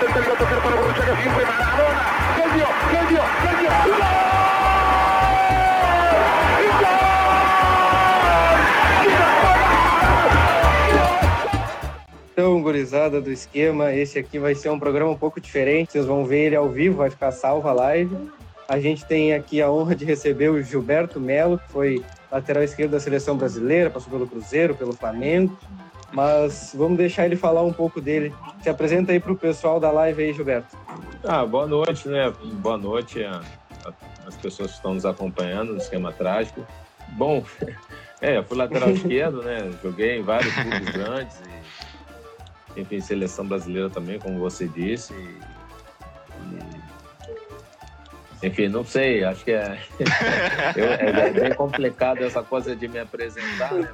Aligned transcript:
intentando 0.00 0.36
tocar 0.36 0.62
para 0.62 0.76
Borussia 0.76 1.02
que 1.04 1.22
siempre 1.22 1.44
Maradona. 1.44 2.00
Genio, 2.36 2.66
genio, 2.90 3.22
genio. 3.42 3.70
¡Gol! 3.84 4.30
Então, 12.32 12.62
gurizada 12.62 13.20
do 13.20 13.30
esquema, 13.30 13.92
esse 13.92 14.18
aqui 14.18 14.38
vai 14.38 14.54
ser 14.54 14.70
um 14.70 14.78
programa 14.78 15.10
um 15.10 15.18
pouco 15.18 15.38
diferente. 15.38 15.92
Vocês 15.92 16.06
vão 16.06 16.24
ver 16.24 16.46
ele 16.46 16.56
ao 16.56 16.70
vivo, 16.70 16.96
vai 16.96 17.10
ficar 17.10 17.32
salvo 17.32 17.68
a 17.68 17.72
live. 17.74 18.16
A 18.66 18.80
gente 18.80 19.04
tem 19.04 19.34
aqui 19.34 19.60
a 19.60 19.70
honra 19.70 19.94
de 19.94 20.06
receber 20.06 20.48
o 20.48 20.62
Gilberto 20.62 21.20
Melo, 21.20 21.58
que 21.58 21.70
foi 21.70 22.02
lateral 22.32 22.62
esquerdo 22.62 22.92
da 22.92 23.00
seleção 23.00 23.36
brasileira, 23.36 23.90
passou 23.90 24.10
pelo 24.10 24.26
Cruzeiro, 24.26 24.74
pelo 24.74 24.94
Flamengo. 24.94 25.58
Mas 26.12 26.74
vamos 26.76 26.98
deixar 26.98 27.26
ele 27.26 27.36
falar 27.36 27.62
um 27.62 27.72
pouco 27.72 28.00
dele. 28.00 28.34
Se 28.62 28.68
apresenta 28.68 29.12
aí 29.12 29.20
para 29.20 29.32
o 29.32 29.36
pessoal 29.36 29.78
da 29.78 29.90
live 29.90 30.22
aí, 30.22 30.32
Gilberto. 30.32 30.76
Ah, 31.24 31.46
boa 31.46 31.66
noite, 31.66 32.08
né? 32.08 32.32
Boa 32.54 32.76
noite 32.76 33.24
às 34.26 34.36
pessoas 34.36 34.70
que 34.70 34.76
estão 34.76 34.94
nos 34.94 35.06
acompanhando 35.06 35.72
no 35.72 35.78
esquema 35.78 36.12
trágico. 36.12 36.66
Bom, 37.10 37.44
é, 38.20 38.42
fui 38.42 38.56
lateral 38.56 38.90
esquerdo, 38.90 39.42
né? 39.42 39.70
Joguei 39.82 40.18
em 40.18 40.22
vários 40.22 40.52
clubes 40.52 40.90
grandes 40.90 41.40
e 41.40 42.80
enfim, 42.80 43.00
seleção 43.00 43.46
brasileira 43.46 43.90
também, 43.90 44.18
como 44.18 44.38
você 44.38 44.66
disse. 44.68 45.12
E, 45.12 45.38
e, 48.42 48.46
enfim, 48.46 48.68
não 48.68 48.84
sei, 48.84 49.24
acho 49.24 49.44
que 49.44 49.52
é, 49.52 49.78
eu, 50.76 50.84
é, 50.84 51.30
bem 51.30 51.54
complicado 51.54 52.22
essa 52.24 52.42
coisa 52.42 52.74
de 52.74 52.88
me 52.88 52.98
apresentar. 52.98 53.72
Né? 53.74 53.88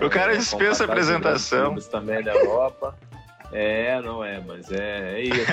O 0.00 0.10
cara 0.10 0.36
dispensa 0.36 0.84
a 0.84 0.86
apresentação. 0.86 1.76
Também 1.90 2.22
da 2.22 2.32
Europa. 2.32 2.96
É, 3.52 4.00
não 4.02 4.24
é, 4.24 4.40
mas 4.44 4.70
é, 4.72 5.20
é 5.20 5.22
isso. 5.22 5.52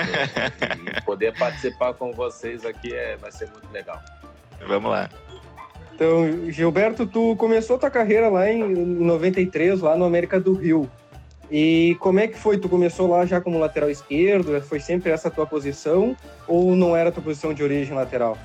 E 0.98 1.00
poder 1.02 1.36
participar 1.38 1.94
com 1.94 2.12
vocês 2.12 2.64
aqui 2.64 2.92
é, 2.92 3.16
vai 3.16 3.30
ser 3.30 3.48
muito 3.50 3.70
legal. 3.72 4.00
Vamos 4.66 4.90
lá. 4.90 5.08
Então, 5.94 6.50
Gilberto, 6.50 7.06
tu 7.06 7.36
começou 7.36 7.78
tua 7.78 7.90
carreira 7.90 8.28
lá 8.28 8.50
em 8.50 8.64
93, 8.64 9.80
lá 9.80 9.96
no 9.96 10.04
América 10.04 10.40
do 10.40 10.54
Rio. 10.54 10.90
E 11.50 11.96
como 12.00 12.18
é 12.18 12.26
que 12.26 12.38
foi? 12.38 12.58
Tu 12.58 12.68
começou 12.68 13.08
lá 13.08 13.26
já 13.26 13.40
como 13.40 13.58
lateral 13.58 13.90
esquerdo? 13.90 14.60
Foi 14.62 14.80
sempre 14.80 15.10
essa 15.10 15.30
tua 15.30 15.46
posição? 15.46 16.16
Ou 16.48 16.74
não 16.74 16.96
era 16.96 17.12
tua 17.12 17.22
posição 17.22 17.52
de 17.52 17.62
origem 17.62 17.94
lateral? 17.94 18.38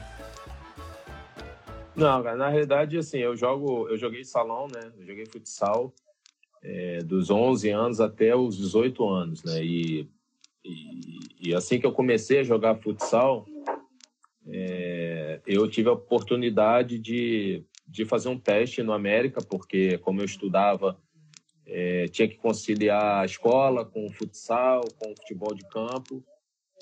Não, 1.97 2.21
cara, 2.21 2.37
na 2.37 2.47
realidade, 2.47 2.95
assim, 2.95 3.17
eu 3.17 3.35
jogo, 3.35 3.89
eu 3.89 3.97
joguei 3.97 4.23
salão, 4.23 4.67
né? 4.71 4.91
Eu 4.99 5.03
joguei 5.03 5.25
futsal 5.25 5.91
é, 6.61 7.01
dos 7.01 7.31
11 7.31 7.71
anos 7.71 7.99
até 7.99 8.35
os 8.35 8.55
18 8.55 9.09
anos, 9.09 9.43
né? 9.43 9.63
E, 9.63 10.07
e, 10.63 11.49
e 11.49 11.55
assim 11.55 11.79
que 11.79 11.87
eu 11.87 11.91
comecei 11.91 12.39
a 12.39 12.43
jogar 12.43 12.75
futsal, 12.75 13.47
é, 14.47 15.41
eu 15.47 15.67
tive 15.67 15.89
a 15.89 15.93
oportunidade 15.93 16.99
de, 16.99 17.63
de 17.87 18.05
fazer 18.05 18.29
um 18.29 18.37
teste 18.37 18.83
no 18.83 18.93
América, 18.93 19.41
porque 19.41 19.97
como 19.97 20.21
eu 20.21 20.25
estudava 20.25 20.95
é, 21.65 22.07
tinha 22.09 22.27
que 22.27 22.37
conciliar 22.37 23.23
a 23.23 23.25
escola 23.25 23.83
com 23.83 24.05
o 24.05 24.11
futsal, 24.11 24.81
com 24.99 25.11
o 25.11 25.15
futebol 25.17 25.55
de 25.55 25.67
campo. 25.67 26.23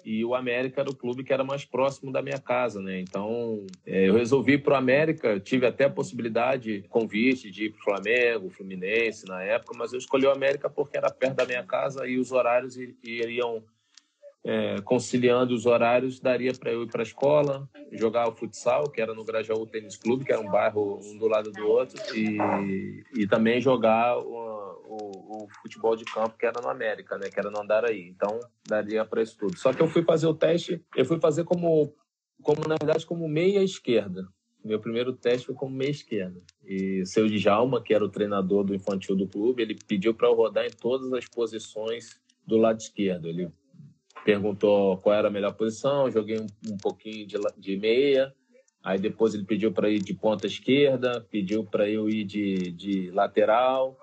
E 0.05 0.23
o 0.23 0.35
América 0.35 0.81
era 0.81 0.89
o 0.89 0.95
clube 0.95 1.23
que 1.23 1.33
era 1.33 1.43
mais 1.43 1.65
próximo 1.65 2.11
da 2.11 2.21
minha 2.21 2.37
casa, 2.37 2.79
né? 2.79 2.99
Então, 2.99 3.65
é, 3.83 4.07
eu 4.07 4.13
resolvi 4.13 4.53
ir 4.53 4.63
para 4.63 4.75
o 4.75 4.77
América. 4.77 5.39
Tive 5.39 5.65
até 5.65 5.85
a 5.85 5.89
possibilidade, 5.89 6.85
convite 6.89 7.49
de 7.49 7.65
ir 7.65 7.69
para 7.71 7.79
o 7.79 7.83
Flamengo, 7.83 8.49
Fluminense 8.51 9.27
na 9.27 9.41
época, 9.41 9.73
mas 9.75 9.93
eu 9.93 9.97
escolhi 9.97 10.27
o 10.27 10.31
América 10.31 10.69
porque 10.69 10.95
era 10.95 11.09
perto 11.09 11.37
da 11.37 11.45
minha 11.45 11.63
casa 11.63 12.07
e 12.07 12.19
os 12.19 12.31
horários 12.31 12.77
iriam 13.03 13.63
é, 14.45 14.79
conciliando 14.81 15.55
os 15.55 15.65
horários, 15.65 16.19
daria 16.19 16.53
para 16.53 16.71
eu 16.71 16.83
ir 16.83 16.87
para 16.87 17.01
a 17.01 17.03
escola, 17.03 17.67
jogar 17.91 18.29
o 18.29 18.35
futsal, 18.35 18.83
que 18.91 19.01
era 19.01 19.13
no 19.15 19.25
Grajaú 19.25 19.65
Tênis 19.65 19.97
Clube, 19.97 20.23
que 20.23 20.31
era 20.31 20.39
um 20.39 20.51
bairro 20.51 20.99
um 21.03 21.17
do 21.17 21.27
lado 21.27 21.51
do 21.51 21.67
outro, 21.67 21.99
e, 22.15 22.37
e 23.15 23.27
também 23.27 23.59
jogar 23.59 24.19
o, 24.19 24.64
o, 24.87 25.43
o, 25.43 25.47
futebol 25.61 25.95
de 25.95 26.05
campo, 26.05 26.37
que 26.37 26.45
era 26.45 26.61
no 26.61 26.69
América, 26.69 27.17
né, 27.17 27.29
que 27.29 27.39
era 27.39 27.49
no 27.49 27.59
Andaraí. 27.59 28.07
Então, 28.07 28.39
daria 28.67 29.05
para 29.05 29.21
isso 29.21 29.37
tudo. 29.37 29.57
Só 29.57 29.73
que 29.73 29.81
eu 29.81 29.87
fui 29.87 30.03
fazer 30.03 30.27
o 30.27 30.33
teste, 30.33 30.83
eu 30.95 31.05
fui 31.05 31.19
fazer 31.19 31.43
como, 31.43 31.93
como 32.41 32.61
na 32.67 32.75
verdade, 32.79 33.05
como 33.05 33.27
meia 33.27 33.63
esquerda. 33.63 34.27
Meu 34.63 34.79
primeiro 34.79 35.13
teste 35.13 35.45
foi 35.45 35.55
como 35.55 35.75
meia 35.75 35.91
esquerda. 35.91 36.41
E 36.63 37.05
seu 37.05 37.27
Djalma, 37.27 37.83
que 37.83 37.93
era 37.93 38.03
o 38.03 38.09
treinador 38.09 38.63
do 38.63 38.73
infantil 38.73 39.15
do 39.15 39.27
clube, 39.27 39.61
ele 39.61 39.77
pediu 39.87 40.13
para 40.13 40.27
eu 40.27 40.33
rodar 40.33 40.65
em 40.65 40.71
todas 40.71 41.13
as 41.13 41.25
posições 41.27 42.19
do 42.45 42.57
lado 42.57 42.79
esquerdo. 42.79 43.27
Ele 43.27 43.51
perguntou 44.23 44.97
qual 44.97 45.15
era 45.15 45.27
a 45.27 45.31
melhor 45.31 45.53
posição, 45.53 46.09
joguei 46.09 46.39
um, 46.39 46.47
um 46.71 46.77
pouquinho 46.77 47.27
de, 47.27 47.37
de 47.57 47.77
meia, 47.77 48.33
aí 48.83 48.97
depois 48.97 49.35
ele 49.35 49.45
pediu 49.45 49.71
para 49.71 49.87
ir 49.87 49.99
de 49.99 50.15
ponta 50.15 50.47
esquerda, 50.47 51.21
pediu 51.29 51.63
para 51.63 51.87
eu 51.87 52.09
ir 52.09 52.23
de, 52.23 52.71
de 52.71 53.11
lateral, 53.11 53.95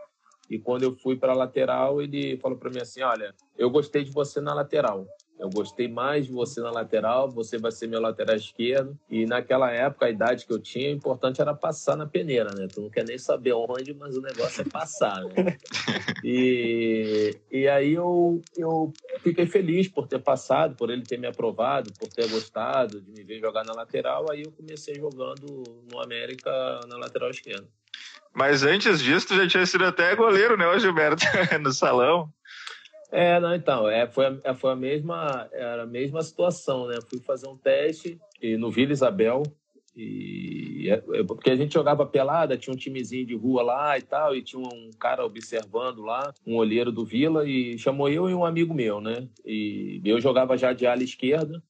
e 0.52 0.58
quando 0.58 0.82
eu 0.82 0.92
fui 0.92 1.16
para 1.16 1.32
lateral, 1.32 2.02
ele 2.02 2.36
falou 2.36 2.58
para 2.58 2.68
mim 2.68 2.80
assim: 2.80 3.00
Olha, 3.00 3.34
eu 3.56 3.70
gostei 3.70 4.04
de 4.04 4.10
você 4.10 4.38
na 4.38 4.52
lateral, 4.52 5.08
eu 5.38 5.48
gostei 5.48 5.88
mais 5.88 6.26
de 6.26 6.32
você 6.32 6.60
na 6.60 6.70
lateral, 6.70 7.30
você 7.30 7.56
vai 7.56 7.72
ser 7.72 7.86
meu 7.86 8.02
lateral 8.02 8.36
esquerdo. 8.36 8.94
E 9.10 9.24
naquela 9.24 9.72
época, 9.72 10.04
a 10.04 10.10
idade 10.10 10.44
que 10.44 10.52
eu 10.52 10.60
tinha, 10.60 10.90
o 10.90 10.92
importante 10.94 11.40
era 11.40 11.54
passar 11.54 11.96
na 11.96 12.06
peneira, 12.06 12.52
né? 12.54 12.68
Tu 12.70 12.82
não 12.82 12.90
quer 12.90 13.06
nem 13.06 13.16
saber 13.16 13.54
onde, 13.54 13.94
mas 13.94 14.14
o 14.14 14.20
negócio 14.20 14.60
é 14.60 14.64
passar, 14.64 15.24
né? 15.24 15.58
E, 16.24 17.36
e 17.50 17.66
aí 17.66 17.94
eu, 17.94 18.44
eu 18.56 18.94
fiquei 19.24 19.44
feliz 19.44 19.88
por 19.88 20.06
ter 20.06 20.20
passado, 20.20 20.76
por 20.76 20.88
ele 20.88 21.04
ter 21.04 21.18
me 21.18 21.26
aprovado, 21.26 21.90
por 21.98 22.08
ter 22.10 22.28
gostado 22.28 23.00
de 23.00 23.10
me 23.10 23.24
ver 23.24 23.40
jogar 23.40 23.64
na 23.64 23.72
lateral. 23.72 24.30
Aí 24.30 24.42
eu 24.42 24.52
comecei 24.52 24.94
jogando 24.94 25.64
no 25.90 26.00
América 26.00 26.86
na 26.86 26.96
lateral 26.96 27.30
esquerda. 27.30 27.66
Mas 28.34 28.62
antes 28.62 29.00
disso, 29.00 29.28
tu 29.28 29.36
já 29.36 29.46
tinha 29.46 29.66
sido 29.66 29.84
até 29.84 30.14
goleiro, 30.16 30.56
né, 30.56 30.78
Gilberto? 30.78 31.24
no 31.60 31.72
salão. 31.72 32.32
É, 33.10 33.38
não, 33.38 33.54
então, 33.54 33.86
é, 33.88 34.06
foi, 34.06 34.26
a, 34.26 34.36
é, 34.42 34.54
foi 34.54 34.72
a 34.72 34.76
mesma, 34.76 35.46
era 35.52 35.82
a 35.82 35.86
mesma 35.86 36.22
situação, 36.22 36.86
né? 36.86 36.98
Fui 37.10 37.20
fazer 37.20 37.46
um 37.46 37.56
teste 37.56 38.18
e 38.40 38.56
no 38.56 38.70
Vila 38.70 38.92
Isabel, 38.92 39.42
e 39.94 40.88
é, 40.88 40.94
é, 40.94 41.22
porque 41.22 41.50
a 41.50 41.56
gente 41.56 41.74
jogava 41.74 42.06
pelada, 42.06 42.56
tinha 42.56 42.72
um 42.72 42.78
timezinho 42.78 43.26
de 43.26 43.36
rua 43.36 43.62
lá 43.62 43.98
e 43.98 44.02
tal, 44.02 44.34
e 44.34 44.42
tinha 44.42 44.62
um 44.62 44.90
cara 44.98 45.24
observando 45.24 46.00
lá, 46.00 46.32
um 46.46 46.56
olheiro 46.56 46.90
do 46.90 47.04
Vila, 47.04 47.46
e 47.46 47.76
chamou 47.78 48.08
eu 48.08 48.30
e 48.30 48.34
um 48.34 48.46
amigo 48.46 48.72
meu, 48.72 48.98
né? 48.98 49.28
E 49.44 50.00
eu 50.04 50.18
jogava 50.18 50.56
já 50.56 50.72
de 50.72 50.86
ala 50.86 51.02
esquerda, 51.02 51.62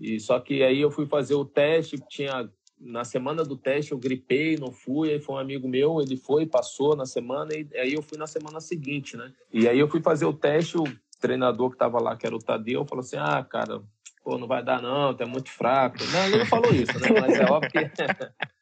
e 0.00 0.18
só 0.18 0.40
que 0.40 0.62
aí 0.62 0.80
eu 0.80 0.90
fui 0.90 1.06
fazer 1.06 1.34
o 1.34 1.44
teste, 1.44 1.98
tinha 2.08 2.50
na 2.78 3.04
semana 3.04 3.42
do 3.42 3.56
teste 3.56 3.92
eu 3.92 3.98
gripei, 3.98 4.56
não 4.56 4.72
fui, 4.72 5.10
aí 5.10 5.20
foi 5.20 5.36
um 5.36 5.38
amigo 5.38 5.68
meu, 5.68 6.00
ele 6.00 6.16
foi, 6.16 6.46
passou 6.46 6.94
na 6.94 7.06
semana, 7.06 7.50
e 7.54 7.66
aí 7.78 7.94
eu 7.94 8.02
fui 8.02 8.18
na 8.18 8.26
semana 8.26 8.60
seguinte, 8.60 9.16
né? 9.16 9.32
E 9.52 9.68
aí 9.68 9.78
eu 9.78 9.88
fui 9.88 10.00
fazer 10.00 10.26
o 10.26 10.32
teste, 10.32 10.76
o 10.76 10.84
treinador 11.20 11.70
que 11.70 11.78
tava 11.78 12.00
lá, 12.00 12.16
que 12.16 12.26
era 12.26 12.36
o 12.36 12.42
Tadeu, 12.42 12.84
falou 12.84 13.02
assim, 13.02 13.16
ah, 13.16 13.42
cara, 13.42 13.82
pô, 14.22 14.38
não 14.38 14.46
vai 14.46 14.62
dar 14.62 14.82
não, 14.82 15.14
tu 15.14 15.22
é 15.22 15.26
muito 15.26 15.50
fraco. 15.50 15.96
Não, 16.12 16.26
ele 16.26 16.38
não 16.38 16.46
falou 16.46 16.72
isso, 16.72 16.98
né? 17.00 17.08
Mas 17.20 17.38
é 17.38 17.44
óbvio 17.44 17.70
que... 17.70 17.78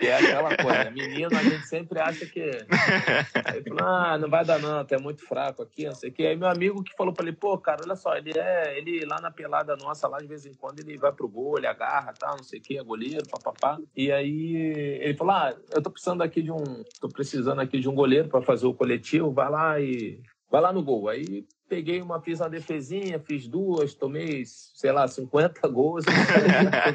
É 0.00 0.14
aquela 0.16 0.56
coisa, 0.56 0.90
menino 0.90 1.36
a 1.36 1.42
gente 1.42 1.66
sempre 1.66 2.00
acha 2.00 2.26
que. 2.26 2.40
Aí 2.42 3.62
ah, 3.80 4.18
não 4.18 4.28
vai 4.28 4.44
dar 4.44 4.58
não, 4.58 4.84
é 4.88 4.98
muito 4.98 5.24
fraco 5.24 5.62
aqui, 5.62 5.86
não 5.86 5.94
sei 5.94 6.10
o 6.10 6.12
quê. 6.12 6.26
Aí 6.26 6.36
meu 6.36 6.48
amigo 6.48 6.82
que 6.82 6.96
falou 6.96 7.12
pra 7.12 7.24
ele, 7.24 7.36
pô, 7.36 7.56
cara, 7.58 7.82
olha 7.84 7.94
só, 7.94 8.16
ele 8.16 8.32
é, 8.36 8.76
ele 8.76 9.04
lá 9.04 9.20
na 9.20 9.30
pelada 9.30 9.76
nossa, 9.76 10.08
lá 10.08 10.18
de 10.18 10.26
vez 10.26 10.44
em 10.46 10.54
quando, 10.54 10.80
ele 10.80 10.98
vai 10.98 11.12
pro 11.12 11.28
gol, 11.28 11.58
ele 11.58 11.66
agarra, 11.66 12.12
tal, 12.18 12.36
não 12.36 12.42
sei 12.42 12.58
o 12.58 12.62
quê, 12.62 12.78
é 12.78 12.82
goleiro, 12.82 13.22
papapá. 13.30 13.78
E 13.96 14.10
aí 14.10 14.56
ele 15.00 15.14
falou, 15.14 15.34
ah, 15.34 15.54
eu 15.70 15.82
tô 15.82 15.90
precisando 15.90 16.22
aqui 16.22 16.42
de 16.42 16.50
um. 16.50 16.82
tô 17.00 17.08
precisando 17.08 17.60
aqui 17.60 17.78
de 17.78 17.88
um 17.88 17.94
goleiro 17.94 18.28
para 18.28 18.42
fazer 18.42 18.66
o 18.66 18.74
coletivo, 18.74 19.30
vai 19.30 19.50
lá 19.50 19.80
e. 19.80 20.20
Vai 20.50 20.60
lá 20.60 20.72
no 20.72 20.82
gol. 20.82 21.08
Aí 21.08 21.44
peguei 21.68 22.00
uma, 22.00 22.20
fiz 22.20 22.40
uma 22.40 22.48
defesinha, 22.48 23.18
fiz 23.18 23.48
duas, 23.48 23.94
tomei, 23.94 24.44
sei 24.46 24.92
lá, 24.92 25.08
50 25.08 25.66
gols, 25.68 26.04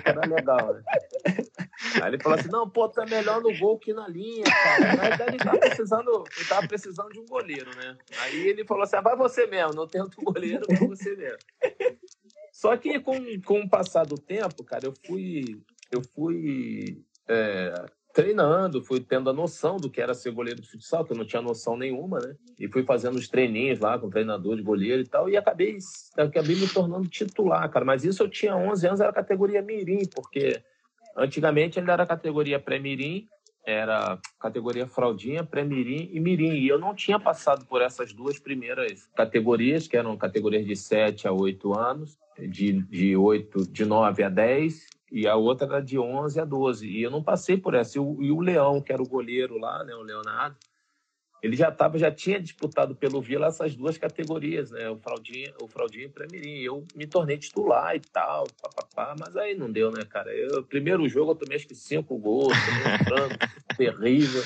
era 0.06 0.22
legal, 0.28 0.74
né? 0.74 0.84
Aí 2.02 2.10
ele 2.10 2.22
falou 2.22 2.38
assim, 2.38 2.50
não, 2.50 2.70
pô, 2.70 2.88
tá 2.90 3.06
melhor 3.06 3.42
no 3.42 3.58
gol 3.58 3.80
que 3.80 3.94
na 3.94 4.08
linha, 4.08 4.44
cara. 4.44 4.96
Verdade, 4.96 5.36
ele 5.36 5.38
tava 5.38 5.58
precisando, 5.58 6.24
ele 6.38 6.46
tava 6.48 6.68
precisando 6.68 7.12
de 7.12 7.20
um 7.20 7.26
goleiro, 7.26 7.70
né? 7.78 7.98
Aí 8.20 8.48
ele 8.48 8.66
falou 8.66 8.84
assim, 8.84 8.98
ah, 8.98 9.02
vai 9.02 9.16
você 9.16 9.48
mesmo, 9.48 9.74
não 9.74 9.88
tem 9.88 10.02
outro 10.02 10.22
goleiro, 10.22 10.66
vai 10.68 10.88
você 10.88 11.16
mesmo. 11.16 11.40
Só 12.52 12.76
que 12.78 13.00
com, 13.00 13.16
com 13.42 13.62
o 13.62 13.70
passar 13.70 14.06
do 14.06 14.18
tempo, 14.18 14.64
cara, 14.64 14.86
eu 14.86 14.94
fui, 15.06 15.62
eu 15.92 16.02
fui 16.14 17.02
é, 17.28 17.86
treinando, 18.14 18.84
fui 18.84 19.00
tendo 19.00 19.30
a 19.30 19.34
noção 19.34 19.78
do 19.78 19.90
que 19.90 20.02
era 20.02 20.14
ser 20.14 20.32
goleiro 20.32 20.62
de 20.62 20.70
futsal, 20.70 21.06
que 21.06 21.14
eu 21.14 21.18
não 21.18 21.26
tinha 21.26 21.42
noção 21.42 21.78
nenhuma, 21.78 22.20
né? 22.20 22.36
E 22.60 22.68
fui 22.68 22.84
fazendo 22.84 23.16
os 23.16 23.28
treininhos 23.28 23.80
lá 23.80 23.98
com 24.00 24.08
o 24.08 24.10
treinador 24.10 24.56
de 24.56 24.64
goleiro 24.64 25.02
e 25.02 25.08
tal, 25.08 25.30
e 25.30 25.38
acabei, 25.38 25.78
acabei 26.18 26.56
me 26.56 26.68
tornando 26.68 27.08
titular, 27.08 27.70
cara. 27.70 27.86
Mas 27.86 28.04
isso 28.04 28.24
eu 28.24 28.30
tinha 28.30 28.56
11 28.56 28.88
anos, 28.88 29.00
era 29.00 29.14
categoria 29.14 29.62
mirim, 29.62 30.06
porque 30.14 30.62
antigamente 31.16 31.80
ele 31.80 31.92
era 31.92 32.06
categoria 32.06 32.60
pré-mirim, 32.60 33.28
era 33.66 34.18
categoria 34.40 34.88
fraldinha, 34.88 35.44
pré-mirim 35.44 36.10
e 36.12 36.20
mirim. 36.20 36.54
E 36.54 36.68
eu 36.68 36.80
não 36.80 36.96
tinha 36.96 37.20
passado 37.20 37.66
por 37.66 37.82
essas 37.82 38.12
duas 38.12 38.40
primeiras 38.40 39.08
categorias, 39.16 39.88
que 39.88 39.96
eram 39.96 40.18
categorias 40.18 40.66
de 40.66 40.76
7 40.76 41.28
a 41.28 41.32
8 41.32 41.78
anos, 41.78 42.18
de, 42.40 42.82
de, 42.84 43.16
8, 43.16 43.72
de 43.72 43.86
9 43.86 44.24
a 44.24 44.30
10, 44.30 44.88
e 45.12 45.28
a 45.28 45.36
outra 45.36 45.68
era 45.68 45.82
de 45.82 45.98
11 45.98 46.40
a 46.40 46.46
12. 46.46 46.88
E 46.88 47.02
eu 47.02 47.12
não 47.12 47.24
passei 47.24 47.58
por 47.58 47.74
essa. 47.74 47.98
E 47.98 48.02
o, 48.02 48.22
e 48.22 48.32
o 48.32 48.40
Leão, 48.40 48.82
que 48.82 48.94
era 48.94 49.02
o 49.02 49.08
goleiro 49.08 49.58
lá, 49.58 49.84
né, 49.84 49.94
o 49.96 50.02
Leonardo, 50.02 50.58
ele 51.42 51.56
já 51.56 51.72
tava, 51.72 51.98
já 51.98 52.12
tinha 52.12 52.40
disputado 52.40 52.96
pelo 52.96 53.22
Vila 53.22 53.48
essas 53.48 53.74
duas 53.76 53.98
categorias, 53.98 54.72
né? 54.72 54.90
O 54.90 54.98
Fraldinha, 54.98 55.54
o 55.62 55.68
Fraldinha 55.68 56.06
e 56.06 56.10
Premirim. 56.10 56.60
Eu 56.60 56.86
me 56.94 57.08
tornei 57.08 57.38
titular 57.38 57.96
e 57.96 58.00
tal, 58.00 58.46
papapá, 58.62 59.16
mas 59.18 59.36
aí 59.38 59.56
não 59.56 59.72
deu, 59.72 59.90
né, 59.90 60.04
cara? 60.04 60.34
Eu, 60.34 60.64
primeiro 60.64 61.08
jogo 61.08 61.32
eu 61.32 61.36
tomei 61.36 61.56
acho 61.56 61.68
que 61.68 61.76
cinco 61.76 62.18
gols, 62.18 62.54
frango 63.06 63.36
terrível. 63.78 64.44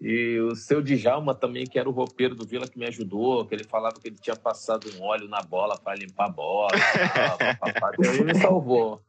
E 0.00 0.38
o 0.40 0.54
seu 0.54 0.80
Djalma 0.80 1.34
também, 1.34 1.66
que 1.66 1.78
era 1.78 1.88
o 1.88 1.92
roupeiro 1.92 2.34
do 2.34 2.46
Vila, 2.46 2.68
que 2.68 2.78
me 2.78 2.86
ajudou, 2.86 3.44
que 3.44 3.54
ele 3.54 3.64
falava 3.64 3.96
que 4.00 4.08
ele 4.08 4.16
tinha 4.16 4.36
passado 4.36 4.88
um 4.96 5.02
óleo 5.02 5.28
na 5.28 5.42
bola 5.42 5.76
para 5.76 5.96
limpar 5.96 6.26
a 6.26 6.32
bola. 6.32 6.70
Tal, 7.12 7.92
ele 7.98 8.24
me 8.24 8.34
salvou. 8.36 9.02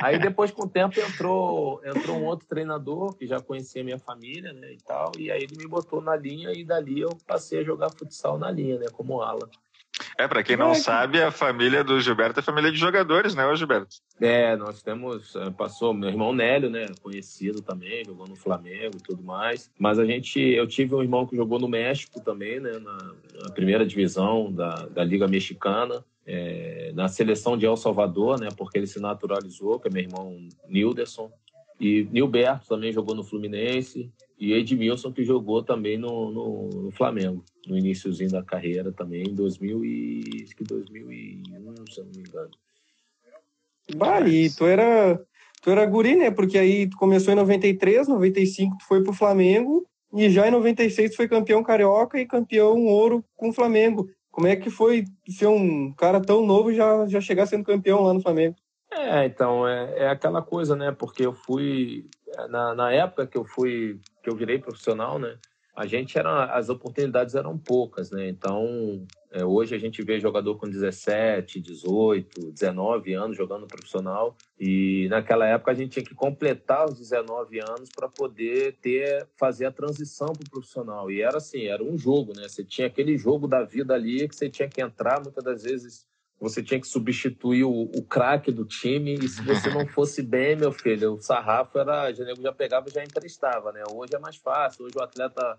Aí 0.00 0.18
depois, 0.18 0.50
com 0.50 0.64
o 0.64 0.68
tempo, 0.68 0.98
entrou, 1.00 1.80
entrou 1.84 2.16
um 2.16 2.24
outro 2.24 2.46
treinador 2.46 3.14
que 3.16 3.26
já 3.26 3.40
conhecia 3.40 3.84
minha 3.84 3.98
família, 3.98 4.52
né, 4.52 4.72
e 4.72 4.78
tal, 4.78 5.12
e 5.18 5.30
aí 5.30 5.42
ele 5.42 5.56
me 5.56 5.66
botou 5.66 6.00
na 6.00 6.16
linha 6.16 6.52
e 6.52 6.64
dali 6.64 7.00
eu 7.00 7.10
passei 7.26 7.60
a 7.60 7.64
jogar 7.64 7.90
futsal 7.90 8.38
na 8.38 8.50
linha, 8.50 8.78
né, 8.78 8.86
como 8.92 9.22
ala. 9.22 9.48
É, 10.18 10.26
para 10.26 10.42
quem 10.42 10.56
não 10.56 10.72
é, 10.72 10.74
sabe, 10.74 11.22
a 11.22 11.30
família 11.30 11.84
do 11.84 12.00
Gilberto 12.00 12.40
é 12.40 12.42
família 12.42 12.70
de 12.70 12.78
jogadores, 12.78 13.34
né, 13.34 13.54
Gilberto? 13.54 13.96
É, 14.20 14.56
nós 14.56 14.82
temos, 14.82 15.34
eh, 15.36 15.50
passou 15.50 15.94
meu 15.94 16.08
irmão 16.08 16.32
Nélio, 16.32 16.68
né, 16.68 16.86
conhecido 17.00 17.62
também, 17.62 18.04
jogou 18.04 18.26
no 18.26 18.34
Flamengo 18.34 18.96
e 18.96 19.02
tudo 19.02 19.22
mais, 19.22 19.70
mas 19.78 19.98
a 19.98 20.04
gente, 20.04 20.40
eu 20.40 20.66
tive 20.66 20.94
um 20.94 21.02
irmão 21.02 21.26
que 21.26 21.36
jogou 21.36 21.60
no 21.60 21.68
México 21.68 22.20
também, 22.20 22.58
né, 22.58 22.72
na, 22.78 23.14
na 23.44 23.50
primeira 23.52 23.86
divisão 23.86 24.52
da, 24.52 24.86
da 24.86 25.04
Liga 25.04 25.28
Mexicana, 25.28 26.04
é, 26.26 26.92
na 26.94 27.08
seleção 27.08 27.56
de 27.56 27.66
El 27.66 27.76
Salvador, 27.76 28.40
né, 28.40 28.48
porque 28.56 28.78
ele 28.78 28.86
se 28.86 29.00
naturalizou, 29.00 29.78
que 29.78 29.88
é 29.88 29.90
meu 29.90 30.02
irmão 30.02 30.36
Nilderson. 30.68 31.30
E 31.78 32.08
Nilberto 32.10 32.68
também 32.68 32.92
jogou 32.92 33.14
no 33.14 33.24
Fluminense. 33.24 34.10
E 34.38 34.52
Edmilson, 34.52 35.12
que 35.12 35.24
jogou 35.24 35.62
também 35.62 35.96
no, 35.96 36.30
no, 36.30 36.68
no 36.68 36.90
Flamengo, 36.90 37.44
no 37.66 37.78
iníciozinho 37.78 38.30
da 38.30 38.42
carreira 38.42 38.92
também, 38.92 39.22
em 39.22 39.34
2000 39.34 39.84
e, 39.84 40.22
acho 40.42 40.56
que 40.56 40.64
2001, 40.64 41.74
se 41.90 42.00
eu 42.00 42.04
não 42.04 42.12
me 42.12 42.20
engano. 42.20 42.50
Bah, 43.96 44.20
e 44.20 44.50
tu 44.50 44.66
era, 44.66 45.20
tu 45.62 45.70
era 45.70 45.86
guri, 45.86 46.16
né? 46.16 46.30
Porque 46.30 46.58
aí 46.58 46.88
tu 46.88 46.96
começou 46.96 47.32
em 47.32 47.36
93, 47.36 48.08
95 48.08 48.78
tu 48.78 48.86
foi 48.86 49.02
pro 49.02 49.12
Flamengo, 49.12 49.86
e 50.12 50.28
já 50.30 50.48
em 50.48 50.50
96 50.50 51.12
tu 51.12 51.16
foi 51.16 51.28
campeão 51.28 51.62
carioca 51.62 52.20
e 52.20 52.26
campeão 52.26 52.86
ouro 52.86 53.24
com 53.36 53.50
o 53.50 53.52
Flamengo. 53.52 54.08
Como 54.34 54.48
é 54.48 54.56
que 54.56 54.68
foi 54.68 55.04
ser 55.28 55.46
um 55.46 55.92
cara 55.92 56.20
tão 56.20 56.44
novo 56.44 56.72
e 56.72 56.74
já, 56.74 57.06
já 57.06 57.20
chegar 57.20 57.46
sendo 57.46 57.64
campeão 57.64 58.02
lá 58.02 58.12
no 58.12 58.20
Flamengo? 58.20 58.56
É, 58.92 59.24
então, 59.24 59.66
é, 59.66 60.04
é 60.04 60.08
aquela 60.08 60.42
coisa, 60.42 60.74
né? 60.74 60.90
Porque 60.92 61.24
eu 61.24 61.32
fui. 61.32 62.08
Na, 62.48 62.74
na 62.74 62.92
época 62.92 63.26
que 63.26 63.38
eu 63.38 63.44
fui. 63.44 64.00
que 64.22 64.28
eu 64.28 64.36
virei 64.36 64.58
profissional, 64.58 65.18
né? 65.18 65.38
a 65.76 65.86
gente 65.86 66.16
era 66.16 66.44
as 66.54 66.68
oportunidades 66.68 67.34
eram 67.34 67.58
poucas, 67.58 68.10
né? 68.10 68.28
Então 68.28 69.04
é, 69.34 69.44
hoje 69.44 69.74
a 69.74 69.78
gente 69.78 70.00
vê 70.00 70.20
jogador 70.20 70.56
com 70.56 70.70
17, 70.70 71.60
18, 71.60 72.52
19 72.52 73.14
anos 73.14 73.36
jogando 73.36 73.66
profissional. 73.66 74.36
E 74.58 75.08
naquela 75.10 75.44
época 75.44 75.72
a 75.72 75.74
gente 75.74 75.90
tinha 75.90 76.04
que 76.04 76.14
completar 76.14 76.88
os 76.88 76.96
19 76.96 77.58
anos 77.58 77.88
para 77.92 78.08
poder 78.08 78.76
ter 78.80 79.26
fazer 79.36 79.66
a 79.66 79.72
transição 79.72 80.28
para 80.32 80.46
o 80.46 80.50
profissional. 80.50 81.10
E 81.10 81.20
era 81.20 81.38
assim 81.38 81.64
era 81.66 81.82
um 81.82 81.98
jogo, 81.98 82.32
né? 82.36 82.48
Você 82.48 82.62
tinha 82.62 82.86
aquele 82.86 83.18
jogo 83.18 83.48
da 83.48 83.64
vida 83.64 83.92
ali 83.92 84.28
que 84.28 84.36
você 84.36 84.48
tinha 84.48 84.68
que 84.68 84.80
entrar. 84.80 85.20
Muitas 85.20 85.42
das 85.42 85.64
vezes 85.64 86.06
você 86.38 86.62
tinha 86.62 86.78
que 86.78 86.86
substituir 86.86 87.64
o, 87.64 87.90
o 87.92 88.04
craque 88.04 88.52
do 88.52 88.64
time. 88.64 89.14
E 89.14 89.28
se 89.28 89.42
você 89.42 89.68
não 89.68 89.84
fosse 89.92 90.22
bem, 90.22 90.54
meu 90.54 90.70
filho, 90.70 91.14
o 91.14 91.20
sarrafo 91.20 91.76
era, 91.76 92.08
o 92.08 92.40
já 92.40 92.52
pegava 92.52 92.88
e 92.88 92.92
já 92.92 93.02
emprestava, 93.02 93.72
né? 93.72 93.82
Hoje 93.92 94.14
é 94.14 94.18
mais 94.20 94.36
fácil, 94.36 94.84
hoje 94.84 94.94
o 94.96 95.02
atleta 95.02 95.58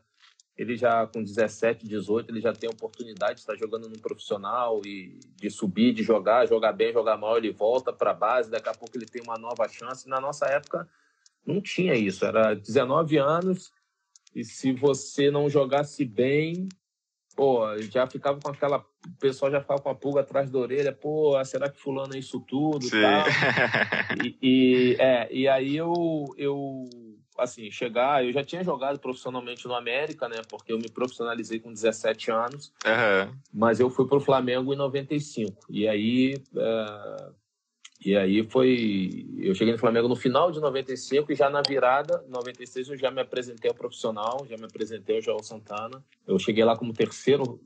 ele 0.58 0.78
já 0.78 1.06
com 1.08 1.22
17, 1.22 1.86
18, 1.86 2.32
ele 2.32 2.42
já 2.42 2.54
tem 2.54 2.70
a 2.70 2.74
oportunidade 2.74 3.36
de 3.36 3.40
estar 3.42 3.56
jogando 3.56 3.90
no 3.90 4.00
profissional 4.00 4.82
e 4.86 5.20
de 5.36 5.50
subir, 5.50 5.94
de 5.94 6.02
jogar, 6.02 6.48
jogar 6.48 6.72
bem, 6.72 6.94
jogar 6.94 7.18
mal, 7.18 7.38
ele 7.38 7.52
volta 7.52 7.92
para 7.92 8.12
a 8.12 8.14
base, 8.14 8.50
daqui 8.50 8.70
a 8.70 8.74
pouco 8.74 8.98
ele 8.98 9.06
tem 9.06 9.22
uma 9.22 9.38
nova 9.38 9.68
chance. 9.68 10.08
Na 10.08 10.22
nossa 10.22 10.46
época 10.46 10.88
não 11.46 11.60
tinha 11.62 11.94
isso, 11.94 12.26
era 12.26 12.54
19 12.54 13.18
anos 13.18 13.72
e 14.36 14.44
se 14.44 14.74
você 14.74 15.32
não 15.32 15.50
jogasse 15.50 16.04
bem, 16.04 16.68
pô, 17.36 17.66
já 17.80 18.06
ficava 18.06 18.38
com 18.40 18.50
aquela. 18.50 18.80
O 18.80 19.20
pessoal 19.20 19.50
já 19.50 19.62
ficava 19.62 19.82
com 19.82 19.90
a 19.90 19.96
pulga 19.96 20.22
atrás 20.22 20.52
da 20.52 20.60
orelha, 20.60 20.92
pô, 20.92 21.42
será 21.46 21.70
que 21.70 21.80
fulano 21.80 22.16
é 22.16 22.20
isso 22.20 22.42
tudo? 22.42 22.84
Sim. 22.84 23.02
Tal? 23.02 23.26
E, 24.24 24.38
e, 24.42 24.96
é, 25.00 25.28
e 25.32 25.48
aí 25.48 25.76
eu, 25.76 26.26
eu, 26.38 26.86
assim, 27.38 27.70
chegar. 27.72 28.26
Eu 28.26 28.34
já 28.34 28.44
tinha 28.44 28.64
jogado 28.64 29.00
profissionalmente 29.00 29.68
no 29.68 29.76
América, 29.76 30.28
né? 30.28 30.42
Porque 30.50 30.72
eu 30.72 30.78
me 30.78 30.90
profissionalizei 30.90 31.60
com 31.60 31.74
17 31.74 32.32
anos. 32.32 32.74
Uhum. 32.86 33.36
Mas 33.54 33.80
eu 33.80 33.90
fui 33.90 34.08
pro 34.08 34.20
Flamengo 34.20 34.74
em 34.74 34.78
95. 34.78 35.66
E 35.70 35.88
aí. 35.88 36.36
Uh, 36.54 37.34
e 38.06 38.16
aí 38.16 38.48
foi. 38.48 39.26
Eu 39.40 39.56
cheguei 39.56 39.74
no 39.74 39.80
Flamengo 39.80 40.08
no 40.08 40.16
final 40.16 40.52
de 40.52 40.60
95 40.60 41.32
e 41.32 41.36
já 41.36 41.50
na 41.50 41.64
virada, 41.68 42.24
96, 42.30 42.90
eu 42.90 42.98
já 42.98 43.10
me 43.10 43.20
apresentei 43.20 43.68
ao 43.68 43.76
profissional, 43.76 44.46
já 44.48 44.56
me 44.58 44.66
apresentei 44.66 45.16
ao 45.16 45.22
João 45.24 45.42
Santana. 45.42 46.04
Eu 46.28 46.38
cheguei 46.38 46.64
lá 46.64 46.78
como 46.78 46.94
terceiro, 46.94 47.60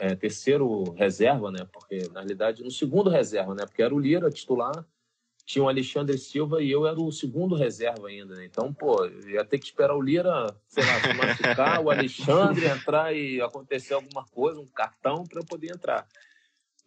é, 0.00 0.16
terceiro 0.16 0.82
reserva, 0.94 1.52
né? 1.52 1.68
Porque, 1.72 2.08
na 2.12 2.20
realidade, 2.20 2.64
no 2.64 2.70
segundo 2.70 3.08
reserva, 3.08 3.54
né? 3.54 3.64
Porque 3.64 3.80
era 3.80 3.94
o 3.94 3.98
Lira 4.00 4.28
titular, 4.28 4.84
tinha 5.46 5.64
o 5.64 5.68
Alexandre 5.68 6.18
Silva 6.18 6.60
e 6.60 6.70
eu 6.70 6.86
era 6.86 7.00
o 7.00 7.12
segundo 7.12 7.54
reserva 7.54 8.08
ainda, 8.08 8.34
né? 8.34 8.44
Então, 8.44 8.74
pô, 8.74 9.06
ia 9.28 9.44
ter 9.44 9.58
que 9.58 9.66
esperar 9.66 9.94
o 9.94 10.02
Lira, 10.02 10.52
sei 10.66 10.84
lá, 10.84 11.00
se 11.00 11.14
machucar, 11.14 11.80
o 11.80 11.88
Alexandre 11.90 12.66
entrar 12.66 13.14
e 13.14 13.40
acontecer 13.40 13.94
alguma 13.94 14.24
coisa, 14.26 14.58
um 14.58 14.66
cartão 14.66 15.24
para 15.24 15.40
eu 15.40 15.46
poder 15.46 15.70
entrar. 15.70 16.04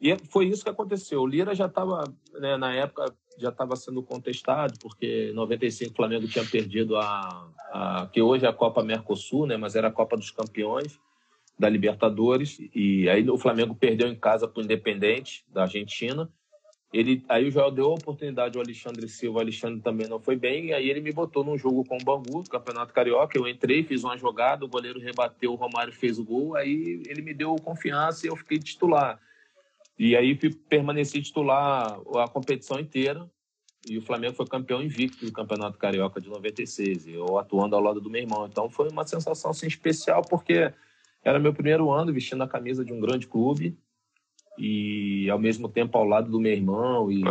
E 0.02 0.16
foi 0.30 0.48
isso 0.48 0.64
que 0.64 0.70
aconteceu. 0.70 1.22
O 1.22 1.28
Lira 1.28 1.56
já 1.56 1.68
estava, 1.68 2.04
né, 2.34 2.58
na 2.58 2.74
época, 2.74 3.16
já 3.38 3.50
estava 3.50 3.78
sendo 3.78 4.04
contestado, 4.04 4.78
porque 4.82 5.30
em 5.32 5.34
95 5.34 5.94
o 5.94 5.96
Flamengo 5.96 6.28
tinha 6.28 6.44
perdido 6.44 6.98
a, 6.98 7.50
a, 7.72 8.10
que 8.12 8.22
hoje 8.22 8.46
é 8.46 8.50
a 8.50 8.54
Copa 8.54 8.84
Mercosul, 8.84 9.48
né, 9.48 9.56
mas 9.56 9.76
era 9.76 9.88
a 9.88 9.92
Copa 9.92 10.18
dos 10.18 10.32
Campeões 10.32 11.00
da 11.58 11.70
Libertadores. 11.70 12.60
E 12.76 13.10
aí 13.10 13.30
o 13.30 13.38
Flamengo 13.38 13.74
perdeu 13.74 14.10
em 14.10 14.16
casa 14.16 14.50
para 14.50 14.60
o 14.60 14.64
Independente 14.64 15.46
da 15.48 15.62
Argentina. 15.62 16.30
Ele, 16.92 17.24
aí 17.30 17.48
o 17.48 17.52
Joel 17.52 17.70
deu 17.70 17.86
a 17.86 17.94
oportunidade 17.94 18.58
ao 18.58 18.64
Alexandre 18.64 19.08
Silva, 19.08 19.38
o 19.38 19.42
Alexandre 19.42 19.80
também 19.80 20.08
não 20.08 20.20
foi 20.20 20.36
bem, 20.36 20.68
e 20.68 20.74
aí 20.74 20.90
ele 20.90 21.02
me 21.02 21.12
botou 21.12 21.44
num 21.44 21.56
jogo 21.56 21.86
com 21.86 21.98
o 21.98 22.04
Bangu, 22.04 22.42
do 22.42 22.50
Campeonato 22.50 22.94
Carioca, 22.94 23.38
eu 23.38 23.48
entrei, 23.48 23.84
fiz 23.84 24.04
uma 24.04 24.18
jogada, 24.18 24.66
o 24.66 24.68
goleiro 24.68 25.00
rebateu, 25.00 25.52
o 25.52 25.56
Romário 25.56 25.94
fez 25.94 26.18
o 26.18 26.24
gol, 26.24 26.56
aí 26.56 27.04
ele 27.06 27.22
me 27.22 27.34
deu 27.34 27.56
confiança 27.58 28.26
e 28.26 28.30
eu 28.30 28.36
fiquei 28.36 28.58
titular. 28.58 29.20
E 30.00 30.16
aí 30.16 30.34
permaneci 30.70 31.22
titular 31.22 32.00
a 32.16 32.28
competição 32.30 32.80
inteira. 32.80 33.30
E 33.88 33.98
o 33.98 34.02
Flamengo 34.02 34.34
foi 34.34 34.46
campeão 34.46 34.82
invicto 34.82 35.26
do 35.26 35.32
Campeonato 35.32 35.78
Carioca 35.78 36.22
de 36.22 36.30
96. 36.30 37.08
E 37.08 37.14
eu 37.14 37.38
atuando 37.38 37.76
ao 37.76 37.82
lado 37.82 38.00
do 38.00 38.10
meu 38.10 38.22
irmão. 38.22 38.46
Então 38.46 38.70
foi 38.70 38.90
uma 38.90 39.06
sensação 39.06 39.52
assim, 39.52 39.68
especial, 39.68 40.22
porque 40.22 40.72
era 41.22 41.38
meu 41.38 41.54
primeiro 41.54 41.92
ano 41.92 42.14
vestindo 42.14 42.42
a 42.42 42.48
camisa 42.48 42.84
de 42.86 42.94
um 42.94 43.00
grande 43.00 43.28
clube 43.28 43.78
e 44.58 45.30
ao 45.30 45.40
mesmo 45.40 45.70
tempo 45.70 45.98
ao 45.98 46.04
lado 46.04 46.30
do 46.30 46.40
meu 46.40 46.52
irmão 46.52 47.10
e 47.10 47.22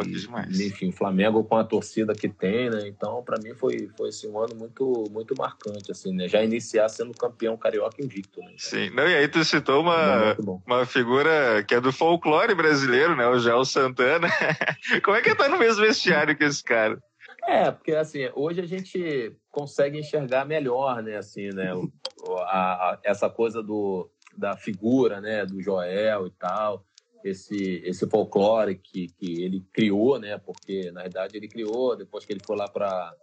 enfim, 0.67 0.91
Flamengo 0.91 1.45
com 1.45 1.57
a 1.57 1.65
torcida 1.65 2.15
que 2.15 2.29
tem, 2.29 2.71
né? 2.71 2.89
Então, 2.89 3.23
para 3.23 3.39
mim 3.43 3.55
foi 3.55 3.91
foi 3.97 4.09
assim, 4.09 4.29
um 4.29 4.39
ano 4.39 4.55
muito 4.55 5.05
muito 5.11 5.35
marcante 5.37 5.91
assim, 5.91 6.15
né? 6.15 6.27
Já 6.27 6.43
iniciar 6.43 6.89
sendo 6.89 7.13
campeão 7.13 7.57
carioca 7.57 8.03
invicto, 8.03 8.41
né? 8.41 8.55
Sim. 8.57 8.91
Não, 8.91 9.07
e 9.07 9.15
aí 9.15 9.29
tu 9.29 9.45
citou 9.45 9.83
uma 9.83 10.37
uma 10.67 10.87
figura 10.87 11.63
que 11.65 11.75
é 11.75 11.81
do 11.81 11.93
folclore 11.93 12.55
brasileiro, 12.55 13.15
né? 13.15 13.27
O 13.27 13.39
Gel 13.39 13.65
Santana. 13.65 14.29
Como 15.05 15.17
é 15.17 15.21
que 15.21 15.35
tá 15.35 15.49
no 15.49 15.59
mesmo 15.59 15.83
vestiário 15.83 16.37
que 16.37 16.45
esse 16.45 16.65
cara? 16.65 16.99
É, 17.47 17.71
porque 17.71 17.93
assim, 17.93 18.29
hoje 18.35 18.61
a 18.61 18.67
gente 18.67 19.37
consegue 19.51 19.99
enxergar 19.99 20.45
melhor, 20.45 21.03
né, 21.03 21.17
assim, 21.17 21.49
né, 21.49 21.73
a, 22.47 22.91
a, 22.91 22.99
essa 23.03 23.31
coisa 23.31 23.63
do 23.63 24.11
da 24.37 24.57
figura, 24.57 25.21
né, 25.21 25.47
do 25.47 25.61
Joel 25.61 26.27
e 26.27 26.31
tal 26.31 26.85
esse 27.25 27.83
esse 27.85 28.09
folclore 28.09 28.77
que, 28.77 29.09
que 29.09 29.43
ele 29.43 29.65
criou, 29.73 30.19
né? 30.19 30.39
Porque 30.39 30.91
na 30.93 31.03
verdade 31.03 31.37
ele 31.37 31.49
criou 31.49 31.97
depois 31.97 32.25
que 32.25 32.33
ele 32.33 32.43
foi 32.45 32.57
lá 32.57 32.69
para 32.69 33.15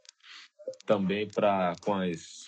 também 0.85 1.27
para 1.27 1.73
com 1.81 1.93
as 1.93 2.45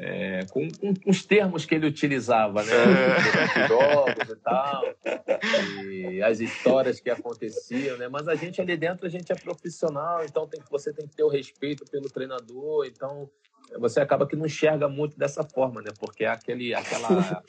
é, 0.00 0.46
com, 0.50 0.68
com, 0.70 1.10
os 1.10 1.24
termos 1.24 1.66
que 1.66 1.74
ele 1.74 1.86
utilizava, 1.86 2.62
né? 2.62 2.72
É. 2.72 3.66
jogos 3.66 4.28
e 4.30 4.36
tal, 4.36 4.84
e 5.90 6.22
as 6.22 6.38
histórias 6.38 7.00
que 7.00 7.10
aconteciam, 7.10 7.96
né? 7.98 8.06
Mas 8.06 8.28
a 8.28 8.36
gente 8.36 8.60
ali 8.60 8.76
dentro, 8.76 9.06
a 9.06 9.10
gente 9.10 9.32
é 9.32 9.34
profissional, 9.34 10.24
então 10.24 10.46
tem, 10.46 10.62
você 10.70 10.92
tem 10.92 11.06
que 11.08 11.16
ter 11.16 11.24
o 11.24 11.28
respeito 11.28 11.84
pelo 11.90 12.08
treinador, 12.08 12.86
então 12.86 13.28
você 13.76 14.00
acaba 14.00 14.26
que 14.26 14.36
não 14.36 14.46
enxerga 14.46 14.88
muito 14.88 15.18
dessa 15.18 15.42
forma, 15.42 15.82
né? 15.82 15.90
Porque 15.98 16.24
é 16.24 16.28
aquele, 16.28 16.72
aquela, 16.72 17.08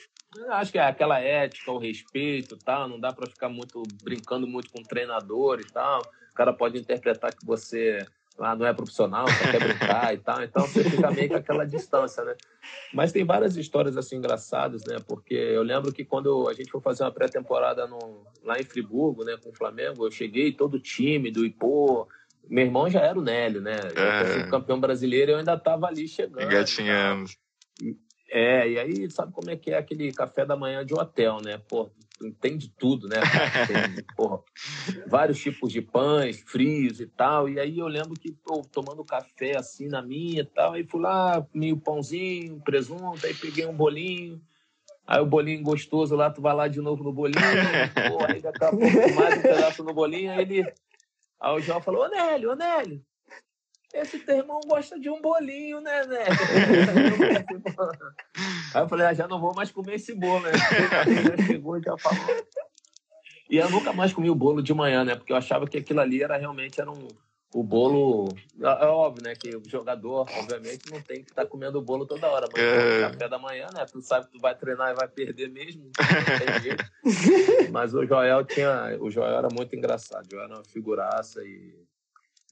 acho 0.50 0.72
que 0.72 0.78
é 0.78 0.82
aquela 0.82 1.18
ética, 1.18 1.70
o 1.72 1.78
respeito, 1.78 2.56
tal. 2.56 2.88
Não 2.88 2.98
dá 2.98 3.12
para 3.12 3.28
ficar 3.28 3.48
muito 3.48 3.82
brincando 4.02 4.46
muito 4.46 4.70
com 4.70 4.80
o 4.80 4.86
treinador 4.86 5.60
e 5.60 5.64
tal. 5.64 6.00
O 6.30 6.34
cara 6.34 6.52
pode 6.52 6.78
interpretar 6.78 7.34
que 7.34 7.44
você 7.44 8.06
ah, 8.38 8.56
não 8.56 8.66
é 8.66 8.72
profissional, 8.72 9.28
só 9.28 9.50
quer 9.50 9.60
brincar 9.60 10.14
e 10.14 10.18
tal. 10.18 10.42
Então 10.42 10.66
você 10.66 10.82
fica 10.88 11.10
meio 11.10 11.28
com 11.28 11.36
aquela 11.36 11.66
distância, 11.66 12.24
né? 12.24 12.34
Mas 12.92 13.12
tem 13.12 13.24
várias 13.24 13.56
histórias 13.56 13.96
assim 13.96 14.16
engraçadas, 14.16 14.82
né? 14.86 14.96
Porque 15.06 15.34
eu 15.34 15.62
lembro 15.62 15.92
que 15.92 16.04
quando 16.04 16.48
a 16.48 16.54
gente 16.54 16.70
foi 16.70 16.80
fazer 16.80 17.02
uma 17.04 17.12
pré-temporada 17.12 17.88
lá 18.42 18.58
em 18.58 18.64
Friburgo, 18.64 19.24
né, 19.24 19.36
com 19.42 19.50
o 19.50 19.54
Flamengo, 19.54 20.06
eu 20.06 20.10
cheguei 20.10 20.52
todo 20.52 20.80
tímido 20.80 21.44
e 21.44 21.50
pô, 21.50 22.08
meu 22.48 22.64
irmão 22.64 22.88
já 22.88 23.00
era 23.00 23.18
o 23.18 23.22
Nélio, 23.22 23.60
né? 23.60 23.76
É. 23.94 24.48
campeão 24.48 24.80
brasileiro, 24.80 25.32
eu 25.32 25.38
ainda 25.38 25.54
estava 25.54 25.86
ali 25.86 26.08
chegando. 26.08 26.42
Engatinhando. 26.42 27.30
É, 28.30 28.68
e 28.68 28.78
aí 28.78 29.10
sabe 29.10 29.32
como 29.32 29.50
é 29.50 29.56
que 29.56 29.72
é 29.72 29.78
aquele 29.78 30.12
café 30.12 30.46
da 30.46 30.56
manhã 30.56 30.86
de 30.86 30.94
hotel, 30.94 31.38
né? 31.42 31.60
Pô, 31.68 31.90
tem 32.40 32.56
de 32.56 32.68
tudo, 32.68 33.08
né? 33.08 33.16
Tem, 33.66 34.04
porra, 34.14 34.40
vários 35.06 35.40
tipos 35.40 35.72
de 35.72 35.82
pães, 35.82 36.40
frios 36.46 37.00
e 37.00 37.06
tal. 37.06 37.48
E 37.48 37.58
aí 37.58 37.78
eu 37.78 37.88
lembro 37.88 38.14
que, 38.14 38.30
pô, 38.32 38.62
tomando 38.70 39.04
café 39.04 39.56
assim 39.56 39.88
na 39.88 40.00
minha 40.00 40.42
e 40.42 40.44
tal, 40.44 40.74
aí 40.74 40.84
fui 40.84 41.00
lá, 41.00 41.42
comi 41.42 41.72
o 41.72 41.80
pãozinho, 41.80 42.60
presunto, 42.60 43.26
aí 43.26 43.34
peguei 43.34 43.66
um 43.66 43.74
bolinho. 43.74 44.40
Aí 45.04 45.20
o 45.20 45.26
bolinho 45.26 45.62
gostoso 45.62 46.14
lá, 46.14 46.30
tu 46.30 46.40
vai 46.40 46.54
lá 46.54 46.68
de 46.68 46.80
novo 46.80 47.02
no 47.02 47.12
bolinho, 47.12 47.42
porra, 48.08 48.32
aí 48.32 48.40
daqui 48.40 48.64
a 48.64 48.70
pouco 48.70 49.14
mais 49.16 49.38
um 49.38 49.42
pedaço 49.42 49.82
no 49.82 49.92
bolinho, 49.92 50.30
aí 50.30 50.42
ele. 50.42 50.72
Aí 51.40 51.56
o 51.56 51.60
João 51.60 51.80
falou, 51.80 52.04
ô 52.04 52.08
Nélio, 52.08 52.52
ô 52.52 52.54
Nélio, 52.54 53.02
esse 53.92 54.18
teu 54.20 54.36
irmão 54.36 54.60
gosta 54.66 54.98
de 54.98 55.10
um 55.10 55.20
bolinho, 55.20 55.80
né, 55.80 56.06
né? 56.06 56.24
Aí 58.74 58.82
eu 58.82 58.88
falei, 58.88 59.06
ah, 59.06 59.14
já 59.14 59.26
não 59.26 59.40
vou 59.40 59.54
mais 59.54 59.70
comer 59.70 59.94
esse 59.94 60.14
bolo, 60.14 60.44
né? 60.44 60.52
Já 60.52 61.46
chegou 61.46 61.76
e 61.76 61.82
já 61.82 61.96
falou. 61.98 62.46
E 63.50 63.56
eu 63.56 63.68
nunca 63.68 63.92
mais 63.92 64.12
comi 64.12 64.30
o 64.30 64.34
bolo 64.34 64.62
de 64.62 64.72
manhã, 64.72 65.04
né? 65.04 65.16
Porque 65.16 65.32
eu 65.32 65.36
achava 65.36 65.66
que 65.66 65.78
aquilo 65.78 66.00
ali 66.00 66.22
era 66.22 66.36
realmente 66.36 66.80
era 66.80 66.90
um, 66.90 67.08
o 67.52 67.64
bolo. 67.64 68.28
É, 68.60 68.84
é 68.84 68.86
óbvio, 68.86 69.24
né? 69.24 69.34
Que 69.34 69.56
o 69.56 69.62
jogador, 69.68 70.26
obviamente, 70.38 70.90
não 70.90 71.00
tem 71.00 71.24
que 71.24 71.30
estar 71.30 71.42
tá 71.42 71.48
comendo 71.48 71.78
o 71.78 71.82
bolo 71.82 72.06
toda 72.06 72.28
hora. 72.28 72.46
Mas 72.52 72.62
é... 72.62 73.00
café 73.00 73.28
da 73.28 73.38
manhã, 73.38 73.68
né? 73.74 73.84
Tu 73.90 74.00
sabe 74.00 74.26
que 74.26 74.32
tu 74.32 74.40
vai 74.40 74.54
treinar 74.54 74.92
e 74.92 74.94
vai 74.94 75.08
perder 75.08 75.50
mesmo. 75.50 75.90
Mas 77.72 77.92
o 77.92 78.06
Joel 78.06 78.44
tinha. 78.44 78.96
O 79.00 79.10
Joel 79.10 79.36
era 79.36 79.48
muito 79.52 79.74
engraçado. 79.74 80.26
O 80.26 80.30
Joel 80.30 80.44
era 80.44 80.54
uma 80.54 80.64
figuraça 80.64 81.42
e 81.42 81.74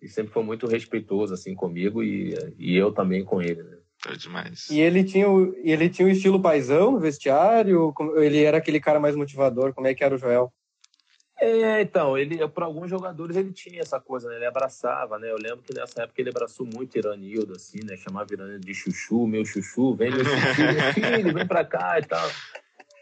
e 0.02 0.09
sempre 0.09 0.33
foi 0.33 0.43
muito 0.43 0.67
respeitoso 0.67 1.35
assim 1.35 1.55
comigo 1.55 2.02
e, 2.02 2.35
e 2.59 2.76
eu 2.76 2.93
também 2.93 3.25
com 3.25 3.43
ele, 3.43 3.62
né? 3.62 3.78
Foi 4.00 4.17
demais. 4.17 4.71
E 4.71 4.81
ele 4.81 5.02
tinha 5.02 5.28
o, 5.28 5.55
ele 5.57 5.88
tinha 5.88 6.07
o 6.07 6.11
estilo 6.11 6.40
paisão 6.40 6.93
no 6.93 7.00
vestiário? 7.00 7.93
Ele 8.17 8.43
era 8.43 8.59
aquele 8.59 8.78
cara 8.78 9.00
mais 9.00 9.17
motivador? 9.17 9.75
Como 9.75 9.88
é 9.88 9.95
que 9.95 10.05
era 10.05 10.14
o 10.14 10.19
Joel? 10.19 10.52
É, 11.40 11.81
então, 11.81 12.19
ele 12.19 12.47
para 12.49 12.67
alguns 12.67 12.90
jogadores 12.90 13.37
ele 13.37 13.52
tinha 13.52 13.81
essa 13.81 14.00
coisa, 14.00 14.28
né? 14.28 14.37
Ele 14.37 14.47
abraçava, 14.47 15.19
né? 15.19 15.31
Eu 15.31 15.37
lembro 15.37 15.62
que 15.62 15.75
nessa 15.75 16.02
época 16.02 16.21
ele 16.21 16.31
abraçou 16.31 16.67
muito 16.67 16.97
Iranildo, 16.97 17.55
assim, 17.55 17.78
né? 17.85 17.97
Chamava 17.97 18.33
Iranildo 18.33 18.64
de 18.64 18.75
chuchu, 18.75 19.26
meu 19.26 19.45
chuchu, 19.45 19.95
vem 19.95 20.11
meu 20.11 20.25
chuchu, 20.25 20.62
meu 20.62 20.95
filho, 20.95 21.35
vem 21.35 21.47
pra 21.47 21.64
cá 21.64 21.99
e 21.99 22.07
tal 22.07 22.28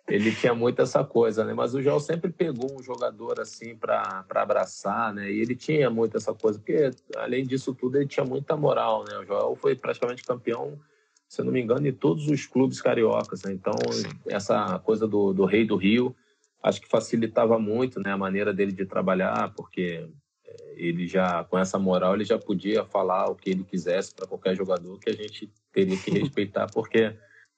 ele 0.09 0.33
tinha 0.33 0.55
muito 0.55 0.81
essa 0.81 1.03
coisa, 1.03 1.45
né? 1.45 1.53
Mas 1.53 1.75
o 1.75 1.83
João 1.83 1.99
sempre 1.99 2.31
pegou 2.31 2.79
um 2.79 2.83
jogador 2.83 3.41
assim 3.41 3.75
para 3.75 4.25
abraçar, 4.31 5.13
né? 5.13 5.31
E 5.31 5.41
ele 5.41 5.57
tinha 5.57 5.91
muito 5.91 6.17
essa 6.17 6.33
coisa, 6.33 6.59
porque 6.59 6.91
além 7.17 7.45
disso 7.45 7.75
tudo 7.75 7.97
ele 7.97 8.07
tinha 8.07 8.25
muita 8.25 8.57
moral, 8.57 9.05
né? 9.05 9.19
O 9.19 9.25
João 9.25 9.57
foi 9.57 9.75
praticamente 9.75 10.23
campeão, 10.23 10.79
se 11.29 11.43
não 11.43 11.53
me 11.53 11.61
engano, 11.61 11.87
em 11.89 11.93
todos 11.93 12.29
os 12.29 12.47
clubes 12.47 12.81
cariocas, 12.81 13.43
né? 13.43 13.53
Então, 13.53 13.75
Sim. 13.91 14.09
essa 14.29 14.79
coisa 14.79 15.09
do, 15.09 15.33
do 15.33 15.45
rei 15.45 15.65
do 15.65 15.75
Rio, 15.75 16.15
acho 16.63 16.81
que 16.81 16.89
facilitava 16.89 17.59
muito, 17.59 18.01
né, 18.01 18.13
a 18.13 18.19
maneira 18.19 18.55
dele 18.55 18.73
de 18.73 18.87
trabalhar, 18.87 19.53
porque 19.55 20.09
é, 20.45 20.75
ele 20.77 21.09
já 21.09 21.43
com 21.45 21.59
essa 21.59 21.81
moral 21.81 22.15
ele 22.15 22.25
já 22.25 22.39
podia 22.39 22.85
falar 22.85 23.29
o 23.29 23.35
que 23.35 23.51
ele 23.51 23.65
quisesse 23.65 24.15
para 24.15 24.27
qualquer 24.27 24.55
jogador 24.55 24.99
que 25.01 25.11
a 25.11 25.15
gente 25.15 25.51
teria 25.73 25.97
que 25.97 26.11
respeitar, 26.17 26.69
porque 26.73 27.13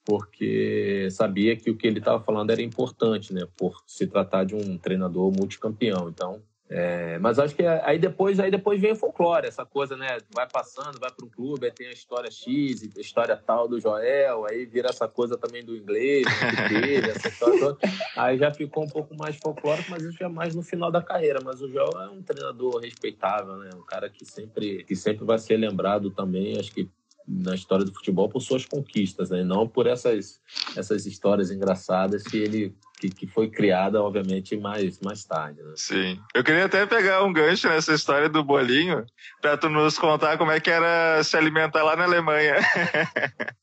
porque 0.09 1.07
sabia 1.11 1.55
que 1.55 1.71
o 1.71 1.77
que 1.77 1.87
ele 1.87 1.99
estava 1.99 2.19
falando 2.19 2.49
era 2.49 2.62
importante, 2.62 3.35
né? 3.35 3.47
Por 3.59 3.83
se 3.87 4.07
tratar 4.07 4.45
de 4.45 4.55
um 4.55 4.79
treinador 4.79 5.31
multicampeão. 5.31 6.09
Então, 6.09 6.43
é, 6.71 7.19
mas 7.19 7.38
acho 7.38 7.55
que 7.55 7.62
aí 7.62 7.99
depois, 7.99 8.41
aí 8.41 8.50
depois 8.50 8.81
vem 8.81 8.93
o 8.93 8.97
folclore, 8.97 9.47
essa 9.47 9.67
coisa, 9.67 9.99
né? 9.99 10.17
Vai 10.35 10.49
passando, 10.50 10.99
vai 10.99 11.11
para 11.11 11.27
um 11.27 11.29
clube, 11.29 11.67
aí 11.67 11.73
tem 11.73 11.88
a 11.88 11.93
história 11.93 12.31
X, 12.31 12.88
a 12.97 13.00
história 13.03 13.37
tal 13.37 13.69
do 13.69 13.79
Joel, 13.79 14.47
aí 14.47 14.65
vira 14.65 14.88
essa 14.88 15.07
coisa 15.07 15.37
também 15.37 15.62
do 15.62 15.77
inglês, 15.77 16.25
dele, 16.71 17.09
essa 17.12 17.29
história 17.29 17.61
toda. 17.61 17.79
Aí 18.17 18.38
já 18.38 18.50
ficou 18.50 18.85
um 18.85 18.88
pouco 18.88 19.15
mais 19.15 19.37
folclórico, 19.37 19.91
mas 19.91 20.03
isso 20.03 20.17
já 20.17 20.25
é 20.25 20.31
mais 20.31 20.55
no 20.55 20.62
final 20.62 20.91
da 20.91 21.03
carreira. 21.03 21.41
Mas 21.45 21.61
o 21.61 21.69
Joel 21.69 22.00
é 22.00 22.09
um 22.09 22.23
treinador 22.23 22.81
respeitável, 22.81 23.59
né? 23.59 23.69
Um 23.75 23.85
cara 23.85 24.09
que 24.09 24.25
sempre, 24.25 24.85
que 24.85 24.97
sempre 24.97 25.27
vai 25.27 25.38
ser 25.38 25.59
lembrado 25.59 26.11
também, 26.11 26.59
acho 26.59 26.73
que 26.73 26.88
na 27.28 27.54
história 27.54 27.85
do 27.85 27.92
futebol 27.92 28.28
por 28.28 28.40
suas 28.40 28.64
conquistas, 28.64 29.28
né? 29.30 29.44
não 29.44 29.68
por 29.68 29.87
essas, 29.87 30.40
essas 30.76 31.04
histórias 31.04 31.50
engraçadas 31.50 32.23
que 32.23 32.38
ele 32.38 32.75
que, 32.99 33.11
que 33.11 33.26
foi 33.28 33.49
criada, 33.49 34.02
obviamente, 34.02 34.56
mais, 34.56 34.99
mais 35.00 35.25
tarde. 35.25 35.62
Né? 35.62 35.73
Sim. 35.76 36.20
Eu 36.35 36.42
queria 36.42 36.64
até 36.64 36.85
pegar 36.85 37.23
um 37.23 37.32
gancho 37.32 37.68
nessa 37.68 37.94
história 37.94 38.28
do 38.28 38.42
bolinho 38.42 39.06
para 39.40 39.56
tu 39.56 39.68
nos 39.68 39.97
contar 39.97 40.37
como 40.37 40.50
é 40.50 40.58
que 40.58 40.68
era 40.70 41.23
se 41.23 41.37
alimentar 41.37 41.85
lá 41.85 41.94
na 41.94 42.02
Alemanha. 42.04 42.56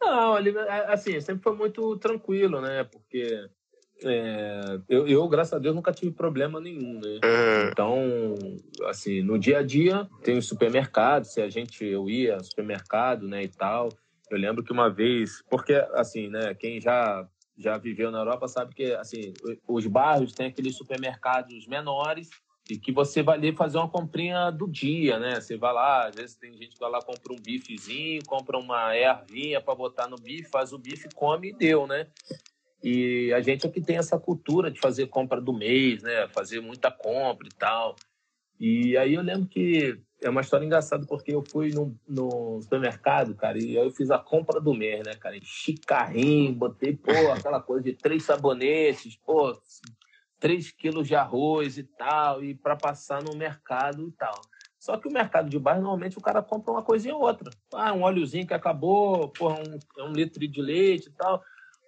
Não, 0.00 0.36
assim, 0.88 1.20
sempre 1.20 1.42
foi 1.42 1.54
muito 1.54 1.96
tranquilo, 1.96 2.60
né? 2.60 2.84
Porque 2.84 3.48
é, 4.04 4.80
eu, 4.88 5.06
eu, 5.06 5.28
graças 5.28 5.52
a 5.52 5.58
Deus, 5.58 5.74
nunca 5.74 5.92
tive 5.92 6.12
problema 6.12 6.60
nenhum, 6.60 6.94
né? 6.94 7.20
Uhum. 7.24 7.68
Então, 7.70 8.34
assim, 8.88 9.22
no 9.22 9.38
dia 9.38 9.58
a 9.58 9.62
dia 9.62 10.08
tem 10.22 10.38
o 10.38 10.42
supermercado, 10.42 11.24
se 11.24 11.40
a 11.40 11.48
gente, 11.48 11.84
eu 11.84 12.08
ia 12.08 12.36
ao 12.36 12.44
supermercado, 12.44 13.26
né, 13.28 13.42
e 13.42 13.48
tal. 13.48 13.88
Eu 14.30 14.38
lembro 14.38 14.62
que 14.62 14.72
uma 14.72 14.88
vez, 14.88 15.42
porque, 15.50 15.74
assim, 15.94 16.28
né, 16.28 16.54
quem 16.54 16.80
já, 16.80 17.26
já 17.58 17.76
viveu 17.76 18.10
na 18.10 18.18
Europa 18.18 18.48
sabe 18.48 18.74
que, 18.74 18.92
assim, 18.94 19.32
os 19.66 19.86
bairros 19.86 20.32
têm 20.32 20.46
aqueles 20.46 20.76
supermercados 20.76 21.66
menores 21.66 22.30
e 22.70 22.78
que 22.78 22.92
você 22.92 23.22
vai 23.22 23.36
ali 23.36 23.52
fazer 23.52 23.78
uma 23.78 23.88
comprinha 23.88 24.50
do 24.50 24.68
dia, 24.68 25.18
né? 25.18 25.40
Você 25.40 25.56
vai 25.56 25.72
lá, 25.72 26.06
às 26.06 26.14
vezes 26.14 26.36
tem 26.36 26.52
gente 26.52 26.74
que 26.74 26.78
vai 26.78 26.90
lá, 26.90 27.02
compra 27.02 27.32
um 27.32 27.36
bifezinho, 27.36 28.22
compra 28.26 28.56
uma 28.56 28.96
ervinha 28.96 29.60
para 29.60 29.74
botar 29.74 30.06
no 30.06 30.16
bife, 30.16 30.48
faz 30.48 30.72
o 30.72 30.78
bife, 30.78 31.08
come 31.14 31.48
e 31.48 31.52
deu, 31.52 31.86
né? 31.88 32.06
E 32.82 33.32
a 33.32 33.40
gente 33.40 33.66
aqui 33.66 33.80
tem 33.80 33.96
essa 33.96 34.18
cultura 34.18 34.70
de 34.70 34.80
fazer 34.80 35.06
compra 35.06 35.40
do 35.40 35.52
mês, 35.52 36.02
né? 36.02 36.28
Fazer 36.28 36.60
muita 36.60 36.90
compra 36.90 37.46
e 37.46 37.54
tal. 37.54 37.96
E 38.58 38.96
aí 38.96 39.14
eu 39.14 39.22
lembro 39.22 39.46
que 39.46 39.98
é 40.22 40.28
uma 40.28 40.42
história 40.42 40.64
engraçada, 40.64 41.06
porque 41.06 41.34
eu 41.34 41.42
fui 41.42 41.70
no, 41.70 41.96
no 42.06 42.60
supermercado, 42.60 43.34
cara, 43.34 43.58
e 43.58 43.78
aí 43.78 43.84
eu 43.84 43.90
fiz 43.90 44.10
a 44.10 44.18
compra 44.18 44.60
do 44.60 44.74
mês, 44.74 45.02
né, 45.04 45.14
cara? 45.16 45.36
Enchi 45.36 45.74
carrinho, 45.74 46.52
botei, 46.52 46.94
pô, 46.94 47.10
aquela 47.32 47.60
coisa 47.60 47.84
de 47.84 47.94
três 47.94 48.24
sabonetes, 48.24 49.16
pô, 49.16 49.58
três 50.38 50.70
quilos 50.70 51.08
de 51.08 51.14
arroz 51.14 51.78
e 51.78 51.84
tal, 51.84 52.44
e 52.44 52.54
para 52.54 52.76
passar 52.76 53.22
no 53.22 53.34
mercado 53.34 54.08
e 54.08 54.12
tal. 54.12 54.40
Só 54.78 54.96
que 54.96 55.08
o 55.08 55.12
mercado 55.12 55.50
de 55.50 55.58
bairro, 55.58 55.82
normalmente, 55.82 56.18
o 56.18 56.22
cara 56.22 56.42
compra 56.42 56.72
uma 56.72 56.82
coisinha 56.82 57.14
ou 57.14 57.22
outra. 57.22 57.50
Ah, 57.72 57.92
um 57.92 58.02
óleozinho 58.02 58.46
que 58.46 58.54
acabou, 58.54 59.28
pô, 59.28 59.50
um, 59.52 60.06
um 60.06 60.12
litro 60.12 60.46
de 60.46 60.62
leite 60.62 61.08
e 61.08 61.12
tal. 61.12 61.42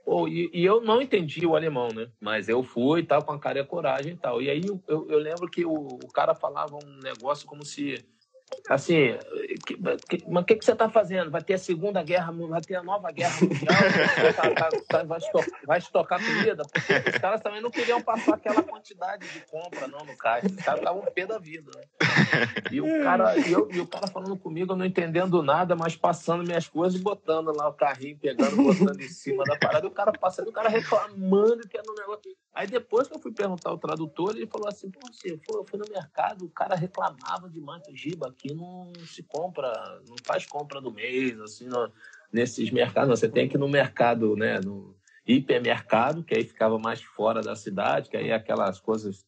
Pô, 0.05 0.27
e, 0.27 0.51
e, 0.53 0.65
eu 0.65 0.81
não 0.81 1.01
entendi 1.01 1.47
o 1.47 1.55
alemão, 1.55 1.89
né? 1.89 2.09
Mas 2.21 2.49
eu 2.49 2.63
fui, 2.63 3.05
tal, 3.05 3.23
com 3.23 3.33
a 3.33 3.39
cara 3.39 3.59
e 3.59 3.63
a 3.63 3.67
coragem 3.67 4.13
e 4.13 4.17
tal. 4.17 4.43
E 4.43 4.51
aí 4.51 4.63
eu, 4.67 5.09
eu 5.09 5.19
lembro 5.19 5.49
que 5.49 5.65
o, 5.65 5.73
o 5.73 6.09
cara 6.13 6.35
falava 6.35 6.77
um 6.77 6.99
negócio 7.03 7.47
como 7.47 7.65
se 7.65 8.05
assim, 8.69 9.19
mas 10.29 10.43
o 10.43 10.45
que, 10.45 10.57
que 10.57 10.65
você 10.65 10.73
está 10.73 10.89
fazendo? 10.89 11.31
Vai 11.31 11.43
ter 11.43 11.55
a 11.55 11.59
Segunda 11.59 12.03
Guerra, 12.03 12.33
vai 12.33 12.61
ter 12.61 12.77
a 12.77 12.83
Nova 12.83 13.11
Guerra 13.11 13.35
Mundial, 13.41 13.75
tá, 14.37 14.51
tá, 14.51 14.71
tá, 14.89 15.03
vai, 15.05 15.19
estocar, 15.19 15.61
vai 15.67 15.79
estocar 15.79 16.25
comida? 16.25 16.63
Porque 16.73 17.11
os 17.11 17.19
caras 17.19 17.41
também 17.41 17.61
não 17.61 17.71
queriam 17.71 18.01
passar 18.01 18.35
aquela 18.35 18.63
quantidade 18.63 19.27
de 19.29 19.41
compra, 19.41 19.87
não, 19.89 20.05
no 20.05 20.17
caixa. 20.17 20.47
Os 20.47 20.57
caras 20.57 20.81
estavam 20.81 21.03
pé 21.13 21.27
da 21.27 21.39
vida, 21.39 21.71
né? 21.75 21.83
E 22.71 22.81
o 22.81 23.03
cara, 23.03 23.37
e, 23.39 23.53
eu, 23.53 23.69
e 23.71 23.81
o 23.81 23.87
cara 23.87 24.07
falando 24.07 24.37
comigo, 24.37 24.75
não 24.75 24.85
entendendo 24.85 25.43
nada, 25.43 25.77
mas 25.77 25.97
passando 25.97 26.45
minhas 26.45 26.69
coisas 26.69 27.01
botando 27.01 27.55
lá 27.55 27.69
o 27.69 27.75
carrinho, 27.75 28.19
pegando, 28.19 28.57
botando 28.57 29.01
em 29.01 29.09
cima 29.09 29.45
da 29.45 29.57
parada, 29.57 29.87
o 29.87 29.91
cara 29.91 30.13
passando, 30.13 30.49
o 30.49 30.53
cara 30.53 30.69
reclamando 30.69 31.69
que 31.69 31.77
era 31.77 31.91
um 31.91 31.95
negócio. 31.95 32.33
Aí 32.55 32.67
depois 32.67 33.09
que 33.09 33.15
eu 33.15 33.19
fui 33.19 33.33
perguntar 33.33 33.71
ao 33.71 33.79
tradutor, 33.79 34.37
ele 34.37 34.47
falou 34.47 34.69
assim, 34.69 34.91
você 34.91 35.39
foi, 35.47 35.59
eu 35.59 35.65
fui 35.65 35.79
no 35.79 35.89
mercado, 35.91 36.45
o 36.45 36.51
cara 36.51 36.75
reclamava 36.75 37.49
demais 37.49 37.83
do 37.83 37.97
Giba 37.97 38.29
aqui 38.29 38.53
não 38.53 38.93
se 39.07 39.23
compra, 39.23 39.73
não 40.07 40.17
faz 40.23 40.45
compra 40.45 40.81
do 40.81 40.93
mês, 40.93 41.41
assim, 41.41 41.67
no, 41.67 41.91
nesses 42.31 42.71
mercados. 42.71 43.19
Você 43.19 43.29
tem 43.29 43.49
que 43.49 43.57
ir 43.57 43.59
no 43.61 43.69
mercado, 43.69 44.37
né, 44.37 44.61
no 44.61 44.95
hipermercado, 45.27 46.23
que 46.23 46.35
aí 46.35 46.45
ficava 46.45 46.79
mais 46.79 47.03
fora 47.03 47.41
da 47.41 47.57
cidade, 47.57 48.11
que 48.11 48.17
aí 48.19 48.29
é 48.29 48.35
aquelas 48.35 48.79
coisas, 48.79 49.25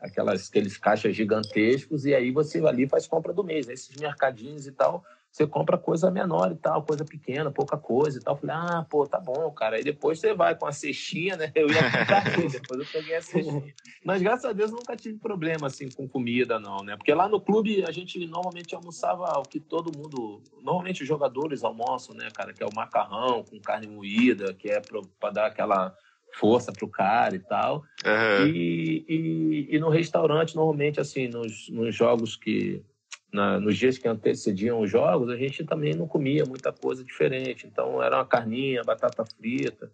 aquelas, 0.00 0.48
aqueles 0.48 0.78
caixas 0.78 1.14
gigantescos, 1.14 2.06
e 2.06 2.14
aí 2.14 2.30
você 2.30 2.64
ali 2.64 2.88
faz 2.88 3.06
compra 3.06 3.34
do 3.34 3.44
mês. 3.44 3.68
Esses 3.68 3.94
mercadinhos 3.96 4.66
e 4.66 4.72
tal 4.72 5.04
você 5.36 5.46
compra 5.46 5.76
coisa 5.76 6.10
menor 6.10 6.50
e 6.50 6.54
tal, 6.54 6.82
coisa 6.82 7.04
pequena, 7.04 7.50
pouca 7.50 7.76
coisa 7.76 8.18
e 8.18 8.22
tal. 8.22 8.34
Eu 8.34 8.40
falei, 8.40 8.56
ah, 8.56 8.86
pô, 8.88 9.06
tá 9.06 9.20
bom, 9.20 9.50
cara. 9.50 9.76
Aí 9.76 9.84
depois 9.84 10.18
você 10.18 10.32
vai 10.32 10.54
com 10.54 10.64
a 10.64 10.72
cestinha, 10.72 11.36
né? 11.36 11.52
Eu 11.54 11.68
ia 11.68 11.82
comprar 11.82 12.24
depois 12.50 12.80
eu 12.80 12.86
peguei 12.90 13.16
a 13.16 13.20
cestinha. 13.20 13.74
Mas 14.02 14.22
graças 14.22 14.46
a 14.46 14.54
Deus 14.54 14.70
nunca 14.70 14.96
tive 14.96 15.18
problema, 15.18 15.66
assim, 15.66 15.90
com 15.90 16.08
comida, 16.08 16.58
não, 16.58 16.78
né? 16.78 16.96
Porque 16.96 17.12
lá 17.12 17.28
no 17.28 17.38
clube 17.38 17.84
a 17.86 17.92
gente 17.92 18.26
normalmente 18.26 18.74
almoçava 18.74 19.24
o 19.38 19.42
que 19.42 19.60
todo 19.60 19.94
mundo... 19.94 20.42
Normalmente 20.62 21.02
os 21.02 21.08
jogadores 21.08 21.62
almoçam, 21.62 22.14
né, 22.14 22.28
cara? 22.34 22.54
Que 22.54 22.62
é 22.62 22.66
o 22.66 22.74
macarrão 22.74 23.44
com 23.44 23.60
carne 23.60 23.88
moída, 23.88 24.54
que 24.54 24.70
é 24.70 24.80
para 25.20 25.30
dar 25.32 25.46
aquela 25.48 25.94
força 26.32 26.72
pro 26.72 26.88
cara 26.88 27.36
e 27.36 27.40
tal. 27.40 27.84
Uhum. 28.06 28.46
E, 28.46 29.04
e, 29.06 29.76
e, 29.76 29.78
no 29.78 29.90
restaurante, 29.90 30.56
normalmente, 30.56 30.98
assim, 30.98 31.28
nos, 31.28 31.68
nos 31.68 31.94
jogos 31.94 32.36
que 32.36 32.82
na, 33.32 33.58
nos 33.60 33.76
dias 33.76 33.98
que 33.98 34.08
antecediam 34.08 34.80
os 34.80 34.90
jogos, 34.90 35.28
a 35.30 35.36
gente 35.36 35.64
também 35.64 35.94
não 35.94 36.06
comia 36.06 36.44
muita 36.44 36.72
coisa 36.72 37.04
diferente. 37.04 37.66
Então, 37.66 38.02
era 38.02 38.16
uma 38.16 38.26
carninha, 38.26 38.82
batata 38.84 39.24
frita, 39.24 39.90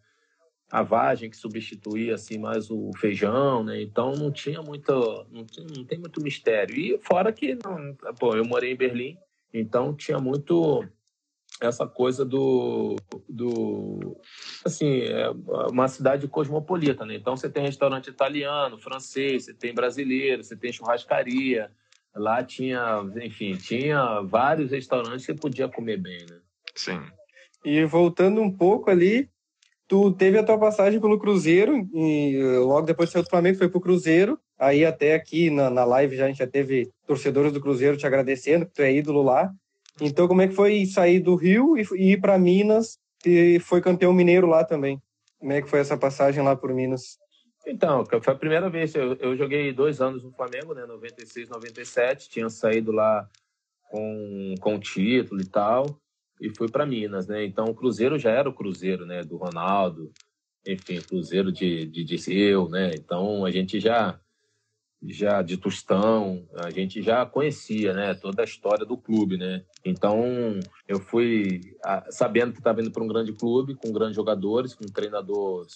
a 0.70 0.82
vagem 0.82 1.28
que 1.28 1.36
substituía 1.36 2.14
assim 2.14 2.38
mais 2.38 2.70
o 2.70 2.90
feijão, 2.96 3.62
né? 3.62 3.82
Então, 3.82 4.12
não 4.12 4.30
tinha 4.30 4.62
muito, 4.62 5.26
não, 5.30 5.44
tinha, 5.44 5.66
não 5.66 5.84
tem 5.84 5.98
muito 5.98 6.22
mistério. 6.22 6.76
E 6.76 6.98
fora 6.98 7.32
que, 7.32 7.58
não, 7.62 7.94
pô, 8.18 8.34
eu 8.36 8.44
morei 8.44 8.72
em 8.72 8.76
Berlim, 8.76 9.18
então 9.52 9.94
tinha 9.94 10.18
muito 10.18 10.86
essa 11.60 11.86
coisa 11.86 12.24
do, 12.24 12.96
do 13.28 14.16
assim, 14.64 15.02
é 15.02 15.30
uma 15.70 15.86
cidade 15.88 16.26
cosmopolita, 16.26 17.04
né? 17.04 17.14
Então 17.14 17.36
você 17.36 17.48
tem 17.48 17.64
restaurante 17.64 18.08
italiano, 18.08 18.78
francês, 18.78 19.44
você 19.44 19.54
tem 19.54 19.74
brasileiro, 19.74 20.42
você 20.42 20.56
tem 20.56 20.72
churrascaria, 20.72 21.70
Lá 22.14 22.45
tinha, 22.45 23.02
enfim, 23.23 23.57
tinha 23.57 24.21
vários 24.23 24.71
restaurantes 24.71 25.25
que 25.25 25.35
podia 25.35 25.69
comer 25.69 25.97
bem, 25.97 26.19
né? 26.28 26.38
Sim. 26.75 27.00
E 27.64 27.85
voltando 27.85 28.40
um 28.42 28.50
pouco 28.50 28.90
ali, 28.90 29.31
tu 29.88 30.12
teve 30.12 30.38
a 30.38 30.42
tua 30.42 30.59
passagem 30.59 31.00
pelo 31.00 31.19
Cruzeiro 31.19 31.88
e 31.95 32.38
logo 32.59 32.87
depois 32.87 33.11
saiu 33.11 33.23
do 33.23 33.31
Flamengo, 33.31 33.59
foi 33.59 33.69
pro 33.69 33.81
Cruzeiro. 33.81 34.38
Aí 34.59 34.85
até 34.85 35.14
aqui 35.14 35.50
na, 35.50 35.71
na 35.71 35.85
live 35.85 36.16
já 36.16 36.25
a 36.25 36.28
gente 36.28 36.38
já 36.38 36.47
teve 36.47 36.90
torcedores 37.07 37.52
do 37.52 37.61
Cruzeiro 37.61 37.97
te 37.97 38.07
agradecendo, 38.07 38.66
que 38.66 38.73
tu 38.73 38.83
é 38.83 38.92
ídolo 38.92 39.23
lá. 39.23 39.52
Então 40.00 40.28
como 40.28 40.42
é 40.42 40.49
que 40.49 40.54
foi 40.54 40.85
sair 40.87 41.21
do 41.21 41.35
Rio 41.35 41.76
e, 41.76 41.87
e 41.95 42.12
ir 42.12 42.21
para 42.21 42.38
Minas 42.38 42.99
e 43.25 43.59
foi 43.61 43.81
campeão 43.81 44.12
mineiro 44.12 44.47
lá 44.47 44.64
também? 44.64 45.00
Como 45.38 45.52
é 45.52 45.62
que 45.62 45.69
foi 45.69 45.81
essa 45.81 45.97
passagem 45.97 46.42
lá 46.42 46.54
por 46.54 46.73
Minas? 46.75 47.19
Então, 47.66 48.04
foi 48.04 48.33
a 48.33 48.37
primeira 48.37 48.69
vez. 48.69 48.95
Eu, 48.95 49.14
eu 49.14 49.37
joguei 49.37 49.73
dois 49.73 50.00
anos 50.00 50.23
no 50.23 50.33
Flamengo, 50.33 50.75
né? 50.75 50.85
96, 50.85 51.49
97. 51.49 52.28
Tinha 52.28 52.50
saído 52.50 52.90
lá 52.92 53.28
com, 53.90 54.54
com 54.61 54.81
título 54.81 55.40
e 55.40 55.47
tal. 55.47 56.00
E 56.40 56.50
fui 56.50 56.69
para 56.69 56.87
Minas, 56.87 57.28
né? 57.28 57.45
Então, 57.45 57.66
o 57.66 57.75
Cruzeiro 57.75 58.19
já 58.19 58.31
era 58.31 58.49
o 58.49 58.54
Cruzeiro, 58.54 59.07
né? 59.07 59.23
Do 59.23 59.37
Ronaldo. 59.37 60.12
Enfim, 60.66 61.00
Cruzeiro 61.00 61.52
de, 61.52 61.87
de 61.87 62.04
Disseu, 62.04 62.69
né? 62.69 62.90
Então, 62.95 63.45
a 63.45 63.50
gente 63.50 63.78
já 63.78 64.19
já 65.04 65.42
de 65.42 65.56
Tostão, 65.56 66.47
a 66.54 66.71
gente 66.71 67.02
já 67.02 67.26
conhecia, 67.26 67.92
né, 67.92 68.14
toda 68.14 68.42
a 68.42 68.44
história 68.44 68.87
do 68.87 68.97
clube, 68.97 69.37
né? 69.37 69.64
Então, 69.85 70.61
eu 70.87 71.00
fui 71.00 71.61
sabendo 72.11 72.52
que 72.52 72.59
estava 72.59 72.80
indo 72.80 72.90
para 72.90 73.02
um 73.02 73.09
grande 73.09 73.32
clube, 73.32 73.75
com 73.75 73.92
grandes 73.92 74.16
jogadores, 74.16 74.75
com 74.75 74.85
um 74.85 74.92
treinador 74.92 75.66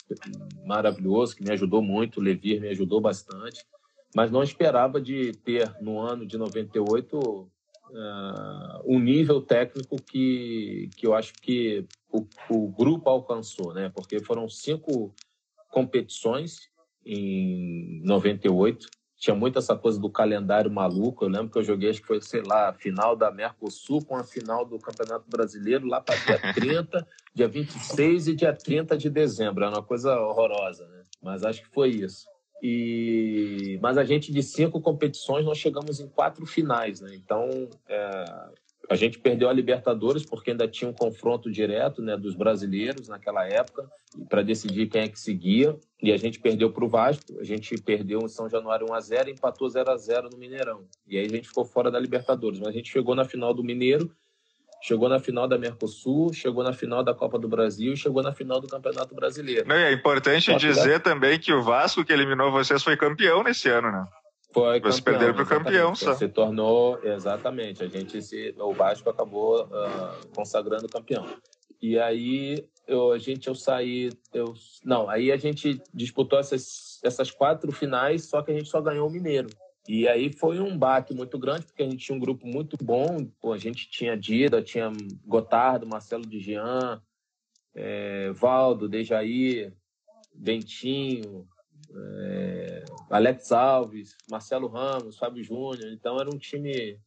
maravilhoso 0.64 1.37
que 1.37 1.42
me 1.42 1.50
ajudou 1.52 1.83
muito, 1.83 2.21
o 2.21 2.23
Levir 2.23 2.61
me 2.61 2.68
ajudou 2.68 3.00
bastante, 3.00 3.64
mas 4.14 4.30
não 4.30 4.42
esperava 4.42 5.00
de 5.00 5.33
ter 5.45 5.75
no 5.80 5.99
ano 5.99 6.25
de 6.25 6.38
98 6.38 7.18
uh, 7.18 7.49
um 8.85 9.00
nível 9.00 9.42
técnico 9.42 9.97
que, 10.00 10.88
que 10.97 11.06
eu 11.06 11.14
acho 11.14 11.35
que 11.35 11.85
o, 12.11 12.26
o 12.49 12.68
grupo 12.68 13.11
alcançou, 13.11 13.75
né? 13.75 13.90
Porque 13.95 14.21
foram 14.21 14.49
cinco 14.49 15.12
competições 15.71 16.70
em 17.05 18.00
98 18.05 18.88
tinha 19.18 19.35
muito 19.35 19.59
essa 19.59 19.74
coisa 19.74 19.98
do 19.98 20.11
calendário 20.11 20.70
maluco. 20.70 21.24
Eu 21.24 21.29
lembro 21.29 21.50
que 21.50 21.59
eu 21.59 21.64
joguei, 21.64 21.90
acho 21.90 22.00
que 22.00 22.07
foi, 22.07 22.20
sei 22.20 22.42
lá, 22.42 22.68
a 22.68 22.72
final 22.72 23.16
da 23.16 23.31
Mercosul 23.31 24.05
com 24.05 24.16
a 24.16 24.22
final 24.22 24.64
do 24.64 24.79
Campeonato 24.79 25.24
Brasileiro 25.29 25.87
lá 25.87 26.00
para 26.00 26.16
dia 26.16 26.38
30, 26.52 27.07
dia 27.35 27.48
26 27.48 28.29
e 28.29 28.35
dia 28.35 28.52
30 28.52 28.96
de 28.96 29.09
dezembro. 29.09 29.64
Era 29.64 29.74
uma 29.74 29.83
coisa 29.83 30.18
horrorosa, 30.20 30.87
né? 30.88 31.02
Mas 31.22 31.44
acho 31.44 31.62
que 31.62 31.68
foi 31.68 31.90
isso. 31.90 32.26
E 32.62 33.79
mas 33.83 33.98
a 33.98 34.05
gente 34.05 34.33
de 34.33 34.42
cinco 34.42 34.81
competições 34.81 35.44
nós 35.44 35.59
chegamos 35.59 36.00
em 36.00 36.09
quatro 36.09 36.46
finais, 36.46 37.00
né? 37.00 37.14
Então 37.14 37.68
é... 37.88 38.24
a 38.88 38.94
gente 38.94 39.18
perdeu 39.18 39.49
a 39.49 39.53
Libertadores 39.53 40.25
porque 40.25 40.51
ainda 40.51 40.68
tinha 40.68 40.88
um 40.88 40.92
confronto 40.92 41.51
direto, 41.51 42.01
né, 42.01 42.16
dos 42.16 42.35
brasileiros 42.35 43.09
naquela 43.09 43.46
época 43.46 43.88
para 44.29 44.42
decidir 44.42 44.87
quem 44.87 45.03
é 45.03 45.09
que 45.09 45.18
seguia. 45.18 45.77
E 46.03 46.12
a 46.12 46.16
gente 46.16 46.38
perdeu 46.38 46.70
para 46.70 46.85
o 46.85 46.88
Vasco, 46.88 47.38
a 47.40 47.44
gente 47.44 47.75
perdeu 47.83 48.20
em 48.22 48.29
São 48.29 48.49
Januário 48.49 48.87
1x0 48.87 49.29
e 49.29 49.31
empatou 49.33 49.68
0x0 49.68 50.31
no 50.31 50.38
Mineirão. 50.38 50.85
E 51.07 51.18
aí 51.18 51.27
a 51.27 51.29
gente 51.29 51.49
ficou 51.49 51.64
fora 51.64 51.90
da 51.90 51.99
Libertadores. 51.99 52.59
Mas 52.59 52.68
a 52.68 52.72
gente 52.72 52.90
chegou 52.90 53.14
na 53.14 53.25
final 53.25 53.53
do 53.53 53.64
Mineiro, 53.64 54.11
chegou 54.83 55.09
na 55.09 55.18
final 55.18 55.49
da 55.49 55.59
Mercosul, 55.59 56.33
chegou 56.33 56.62
na 56.62 56.72
final 56.72 57.03
da 57.03 57.14
Copa 57.14 57.38
do 57.38 57.49
Brasil 57.49 57.92
e 57.94 57.96
chegou 57.96 58.22
na 58.22 58.33
final 58.33 58.61
do 58.61 58.68
Campeonato 58.68 59.14
Brasileiro. 59.14 59.66
Não, 59.66 59.75
é 59.75 59.92
importante 59.92 60.55
dizer 60.57 61.01
também 61.01 61.38
que 61.38 61.53
o 61.53 61.62
Vasco 61.62 62.05
que 62.05 62.12
eliminou 62.12 62.53
vocês 62.53 62.83
foi 62.83 62.96
campeão 62.96 63.42
nesse 63.42 63.68
ano, 63.68 63.90
né? 63.90 64.07
Foi 64.57 64.81
Vocês 64.81 65.01
perderam 65.01 65.35
para 65.35 65.42
o 65.42 65.47
campeão 65.47 65.95
só. 65.95 66.14
Se 66.14 66.27
tornou, 66.29 66.99
exatamente, 67.05 67.85
a 67.85 67.88
gente 67.88 68.23
se, 68.23 68.55
o 68.59 68.73
Vasco 68.73 69.11
acabou 69.11 69.66
uh, 69.66 70.27
consagrando 70.35 70.88
campeão. 70.88 71.27
E 71.83 71.99
aí 71.99 72.66
eu, 72.88 73.12
a 73.12 73.19
gente 73.19 73.49
eu 73.49 73.55
saí, 73.55 74.11
eu 74.33 74.55
não, 74.83 75.11
aí 75.11 75.31
a 75.31 75.37
gente 75.37 75.79
disputou 75.92 76.38
essas 76.38 76.99
essas 77.05 77.31
quatro 77.31 77.71
finais, 77.71 78.25
só 78.25 78.40
que 78.40 78.51
a 78.51 78.55
gente 78.55 78.71
só 78.71 78.81
ganhou 78.81 79.07
o 79.07 79.11
Mineiro. 79.11 79.51
E 79.87 80.09
aí 80.09 80.33
foi 80.33 80.59
um 80.59 80.77
baque 80.77 81.12
muito 81.12 81.38
grande, 81.38 81.66
porque 81.66 81.83
a 81.83 81.87
gente 81.87 82.07
tinha 82.07 82.16
um 82.16 82.21
grupo 82.21 82.47
muito 82.47 82.79
bom. 82.83 83.27
Pô, 83.38 83.53
a 83.53 83.59
gente 83.59 83.90
tinha 83.90 84.16
Dida, 84.16 84.62
tinha 84.62 84.90
Gotardo, 85.27 85.87
Marcelo 85.87 86.25
de 86.25 86.40
Jean, 86.40 87.03
é, 87.75 88.31
Valdo, 88.33 88.88
Dejaí, 88.88 89.71
Bentinho, 90.35 91.47
é, 91.94 92.85
Alex 93.11 93.53
Alves, 93.53 94.16
Marcelo 94.31 94.68
Ramos, 94.68 95.16
Fábio 95.16 95.42
Júnior. 95.42 95.92
Então 95.92 96.18
era 96.18 96.29
um 96.29 96.38
time 96.38 96.99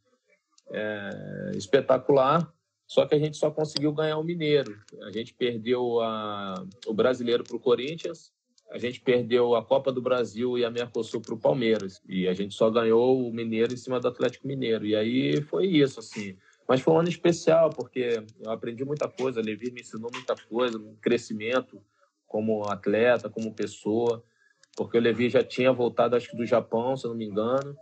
é, 0.72 1.52
espetacular. 1.56 2.54
Só 2.88 3.06
que 3.06 3.14
a 3.14 3.20
gente 3.20 3.38
só 3.38 3.52
conseguiu 3.52 3.94
ganhar 3.94 4.18
o 4.18 4.24
Mineiro. 4.24 4.76
A 5.04 5.12
gente 5.12 5.34
perdeu 5.34 6.02
a, 6.02 6.66
o 6.88 6.94
Brasileiro 6.94 7.44
para 7.44 7.56
o 7.56 7.60
Corinthians, 7.60 8.32
a 8.72 8.78
gente 8.78 9.00
perdeu 9.00 9.56
a 9.56 9.64
Copa 9.64 9.92
do 9.92 10.02
Brasil 10.02 10.58
e 10.58 10.66
a 10.66 10.72
Mercosul 10.72 11.22
para 11.22 11.34
o 11.34 11.40
Palmeiras. 11.40 12.02
E 12.08 12.28
a 12.28 12.34
gente 12.34 12.56
só 12.56 12.70
ganhou 12.70 13.28
o 13.28 13.34
Mineiro 13.34 13.74
em 13.74 13.78
cima 13.78 14.00
do 14.00 14.08
Atlético 14.08 14.48
Mineiro. 14.48 14.86
E 14.86 14.96
aí 14.96 15.42
foi 15.42 15.68
isso, 15.68 16.00
assim. 16.00 16.36
Mas 16.68 16.82
foi 16.82 16.94
um 16.94 17.00
ano 17.00 17.10
especial, 17.10 17.72
porque 17.72 18.24
eu 18.40 18.52
aprendi 18.52 18.86
muita 18.86 19.08
coisa, 19.08 19.40
a 19.40 19.44
Levi 19.44 19.72
me 19.72 19.82
ensinou 19.82 20.12
muita 20.14 20.36
coisa, 20.36 20.78
um 20.78 20.96
crescimento 21.02 21.82
como 22.28 22.64
atleta, 22.70 23.28
como 23.28 23.56
pessoa, 23.56 24.24
porque 24.80 24.98
o 24.98 25.02
Levi 25.02 25.30
já 25.30 25.44
tinha 25.44 25.74
voltado, 25.74 26.16
acho 26.16 26.30
que 26.30 26.38
do 26.38 26.46
Japão, 26.46 26.96
se 26.96 27.06
eu 27.06 27.10
não 27.10 27.18
me 27.18 27.26
engano, 27.26 27.76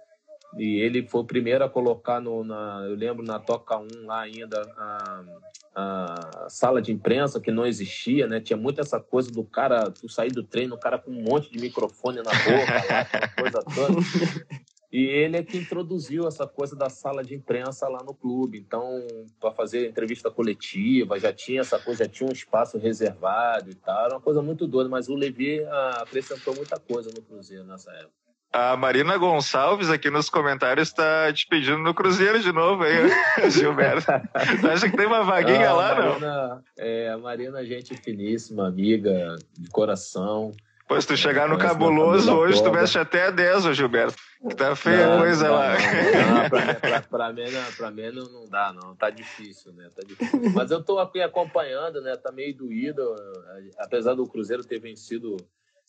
e 0.57 0.79
ele 0.79 1.07
foi 1.07 1.21
o 1.21 1.25
primeiro 1.25 1.63
a 1.63 1.69
colocar 1.69 2.19
no, 2.19 2.43
na, 2.43 2.83
eu 2.89 2.95
lembro 2.95 3.23
na 3.23 3.37
Toca 3.37 3.77
1 3.77 4.07
lá 4.07 4.21
ainda 4.21 4.59
a, 4.75 5.23
a 5.75 6.47
sala 6.49 6.81
de 6.81 6.91
imprensa 6.91 7.39
que 7.39 7.51
não 7.51 7.67
existia, 7.67 8.25
né? 8.25 8.41
Tinha 8.41 8.57
muito 8.57 8.81
essa 8.81 8.99
coisa 8.99 9.29
do 9.29 9.43
cara, 9.43 9.91
tu 9.91 10.09
sair 10.09 10.31
do 10.31 10.41
treino, 10.41 10.73
o 10.73 10.79
cara 10.79 10.97
com 10.97 11.11
um 11.11 11.21
monte 11.21 11.51
de 11.51 11.59
microfone 11.59 12.17
na 12.17 12.31
boca, 12.31 12.73
lá, 12.89 13.27
coisa 13.37 13.63
toda. 13.63 13.99
E 14.97 15.05
ele 15.05 15.37
é 15.37 15.43
que 15.43 15.55
introduziu 15.55 16.27
essa 16.27 16.47
coisa 16.47 16.75
da 16.75 16.89
sala 16.89 17.23
de 17.23 17.35
imprensa 17.35 17.87
lá 17.87 18.03
no 18.03 18.15
clube. 18.15 18.57
Então, 18.57 19.05
para 19.39 19.51
fazer 19.51 19.87
entrevista 19.87 20.31
coletiva, 20.31 21.19
já 21.19 21.31
tinha 21.31 21.61
essa 21.61 21.77
coisa, 21.77 22.03
já 22.03 22.09
tinha 22.09 22.27
um 22.27 22.33
espaço 22.33 22.79
reservado 22.79 23.69
e 23.69 23.75
tal. 23.75 24.05
Era 24.05 24.15
uma 24.15 24.21
coisa 24.21 24.41
muito 24.41 24.65
doida, 24.65 24.89
mas 24.89 25.07
o 25.07 25.13
Levi 25.13 25.63
ah, 25.63 25.99
acrescentou 26.01 26.55
muita 26.55 26.79
coisa 26.79 27.11
no 27.15 27.21
Cruzeiro 27.21 27.63
nessa 27.63 27.91
época. 27.91 28.11
A 28.51 28.75
Marina 28.75 29.15
Gonçalves 29.19 29.91
aqui 29.91 30.09
nos 30.09 30.31
comentários 30.31 30.87
está 30.87 31.31
te 31.31 31.45
pedindo 31.45 31.77
no 31.77 31.93
Cruzeiro 31.93 32.39
de 32.39 32.51
novo, 32.51 32.83
hein, 32.83 33.07
Gilberto? 33.51 34.11
Você 34.59 34.67
acha 34.67 34.89
que 34.89 34.97
tem 34.97 35.05
uma 35.05 35.21
vaguinha 35.21 35.69
ah, 35.69 35.73
lá, 35.73 35.95
Marina, 35.95 36.19
não? 36.19 36.63
É, 36.75 37.09
a 37.11 37.19
Marina, 37.19 37.63
gente 37.63 37.95
finíssima, 37.97 38.67
amiga 38.67 39.35
de 39.59 39.69
coração. 39.69 40.53
Pois 40.87 41.05
tu 41.05 41.17
chegar 41.17 41.49
no 41.49 41.57
cabuloso 41.57 42.33
hoje, 42.33 42.63
tu 42.63 42.71
veste 42.71 42.97
até 42.97 43.29
10, 43.29 43.65
ô 43.65 43.73
Gilberto. 43.73 44.17
Tá 44.55 44.75
feia 44.75 45.15
a 45.15 45.17
coisa 45.17 45.47
não, 45.47 45.53
lá. 45.53 45.73
Não, 46.43 46.49
pra, 46.49 46.75
pra, 46.75 47.01
pra, 47.01 47.33
mim, 47.33 47.49
não, 47.51 47.73
pra 47.73 47.91
mim 47.91 48.11
não, 48.11 48.23
não 48.29 48.47
dá, 48.47 48.71
não. 48.71 48.95
Tá 48.95 49.09
difícil, 49.09 49.73
né? 49.73 49.89
Tá 49.93 50.03
difícil. 50.05 50.51
Mas 50.53 50.69
eu 50.69 50.81
tô 50.81 50.99
aqui 50.99 51.21
acompanhando, 51.21 52.01
né? 52.01 52.15
Tá 52.15 52.31
meio 52.31 52.55
doído. 52.55 53.03
Apesar 53.79 54.13
do 54.13 54.27
Cruzeiro 54.27 54.63
ter 54.63 54.79
vencido 54.79 55.35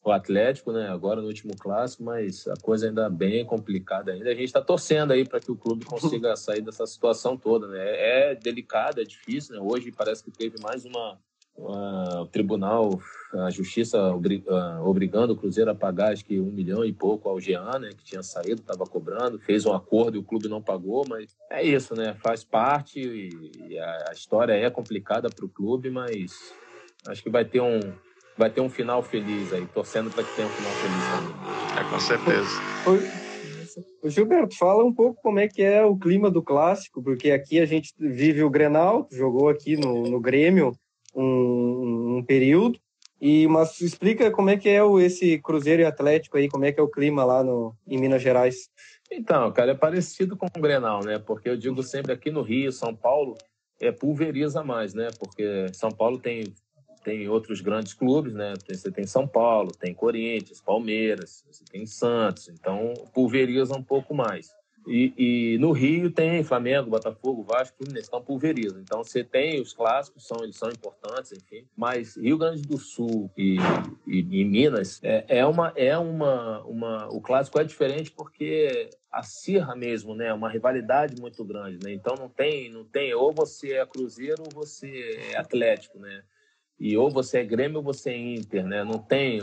o 0.02 0.10
Atlético, 0.10 0.72
né? 0.72 0.88
Agora 0.88 1.20
no 1.20 1.28
último 1.28 1.54
clássico, 1.56 2.02
mas 2.02 2.48
a 2.48 2.54
coisa 2.56 2.88
ainda 2.88 3.06
é 3.06 3.10
bem 3.10 3.44
complicada 3.44 4.12
ainda. 4.12 4.30
A 4.30 4.34
gente 4.34 4.44
está 4.44 4.62
torcendo 4.62 5.12
aí 5.12 5.24
para 5.24 5.40
que 5.40 5.52
o 5.52 5.56
clube 5.56 5.84
consiga 5.84 6.34
sair 6.34 6.62
dessa 6.62 6.86
situação 6.86 7.36
toda, 7.36 7.68
né? 7.68 7.84
É 7.84 8.34
delicado, 8.34 9.00
é 9.00 9.04
difícil, 9.04 9.54
né? 9.54 9.60
Hoje 9.62 9.92
parece 9.92 10.24
que 10.24 10.30
teve 10.30 10.56
mais 10.60 10.84
uma 10.84 11.18
o 11.58 12.26
tribunal, 12.26 13.00
a 13.34 13.50
justiça 13.50 13.98
ah, 13.98 14.80
obrigando 14.82 15.32
o 15.32 15.36
Cruzeiro 15.36 15.70
a 15.70 15.74
pagar 15.74 16.12
acho 16.12 16.24
que 16.24 16.38
um 16.40 16.52
milhão 16.52 16.84
e 16.84 16.92
pouco 16.92 17.28
ao 17.28 17.40
Jean, 17.40 17.78
né? 17.80 17.90
Que 17.90 18.04
tinha 18.04 18.22
saído, 18.22 18.60
estava 18.60 18.84
cobrando, 18.84 19.40
fez 19.40 19.66
um 19.66 19.72
acordo 19.72 20.16
e 20.16 20.20
o 20.20 20.24
clube 20.24 20.48
não 20.48 20.62
pagou, 20.62 21.04
mas 21.08 21.36
é 21.50 21.62
isso, 21.62 21.94
né? 21.96 22.16
Faz 22.22 22.44
parte 22.44 23.00
e, 23.00 23.78
a, 23.78 24.10
a 24.10 24.12
história 24.12 24.52
é 24.52 24.70
complicada 24.70 25.28
para 25.28 25.44
o 25.44 25.48
clube, 25.48 25.90
mas 25.90 26.54
acho 27.08 27.22
que 27.22 27.30
vai 27.30 27.44
ter 27.44 27.60
um 27.60 27.80
vai 28.36 28.48
ter 28.48 28.60
um 28.60 28.70
final 28.70 29.02
feliz 29.02 29.52
aí, 29.52 29.66
torcendo 29.66 30.10
para 30.12 30.22
que 30.22 30.36
tenha 30.36 30.46
um 30.46 30.50
final 30.50 30.72
feliz 30.74 31.04
também. 31.10 31.80
É, 31.80 31.90
com 31.90 31.98
certeza. 31.98 33.28
O 34.00 34.08
Gilberto, 34.08 34.56
fala 34.56 34.84
um 34.84 34.94
pouco 34.94 35.20
como 35.20 35.40
é 35.40 35.48
que 35.48 35.60
é 35.60 35.84
o 35.84 35.96
clima 35.96 36.30
do 36.30 36.40
clássico, 36.40 37.02
porque 37.02 37.32
aqui 37.32 37.58
a 37.58 37.66
gente 37.66 37.92
vive 37.98 38.44
o 38.44 38.50
Grenal, 38.50 39.08
jogou 39.10 39.48
aqui 39.48 39.76
no, 39.76 40.04
no 40.04 40.20
Grêmio 40.20 40.72
um, 41.20 42.18
um 42.18 42.24
período, 42.24 42.78
e 43.20 43.46
mas 43.48 43.80
explica 43.80 44.30
como 44.30 44.50
é 44.50 44.56
que 44.56 44.68
é 44.68 44.82
o, 44.82 45.00
esse 45.00 45.38
Cruzeiro 45.38 45.82
e 45.82 45.84
Atlético 45.84 46.36
aí, 46.36 46.48
como 46.48 46.64
é 46.64 46.72
que 46.72 46.78
é 46.78 46.82
o 46.82 46.88
clima 46.88 47.24
lá 47.24 47.42
no, 47.42 47.74
em 47.86 47.98
Minas 47.98 48.22
Gerais. 48.22 48.70
Então, 49.10 49.50
cara, 49.52 49.72
é 49.72 49.74
parecido 49.74 50.36
com 50.36 50.46
o 50.46 50.60
Grenal, 50.60 51.04
né? 51.04 51.18
Porque 51.18 51.48
eu 51.48 51.56
digo 51.56 51.82
sempre 51.82 52.12
aqui 52.12 52.30
no 52.30 52.42
Rio, 52.42 52.70
São 52.70 52.94
Paulo, 52.94 53.36
é 53.80 53.90
pulveriza 53.90 54.62
mais, 54.62 54.94
né? 54.94 55.08
Porque 55.18 55.66
São 55.72 55.90
Paulo 55.90 56.18
tem 56.18 56.44
tem 57.04 57.28
outros 57.28 57.62
grandes 57.62 57.94
clubes, 57.94 58.34
né? 58.34 58.52
Você 58.68 58.90
tem 58.90 59.06
São 59.06 59.26
Paulo, 59.26 59.72
tem 59.72 59.94
Corinthians, 59.94 60.60
Palmeiras, 60.60 61.42
você 61.50 61.64
tem 61.64 61.86
Santos, 61.86 62.48
então 62.48 62.92
pulveriza 63.14 63.74
um 63.74 63.82
pouco 63.82 64.14
mais. 64.14 64.50
E, 64.88 65.12
e, 65.18 65.58
no 65.58 65.72
Rio 65.72 66.10
tem 66.10 66.42
Flamengo, 66.42 66.90
Botafogo, 66.90 67.42
Vasco, 67.42 67.76
Fluminense, 67.76 68.08
então 68.08 68.22
pulveriza. 68.22 68.80
Então 68.80 69.04
você 69.04 69.22
tem 69.22 69.60
os 69.60 69.72
clássicos, 69.72 70.26
são, 70.26 70.42
eles 70.42 70.56
são 70.56 70.70
importantes, 70.70 71.32
enfim. 71.32 71.66
Mas 71.76 72.16
Rio 72.16 72.38
Grande 72.38 72.62
do 72.62 72.78
Sul 72.78 73.30
e, 73.36 73.58
e, 74.06 74.20
e 74.20 74.44
Minas 74.44 74.98
é, 75.02 75.24
é, 75.28 75.46
uma 75.46 75.72
é 75.76 75.96
uma, 75.98 76.64
uma 76.64 77.08
o 77.08 77.20
clássico 77.20 77.60
é 77.60 77.64
diferente 77.64 78.10
porque 78.10 78.88
acirra 79.12 79.76
mesmo, 79.76 80.14
né? 80.14 80.32
Uma 80.32 80.48
rivalidade 80.48 81.20
muito 81.20 81.44
grande, 81.44 81.78
né? 81.84 81.92
Então 81.92 82.14
não 82.16 82.28
tem 82.28 82.70
não 82.70 82.84
tem 82.84 83.12
ou 83.14 83.32
você 83.32 83.74
é 83.74 83.86
Cruzeiro 83.86 84.42
ou 84.42 84.64
você 84.64 85.20
é 85.32 85.36
Atlético, 85.36 85.98
né? 85.98 86.22
e 86.78 86.96
ou 86.96 87.10
você 87.10 87.38
é 87.38 87.44
Grêmio 87.44 87.78
ou 87.78 87.82
você 87.82 88.10
é 88.10 88.16
Inter, 88.16 88.64
né? 88.64 88.84
Não 88.84 88.98
tem. 88.98 89.40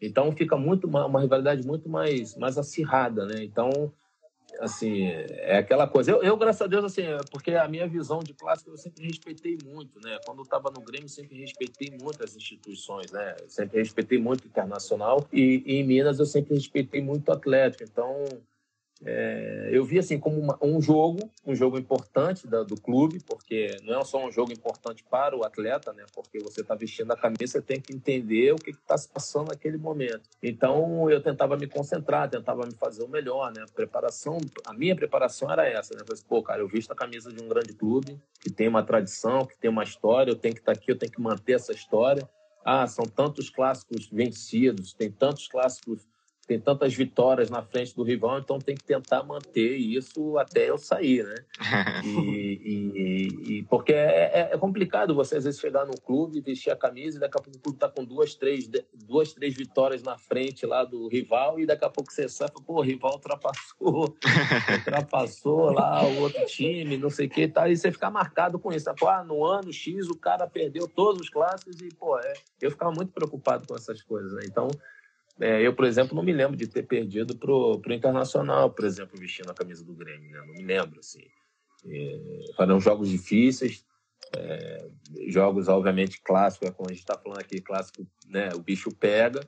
Então 0.00 0.30
fica 0.32 0.56
muito 0.56 0.86
uma, 0.86 1.06
uma, 1.06 1.20
rivalidade 1.20 1.66
muito 1.66 1.88
mais 1.88 2.36
mais 2.36 2.58
acirrada, 2.58 3.24
né? 3.26 3.42
Então 3.42 3.92
assim 4.60 5.06
é 5.06 5.58
aquela 5.58 5.86
coisa. 5.86 6.10
Eu, 6.10 6.22
eu, 6.22 6.36
graças 6.36 6.62
a 6.62 6.66
Deus 6.66 6.84
assim, 6.84 7.02
é 7.02 7.18
porque 7.30 7.52
a 7.52 7.68
minha 7.68 7.86
visão 7.86 8.20
de 8.20 8.32
clássico 8.34 8.70
eu 8.70 8.76
sempre 8.76 9.06
respeitei 9.06 9.58
muito, 9.64 10.00
né? 10.00 10.18
Quando 10.26 10.38
eu 10.38 10.44
estava 10.44 10.70
no 10.70 10.80
Grêmio 10.80 11.08
sempre 11.08 11.40
respeitei 11.40 11.96
muito 12.00 12.22
as 12.22 12.36
instituições, 12.36 13.10
né? 13.10 13.36
sempre 13.46 13.78
respeitei 13.78 14.18
muito 14.18 14.44
o 14.44 14.46
internacional 14.46 15.26
e, 15.32 15.62
e 15.66 15.76
em 15.76 15.84
Minas 15.84 16.18
eu 16.18 16.26
sempre 16.26 16.54
respeitei 16.54 17.00
muito 17.00 17.28
o 17.28 17.32
Atlético. 17.32 17.84
Então 17.84 18.24
é, 19.04 19.68
eu 19.72 19.84
vi 19.84 19.98
assim 19.98 20.18
como 20.18 20.38
uma, 20.40 20.58
um 20.60 20.80
jogo, 20.80 21.30
um 21.46 21.54
jogo 21.54 21.78
importante 21.78 22.46
da, 22.48 22.62
do 22.62 22.74
clube, 22.74 23.20
porque 23.24 23.76
não 23.82 24.00
é 24.00 24.04
só 24.04 24.24
um 24.26 24.30
jogo 24.30 24.52
importante 24.52 25.04
para 25.08 25.36
o 25.36 25.44
atleta, 25.44 25.92
né? 25.92 26.04
Porque 26.12 26.38
você 26.40 26.62
está 26.62 26.74
vestindo 26.74 27.12
a 27.12 27.16
camisa, 27.16 27.62
tem 27.62 27.80
que 27.80 27.94
entender 27.94 28.52
o 28.52 28.56
que 28.56 28.70
está 28.70 28.96
se 28.98 29.08
passando 29.08 29.48
naquele 29.48 29.78
momento. 29.78 30.22
Então 30.42 31.08
eu 31.08 31.22
tentava 31.22 31.56
me 31.56 31.68
concentrar, 31.68 32.28
tentava 32.28 32.66
me 32.66 32.74
fazer 32.74 33.04
o 33.04 33.08
melhor, 33.08 33.52
né? 33.54 33.62
A 33.62 33.72
preparação, 33.72 34.38
a 34.66 34.74
minha 34.74 34.96
preparação 34.96 35.50
era 35.50 35.66
essa, 35.68 35.94
né? 35.94 36.00
Eu 36.00 36.06
falei, 36.06 36.22
pô, 36.28 36.42
cara, 36.42 36.60
eu 36.60 36.68
visto 36.68 36.90
a 36.90 36.96
camisa 36.96 37.32
de 37.32 37.40
um 37.42 37.48
grande 37.48 37.72
clube 37.74 38.18
que 38.40 38.50
tem 38.50 38.66
uma 38.66 38.82
tradição, 38.82 39.46
que 39.46 39.56
tem 39.56 39.70
uma 39.70 39.84
história, 39.84 40.30
eu 40.30 40.36
tenho 40.36 40.54
que 40.54 40.60
estar 40.60 40.74
tá 40.74 40.78
aqui, 40.78 40.90
eu 40.90 40.98
tenho 40.98 41.12
que 41.12 41.20
manter 41.20 41.52
essa 41.52 41.72
história. 41.72 42.28
Ah, 42.64 42.86
são 42.86 43.04
tantos 43.04 43.48
clássicos 43.48 44.08
vencidos, 44.10 44.92
tem 44.92 45.10
tantos 45.10 45.46
clássicos 45.46 46.06
tem 46.48 46.58
tantas 46.58 46.94
vitórias 46.94 47.50
na 47.50 47.62
frente 47.62 47.94
do 47.94 48.02
rival, 48.02 48.38
então 48.38 48.58
tem 48.58 48.74
que 48.74 48.82
tentar 48.82 49.22
manter 49.22 49.76
isso 49.76 50.38
até 50.38 50.70
eu 50.70 50.78
sair, 50.78 51.22
né? 51.22 51.34
E, 52.08 52.60
e, 52.64 53.58
e 53.58 53.62
porque 53.64 53.92
é, 53.92 54.30
é, 54.32 54.48
é, 54.52 54.58
complicado 54.58 55.14
você 55.14 55.36
às 55.36 55.44
vezes 55.44 55.60
chegar 55.60 55.84
no 55.84 56.00
clube, 56.00 56.40
vestir 56.40 56.70
a 56.70 56.76
camisa 56.76 57.16
e 57.16 57.20
daqui 57.20 57.36
a 57.36 57.42
pouco 57.42 57.58
o 57.58 57.60
clube 57.60 57.78
tá 57.78 57.88
com 57.88 58.04
duas, 58.04 58.34
três, 58.34 58.68
duas, 58.94 59.32
três 59.32 59.54
vitórias 59.54 60.02
na 60.02 60.16
frente 60.16 60.64
lá 60.64 60.84
do 60.84 61.08
rival 61.08 61.60
e 61.60 61.66
daqui 61.66 61.84
a 61.84 61.90
pouco 61.90 62.10
você 62.10 62.28
sabe, 62.28 62.52
pô, 62.64 62.78
o 62.78 62.80
rival 62.80 63.14
ultrapassou, 63.14 64.16
ultrapassou 64.78 65.70
lá 65.72 66.02
o 66.04 66.22
outro 66.22 66.46
time, 66.46 66.96
não 66.96 67.10
sei 67.10 67.26
o 67.26 67.30
que, 67.30 67.48
tá? 67.48 67.68
E 67.68 67.76
você 67.76 67.92
ficar 67.92 68.10
marcado 68.10 68.58
com 68.58 68.72
isso, 68.72 68.92
pô, 68.94 69.08
ah, 69.08 69.22
no 69.22 69.44
ano 69.44 69.72
X 69.72 70.08
o 70.08 70.16
cara 70.16 70.46
perdeu 70.46 70.88
todos 70.88 71.22
os 71.22 71.28
clássicos 71.28 71.80
e, 71.80 71.88
pô, 71.88 72.18
é, 72.18 72.32
eu 72.60 72.70
ficava 72.70 72.92
muito 72.92 73.12
preocupado 73.12 73.66
com 73.66 73.74
essas 73.74 74.00
coisas, 74.02 74.32
né? 74.32 74.42
Então, 74.46 74.68
é, 75.40 75.64
eu, 75.64 75.72
por 75.72 75.84
exemplo, 75.84 76.16
não 76.16 76.22
me 76.22 76.32
lembro 76.32 76.56
de 76.56 76.66
ter 76.66 76.82
perdido 76.82 77.36
pro, 77.36 77.78
pro 77.78 77.92
Internacional, 77.92 78.70
por 78.70 78.84
exemplo, 78.84 79.18
vestindo 79.18 79.50
a 79.50 79.54
camisa 79.54 79.84
do 79.84 79.94
Grêmio, 79.94 80.30
né? 80.30 80.38
Não 80.40 80.54
me 80.54 80.64
lembro, 80.64 80.98
assim. 80.98 81.22
É, 81.86 82.20
foram 82.56 82.80
jogos 82.80 83.08
difíceis, 83.08 83.84
é, 84.36 84.88
jogos, 85.28 85.68
obviamente, 85.68 86.20
clássicos, 86.22 86.68
é 86.68 86.72
como 86.72 86.88
a 86.88 86.92
gente 86.92 87.00
está 87.00 87.16
falando 87.16 87.40
aqui, 87.40 87.60
clássico, 87.60 88.04
né? 88.26 88.50
O 88.54 88.58
bicho 88.58 88.90
pega, 88.90 89.40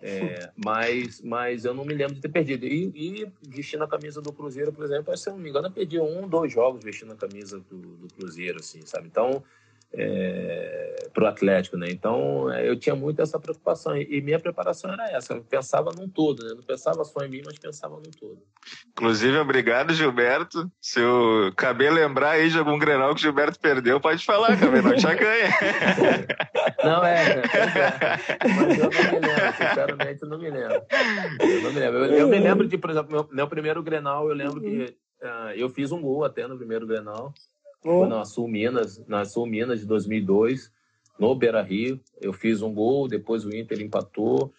é, 0.00 0.50
mas, 0.64 1.20
mas 1.20 1.64
eu 1.64 1.74
não 1.74 1.84
me 1.84 1.94
lembro 1.94 2.14
de 2.14 2.20
ter 2.20 2.28
perdido. 2.28 2.64
E, 2.64 2.92
e, 2.94 3.32
vestindo 3.48 3.82
a 3.82 3.88
camisa 3.88 4.22
do 4.22 4.32
Cruzeiro, 4.32 4.72
por 4.72 4.84
exemplo, 4.84 5.16
se 5.16 5.28
eu 5.28 5.34
não 5.34 5.40
me 5.40 5.50
engano, 5.50 5.66
eu 5.66 5.72
perdi 5.72 5.98
um, 5.98 6.28
dois 6.28 6.52
jogos 6.52 6.84
vestindo 6.84 7.12
a 7.12 7.16
camisa 7.16 7.58
do, 7.58 7.96
do 7.96 8.14
Cruzeiro, 8.14 8.60
assim, 8.60 8.80
sabe? 8.86 9.08
Então, 9.08 9.42
é, 9.92 11.08
para 11.12 11.24
o 11.24 11.26
Atlético, 11.26 11.76
né? 11.76 11.88
Então 11.90 12.52
é, 12.52 12.68
eu 12.68 12.78
tinha 12.78 12.94
muito 12.94 13.22
essa 13.22 13.38
preocupação 13.38 13.96
e 13.96 14.20
minha 14.20 14.38
preparação 14.38 14.92
era 14.92 15.10
essa. 15.10 15.32
Eu 15.32 15.42
pensava 15.42 15.90
num 15.92 16.08
todo, 16.08 16.44
né? 16.44 16.54
Não 16.54 16.62
pensava 16.62 17.04
só 17.04 17.24
em 17.24 17.28
mim, 17.28 17.42
mas 17.44 17.58
pensava 17.58 17.96
num 17.96 18.10
todo. 18.18 18.38
Inclusive, 18.90 19.38
obrigado, 19.38 19.94
Gilberto. 19.94 20.70
Se 20.80 21.00
eu 21.00 21.52
caber 21.56 21.92
lembrar 21.92 22.32
aí 22.32 22.50
de 22.50 22.58
algum 22.58 22.78
Grenal 22.78 23.14
que 23.14 23.20
o 23.20 23.22
Gilberto 23.22 23.58
perdeu, 23.58 24.00
pode 24.00 24.24
falar, 24.24 24.58
caber 24.58 24.82
não 24.82 24.94
te 24.94 25.06
ganha. 25.14 25.48
Não 26.84 27.04
é, 27.04 27.24
é, 27.24 28.48
mas 28.48 28.78
eu 28.78 28.90
não 28.90 28.90
me 28.90 29.26
lembro, 29.26 29.52
sinceramente, 29.56 30.22
eu 30.22 30.28
não 30.28 30.38
me 30.38 30.50
lembro. 30.50 30.82
Eu 31.40 31.62
não 31.62 31.72
me 31.72 31.80
lembro. 31.80 32.04
Eu, 32.04 32.18
eu 32.18 32.28
me 32.28 32.38
lembro 32.38 32.68
de, 32.68 32.78
por 32.78 32.90
exemplo, 32.90 33.10
meu, 33.10 33.28
meu 33.32 33.48
primeiro 33.48 33.82
Grenal, 33.82 34.28
eu 34.28 34.34
lembro 34.34 34.60
que 34.60 34.96
uh, 35.22 35.50
eu 35.56 35.68
fiz 35.68 35.90
um 35.90 36.00
gol 36.00 36.24
até 36.24 36.46
no 36.46 36.56
primeiro 36.56 36.86
Grenal. 36.86 37.32
Foi 37.94 38.08
na 38.08 38.24
Sul 38.24 38.48
Minas, 38.48 39.04
na 39.06 39.24
Sul 39.24 39.46
Minas 39.46 39.80
de 39.80 39.86
2002, 39.86 40.72
no 41.18 41.34
Beira 41.34 41.62
Rio. 41.62 42.00
Eu 42.20 42.32
fiz 42.32 42.62
um 42.62 42.74
gol, 42.74 43.06
depois 43.06 43.44
o 43.44 43.54
Inter 43.54 43.80
empatou. 43.80 44.52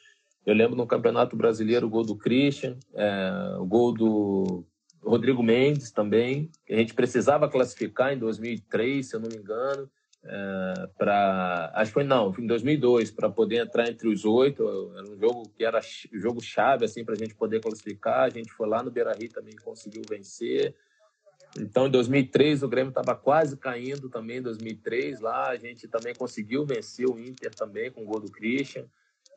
Eu 0.45 0.55
lembro 0.55 0.77
no 0.77 0.87
Campeonato 0.87 1.35
Brasileiro 1.35 1.87
o 1.87 1.89
gol 1.89 2.05
do 2.05 2.15
Christian, 2.15 2.77
é, 2.93 3.55
o 3.59 3.65
gol 3.65 3.91
do 3.91 4.63
Rodrigo 5.03 5.43
Mendes 5.43 5.91
também. 5.91 6.49
A 6.69 6.75
gente 6.75 6.93
precisava 6.93 7.49
classificar 7.49 8.13
em 8.13 8.17
2003, 8.17 9.05
se 9.05 9.15
eu 9.15 9.19
não 9.19 9.27
me 9.29 9.35
engano, 9.35 9.89
é, 10.23 10.89
para 10.97 11.71
acho 11.75 11.91
que 11.91 11.93
foi 11.93 12.03
não, 12.03 12.33
em 12.37 12.47
2002 12.47 13.11
para 13.11 13.29
poder 13.29 13.57
entrar 13.57 13.89
entre 13.89 14.07
os 14.07 14.25
oito. 14.25 14.63
Era 14.95 15.07
um 15.07 15.17
jogo 15.17 15.43
que 15.55 15.63
era 15.63 15.79
jogo 16.13 16.41
chave 16.41 16.85
assim 16.85 17.03
para 17.03 17.13
a 17.13 17.17
gente 17.17 17.35
poder 17.35 17.61
classificar. 17.61 18.23
A 18.23 18.29
gente 18.29 18.51
foi 18.51 18.67
lá 18.67 18.81
no 18.81 18.91
Beira 18.91 19.13
Rio 19.13 19.29
também 19.29 19.55
conseguiu 19.63 20.01
vencer. 20.09 20.73
Então, 21.57 21.87
em 21.87 21.91
2003, 21.91 22.63
o 22.63 22.67
Grêmio 22.67 22.89
estava 22.89 23.15
quase 23.15 23.57
caindo 23.57 24.09
também. 24.09 24.37
Em 24.37 24.41
2003, 24.41 25.19
lá 25.19 25.49
a 25.49 25.55
gente 25.55 25.87
também 25.87 26.13
conseguiu 26.13 26.65
vencer 26.65 27.07
o 27.07 27.19
Inter 27.19 27.53
também 27.53 27.91
com 27.91 28.03
o 28.03 28.05
gol 28.05 28.19
do 28.19 28.31
Christian. 28.31 28.85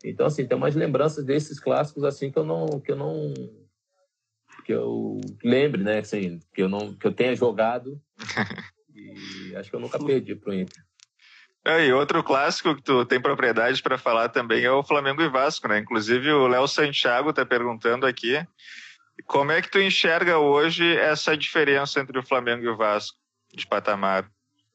Então, 0.04 0.26
assim, 0.26 0.46
tem 0.46 0.56
umas 0.56 0.74
lembranças 0.74 1.24
desses 1.24 1.60
clássicos 1.60 2.04
assim 2.04 2.30
que 2.30 2.38
eu 2.38 2.44
não 2.44 2.80
que 2.80 2.92
eu 2.92 2.96
não 2.96 3.34
que 4.64 4.72
eu 4.72 5.20
lembre, 5.42 5.82
né, 5.82 5.98
assim, 5.98 6.38
que 6.54 6.62
eu 6.62 6.68
não 6.68 6.94
que 6.94 7.06
eu 7.06 7.12
tenha 7.12 7.34
jogado. 7.34 8.00
e 8.94 9.54
acho 9.56 9.70
que 9.70 9.76
eu 9.76 9.80
nunca 9.80 9.98
perdi 9.98 10.34
pro 10.34 10.54
Inter. 10.54 10.82
É, 11.64 11.86
e 11.86 11.92
outro 11.92 12.22
clássico 12.22 12.74
que 12.74 12.82
tu 12.82 13.04
tem 13.04 13.20
propriedade 13.20 13.82
para 13.82 13.98
falar 13.98 14.30
também 14.30 14.64
é 14.64 14.70
o 14.70 14.82
Flamengo 14.82 15.20
e 15.20 15.28
Vasco, 15.28 15.68
né? 15.68 15.78
Inclusive 15.78 16.30
o 16.30 16.46
Léo 16.46 16.66
Santiago 16.66 17.30
está 17.30 17.44
perguntando 17.44 18.06
aqui 18.06 18.42
como 19.26 19.52
é 19.52 19.60
que 19.60 19.70
tu 19.70 19.80
enxerga 19.80 20.38
hoje 20.38 20.96
essa 20.96 21.36
diferença 21.36 22.00
entre 22.00 22.18
o 22.18 22.22
Flamengo 22.22 22.64
e 22.64 22.68
o 22.68 22.76
Vasco 22.76 23.18
de 23.54 23.66
patamar? 23.66 24.30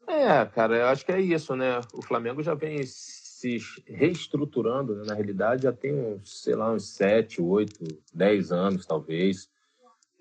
É, 0.08 0.46
cara, 0.46 0.76
eu 0.76 0.86
acho 0.88 1.06
que 1.06 1.12
é 1.12 1.20
isso, 1.20 1.56
né? 1.56 1.80
O 1.94 2.02
Flamengo 2.02 2.44
já 2.44 2.54
vem 2.54 2.84
se 2.86 3.60
reestruturando, 3.88 4.96
né? 4.96 5.04
na 5.08 5.14
realidade 5.14 5.64
já 5.64 5.72
tem 5.72 5.94
uns, 5.94 6.44
sei 6.44 6.56
lá, 6.56 6.72
uns 6.72 6.90
sete, 6.90 7.42
oito, 7.42 7.86
dez 8.14 8.52
anos, 8.52 8.86
talvez. 8.86 9.50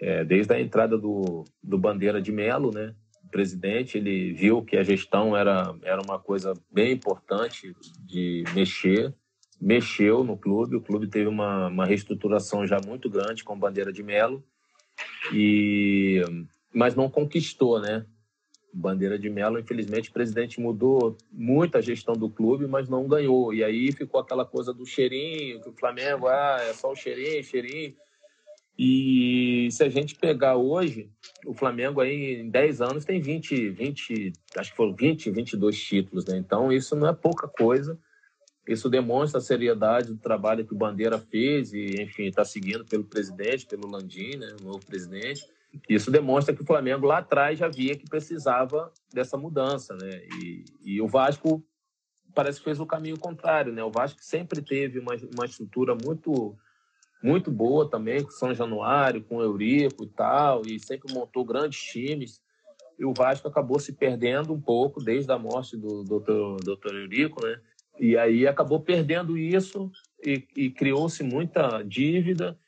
É, 0.01 0.25
desde 0.25 0.53
a 0.53 0.61
entrada 0.61 0.99
do, 0.99 1.45
do 1.63 1.79
Bandeira 1.79 2.21
de 2.21 2.33
Melo, 2.33 2.71
né? 2.73 2.95
O 3.25 3.29
presidente, 3.29 3.99
ele 3.99 4.33
viu 4.33 4.63
que 4.63 4.77
a 4.77 4.83
gestão 4.83 5.37
era, 5.37 5.75
era 5.83 6.03
uma 6.03 6.19
coisa 6.19 6.53
bem 6.71 6.93
importante 6.93 7.75
de 8.01 8.45
mexer 8.55 9.15
mexeu 9.61 10.25
no 10.25 10.37
clube. 10.37 10.77
O 10.77 10.81
clube 10.81 11.07
teve 11.07 11.29
uma, 11.29 11.69
uma 11.69 11.87
reestruturação 11.87 12.67
já 12.67 12.79
muito 12.85 13.09
grande 13.09 13.45
com 13.45 13.59
bandeira 13.59 13.93
de 13.93 14.03
Melo, 14.03 14.45
e, 15.33 16.23
mas 16.73 16.95
não 16.95 17.11
conquistou, 17.11 17.81
né? 17.81 18.07
Bandeira 18.73 19.17
de 19.17 19.31
Melo, 19.31 19.59
infelizmente, 19.59 20.11
o 20.11 20.12
presidente 20.12 20.61
mudou 20.61 21.17
muito 21.31 21.79
a 21.79 21.81
gestão 21.81 22.14
do 22.14 22.29
clube, 22.29 22.67
mas 22.67 22.88
não 22.88 23.07
ganhou. 23.07 23.55
E 23.55 23.62
aí 23.62 23.93
ficou 23.93 24.21
aquela 24.21 24.45
coisa 24.45 24.75
do 24.75 24.85
cheirinho, 24.85 25.61
que 25.61 25.69
o 25.69 25.73
Flamengo, 25.73 26.27
ah, 26.27 26.59
é 26.61 26.73
só 26.73 26.90
o 26.90 26.97
cheirinho, 26.97 27.45
cheirinho. 27.45 27.95
E 28.77 29.69
se 29.71 29.85
a 29.85 29.88
gente 29.88 30.17
pegar 30.17 30.57
hoje, 30.57 31.09
o 31.47 31.55
Flamengo 31.55 32.01
aí 32.01 32.40
em 32.40 32.51
10 32.51 32.81
anos 32.81 33.05
tem 33.05 33.21
20, 33.21 33.71
20, 33.71 34.33
acho 34.57 34.71
que 34.73 34.77
foram 34.77 34.93
20, 34.93 35.31
22 35.31 35.81
títulos, 35.81 36.25
né? 36.25 36.37
Então 36.37 36.73
isso 36.73 36.97
não 36.97 37.09
é 37.09 37.12
pouca 37.12 37.47
coisa. 37.47 37.97
Isso 38.66 38.88
demonstra 38.88 39.38
a 39.38 39.42
seriedade 39.42 40.09
do 40.09 40.16
trabalho 40.16 40.64
que 40.64 40.72
o 40.72 40.77
Bandeira 40.77 41.18
fez 41.18 41.72
e, 41.72 42.03
enfim, 42.03 42.24
está 42.24 42.44
seguindo 42.44 42.85
pelo 42.85 43.05
presidente, 43.05 43.66
pelo 43.66 43.87
Landim, 43.87 44.37
né, 44.37 44.57
o 44.61 44.64
novo 44.64 44.85
presidente. 44.85 45.46
Isso 45.88 46.11
demonstra 46.11 46.55
que 46.55 46.62
o 46.62 46.66
Flamengo 46.66 47.07
lá 47.07 47.18
atrás 47.18 47.59
já 47.59 47.68
via 47.68 47.96
que 47.96 48.09
precisava 48.09 48.92
dessa 49.12 49.37
mudança, 49.37 49.94
né? 49.96 50.22
E, 50.40 50.64
e 50.85 51.00
o 51.00 51.09
Vasco 51.09 51.62
parece 52.35 52.59
que 52.59 52.64
fez 52.64 52.81
o 52.81 52.87
caminho 52.87 53.18
contrário, 53.18 53.72
né? 53.72 53.83
O 53.83 53.90
Vasco 53.90 54.22
sempre 54.22 54.62
teve 54.62 54.98
uma, 54.98 55.14
uma 55.35 55.44
estrutura 55.44 55.94
muito 55.94 56.57
muito 57.22 57.50
boa 57.50 57.88
também, 57.88 58.22
com 58.22 58.31
São 58.31 58.53
Januário, 58.53 59.24
com 59.24 59.40
Eurico 59.40 60.05
e 60.05 60.09
tal, 60.09 60.61
e 60.66 60.79
sempre 60.79 61.12
montou 61.12 61.42
grandes 61.42 61.81
times. 61.81 62.42
E 62.98 63.05
o 63.05 63.14
Vasco 63.14 63.48
acabou 63.48 63.81
se 63.81 63.94
perdendo 63.94 64.53
um 64.53 64.61
pouco 64.61 65.03
desde 65.03 65.33
a 65.33 65.38
morte 65.38 65.74
do 65.74 66.05
doutor, 66.05 66.62
doutor 66.62 66.94
Eurico, 66.94 67.44
né? 67.44 67.59
E 67.98 68.16
aí 68.16 68.46
acabou 68.46 68.80
perdendo 68.80 69.38
isso 69.38 69.90
e, 70.24 70.46
e 70.57 70.70
criou-se 70.70 71.22
muita 71.22 71.83
dívida 71.83 72.59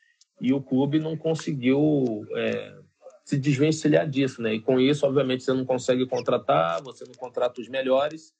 e 0.40 0.52
o 0.52 0.60
clube 0.60 0.98
não 0.98 1.16
conseguiu 1.16 2.26
é, 2.34 2.78
se 3.24 3.36
desvencilhar 3.38 4.08
disso, 4.08 4.40
né? 4.40 4.54
E 4.54 4.60
com 4.60 4.78
isso, 4.78 5.06
obviamente, 5.06 5.42
você 5.42 5.52
não 5.52 5.64
consegue 5.64 6.06
contratar, 6.06 6.82
você 6.82 7.04
não 7.04 7.14
contrata 7.14 7.60
os 7.60 7.68
melhores, 7.68 8.32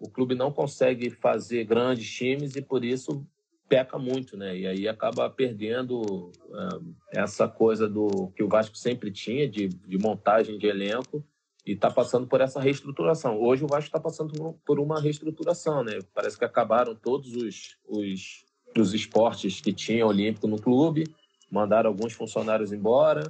o 0.00 0.10
clube 0.10 0.34
não 0.34 0.52
consegue 0.52 1.10
fazer 1.10 1.64
grandes 1.64 2.10
times 2.10 2.56
e 2.56 2.62
por 2.62 2.84
isso 2.84 3.26
peca 3.68 3.98
muito, 3.98 4.36
né? 4.36 4.56
E 4.58 4.66
aí 4.66 4.88
acaba 4.88 5.30
perdendo 5.30 6.02
uh, 6.02 6.94
essa 7.12 7.46
coisa 7.46 7.88
do 7.88 8.32
que 8.34 8.42
o 8.42 8.48
Vasco 8.48 8.76
sempre 8.76 9.10
tinha 9.10 9.48
de, 9.48 9.68
de 9.68 9.96
montagem 9.96 10.58
de 10.58 10.66
elenco 10.66 11.24
e 11.70 11.74
está 11.74 11.88
passando 11.88 12.26
por 12.26 12.40
essa 12.40 12.60
reestruturação. 12.60 13.40
Hoje 13.40 13.62
o 13.62 13.68
Vasco 13.68 13.86
está 13.86 14.00
passando 14.00 14.58
por 14.66 14.80
uma 14.80 15.00
reestruturação, 15.00 15.84
né? 15.84 16.00
Parece 16.12 16.36
que 16.36 16.44
acabaram 16.44 16.96
todos 16.96 17.36
os, 17.36 17.76
os, 17.86 18.44
os 18.76 18.92
esportes 18.92 19.60
que 19.60 19.72
tinha 19.72 20.04
olímpico 20.04 20.48
no 20.48 20.60
clube, 20.60 21.04
mandaram 21.48 21.88
alguns 21.88 22.12
funcionários 22.12 22.72
embora. 22.72 23.22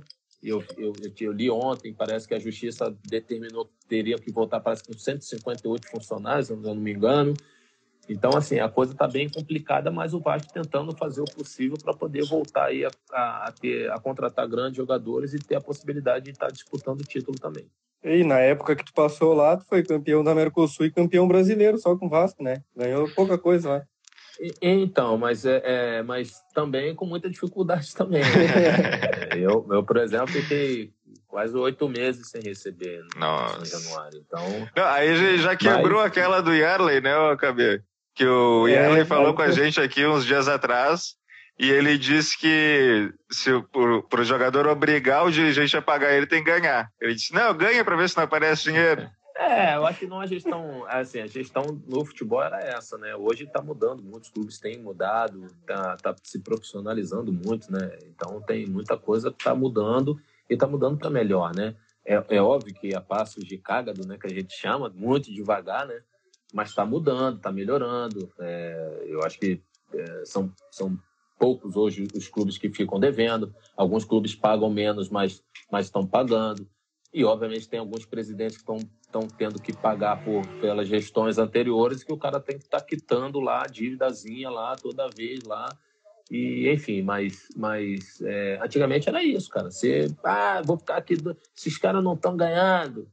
Eu, 0.43 0.65
eu, 0.79 0.95
eu, 1.21 1.33
li 1.33 1.51
ontem, 1.51 1.93
parece 1.93 2.27
que 2.27 2.33
a 2.33 2.39
justiça 2.39 2.97
determinou 3.07 3.67
que 3.67 3.87
teria 3.87 4.17
que 4.17 4.33
voltar 4.33 4.59
para 4.61 4.75
158 4.75 5.91
funcionários, 5.91 6.47
se 6.47 6.55
eu 6.55 6.57
não 6.57 6.75
me 6.75 6.95
engano. 6.95 7.35
Então, 8.09 8.31
assim, 8.35 8.59
a 8.59 8.71
coisa 8.71 8.93
está 8.93 9.07
bem 9.07 9.29
complicada, 9.29 9.91
mas 9.91 10.15
o 10.15 10.19
Vasco 10.19 10.51
tentando 10.51 10.97
fazer 10.97 11.21
o 11.21 11.27
possível 11.27 11.77
para 11.77 11.93
poder 11.93 12.25
voltar 12.25 12.69
aí 12.69 12.87
a, 12.87 12.91
a, 13.13 13.49
a, 13.49 13.53
ter, 13.53 13.91
a 13.93 14.01
contratar 14.01 14.49
grandes 14.49 14.79
jogadores 14.79 15.35
e 15.35 15.39
ter 15.39 15.57
a 15.57 15.61
possibilidade 15.61 16.25
de 16.25 16.31
estar 16.31 16.47
tá 16.47 16.53
disputando 16.53 17.03
o 17.03 17.05
título 17.05 17.39
também. 17.39 17.69
E 18.03 18.25
na 18.25 18.39
época 18.39 18.75
que 18.75 18.85
tu 18.85 18.93
passou 18.93 19.35
lá, 19.35 19.57
tu 19.57 19.65
foi 19.67 19.83
campeão 19.83 20.25
da 20.25 20.35
Mercosul 20.35 20.87
e 20.87 20.91
campeão 20.91 21.29
brasileiro 21.29 21.79
só 21.79 21.97
com 21.97 22.07
o 22.07 22.09
Vasco, 22.11 22.43
né? 22.43 22.63
Ganhou 22.77 23.09
pouca 23.15 23.37
coisa 23.37 23.69
lá. 23.69 23.83
Então, 24.63 25.19
mas, 25.19 25.45
é, 25.45 25.61
é, 25.65 26.03
mas 26.03 26.41
também 26.55 26.95
com 26.95 27.05
muita 27.05 27.29
dificuldade 27.29 27.93
também. 27.97 28.23
Né? 28.23 29.37
eu, 29.37 29.67
eu, 29.71 29.83
por 29.85 29.99
exemplo, 29.99 30.29
fiquei 30.29 30.91
quase 31.29 31.55
oito 31.57 31.89
meses 31.89 32.31
sem 32.31 32.41
receber 32.43 33.03
no 33.15 33.21
Nossa. 33.21 33.79
Januário. 33.79 34.23
Então, 34.27 34.69
Não, 34.75 34.85
aí 34.85 35.37
já 35.39 35.55
quebrou 35.55 36.01
mas... 36.01 36.07
aquela 36.07 36.41
do 36.41 36.55
Yarley, 36.55 37.03
né, 37.03 37.13
Cabê? 37.39 37.83
que 38.15 38.27
o 38.27 38.69
é, 38.69 38.73
Yarley 38.73 39.05
falou 39.05 39.35
com 39.35 39.41
a 39.41 39.51
gente 39.51 39.81
aqui 39.81 40.05
uns 40.05 40.27
dias 40.27 40.47
atrás, 40.49 41.17
e 41.61 41.71
ele 41.71 41.99
disse 41.99 42.39
que 42.39 43.13
se 43.31 43.51
para 44.09 44.23
o 44.23 44.25
jogador 44.25 44.67
obrigar 44.67 45.27
o 45.27 45.31
dirigente 45.31 45.77
a 45.77 45.83
pagar 45.83 46.11
ele, 46.11 46.27
tem 46.27 46.43
que 46.43 46.51
ganhar. 46.51 46.91
Ele 46.99 47.15
disse, 47.15 47.35
não, 47.35 47.55
ganha 47.55 47.85
para 47.85 47.97
ver 47.97 48.09
se 48.09 48.17
não 48.17 48.25
aparece 48.25 48.65
dinheiro. 48.65 49.11
É, 49.37 49.77
eu 49.77 49.87
acho 49.87 49.99
que 49.99 50.07
não 50.07 50.23
a 50.23 50.27
gestão, 50.27 50.87
assim, 50.89 51.21
a 51.21 51.27
gestão 51.27 51.63
no 51.87 52.03
futebol 52.03 52.43
era 52.43 52.59
essa, 52.61 52.97
né? 52.97 53.15
Hoje 53.15 53.45
está 53.45 53.61
mudando, 53.61 54.03
muitos 54.03 54.31
clubes 54.31 54.59
têm 54.59 54.79
mudado, 54.79 55.49
tá, 55.67 55.99
tá 55.99 56.17
se 56.23 56.39
profissionalizando 56.39 57.31
muito, 57.31 57.71
né? 57.71 57.99
Então 58.07 58.41
tem 58.41 58.67
muita 58.67 58.97
coisa 58.97 59.31
que 59.31 59.37
está 59.37 59.55
mudando 59.55 60.19
e 60.49 60.55
está 60.55 60.67
mudando 60.67 60.97
para 60.97 61.11
melhor, 61.11 61.55
né? 61.55 61.75
É, 62.07 62.23
é, 62.31 62.41
óbvio 62.41 62.75
que 62.75 62.95
a 62.95 63.03
passos 63.03 63.45
de 63.45 63.59
cágado, 63.59 64.07
né, 64.07 64.17
que 64.19 64.27
a 64.27 64.35
gente 64.35 64.55
chama, 64.55 64.91
muito 64.95 65.31
devagar, 65.31 65.87
né? 65.87 66.01
mas 66.53 66.71
está 66.71 66.85
mudando, 66.87 67.37
está 67.37 67.53
melhorando. 67.53 68.33
É, 68.41 69.05
eu 69.07 69.23
acho 69.23 69.39
que 69.39 69.63
é, 69.95 70.25
são, 70.25 70.53
são 70.71 70.99
poucos 71.41 71.75
hoje 71.75 72.07
os 72.15 72.29
clubes 72.29 72.59
que 72.59 72.69
ficam 72.69 73.01
devendo. 73.01 73.55
Alguns 73.75 74.05
clubes 74.05 74.35
pagam 74.35 74.69
menos, 74.69 75.09
mas, 75.09 75.43
mas 75.73 75.87
estão 75.87 76.07
pagando. 76.07 76.69
E, 77.13 77.25
obviamente, 77.25 77.67
tem 77.67 77.81
alguns 77.81 78.05
presidentes 78.05 78.59
que 78.59 78.73
estão 79.01 79.27
tendo 79.39 79.61
que 79.61 79.73
pagar 79.73 80.23
por, 80.23 80.47
pelas 80.61 80.87
gestões 80.87 81.39
anteriores 81.39 82.05
que 82.05 82.13
o 82.13 82.19
cara 82.19 82.39
tem 82.39 82.59
que 82.59 82.65
estar 82.65 82.81
tá 82.81 82.85
quitando 82.85 83.41
lá 83.41 83.63
a 83.63 83.67
dívidazinha 83.67 84.51
lá 84.51 84.77
toda 84.77 85.09
vez 85.09 85.43
lá. 85.43 85.67
E, 86.31 86.71
enfim, 86.71 87.03
mas, 87.03 87.49
mas 87.57 88.21
é, 88.21 88.61
antigamente 88.63 89.09
era 89.09 89.25
isso, 89.25 89.49
cara. 89.49 89.71
Você, 89.71 90.15
ah, 90.23 90.63
vou 90.65 90.77
ficar 90.77 90.99
aqui, 90.99 91.17
esses 91.57 91.79
caras 91.79 92.05
não 92.05 92.15
estão 92.15 92.37
ganhando 92.37 93.09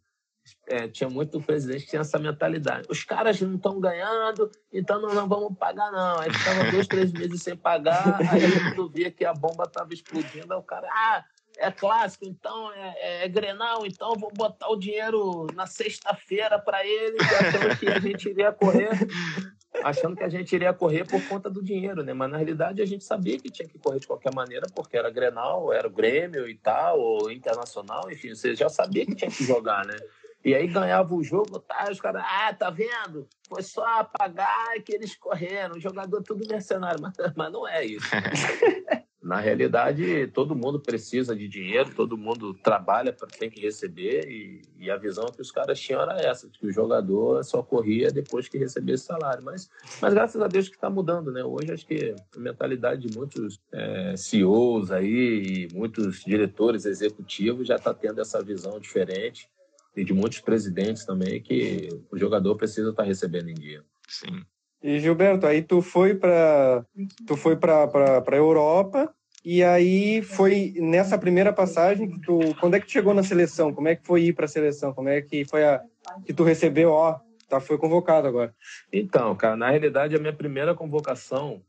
é, 0.68 0.88
tinha 0.88 1.10
muito 1.10 1.42
presidente 1.42 1.84
que 1.84 1.90
tinha 1.90 2.02
essa 2.02 2.20
mentalidade. 2.20 2.88
Os 2.90 3.04
caras 3.04 3.40
não 3.42 3.56
estão 3.56 3.80
ganhando, 3.80 4.50
então 4.72 5.02
nós 5.02 5.14
não 5.14 5.28
vamos 5.28 5.58
pagar, 5.58 5.92
não. 5.92 6.20
Aí 6.20 6.32
ficava 6.32 6.72
dois, 6.72 6.88
três 6.88 7.12
meses 7.12 7.42
sem 7.42 7.56
pagar, 7.56 8.20
aí 8.32 8.74
quando 8.76 8.90
via 8.90 9.12
que 9.12 9.26
a 9.26 9.34
bomba 9.34 9.64
estava 9.64 9.94
explodindo, 9.94 10.54
aí 10.54 10.60
o 10.60 10.64
cara, 10.64 10.88
ah, 10.90 11.24
é 11.58 11.72
clássico, 11.72 12.26
então 12.26 12.72
é, 12.72 12.96
é, 12.98 13.26
é, 13.26 13.28
Grenal, 13.28 13.86
então 13.86 14.14
vou 14.16 14.32
botar 14.32 14.70
o 14.70 14.76
dinheiro 14.76 15.48
na 15.56 15.66
sexta-feira 15.66 16.60
para 16.60 16.86
ele, 16.86 17.18
achando 17.20 17.80
que 17.80 17.88
a 17.88 18.00
gente 18.00 18.30
iria 18.30 18.52
correr, 18.52 18.92
achando 19.84 20.16
que 20.16 20.24
a 20.24 20.30
gente 20.30 20.54
iria 20.56 20.74
correr 20.74 21.06
por 21.06 21.22
conta 21.28 21.50
do 21.50 21.64
dinheiro, 21.64 22.04
né? 22.04 22.14
Mas 22.14 22.30
na 22.30 22.38
realidade 22.38 22.82
a 22.82 22.86
gente 22.86 23.04
sabia 23.04 23.40
que 23.40 23.50
tinha 23.50 23.68
que 23.68 23.80
correr 23.80 24.00
de 24.00 24.08
qualquer 24.08 24.34
maneira, 24.34 24.68
porque 24.74 24.98
era 24.98 25.10
Grenal, 25.10 25.74
era 25.74 25.88
o 25.88 25.92
Grêmio 25.92 26.48
e 26.48 26.56
tal, 26.56 27.00
ou 27.00 27.32
Internacional, 27.32 28.10
enfim, 28.12 28.36
você 28.36 28.56
já 28.56 28.70
sabia 28.70 29.06
que 29.06 29.16
tinha 29.16 29.32
que 29.32 29.44
jogar, 29.44 29.86
né? 29.86 29.98
E 30.48 30.56
aí 30.56 30.66
ganhava 30.66 31.14
o 31.14 31.22
jogo, 31.22 31.60
tá? 31.60 31.90
Os 31.92 32.00
caras, 32.00 32.24
ah, 32.26 32.54
tá 32.54 32.70
vendo? 32.70 33.28
Foi 33.50 33.62
só 33.62 33.86
apagar 34.00 34.82
que 34.82 34.94
eles 34.94 35.14
correram. 35.14 35.76
O 35.76 35.80
jogador 35.80 36.24
tudo 36.24 36.48
mercenário, 36.48 37.02
mas, 37.04 37.14
mas 37.36 37.52
não 37.52 37.68
é 37.68 37.86
isso. 37.86 38.08
Na 39.22 39.42
realidade, 39.42 40.28
todo 40.28 40.56
mundo 40.56 40.80
precisa 40.80 41.36
de 41.36 41.50
dinheiro, 41.50 41.94
todo 41.94 42.18
mundo 42.18 42.54
trabalha 42.54 43.12
para 43.12 43.28
tem 43.28 43.50
que 43.50 43.60
receber 43.60 44.26
e, 44.30 44.62
e, 44.78 44.90
a 44.90 44.96
visão 44.96 45.26
que 45.26 45.42
os 45.42 45.52
caras 45.52 45.78
tinham 45.78 46.02
era 46.02 46.18
essa, 46.22 46.48
que 46.48 46.66
o 46.66 46.72
jogador 46.72 47.44
só 47.44 47.62
corria 47.62 48.10
depois 48.10 48.48
que 48.48 48.58
recebesse 48.58 49.04
salário. 49.04 49.44
Mas, 49.44 49.70
mas 50.02 50.14
graças 50.14 50.42
a 50.42 50.48
Deus 50.48 50.70
que 50.70 50.76
está 50.76 50.90
mudando, 50.90 51.30
né? 51.30 51.44
Hoje 51.44 51.74
acho 51.74 51.86
que 51.86 52.16
a 52.34 52.40
mentalidade 52.40 53.06
de 53.06 53.18
muitos 53.18 53.60
é, 53.74 54.16
CEOs 54.16 54.92
aí 54.94 55.68
e 55.70 55.76
muitos 55.76 56.24
diretores 56.24 56.86
executivos 56.86 57.68
já 57.68 57.76
está 57.76 57.94
tendo 57.94 58.22
essa 58.22 58.42
visão 58.42 58.80
diferente 58.80 59.50
e 59.98 60.06
de 60.06 60.14
muitos 60.14 60.40
presidentes 60.40 61.04
também 61.04 61.42
que 61.42 61.90
o 62.12 62.18
jogador 62.18 62.56
precisa 62.56 62.92
estar 62.92 63.02
tá 63.02 63.08
recebendo 63.08 63.50
em 63.50 63.56
dia. 63.56 63.84
Sim. 64.08 64.44
E 64.82 65.00
Gilberto, 65.00 65.48
aí 65.48 65.64
tu 65.64 65.82
foi 65.82 66.14
para 66.14 66.86
tu 67.26 67.36
foi 67.36 67.56
para 67.56 67.88
para 68.22 68.38
Europa 68.38 69.12
e 69.44 69.64
aí 69.64 70.22
foi 70.22 70.76
nessa 70.78 71.18
primeira 71.18 71.52
passagem 71.52 72.12
que 72.12 72.22
tu 72.22 72.40
quando 72.60 72.76
é 72.76 72.80
que 72.80 72.86
tu 72.86 72.92
chegou 72.92 73.14
na 73.14 73.24
seleção? 73.24 73.74
Como 73.74 73.88
é 73.88 73.96
que 73.96 74.06
foi 74.06 74.26
ir 74.26 74.34
para 74.34 74.46
a 74.46 74.48
seleção? 74.48 74.94
Como 74.94 75.10
é 75.10 75.20
que 75.20 75.44
foi 75.46 75.66
a 75.66 75.82
que 76.24 76.34
tu 76.34 76.44
recebeu, 76.44 76.92
ó, 76.92 77.20
tá 77.50 77.60
foi 77.60 77.80
convocado 77.80 78.28
agora? 78.28 78.54
Então, 78.94 79.36
cara, 79.36 79.58
na 79.58 79.72
realidade 79.72 80.16
a 80.16 80.20
minha 80.20 80.34
primeira 80.34 80.76
convocação 80.76 81.64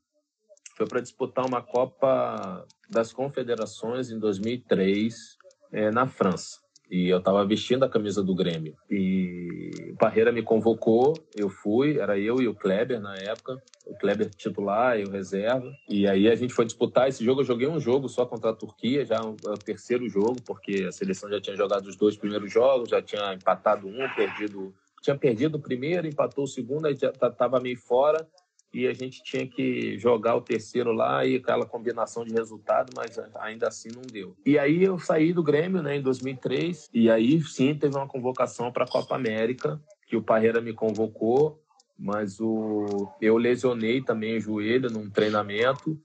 foi 0.76 0.86
para 0.86 1.00
disputar 1.00 1.46
uma 1.46 1.62
Copa 1.62 2.66
das 2.90 3.10
Confederações 3.10 4.10
em 4.10 4.18
2003 4.18 5.38
é, 5.72 5.90
na 5.90 6.06
França. 6.06 6.67
E 6.90 7.08
eu 7.08 7.18
estava 7.18 7.44
vestindo 7.44 7.84
a 7.84 7.88
camisa 7.88 8.22
do 8.22 8.34
Grêmio. 8.34 8.74
E 8.90 9.70
o 9.90 9.96
Parreira 9.96 10.32
me 10.32 10.42
convocou, 10.42 11.12
eu 11.36 11.50
fui, 11.50 11.98
era 11.98 12.18
eu 12.18 12.40
e 12.40 12.48
o 12.48 12.54
Kleber 12.54 12.98
na 12.98 13.14
época. 13.16 13.62
O 13.86 13.94
Kleber 13.98 14.30
titular, 14.30 14.98
eu 14.98 15.10
reserva. 15.10 15.70
E 15.88 16.06
aí 16.06 16.28
a 16.28 16.34
gente 16.34 16.54
foi 16.54 16.64
disputar 16.64 17.08
esse 17.08 17.22
jogo. 17.22 17.42
Eu 17.42 17.44
joguei 17.44 17.68
um 17.68 17.78
jogo 17.78 18.08
só 18.08 18.24
contra 18.24 18.50
a 18.50 18.54
Turquia, 18.54 19.04
já 19.04 19.20
o 19.20 19.58
terceiro 19.58 20.08
jogo, 20.08 20.36
porque 20.46 20.86
a 20.88 20.92
seleção 20.92 21.28
já 21.28 21.40
tinha 21.40 21.56
jogado 21.56 21.86
os 21.86 21.96
dois 21.96 22.16
primeiros 22.16 22.50
jogos, 22.50 22.88
já 22.88 23.02
tinha 23.02 23.34
empatado 23.34 23.86
um, 23.86 24.08
perdido. 24.16 24.74
Tinha 25.02 25.16
perdido 25.16 25.56
o 25.56 25.60
primeiro, 25.60 26.08
empatou 26.08 26.44
o 26.44 26.48
segundo, 26.48 26.86
aí 26.86 26.96
já 26.96 27.10
estava 27.10 27.60
meio 27.60 27.78
fora. 27.78 28.26
E 28.72 28.86
a 28.86 28.92
gente 28.92 29.22
tinha 29.22 29.46
que 29.46 29.98
jogar 29.98 30.36
o 30.36 30.40
terceiro 30.40 30.92
lá 30.92 31.24
e 31.24 31.36
aquela 31.36 31.64
combinação 31.64 32.24
de 32.24 32.32
resultado, 32.32 32.92
mas 32.94 33.18
ainda 33.36 33.68
assim 33.68 33.88
não 33.94 34.02
deu. 34.02 34.36
E 34.44 34.58
aí 34.58 34.84
eu 34.84 34.98
saí 34.98 35.32
do 35.32 35.42
Grêmio, 35.42 35.82
né, 35.82 35.96
em 35.96 36.02
2003, 36.02 36.88
e 36.92 37.10
aí 37.10 37.40
sim 37.42 37.74
teve 37.74 37.96
uma 37.96 38.06
convocação 38.06 38.70
para 38.70 38.84
a 38.84 38.88
Copa 38.88 39.14
América, 39.14 39.80
que 40.06 40.16
o 40.16 40.22
Parreira 40.22 40.60
me 40.60 40.72
convocou, 40.72 41.62
mas 41.98 42.40
o 42.40 43.10
eu 43.20 43.36
lesionei 43.36 44.02
também 44.02 44.36
o 44.36 44.40
joelho 44.40 44.90
num 44.90 45.10
treinamento 45.10 45.98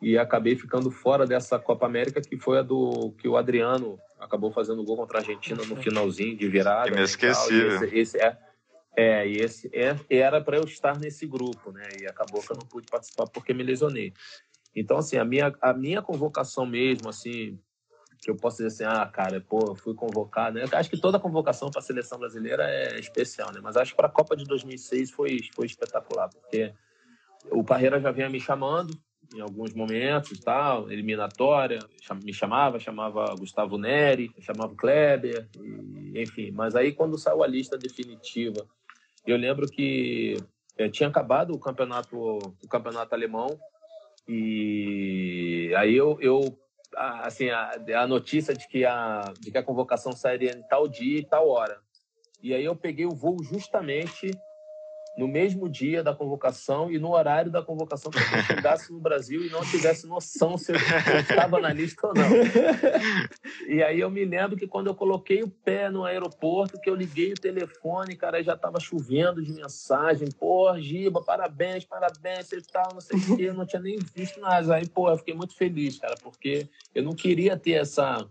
e 0.00 0.18
acabei 0.18 0.56
ficando 0.56 0.90
fora 0.90 1.26
dessa 1.26 1.58
Copa 1.58 1.86
América 1.86 2.20
que 2.20 2.36
foi 2.36 2.58
a 2.58 2.62
do 2.62 3.12
que 3.18 3.26
o 3.26 3.36
Adriano 3.36 3.98
acabou 4.18 4.50
fazendo 4.52 4.84
gol 4.84 4.96
contra 4.96 5.18
a 5.18 5.20
Argentina 5.20 5.62
no 5.64 5.76
finalzinho 5.76 6.36
de 6.36 6.48
virada. 6.48 6.90
Inesquecível. 6.90 7.80
Né, 7.80 7.86
esse, 7.86 7.98
esse 7.98 8.18
é, 8.18 8.36
é, 8.98 9.28
e 9.28 9.36
esse 9.36 9.70
é, 9.72 9.96
era 10.10 10.40
para 10.40 10.56
eu 10.56 10.64
estar 10.64 10.98
nesse 10.98 11.24
grupo, 11.24 11.70
né? 11.70 11.86
E 12.00 12.06
acabou 12.08 12.42
que 12.42 12.50
eu 12.50 12.56
não 12.56 12.66
pude 12.66 12.88
participar 12.88 13.28
porque 13.28 13.54
me 13.54 13.62
lesionei. 13.62 14.12
Então, 14.74 14.98
assim, 14.98 15.16
a 15.16 15.24
minha, 15.24 15.54
a 15.62 15.72
minha 15.72 16.02
convocação 16.02 16.66
mesmo, 16.66 17.08
assim, 17.08 17.56
que 18.20 18.28
eu 18.28 18.34
posso 18.34 18.56
dizer 18.56 18.66
assim, 18.66 18.84
ah, 18.84 19.06
cara, 19.06 19.40
pô, 19.40 19.72
fui 19.76 19.94
convocado, 19.94 20.58
né? 20.58 20.64
Acho 20.72 20.90
que 20.90 21.00
toda 21.00 21.20
convocação 21.20 21.70
para 21.70 21.78
a 21.78 21.82
seleção 21.82 22.18
brasileira 22.18 22.64
é 22.64 22.98
especial, 22.98 23.52
né? 23.52 23.60
Mas 23.62 23.76
acho 23.76 23.92
que 23.92 23.96
para 23.96 24.08
a 24.08 24.10
Copa 24.10 24.34
de 24.34 24.44
2006 24.44 25.12
foi, 25.12 25.38
foi 25.54 25.66
espetacular, 25.66 26.28
porque 26.28 26.74
o 27.52 27.62
Parreira 27.62 28.00
já 28.00 28.10
vinha 28.10 28.28
me 28.28 28.40
chamando 28.40 28.98
em 29.32 29.40
alguns 29.40 29.74
momentos 29.74 30.40
tal, 30.40 30.90
eliminatória, 30.90 31.78
me 32.24 32.32
chamava, 32.32 32.80
chamava 32.80 33.32
Gustavo 33.36 33.78
Neri, 33.78 34.34
chamava 34.40 34.74
Kleber, 34.74 35.48
e, 35.56 36.20
enfim. 36.20 36.50
Mas 36.50 36.74
aí 36.74 36.92
quando 36.92 37.16
saiu 37.16 37.44
a 37.44 37.46
lista 37.46 37.78
definitiva, 37.78 38.66
eu 39.26 39.36
lembro 39.36 39.66
que 39.66 40.36
é, 40.76 40.88
tinha 40.88 41.08
acabado 41.08 41.54
o 41.54 41.58
campeonato, 41.58 42.16
o 42.16 42.68
campeonato 42.68 43.14
alemão 43.14 43.58
e 44.26 45.72
aí 45.76 45.96
eu, 45.96 46.18
eu 46.20 46.40
assim, 46.94 47.50
a, 47.50 47.72
a, 47.96 48.06
notícia 48.06 48.54
de 48.54 48.66
que 48.68 48.84
a, 48.84 49.32
de 49.40 49.50
que 49.50 49.58
a 49.58 49.62
convocação 49.62 50.12
sairia 50.12 50.52
em 50.52 50.62
tal 50.68 50.88
dia 50.88 51.18
e 51.18 51.24
tal 51.24 51.48
hora. 51.48 51.80
E 52.42 52.54
aí 52.54 52.64
eu 52.64 52.76
peguei 52.76 53.06
o 53.06 53.14
voo 53.14 53.42
justamente 53.42 54.30
no 55.18 55.26
mesmo 55.26 55.68
dia 55.68 56.00
da 56.00 56.14
convocação 56.14 56.90
e 56.92 56.98
no 56.98 57.10
horário 57.10 57.50
da 57.50 57.60
convocação 57.60 58.10
para 58.10 58.24
que 58.24 58.42
chegasse 58.44 58.92
no 58.92 59.00
Brasil 59.00 59.44
e 59.44 59.50
não 59.50 59.62
tivesse 59.62 60.06
noção 60.06 60.56
se 60.56 60.70
eu 60.70 60.76
estava 61.20 61.58
na 61.58 61.72
lista 61.72 62.06
ou 62.06 62.14
não. 62.14 62.28
E 63.66 63.82
aí 63.82 63.98
eu 63.98 64.08
me 64.10 64.24
lembro 64.24 64.56
que 64.56 64.68
quando 64.68 64.86
eu 64.86 64.94
coloquei 64.94 65.42
o 65.42 65.50
pé 65.50 65.90
no 65.90 66.04
aeroporto, 66.04 66.80
que 66.80 66.88
eu 66.88 66.94
liguei 66.94 67.32
o 67.32 67.40
telefone, 67.40 68.14
cara, 68.14 68.42
já 68.44 68.54
estava 68.54 68.78
chovendo 68.78 69.42
de 69.42 69.52
mensagem, 69.52 70.28
pô, 70.30 70.72
Giba, 70.78 71.20
parabéns, 71.24 71.84
parabéns, 71.84 72.52
e 72.52 72.62
tal, 72.62 72.94
não 72.94 73.00
sei 73.00 73.18
o 73.18 73.36
quê, 73.36 73.42
eu 73.42 73.54
não 73.54 73.66
tinha 73.66 73.82
nem 73.82 73.98
visto 74.14 74.38
nada. 74.38 74.76
Aí, 74.76 74.86
pô, 74.86 75.10
eu 75.10 75.18
fiquei 75.18 75.34
muito 75.34 75.56
feliz, 75.56 75.98
cara, 75.98 76.14
porque 76.22 76.68
eu 76.94 77.02
não 77.02 77.12
queria 77.12 77.56
ter 77.56 77.72
essa, 77.72 78.24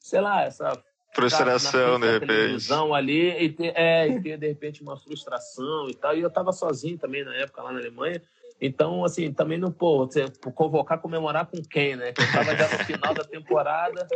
sei 0.00 0.22
lá, 0.22 0.42
essa 0.42 0.72
frustração 1.14 2.00
de 2.00 2.10
repente. 2.10 2.72
ali 2.94 3.44
e 3.44 3.48
ter, 3.48 3.72
é, 3.76 4.08
e 4.08 4.20
ter 4.20 4.36
de 4.36 4.48
repente 4.48 4.82
uma 4.82 4.96
frustração 4.96 5.88
e 5.88 5.94
tal. 5.94 6.16
E 6.16 6.20
eu 6.20 6.28
estava 6.28 6.52
sozinho 6.52 6.98
também 6.98 7.24
na 7.24 7.34
época 7.36 7.62
lá 7.62 7.72
na 7.72 7.78
Alemanha. 7.78 8.20
Então 8.60 9.04
assim 9.04 9.32
também 9.32 9.58
não 9.58 9.70
pô 9.70 10.06
você 10.06 10.26
convocar 10.54 10.98
comemorar 11.00 11.46
com 11.46 11.60
quem 11.62 11.96
né? 11.96 12.12
Eu 12.16 12.24
estava 12.24 12.56
já 12.56 12.78
no 12.78 12.84
final 12.84 13.12
da 13.12 13.24
temporada. 13.24 14.06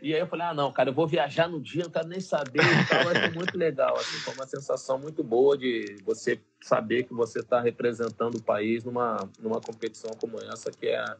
E 0.00 0.14
aí 0.14 0.20
eu 0.20 0.26
falei 0.26 0.46
ah 0.46 0.54
não 0.54 0.72
cara 0.72 0.90
eu 0.90 0.94
vou 0.94 1.06
viajar 1.06 1.48
no 1.48 1.60
dia 1.60 1.84
não 1.84 1.90
quero 1.90 2.08
nem 2.08 2.20
saber 2.20 2.62
e 2.62 2.86
tal. 2.88 3.04
Mas 3.04 3.18
foi 3.18 3.30
muito 3.30 3.58
legal 3.58 3.94
assim 3.96 4.16
foi 4.18 4.34
uma 4.34 4.46
sensação 4.46 4.98
muito 4.98 5.24
boa 5.24 5.58
de 5.58 5.96
você 6.04 6.40
saber 6.60 7.02
que 7.04 7.14
você 7.14 7.40
está 7.40 7.60
representando 7.60 8.36
o 8.36 8.42
país 8.42 8.84
numa 8.84 9.28
numa 9.40 9.60
competição 9.60 10.10
como 10.20 10.38
essa 10.40 10.70
que 10.70 10.86
é 10.86 10.98
a, 10.98 11.16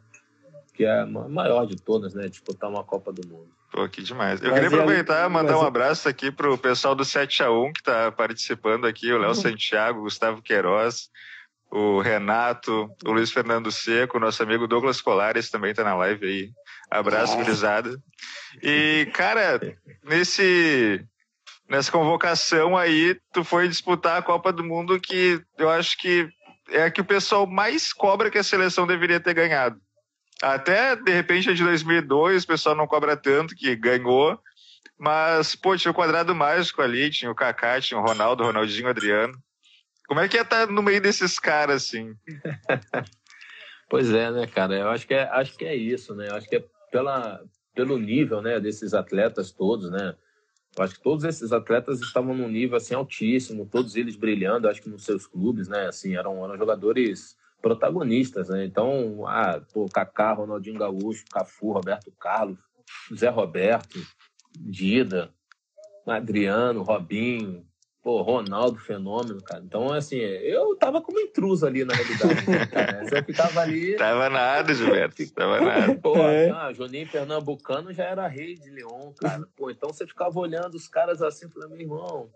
que 0.75 0.85
é 0.85 1.01
a 1.01 1.07
maior 1.07 1.67
de 1.67 1.77
todas 1.77 2.15
né 2.15 2.29
disputar 2.29 2.71
uma 2.71 2.85
Copa 2.85 3.13
do 3.13 3.27
Mundo 3.27 3.59
Pô, 3.71 3.87
que 3.89 4.03
demais. 4.03 4.41
Eu 4.41 4.51
mas 4.51 4.61
queria 4.61 4.79
aproveitar 4.79 5.27
e 5.27 5.33
mandar 5.33 5.59
um 5.59 5.63
abraço 5.63 6.09
aqui 6.09 6.31
pro 6.31 6.57
pessoal 6.57 6.95
do 6.95 7.05
7x1 7.05 7.73
que 7.73 7.81
está 7.81 8.11
participando 8.11 8.87
aqui, 8.87 9.13
o 9.13 9.19
Léo 9.19 9.29
uhum. 9.29 9.35
Santiago, 9.35 10.01
o 10.01 10.03
Gustavo 10.05 10.41
Queiroz, 10.41 11.11
o 11.71 12.01
Renato, 12.01 12.91
o 13.05 13.13
Luiz 13.13 13.31
Fernando 13.31 13.71
Seco, 13.71 14.19
nosso 14.19 14.43
amigo 14.43 14.67
Douglas 14.67 15.03
Colares 15.03 15.51
também 15.51 15.73
está 15.73 15.85
na 15.85 15.95
live 15.97 16.27
aí. 16.27 16.51
Abraço, 16.91 17.37
ah. 17.37 17.83
E, 18.63 19.07
cara, 19.13 19.61
nesse 20.03 21.05
nessa 21.69 21.93
convocação 21.93 22.75
aí, 22.75 23.21
tu 23.35 23.45
foi 23.45 23.69
disputar 23.69 24.19
a 24.19 24.23
Copa 24.23 24.51
do 24.51 24.65
Mundo 24.65 24.99
que 24.99 25.43
eu 25.59 25.69
acho 25.69 25.99
que 25.99 26.27
é 26.71 26.85
a 26.85 26.91
que 26.91 27.03
o 27.03 27.05
pessoal 27.05 27.47
mais 27.47 27.93
cobra 27.93 28.31
que 28.31 28.39
a 28.39 28.43
seleção 28.43 28.87
deveria 28.87 29.21
ter 29.21 29.35
ganhado. 29.35 29.79
Até, 30.43 30.95
de 30.97 31.13
repente, 31.13 31.51
a 31.51 31.55
de 31.55 31.65
2002, 31.65 32.45
o 32.45 32.47
pessoal 32.47 32.75
não 32.77 32.87
cobra 32.87 33.17
tanto, 33.17 33.55
que 33.55 33.75
ganhou. 33.75 34.39
Mas, 34.99 35.55
pô, 35.55 35.77
tinha 35.77 35.93
o 35.93 35.95
quadrado 35.95 36.35
mágico 36.35 36.83
ali, 36.83 37.11
tinha 37.11 37.31
o 37.31 37.35
Kaká, 37.35 37.81
tinha 37.81 38.01
o 38.01 38.05
Ronaldo, 38.05 38.45
Ronaldinho, 38.45 38.89
Adriano. 38.89 39.35
Como 40.09 40.21
é 40.21 40.29
que 40.29 40.37
ia 40.37 40.43
estar 40.43 40.67
tá 40.67 40.73
no 40.73 40.83
meio 40.83 41.01
desses 41.01 41.39
caras, 41.39 41.85
assim? 41.85 42.15
pois 43.89 44.11
é, 44.11 44.31
né, 44.31 44.47
cara? 44.47 44.75
Eu 44.75 44.89
acho 44.89 45.07
que 45.07 45.15
é, 45.15 45.23
acho 45.31 45.57
que 45.57 45.65
é 45.65 45.77
isso, 45.77 46.15
né? 46.15 46.29
Eu 46.29 46.35
acho 46.35 46.49
que 46.49 46.57
é 46.57 46.65
pela, 46.91 47.41
pelo 47.75 47.99
nível 47.99 48.43
né, 48.43 48.59
desses 48.59 48.95
atletas 48.95 49.53
todos, 49.53 49.91
né? 49.91 50.17
Eu 50.77 50.85
acho 50.85 50.95
que 50.95 51.03
todos 51.03 51.25
esses 51.25 51.53
atletas 51.53 52.01
estavam 52.01 52.35
num 52.35 52.49
nível 52.49 52.77
assim 52.77 52.95
altíssimo, 52.95 53.69
todos 53.71 53.97
eles 53.97 54.17
brilhando, 54.17 54.69
acho 54.69 54.83
que 54.83 54.89
nos 54.89 55.05
seus 55.05 55.27
clubes, 55.27 55.69
né? 55.69 55.87
Assim, 55.87 56.17
eram, 56.17 56.43
eram 56.45 56.57
jogadores 56.57 57.37
protagonistas, 57.61 58.49
né? 58.49 58.65
Então, 58.65 59.27
ah, 59.27 59.61
pô, 59.73 59.87
Kaká, 59.87 60.33
Ronaldinho 60.33 60.79
Gaúcho, 60.79 61.25
Cafu, 61.31 61.73
Roberto 61.73 62.13
Carlos, 62.19 62.59
Zé 63.15 63.29
Roberto, 63.29 63.99
Dida, 64.59 65.31
Adriano, 66.07 66.83
Robinho, 66.83 67.67
pô, 68.03 68.23
Ronaldo, 68.23 68.79
fenômeno, 68.79 69.43
cara. 69.43 69.63
Então, 69.63 69.93
assim, 69.93 70.17
eu 70.17 70.75
tava 70.77 71.03
como 71.03 71.21
intruso 71.21 71.67
ali 71.67 71.85
na 71.85 71.95
realidade, 71.95 72.51
né, 72.51 72.67
cara? 72.67 73.05
Você 73.05 73.23
ficava 73.23 73.61
ali. 73.61 73.97
Tava 73.99 74.31
nada, 74.31 74.73
Gilberto. 74.73 75.31
Tava 75.35 75.61
nada. 75.61 75.95
Pô, 75.97 76.17
é. 76.17 76.51
ah, 76.51 76.73
Juninho 76.73 77.09
Pernambucano 77.09 77.93
já 77.93 78.05
era 78.05 78.27
rei 78.27 78.55
de 78.55 78.71
Leão, 78.71 79.13
cara. 79.19 79.47
Pô, 79.57 79.71
então 79.71 79.91
você 79.93 80.07
ficava 80.07 80.39
olhando 80.39 80.75
os 80.75 80.89
caras 80.89 81.21
assim, 81.21 81.51
falando, 81.51 81.73
meu 81.73 81.81
irmão, 81.81 82.31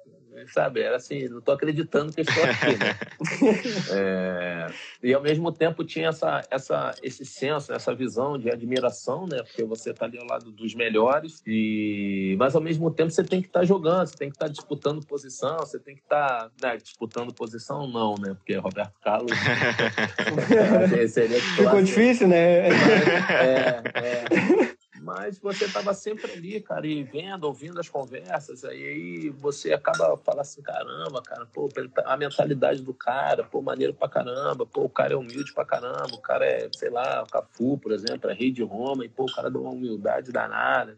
sabe? 0.53 0.81
Era 0.81 0.97
assim, 0.97 1.29
não 1.29 1.41
tô 1.41 1.53
acreditando 1.53 2.13
que 2.13 2.23
estou 2.23 2.45
aqui, 2.45 2.77
né? 2.77 2.97
é, 3.93 4.67
e 5.03 5.15
ao 5.15 5.23
mesmo 5.23 5.53
tempo 5.53 5.85
tinha 5.85 6.09
essa, 6.09 6.43
essa, 6.51 6.95
esse 7.03 7.25
senso, 7.25 7.73
essa 7.73 7.95
visão 7.95 8.39
de 8.39 8.51
admiração, 8.51 9.27
né? 9.27 9.43
Porque 9.43 9.65
você 9.65 9.93
tá 9.93 10.07
ali 10.07 10.19
ao 10.19 10.27
lado 10.27 10.51
dos 10.51 10.75
melhores, 10.75 11.43
e 11.47 12.35
mas 12.39 12.55
ao 12.55 12.61
mesmo 12.61 12.91
tempo 12.91 13.11
você 13.11 13.25
tem 13.25 13.41
que 13.41 13.49
estar 13.49 13.61
tá 13.61 13.67
jogando, 13.67 14.07
você 14.07 14.17
tem 14.17 14.29
que 14.29 14.37
estar 14.37 14.47
tá 14.47 14.53
disputando 14.53 15.07
posição, 15.07 15.59
você 15.59 15.79
tem 15.79 15.95
que 15.95 16.03
estar 16.03 16.51
tá, 16.61 16.69
né, 16.69 16.77
disputando 16.77 17.33
posição, 17.35 17.87
não, 17.87 18.15
né? 18.19 18.35
Porque 18.35 18.55
Roberto 18.57 18.95
Carlos 19.03 19.33
seria 21.11 21.41
Ficou 21.41 21.83
difícil, 21.83 22.29
né? 22.29 22.69
é, 22.69 23.83
é 23.95 24.82
mas 25.03 25.39
você 25.39 25.65
estava 25.65 25.93
sempre 25.93 26.31
ali, 26.31 26.61
cara, 26.61 26.87
e 26.87 27.03
vendo, 27.03 27.45
ouvindo 27.45 27.81
as 27.81 27.89
conversas, 27.89 28.65
aí 28.65 29.31
você 29.31 29.73
acaba 29.73 30.17
falando 30.17 30.41
assim, 30.41 30.63
caramba, 30.63 31.21
cara, 31.23 31.45
pô, 31.47 31.69
a 32.05 32.17
mentalidade 32.17 32.83
do 32.83 32.95
cara, 32.95 33.43
pô, 33.43 33.61
maneiro 33.61 33.93
pra 33.93 34.09
caramba, 34.09 34.65
pô, 34.65 34.85
o 34.85 34.89
cara 34.89 35.15
é 35.15 35.17
humilde 35.17 35.53
pra 35.53 35.65
caramba, 35.65 36.15
o 36.15 36.21
cara 36.21 36.47
é, 36.47 36.69
sei 36.73 36.91
lá, 36.91 37.23
o 37.23 37.27
Cafu, 37.27 37.77
por 37.79 37.91
exemplo, 37.91 38.31
é 38.31 38.35
rei 38.35 38.53
de 38.53 38.63
Roma, 38.63 39.05
e 39.05 39.09
pô, 39.09 39.25
o 39.25 39.35
cara 39.35 39.51
deu 39.51 39.63
uma 39.63 39.73
humildade 39.73 40.31
danada. 40.31 40.97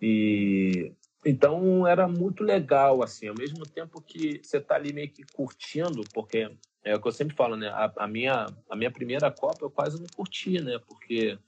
E 0.00 0.92
então 1.24 1.86
era 1.86 2.08
muito 2.08 2.42
legal, 2.42 3.02
assim, 3.02 3.28
ao 3.28 3.34
mesmo 3.34 3.66
tempo 3.66 4.00
que 4.00 4.40
você 4.42 4.58
tá 4.58 4.76
ali 4.76 4.92
meio 4.92 5.10
que 5.10 5.22
curtindo, 5.34 6.00
porque 6.14 6.50
é 6.82 6.96
o 6.96 7.00
que 7.00 7.08
eu 7.08 7.12
sempre 7.12 7.36
falo, 7.36 7.56
né? 7.56 7.68
A, 7.68 7.92
a 7.96 8.08
minha, 8.08 8.46
a 8.70 8.74
minha 8.74 8.90
primeira 8.90 9.30
Copa 9.30 9.66
eu 9.66 9.70
quase 9.70 9.98
não 9.98 10.06
curti, 10.16 10.58
né? 10.62 10.78
Porque 10.78 11.38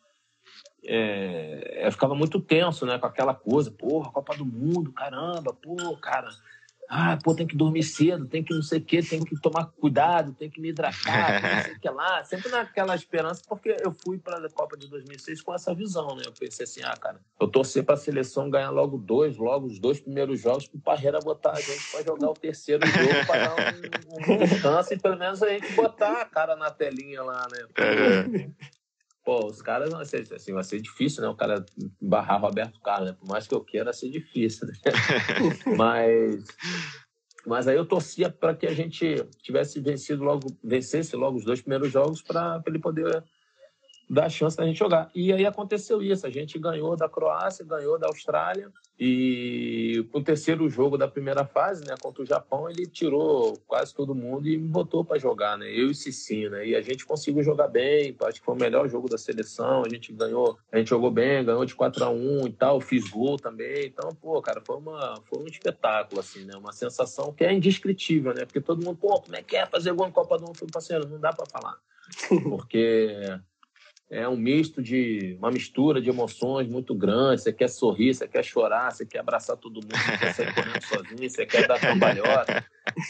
é, 0.84 1.86
eu 1.86 1.92
ficava 1.92 2.14
muito 2.14 2.40
tenso, 2.40 2.84
né? 2.84 2.98
Com 2.98 3.06
aquela 3.06 3.34
coisa, 3.34 3.70
porra, 3.70 4.10
Copa 4.10 4.36
do 4.36 4.44
Mundo, 4.44 4.92
caramba, 4.92 5.52
pô, 5.52 5.96
cara, 5.96 6.28
ah, 6.94 7.16
pô, 7.24 7.34
tem 7.34 7.46
que 7.46 7.56
dormir 7.56 7.82
cedo, 7.82 8.26
tem 8.26 8.44
que 8.44 8.52
não 8.52 8.60
sei 8.60 8.78
o 8.78 8.84
quê, 8.84 9.02
tem 9.02 9.24
que 9.24 9.40
tomar 9.40 9.64
cuidado, 9.64 10.34
tem 10.34 10.50
que 10.50 10.60
me 10.60 10.68
hidratar, 10.68 11.40
não 11.40 11.62
sei 11.62 11.72
o 11.72 11.80
que 11.80 11.88
lá. 11.88 12.22
Sempre 12.24 12.50
naquela 12.50 12.94
esperança, 12.94 13.42
porque 13.48 13.74
eu 13.80 13.92
fui 13.92 14.18
para 14.18 14.44
a 14.44 14.50
Copa 14.50 14.76
de 14.76 14.88
2006 14.88 15.40
com 15.40 15.54
essa 15.54 15.74
visão, 15.74 16.14
né? 16.16 16.24
Eu 16.26 16.32
pensei 16.32 16.64
assim, 16.64 16.82
ah, 16.82 16.94
cara, 16.94 17.18
eu 17.40 17.48
torcer 17.48 17.82
para 17.82 17.94
a 17.94 17.96
seleção 17.96 18.50
ganhar 18.50 18.68
logo 18.68 18.98
dois, 18.98 19.38
logo 19.38 19.68
os 19.68 19.78
dois 19.78 20.00
primeiros 20.00 20.40
jogos, 20.40 20.66
para 20.66 20.76
o 20.76 20.80
Parreira 20.82 21.18
botar 21.20 21.52
a 21.52 21.60
gente 21.60 21.90
para 21.90 22.02
jogar 22.02 22.28
o 22.28 22.34
terceiro 22.34 22.86
jogo, 22.86 23.26
para 23.26 23.48
dar 23.48 23.54
um, 23.54 24.34
um, 24.34 24.36
descanso 24.44 24.92
e 24.92 24.98
pelo 24.98 25.16
menos 25.16 25.42
a 25.42 25.48
gente 25.48 25.72
botar 25.72 26.20
a 26.20 26.24
cara 26.26 26.56
na 26.56 26.70
telinha 26.70 27.22
lá, 27.22 27.46
né? 27.50 28.50
Pô, 29.24 29.46
os 29.46 29.62
caras 29.62 29.90
vão 29.90 30.04
ser, 30.04 30.26
assim, 30.32 30.52
vai 30.52 30.64
ser 30.64 30.80
difícil, 30.80 31.22
né? 31.22 31.28
O 31.28 31.36
cara 31.36 31.64
barrar 32.00 32.40
Roberto 32.40 32.80
Carlos, 32.80 33.10
né? 33.10 33.16
Por 33.18 33.28
mais 33.28 33.46
que 33.46 33.54
eu 33.54 33.62
queira, 33.62 33.92
ser 33.92 34.10
difícil, 34.10 34.66
né? 34.66 34.74
Mas 35.76 36.44
Mas 37.46 37.68
aí 37.68 37.76
eu 37.76 37.86
torcia 37.86 38.30
para 38.30 38.54
que 38.54 38.66
a 38.66 38.74
gente 38.74 39.16
tivesse 39.42 39.80
vencido 39.80 40.22
logo, 40.24 40.46
vencesse 40.62 41.14
logo 41.16 41.38
os 41.38 41.44
dois 41.44 41.60
primeiros 41.60 41.90
jogos 41.90 42.22
para 42.22 42.62
ele 42.66 42.78
poder 42.78 43.22
dar 44.08 44.28
chance 44.28 44.56
da 44.56 44.66
gente 44.66 44.78
jogar. 44.78 45.10
E 45.14 45.32
aí 45.32 45.46
aconteceu 45.46 46.02
isso, 46.02 46.26
a 46.26 46.30
gente 46.30 46.58
ganhou 46.58 46.96
da 46.96 47.08
Croácia, 47.08 47.64
ganhou 47.64 47.98
da 47.98 48.08
Austrália 48.08 48.70
e 49.04 50.06
o 50.12 50.22
terceiro 50.22 50.68
jogo 50.68 50.96
da 50.96 51.08
primeira 51.08 51.44
fase, 51.44 51.84
né, 51.84 51.94
contra 52.00 52.22
o 52.22 52.26
Japão, 52.26 52.70
ele 52.70 52.86
tirou 52.86 53.58
quase 53.66 53.92
todo 53.92 54.14
mundo 54.14 54.46
e 54.46 54.56
me 54.56 54.68
botou 54.68 55.04
para 55.04 55.18
jogar, 55.18 55.58
né? 55.58 55.66
Eu 55.68 55.90
e 55.90 55.94
Cicinho, 55.94 56.50
né? 56.50 56.66
E 56.66 56.76
a 56.76 56.80
gente 56.80 57.04
conseguiu 57.04 57.42
jogar 57.42 57.66
bem, 57.66 58.16
acho 58.22 58.38
que 58.38 58.44
foi 58.44 58.54
o 58.54 58.58
melhor 58.58 58.88
jogo 58.88 59.08
da 59.08 59.18
seleção, 59.18 59.82
a 59.84 59.88
gente 59.88 60.12
ganhou, 60.12 60.56
a 60.70 60.78
gente 60.78 60.90
jogou 60.90 61.10
bem, 61.10 61.44
ganhou 61.44 61.64
de 61.64 61.74
4 61.74 62.04
a 62.04 62.10
1 62.10 62.46
e 62.46 62.52
tal, 62.52 62.80
fiz 62.80 63.08
gol 63.08 63.36
também. 63.36 63.86
Então, 63.86 64.14
pô, 64.14 64.40
cara, 64.40 64.62
foi 64.64 64.76
uma 64.76 65.20
foi 65.24 65.42
um 65.42 65.46
espetáculo 65.46 66.20
assim, 66.20 66.44
né? 66.44 66.54
Uma 66.56 66.72
sensação 66.72 67.32
que 67.32 67.44
é 67.44 67.52
indescritível, 67.52 68.32
né? 68.32 68.44
Porque 68.44 68.60
todo 68.60 68.84
mundo, 68.84 68.98
pô, 68.98 69.20
como 69.20 69.34
é 69.34 69.42
que 69.42 69.56
é 69.56 69.66
fazer 69.66 69.92
gol 69.92 70.06
em 70.06 70.12
Copa 70.12 70.38
do 70.38 70.46
Mundo? 70.46 70.58
Parceiro, 70.72 71.08
não 71.08 71.18
dá 71.18 71.32
para 71.32 71.46
falar. 71.46 71.76
Porque 72.44 73.16
é 74.12 74.28
um 74.28 74.36
misto 74.36 74.82
de 74.82 75.34
uma 75.38 75.50
mistura 75.50 75.98
de 75.98 76.10
emoções 76.10 76.68
muito 76.68 76.94
grande. 76.94 77.40
Você 77.40 77.50
quer 77.50 77.68
sorrir, 77.68 78.12
você 78.12 78.28
quer 78.28 78.44
chorar, 78.44 78.92
você 78.92 79.06
quer 79.06 79.20
abraçar 79.20 79.56
todo 79.56 79.76
mundo, 79.76 79.96
você 79.96 80.18
quer 80.18 80.34
sair 80.34 80.54
correndo 80.54 80.82
sozinho, 80.82 81.30
você 81.30 81.46
quer 81.46 81.66
dar 81.66 81.80
cambalhota. 81.80 82.62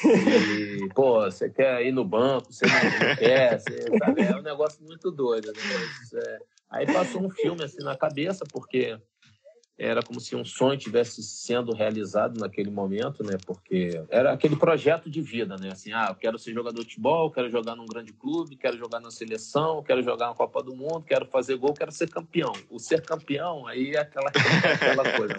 E, 0.05 0.89
pô, 0.95 1.23
você 1.23 1.51
quer 1.51 1.85
ir 1.85 1.91
no 1.91 2.05
banco, 2.05 2.53
você 2.53 2.65
não 2.67 3.17
quer, 3.17 3.59
você, 3.59 3.99
sabe? 3.99 4.23
É 4.23 4.37
um 4.37 4.43
negócio 4.43 4.85
muito 4.85 5.11
doido. 5.11 5.49
Né? 5.49 6.21
É... 6.25 6.39
Aí 6.71 6.87
passou 6.87 7.21
um 7.21 7.31
filme 7.31 7.65
assim 7.65 7.83
na 7.83 7.97
cabeça, 7.97 8.45
porque 8.53 8.97
era 9.79 10.03
como 10.03 10.21
se 10.21 10.37
um 10.37 10.45
sonho 10.45 10.79
tivesse 10.79 11.23
sendo 11.23 11.75
realizado 11.75 12.39
naquele 12.39 12.71
momento, 12.71 13.25
né? 13.25 13.37
Porque 13.45 14.03
era 14.11 14.33
aquele 14.33 14.55
projeto 14.55 15.11
de 15.11 15.21
vida, 15.21 15.57
né? 15.57 15.71
Assim, 15.73 15.93
ah, 15.93 16.09
eu 16.11 16.15
quero 16.15 16.39
ser 16.39 16.53
jogador 16.53 16.79
de 16.81 16.91
futebol, 16.91 17.31
quero 17.31 17.51
jogar 17.51 17.75
num 17.75 17.87
grande 17.87 18.13
clube, 18.13 18.57
quero 18.57 18.77
jogar 18.77 19.01
na 19.01 19.11
seleção, 19.11 19.83
quero 19.83 20.03
jogar 20.03 20.29
na 20.29 20.35
Copa 20.35 20.63
do 20.63 20.77
Mundo, 20.77 21.03
quero 21.03 21.27
fazer 21.27 21.57
gol, 21.57 21.73
quero 21.73 21.91
ser 21.91 22.09
campeão. 22.09 22.53
O 22.71 22.79
ser 22.79 23.03
campeão 23.03 23.67
aí 23.67 23.93
é 23.93 24.01
aquela, 24.01 24.29
aquela 24.29 25.17
coisa. 25.17 25.35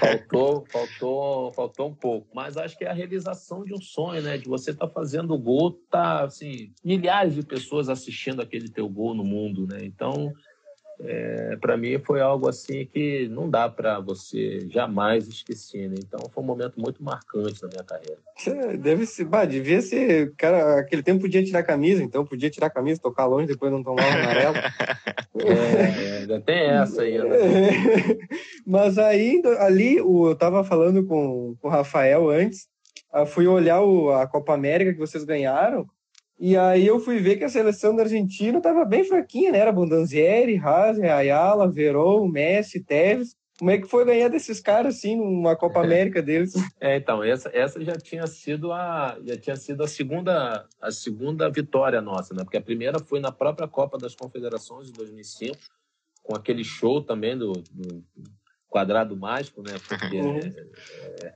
Faltou, 0.00 0.66
faltou, 0.66 1.52
faltou 1.52 1.88
um 1.88 1.94
pouco. 1.94 2.28
Mas 2.34 2.56
acho 2.56 2.76
que 2.76 2.84
é 2.84 2.90
a 2.90 2.94
realização 2.94 3.64
de 3.64 3.72
um 3.72 3.80
sonho, 3.80 4.20
né? 4.20 4.36
De 4.36 4.48
você 4.48 4.72
estar 4.72 4.86
tá 4.86 4.92
fazendo 4.92 5.38
gol, 5.38 5.72
tá 5.90 6.24
assim, 6.24 6.72
milhares 6.84 7.34
de 7.34 7.42
pessoas 7.42 7.88
assistindo 7.88 8.42
aquele 8.42 8.68
teu 8.68 8.88
gol 8.88 9.14
no 9.14 9.24
mundo, 9.24 9.66
né? 9.66 9.78
Então 9.84 10.32
é, 11.02 11.56
para 11.56 11.76
mim 11.76 11.98
foi 11.98 12.20
algo 12.20 12.48
assim 12.48 12.84
que 12.84 13.26
não 13.28 13.48
dá 13.48 13.68
para 13.68 14.00
você 14.00 14.68
jamais 14.68 15.26
esquecer, 15.26 15.88
né? 15.88 15.96
Então 15.98 16.20
foi 16.30 16.42
um 16.42 16.46
momento 16.46 16.78
muito 16.78 17.02
marcante 17.02 17.62
na 17.62 17.68
minha 17.68 17.84
carreira. 17.84 18.76
Deve 18.78 19.06
ser, 19.06 19.24
bah, 19.24 19.44
devia 19.44 19.80
ser, 19.80 20.34
cara, 20.36 20.78
aquele 20.78 21.02
tempo 21.02 21.22
podia 21.22 21.42
tirar 21.42 21.60
a 21.60 21.64
camisa, 21.64 22.02
então 22.02 22.24
podia 22.24 22.50
tirar 22.50 22.66
a 22.66 22.70
camisa, 22.70 23.00
tocar 23.00 23.26
longe, 23.26 23.46
depois 23.46 23.72
não 23.72 23.82
tomar 23.82 24.02
o 24.02 24.08
amarelo. 24.08 24.56
é, 25.40 26.04
é, 26.04 26.18
ainda 26.18 26.40
tem 26.40 26.60
essa 26.68 27.02
aí, 27.02 27.18
né? 27.18 27.28
Mas 28.66 28.98
aí, 28.98 29.42
ali, 29.58 29.96
eu 29.96 30.36
tava 30.36 30.62
falando 30.64 31.04
com, 31.06 31.56
com 31.60 31.68
o 31.68 31.70
Rafael 31.70 32.28
antes, 32.28 32.68
fui 33.28 33.46
olhar 33.46 33.80
o, 33.80 34.10
a 34.10 34.26
Copa 34.26 34.52
América 34.52 34.92
que 34.92 34.98
vocês 34.98 35.24
ganharam, 35.24 35.86
e 36.40 36.56
aí 36.56 36.86
eu 36.86 36.98
fui 36.98 37.18
ver 37.18 37.36
que 37.36 37.44
a 37.44 37.50
seleção 37.50 37.94
da 37.94 38.04
Argentina 38.04 38.56
estava 38.56 38.82
bem 38.86 39.04
fraquinha, 39.04 39.52
né? 39.52 39.58
Era 39.58 39.70
Bondanzieri, 39.70 40.56
Haas, 40.56 40.98
Ayala, 40.98 41.70
Verón, 41.70 42.26
Messi, 42.28 42.82
Tevez. 42.82 43.36
Como 43.58 43.70
é 43.70 43.76
que 43.76 43.86
foi 43.86 44.06
ganhar 44.06 44.28
desses 44.28 44.58
caras 44.58 44.96
assim 44.96 45.16
numa 45.16 45.54
Copa 45.54 45.80
América 45.80 46.22
deles? 46.22 46.54
É, 46.80 46.96
então, 46.96 47.22
essa, 47.22 47.50
essa 47.52 47.84
já 47.84 47.92
tinha 47.92 48.26
sido 48.26 48.72
a 48.72 49.18
já 49.22 49.36
tinha 49.36 49.54
sido 49.54 49.82
a 49.82 49.86
segunda 49.86 50.66
a 50.80 50.90
segunda 50.90 51.50
vitória 51.50 52.00
nossa, 52.00 52.32
né? 52.32 52.42
Porque 52.42 52.56
a 52.56 52.62
primeira 52.62 52.98
foi 52.98 53.20
na 53.20 53.30
própria 53.30 53.68
Copa 53.68 53.98
das 53.98 54.14
Confederações 54.14 54.86
de 54.86 54.94
2005, 54.94 55.58
com 56.22 56.34
aquele 56.34 56.64
show 56.64 57.02
também 57.02 57.36
do, 57.36 57.52
do 57.52 58.02
quadrado 58.66 59.14
mágico, 59.14 59.62
né? 59.62 59.74
Porque 59.86 60.16
uhum. 60.22 60.38
é, 60.38 61.26
é, 61.26 61.34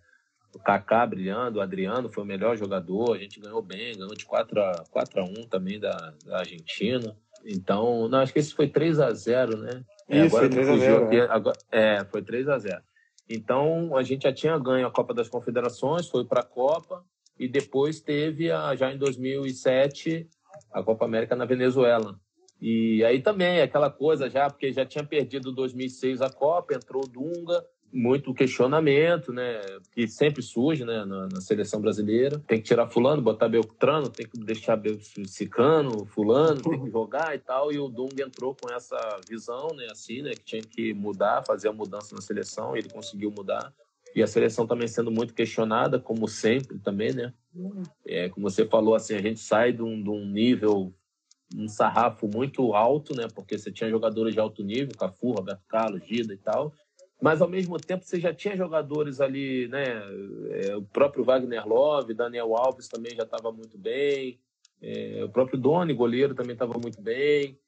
o 0.55 0.59
Kaká 0.59 1.07
brilhando, 1.07 1.59
o 1.59 1.63
Adriano 1.63 2.09
foi 2.09 2.23
o 2.23 2.27
melhor 2.27 2.57
jogador, 2.57 3.15
a 3.15 3.19
gente 3.19 3.41
ganhou 3.41 3.63
bem, 3.63 3.97
ganhou 3.97 4.15
de 4.15 4.25
4 4.25 4.61
a, 4.61 4.85
4 4.91 5.21
a 5.21 5.25
1 5.25 5.35
também 5.49 5.79
da, 5.81 6.15
da 6.25 6.39
Argentina. 6.39 7.17
Então, 7.45 8.09
não, 8.09 8.19
acho 8.21 8.33
que 8.33 8.39
esse 8.39 8.55
foi 8.55 8.69
3 8.69 9.01
a 9.01 9.13
0 9.13 9.59
né? 9.59 9.85
É, 10.09 10.25
Isso, 10.25 10.37
agora 10.37 10.51
foi 10.53 10.65
3 10.65 10.69
a 10.69 10.77
0 10.77 11.05
aqui, 11.05 11.17
é. 11.17 11.23
Agora, 11.23 11.59
é, 11.71 12.05
foi 12.05 12.23
3 12.23 12.49
a 12.49 12.59
0 12.59 12.83
Então, 13.29 13.97
a 13.97 14.03
gente 14.03 14.23
já 14.23 14.33
tinha 14.33 14.59
ganho 14.59 14.87
a 14.87 14.91
Copa 14.91 15.13
das 15.13 15.29
Confederações, 15.29 16.09
foi 16.09 16.25
para 16.25 16.41
a 16.41 16.47
Copa, 16.47 17.05
e 17.39 17.49
depois 17.49 18.01
teve, 18.01 18.51
a, 18.51 18.75
já 18.75 18.93
em 18.93 18.99
2007, 18.99 20.29
a 20.73 20.83
Copa 20.83 21.05
América 21.05 21.35
na 21.35 21.45
Venezuela. 21.45 22.19
E 22.61 23.05
aí 23.05 23.21
também, 23.21 23.61
aquela 23.61 23.91
coisa 23.91 24.31
já, 24.31 24.49
porque 24.49 24.73
já 24.73 24.87
tinha 24.87 25.05
perdido 25.05 25.53
2006 25.53 26.23
a 26.23 26.31
Copa, 26.31 26.75
entrou 26.75 27.05
o 27.05 27.09
Dunga, 27.09 27.65
muito 27.93 28.35
questionamento, 28.35 29.33
né? 29.33 29.61
Que 29.93 30.09
sempre 30.09 30.43
surge, 30.43 30.85
né? 30.85 31.05
Na, 31.05 31.29
na, 31.29 31.41
seleção 31.41 31.81
brasileira. 31.81 32.41
Tem 32.47 32.59
que 32.59 32.65
tirar 32.65 32.89
fulano, 32.89 33.23
botar 33.23 33.49
Beltrano, 33.49 34.09
tem 34.09 34.27
que 34.27 34.39
deixar 34.39 34.81
Cicano, 35.27 36.05
fulano, 36.07 36.61
tem 36.61 36.85
que 36.85 36.91
jogar 36.91 37.35
e 37.35 37.39
tal. 37.39 37.73
E 37.73 37.79
o 37.79 37.89
Dunga 37.89 38.25
entrou 38.25 38.55
com 38.55 38.73
essa 38.73 38.99
visão, 39.29 39.69
né? 39.75 39.87
Assim, 39.91 40.23
né? 40.23 40.33
Que 40.33 40.45
tinha 40.45 40.63
que 40.63 40.93
mudar, 40.93 41.45
fazer 41.47 41.69
a 41.69 41.73
mudança 41.73 42.15
na 42.15 42.21
seleção. 42.21 42.77
Ele 42.77 42.89
conseguiu 42.89 43.31
mudar. 43.31 43.73
E 44.15 44.23
a 44.23 44.27
seleção 44.27 44.67
também 44.67 44.87
sendo 44.87 45.11
muito 45.11 45.35
questionada, 45.35 45.99
como 45.99 46.29
sempre 46.29 46.79
também, 46.79 47.13
né? 47.13 47.33
É, 48.07 48.29
como 48.29 48.49
você 48.49 48.67
falou, 48.67 48.95
assim, 48.95 49.15
a 49.15 49.23
gente 49.23 49.41
sai 49.41 49.73
de 49.73 49.83
um, 49.83 50.03
de 50.03 50.09
um 50.09 50.25
nível 50.25 50.95
um 51.57 51.69
sarrafo 51.69 52.29
muito 52.29 52.75
alto, 52.75 53.15
né? 53.15 53.29
Porque 53.35 53.57
você 53.57 53.71
tinha 53.71 53.91
jogadores 53.91 54.35
de 54.35 54.41
alto 54.41 54.63
nível, 54.63 54.97
Cafu, 54.99 55.33
Roberto 55.33 55.63
Carlos, 55.69 56.05
Gida 56.05 56.35
e 56.35 56.37
tal, 56.37 56.73
mas 57.25 57.41
ao 57.41 57.49
mesmo 57.49 57.79
tempo 57.79 58.05
você 58.05 58.21
já 58.21 58.35
tinha 58.35 58.55
jogadores 58.55 59.19
ali, 59.19 59.67
né? 59.69 60.03
É, 60.51 60.77
o 60.77 60.83
próprio 60.83 61.25
Wagner 61.25 61.67
Love, 61.67 62.13
Daniel 62.13 62.55
Alves 62.55 62.87
também 62.87 63.17
já 63.17 63.23
estava 63.23 63.51
muito 63.51 63.79
bem, 63.79 64.39
é, 64.83 65.25
o 65.25 65.31
próprio 65.31 65.59
Doni, 65.59 65.95
goleiro, 65.95 66.35
também 66.35 66.53
estava 66.53 66.75
muito 66.75 67.01
bem. 67.01 67.59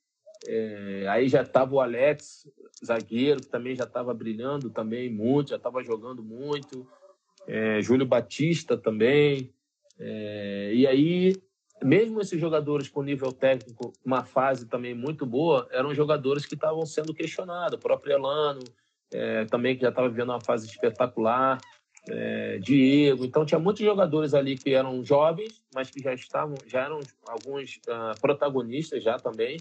É, 0.46 1.06
aí 1.08 1.26
já 1.26 1.40
estava 1.40 1.74
o 1.74 1.80
Alex, 1.80 2.46
zagueiro, 2.84 3.40
que 3.40 3.48
também 3.48 3.74
já 3.74 3.84
estava 3.84 4.12
brilhando 4.12 4.68
também 4.68 5.10
muito, 5.10 5.48
já 5.48 5.56
estava 5.56 5.82
jogando 5.82 6.22
muito. 6.22 6.86
É, 7.46 7.80
Júlio 7.80 8.04
Batista 8.04 8.76
também. 8.76 9.54
É, 9.98 10.70
e 10.74 10.86
aí, 10.86 11.34
mesmo 11.82 12.20
esses 12.20 12.38
jogadores 12.38 12.90
com 12.90 13.02
nível 13.02 13.32
técnico, 13.32 13.94
uma 14.04 14.22
fase 14.22 14.66
também 14.66 14.94
muito 14.94 15.24
boa, 15.24 15.66
eram 15.70 15.94
jogadores 15.94 16.44
que 16.44 16.56
estavam 16.56 16.84
sendo 16.84 17.14
questionados. 17.14 17.78
O 17.78 17.80
próprio 17.80 18.12
Elano, 18.12 18.60
é, 19.12 19.44
também 19.46 19.76
que 19.76 19.82
já 19.82 19.88
estava 19.88 20.08
vivendo 20.08 20.30
uma 20.30 20.40
fase 20.40 20.66
espetacular, 20.66 21.58
é, 22.08 22.58
Diego. 22.58 23.24
Então 23.24 23.44
tinha 23.44 23.58
muitos 23.58 23.84
jogadores 23.84 24.34
ali 24.34 24.56
que 24.56 24.74
eram 24.74 25.04
jovens, 25.04 25.62
mas 25.74 25.90
que 25.90 26.00
já 26.00 26.14
estavam, 26.14 26.56
já 26.66 26.84
eram 26.84 27.00
alguns 27.26 27.76
uh, 27.88 28.20
protagonistas 28.20 29.02
já 29.02 29.18
também, 29.18 29.58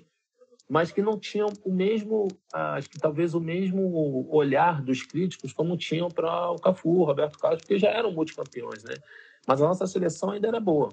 mas 0.70 0.91
que 0.91 1.02
não 1.02 1.20
tinham 1.20 1.52
o 1.64 1.72
mesmo, 1.72 2.28
uh, 2.54 2.76
acho 2.78 2.89
que 2.89 3.00
talvez 3.00 3.34
o 3.34 3.39
mesmo 3.39 4.28
olhar 4.32 4.82
dos 4.82 5.04
críticos 5.04 5.54
como 5.54 5.78
tinham 5.78 6.10
para 6.10 6.52
o 6.52 6.60
Cafu, 6.60 7.04
Roberto 7.04 7.38
Carlos, 7.39 7.62
porque 7.62 7.80
já 7.80 7.89
eram 7.89 8.12
multicampeões, 8.12 8.84
né? 8.84 8.96
Mas 9.48 9.62
a 9.62 9.68
nossa 9.68 9.86
seleção 9.86 10.32
ainda 10.32 10.48
era 10.48 10.60
boa. 10.60 10.91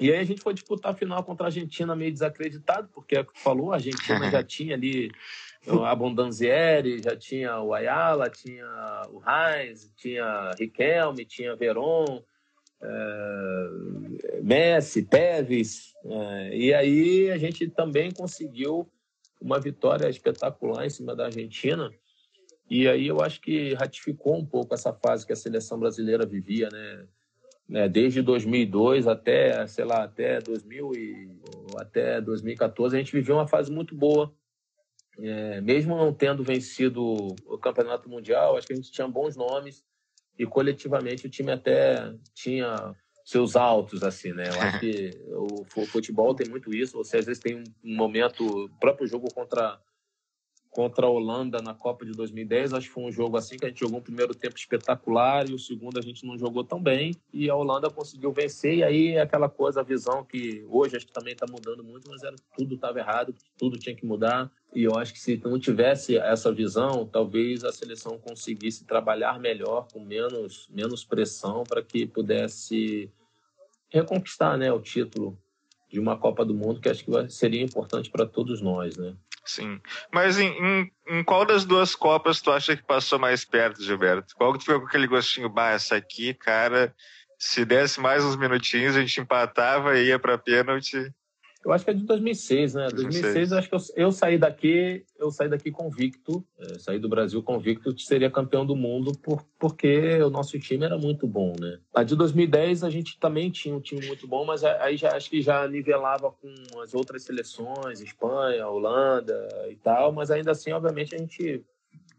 E 0.00 0.10
aí 0.10 0.18
a 0.18 0.24
gente 0.24 0.40
foi 0.40 0.54
disputar 0.54 0.92
a 0.92 0.96
final 0.96 1.22
contra 1.22 1.46
a 1.46 1.48
Argentina 1.48 1.94
meio 1.94 2.12
desacreditado, 2.12 2.88
porque 2.92 3.16
é 3.16 3.20
o 3.20 3.24
que 3.24 3.38
falou, 3.38 3.72
a 3.72 3.76
Argentina 3.76 4.18
já 4.30 4.42
tinha 4.42 4.74
ali 4.74 5.10
a 5.66 5.94
Bondanzieri, 5.94 7.02
já 7.02 7.16
tinha 7.16 7.60
o 7.60 7.72
Ayala, 7.72 8.28
tinha 8.28 8.66
o 9.10 9.22
Heinz, 9.22 9.90
tinha 9.96 10.50
Riquelme, 10.58 11.24
tinha 11.24 11.56
Veron, 11.56 12.22
é, 12.82 14.40
Messi, 14.42 15.02
Tevez. 15.02 15.94
É, 16.04 16.56
e 16.56 16.74
aí 16.74 17.30
a 17.30 17.38
gente 17.38 17.68
também 17.68 18.10
conseguiu 18.10 18.88
uma 19.40 19.58
vitória 19.58 20.08
espetacular 20.08 20.84
em 20.84 20.90
cima 20.90 21.16
da 21.16 21.26
Argentina. 21.26 21.90
E 22.68 22.88
aí 22.88 23.06
eu 23.06 23.20
acho 23.20 23.40
que 23.40 23.74
ratificou 23.74 24.36
um 24.36 24.44
pouco 24.44 24.74
essa 24.74 24.92
fase 24.92 25.26
que 25.26 25.32
a 25.32 25.36
seleção 25.36 25.78
brasileira 25.78 26.26
vivia, 26.26 26.68
né? 26.70 27.06
né 27.68 27.88
desde 27.88 28.22
2002 28.22 29.06
até, 29.06 29.66
sei 29.66 29.84
lá, 29.84 30.04
até 30.04 30.40
2000 30.40 30.92
e, 30.94 31.38
até 31.78 32.20
2014, 32.20 32.96
a 32.96 32.98
gente 32.98 33.12
viveu 33.12 33.36
uma 33.36 33.48
fase 33.48 33.70
muito 33.70 33.94
boa 33.94 34.34
é, 35.18 35.60
mesmo 35.60 35.96
não 35.96 36.12
tendo 36.12 36.42
vencido 36.42 37.02
o 37.46 37.58
campeonato 37.58 38.08
mundial, 38.08 38.56
acho 38.56 38.66
que 38.66 38.72
a 38.72 38.76
gente 38.76 38.90
tinha 38.90 39.08
bons 39.08 39.36
nomes 39.36 39.84
e 40.38 40.44
coletivamente 40.44 41.26
o 41.26 41.30
time 41.30 41.52
até 41.52 42.12
tinha 42.34 42.94
seus 43.24 43.56
altos, 43.56 44.02
assim, 44.02 44.32
né? 44.32 44.44
Eu 44.48 44.60
acho 44.60 44.80
que 44.80 45.10
o 45.80 45.86
futebol 45.86 46.34
tem 46.34 46.48
muito 46.48 46.74
isso. 46.74 46.98
Você 46.98 47.18
às 47.18 47.26
vezes 47.26 47.42
tem 47.42 47.64
um 47.82 47.96
momento, 47.96 48.44
o 48.44 48.68
próprio 48.78 49.06
jogo 49.06 49.32
contra 49.32 49.80
contra 50.74 51.06
a 51.06 51.08
Holanda 51.08 51.62
na 51.62 51.72
Copa 51.72 52.04
de 52.04 52.10
2010. 52.10 52.74
Acho 52.74 52.88
que 52.88 52.92
foi 52.92 53.04
um 53.04 53.12
jogo 53.12 53.36
assim 53.36 53.56
que 53.56 53.64
a 53.64 53.68
gente 53.68 53.78
jogou 53.78 54.00
um 54.00 54.02
primeiro 54.02 54.34
tempo 54.34 54.56
espetacular 54.56 55.48
e 55.48 55.54
o 55.54 55.58
segundo 55.58 55.98
a 55.98 56.02
gente 56.02 56.26
não 56.26 56.36
jogou 56.36 56.64
tão 56.64 56.82
bem 56.82 57.12
e 57.32 57.48
a 57.48 57.54
Holanda 57.54 57.88
conseguiu 57.88 58.32
vencer. 58.32 58.78
E 58.78 58.82
aí 58.82 59.16
aquela 59.16 59.48
coisa, 59.48 59.80
a 59.80 59.84
visão 59.84 60.24
que 60.24 60.66
hoje 60.68 60.96
acho 60.96 61.06
que 61.06 61.12
também 61.12 61.32
está 61.32 61.46
mudando 61.48 61.84
muito, 61.84 62.10
mas 62.10 62.24
era 62.24 62.34
tudo 62.58 62.74
estava 62.74 62.98
errado, 62.98 63.32
tudo 63.56 63.78
tinha 63.78 63.94
que 63.94 64.04
mudar. 64.04 64.50
E 64.74 64.82
eu 64.82 64.98
acho 64.98 65.12
que 65.12 65.20
se 65.20 65.40
não 65.44 65.58
tivesse 65.58 66.16
essa 66.16 66.52
visão, 66.52 67.06
talvez 67.06 67.62
a 67.64 67.72
seleção 67.72 68.18
conseguisse 68.18 68.84
trabalhar 68.84 69.38
melhor, 69.38 69.86
com 69.92 70.00
menos, 70.00 70.68
menos 70.68 71.04
pressão, 71.04 71.62
para 71.62 71.82
que 71.82 72.06
pudesse 72.06 73.10
reconquistar 73.88 74.58
né, 74.58 74.72
o 74.72 74.80
título 74.80 75.38
de 75.88 76.00
uma 76.00 76.18
Copa 76.18 76.44
do 76.44 76.52
Mundo, 76.52 76.80
que 76.80 76.88
acho 76.88 77.04
que 77.04 77.28
seria 77.28 77.62
importante 77.62 78.10
para 78.10 78.26
todos 78.26 78.60
nós, 78.60 78.96
né? 78.96 79.14
Sim. 79.44 79.80
Mas 80.12 80.38
em, 80.38 80.48
em, 80.48 80.90
em, 81.08 81.22
qual 81.22 81.44
das 81.44 81.64
duas 81.64 81.94
Copas 81.94 82.40
tu 82.40 82.50
acha 82.50 82.76
que 82.76 82.82
passou 82.82 83.18
mais 83.18 83.44
perto, 83.44 83.82
Gilberto? 83.82 84.34
Qual 84.34 84.52
que 84.52 84.58
tu 84.58 84.64
ficou 84.64 84.80
com 84.80 84.86
aquele 84.86 85.06
gostinho, 85.06 85.48
bah, 85.48 85.70
essa 85.70 85.94
aqui, 85.94 86.34
cara, 86.34 86.92
se 87.38 87.64
desse 87.64 88.00
mais 88.00 88.24
uns 88.24 88.36
minutinhos, 88.36 88.96
a 88.96 89.00
gente 89.00 89.20
empatava 89.20 89.98
e 89.98 90.06
ia 90.06 90.18
para 90.18 90.38
pênalti. 90.38 91.12
Eu 91.64 91.72
acho 91.72 91.84
que 91.84 91.90
é 91.90 91.94
de 91.94 92.04
2006, 92.04 92.74
né? 92.74 92.88
2006, 92.90 93.22
2006 93.22 93.52
acho 93.52 93.68
que 93.68 93.74
eu, 93.74 94.04
eu, 94.04 94.12
saí 94.12 94.36
daqui, 94.36 95.04
eu 95.18 95.30
saí 95.30 95.48
daqui 95.48 95.70
convicto, 95.70 96.44
é, 96.58 96.78
saí 96.78 96.98
do 96.98 97.08
Brasil 97.08 97.42
convicto 97.42 97.94
que 97.94 98.02
seria 98.02 98.30
campeão 98.30 98.66
do 98.66 98.76
mundo 98.76 99.12
por, 99.22 99.42
porque 99.58 100.20
o 100.22 100.30
nosso 100.30 100.58
time 100.58 100.84
era 100.84 100.98
muito 100.98 101.26
bom, 101.26 101.54
né? 101.58 101.78
A 101.94 102.02
de 102.02 102.14
2010 102.14 102.84
a 102.84 102.90
gente 102.90 103.18
também 103.18 103.50
tinha 103.50 103.74
um 103.74 103.80
time 103.80 104.06
muito 104.06 104.26
bom, 104.26 104.44
mas 104.44 104.62
aí 104.62 104.96
já 104.96 105.16
acho 105.16 105.30
que 105.30 105.40
já 105.40 105.66
nivelava 105.66 106.30
com 106.30 106.80
as 106.80 106.94
outras 106.94 107.22
seleções, 107.22 108.00
Espanha, 108.00 108.68
Holanda 108.68 109.48
e 109.70 109.76
tal, 109.76 110.12
mas 110.12 110.30
ainda 110.30 110.50
assim, 110.50 110.72
obviamente, 110.72 111.14
a 111.14 111.18
gente 111.18 111.64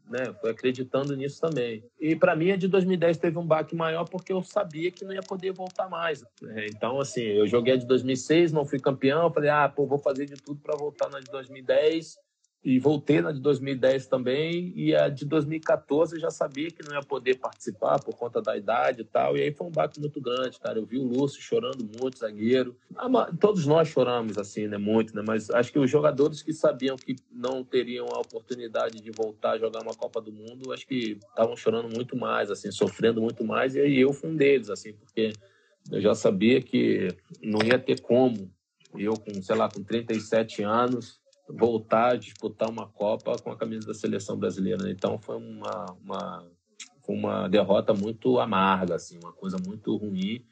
né? 0.10 0.34
Foi 0.40 0.52
acreditando 0.52 1.16
nisso 1.16 1.42
também. 1.42 1.84
E 2.00 2.16
para 2.16 2.36
mim 2.36 2.52
a 2.52 2.56
de 2.56 2.68
2010 2.68 3.18
teve 3.18 3.38
um 3.38 3.46
baque 3.46 3.76
maior 3.76 4.06
porque 4.06 4.32
eu 4.32 4.42
sabia 4.44 4.92
que 4.92 5.06
não 5.06 5.14
ia 5.14 5.22
poder 5.22 5.52
voltar 5.52 5.90
mais. 5.90 6.24
Né? 6.42 6.68
Então 6.68 7.00
assim, 7.00 7.22
eu 7.22 7.48
joguei 7.48 7.74
a 7.74 7.78
de 7.78 7.86
2006, 7.86 8.52
não 8.52 8.66
fui 8.66 8.80
campeão, 8.80 9.32
falei, 9.32 9.50
ah, 9.50 9.70
pô, 9.70 9.86
vou 9.86 9.98
fazer 9.98 10.26
de 10.26 10.36
tudo 10.36 10.60
para 10.62 10.76
voltar 10.76 11.10
na 11.10 11.20
de 11.20 11.32
2010 11.32 12.25
e 12.66 12.80
voltei 12.80 13.22
na 13.22 13.32
de 13.32 13.40
2010 13.40 14.08
também 14.08 14.74
e 14.76 14.96
a 14.96 15.08
de 15.08 15.24
2014 15.24 16.16
eu 16.16 16.20
já 16.20 16.32
sabia 16.32 16.72
que 16.72 16.84
não 16.84 16.96
ia 16.96 17.04
poder 17.04 17.38
participar 17.38 18.00
por 18.00 18.16
conta 18.16 18.42
da 18.42 18.58
idade 18.58 19.02
e 19.02 19.04
tal 19.04 19.38
e 19.38 19.44
aí 19.44 19.54
foi 19.54 19.68
um 19.68 19.72
baque 19.72 20.00
muito 20.00 20.20
grande 20.20 20.60
cara. 20.60 20.80
Eu 20.80 20.86
vi 20.86 20.98
o 20.98 21.04
Lúcio 21.04 21.40
chorando 21.40 21.88
muito 22.02 22.18
zagueiro. 22.18 22.76
Todos 23.40 23.68
nós 23.68 23.88
choramos 23.88 24.36
assim 24.40 24.68
né 24.68 24.80
muito 24.80 25.16
né 25.16 25.24
mas 25.26 25.52
acho 25.52 25.72
que 25.72 25.78
os 25.78 25.92
jogadores 25.92 26.42
que 26.42 26.52
sabiam 26.52 26.96
que 26.96 27.16
não 27.32 27.64
teriam 27.64 28.08
a 28.08 28.20
oportunidade 28.20 29.00
de 29.00 29.12
voltar 29.12 29.52
a 29.52 29.58
jogar 29.60 29.84
uma 29.84 29.94
Copa 29.94 30.20
do 30.20 30.32
Mundo 30.32 30.74
acho 30.74 30.88
que 30.88 31.20
estavam 31.30 31.56
chorando 31.56 31.94
muito 31.94 32.18
mais 32.18 32.50
assim 32.50 32.72
sofrendo 32.72 33.22
muito 33.22 33.44
mais 33.44 33.76
e 33.76 33.82
aí 33.82 34.00
eu 34.00 34.12
fui 34.12 34.32
um 34.32 34.36
deles 34.36 34.72
assim 34.72 34.92
porque 34.94 35.34
eu 35.92 36.02
já 36.02 36.16
sabia 36.16 36.60
que 36.64 37.10
não 37.44 37.60
ia 37.64 37.78
ter 37.78 38.02
como. 38.02 38.52
Eu 38.98 39.14
com 39.14 39.40
sei 39.44 39.56
lá 39.56 39.70
com 39.70 39.84
37 39.84 40.64
anos 40.64 41.24
voltar 41.50 42.14
a 42.14 42.16
disputar 42.16 42.70
uma 42.70 42.88
Copa 42.88 43.36
com 43.38 43.52
a 43.52 43.58
camisa 43.58 43.88
da 43.88 43.94
seleção 43.94 44.38
brasileira. 44.38 44.84
Né? 44.84 44.92
Então 44.92 45.20
foi 45.20 45.38
uma, 45.38 45.86
uma, 46.04 46.48
uma 47.08 47.48
derrota 47.48 47.94
muito 47.94 48.40
amarga, 48.40 48.96
assim, 48.96 49.20
uma 49.22 49.32
coisa 49.32 49.58
muito 49.58 49.96
ruim, 49.96 50.44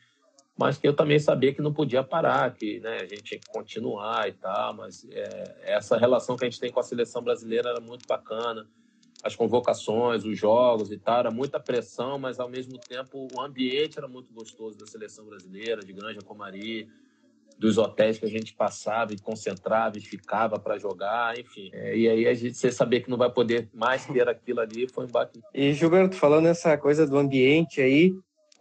mas 0.58 0.78
que 0.78 0.88
eu 0.88 0.96
também 0.96 1.18
sabia 1.18 1.54
que 1.54 1.62
não 1.62 1.74
podia 1.74 2.04
parar, 2.04 2.54
que 2.54 2.80
né, 2.80 2.98
a 2.98 3.06
gente 3.06 3.24
tinha 3.24 3.40
que 3.40 3.48
continuar 3.48 4.30
e 4.30 4.34
tal, 4.34 4.76
mas 4.76 5.06
é, 5.10 5.62
essa 5.64 5.98
relação 5.98 6.36
que 6.36 6.46
a 6.46 6.50
gente 6.50 6.60
tem 6.60 6.72
com 6.72 6.80
a 6.80 6.84
seleção 6.84 7.24
brasileira 7.24 7.70
era 7.70 7.82
muito 7.82 8.06
bacana. 8.08 8.68
As 9.24 9.36
convocações, 9.36 10.26
os 10.26 10.38
jogos 10.38 10.92
e 10.92 10.98
tal, 10.98 11.20
era 11.20 11.32
muita 11.32 11.60
pressão, 11.60 12.20
mas 12.20 12.40
ao 12.40 12.50
mesmo 12.50 12.78
tempo 12.78 13.28
o 13.34 13.42
ambiente 13.42 13.98
era 13.98 14.08
muito 14.08 14.34
gostoso 14.34 14.78
da 14.78 14.86
seleção 14.86 15.26
brasileira, 15.26 15.82
de 15.82 15.94
Granja 15.94 16.20
Comari, 16.22 16.90
dos 17.58 17.78
hotéis 17.78 18.18
que 18.18 18.26
a 18.26 18.30
gente 18.30 18.54
passava 18.54 19.14
e 19.14 19.20
concentrava 19.20 19.98
e 19.98 20.02
ficava 20.02 20.60
para 20.60 20.78
jogar, 20.78 21.38
enfim. 21.38 21.70
É, 21.74 21.96
e 21.96 22.10
aí 22.10 22.28
a 22.28 22.34
gente 22.34 22.58
você 22.58 22.72
saber 22.72 23.02
que 23.02 23.10
não 23.10 23.18
vai 23.18 23.30
poder 23.30 23.70
mais 23.74 24.06
ter 24.06 24.28
aquilo 24.28 24.60
ali 24.60 24.88
foi 24.92 25.06
um 25.06 25.10
baque. 25.10 25.40
E 25.54 25.74
Gilberto, 25.74 26.16
falando 26.16 26.48
essa 26.48 26.78
coisa 26.78 27.08
do 27.08 27.18
ambiente 27.18 27.82
aí, 27.82 28.14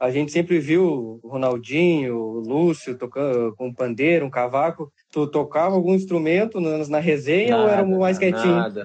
a 0.03 0.11
gente 0.11 0.33
sempre 0.33 0.59
viu 0.59 1.21
o 1.23 1.29
Ronaldinho, 1.29 2.17
o 2.17 2.41
Lúcio 2.41 2.99
tocando 2.99 3.55
com 3.55 3.69
um 3.69 3.75
pandeiro, 3.75 4.27
um 4.27 4.31
cavaco. 4.31 4.93
Tu 5.13 5.29
tocava 5.29 5.77
algum 5.77 5.95
instrumento 5.95 6.61
na, 6.61 6.79
na 6.89 6.99
resenha 6.99 7.57
nada, 7.57 7.63
ou 7.63 7.69
era 7.69 7.85
mais 7.85 8.19
quietinho? 8.19 8.57
Nada. 8.57 8.85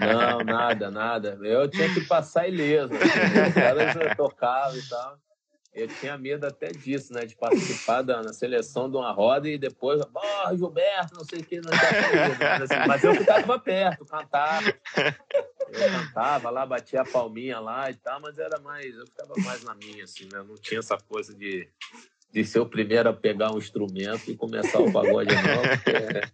Não, 0.00 0.38
nada, 0.44 0.90
nada. 0.90 1.38
Eu 1.42 1.66
tinha 1.70 1.88
que 1.94 2.02
passar 2.02 2.46
ileso. 2.46 2.92
Assim, 2.92 3.48
os 3.48 3.54
caras 3.54 4.16
tocavam 4.16 4.76
e 4.76 4.88
tal 4.88 5.18
eu 5.78 5.88
tinha 5.88 6.18
medo 6.18 6.46
até 6.46 6.68
disso, 6.68 7.12
né? 7.12 7.24
De 7.24 7.36
participar 7.36 8.02
da, 8.02 8.22
na 8.22 8.32
seleção 8.32 8.90
de 8.90 8.96
uma 8.96 9.12
roda 9.12 9.48
e 9.48 9.56
depois, 9.56 10.00
oh, 10.02 10.56
Gilberto, 10.56 11.14
não 11.14 11.24
sei 11.24 11.40
o 11.40 11.44
que, 11.44 11.60
não 11.60 11.70
assim, 11.72 12.88
Mas 12.88 13.04
eu 13.04 13.14
ficava 13.14 13.58
perto, 13.58 14.04
cantava. 14.04 14.74
Eu 15.70 15.90
cantava 15.90 16.50
lá, 16.50 16.66
batia 16.66 17.02
a 17.02 17.04
palminha 17.04 17.60
lá 17.60 17.90
e 17.90 17.94
tal, 17.94 18.20
mas 18.20 18.38
era 18.38 18.58
mais, 18.60 18.94
eu 18.94 19.06
ficava 19.06 19.34
mais 19.38 19.62
na 19.62 19.74
minha, 19.74 20.04
assim, 20.04 20.28
né? 20.32 20.42
Não 20.46 20.54
tinha 20.56 20.80
essa 20.80 20.96
coisa 20.96 21.34
de, 21.34 21.68
de 22.32 22.44
ser 22.44 22.60
o 22.60 22.66
primeiro 22.66 23.08
a 23.08 23.12
pegar 23.12 23.52
um 23.52 23.58
instrumento 23.58 24.30
e 24.30 24.36
começar 24.36 24.80
o 24.80 24.92
pagode, 24.92 25.34
não, 25.34 25.62
porque 25.62 26.28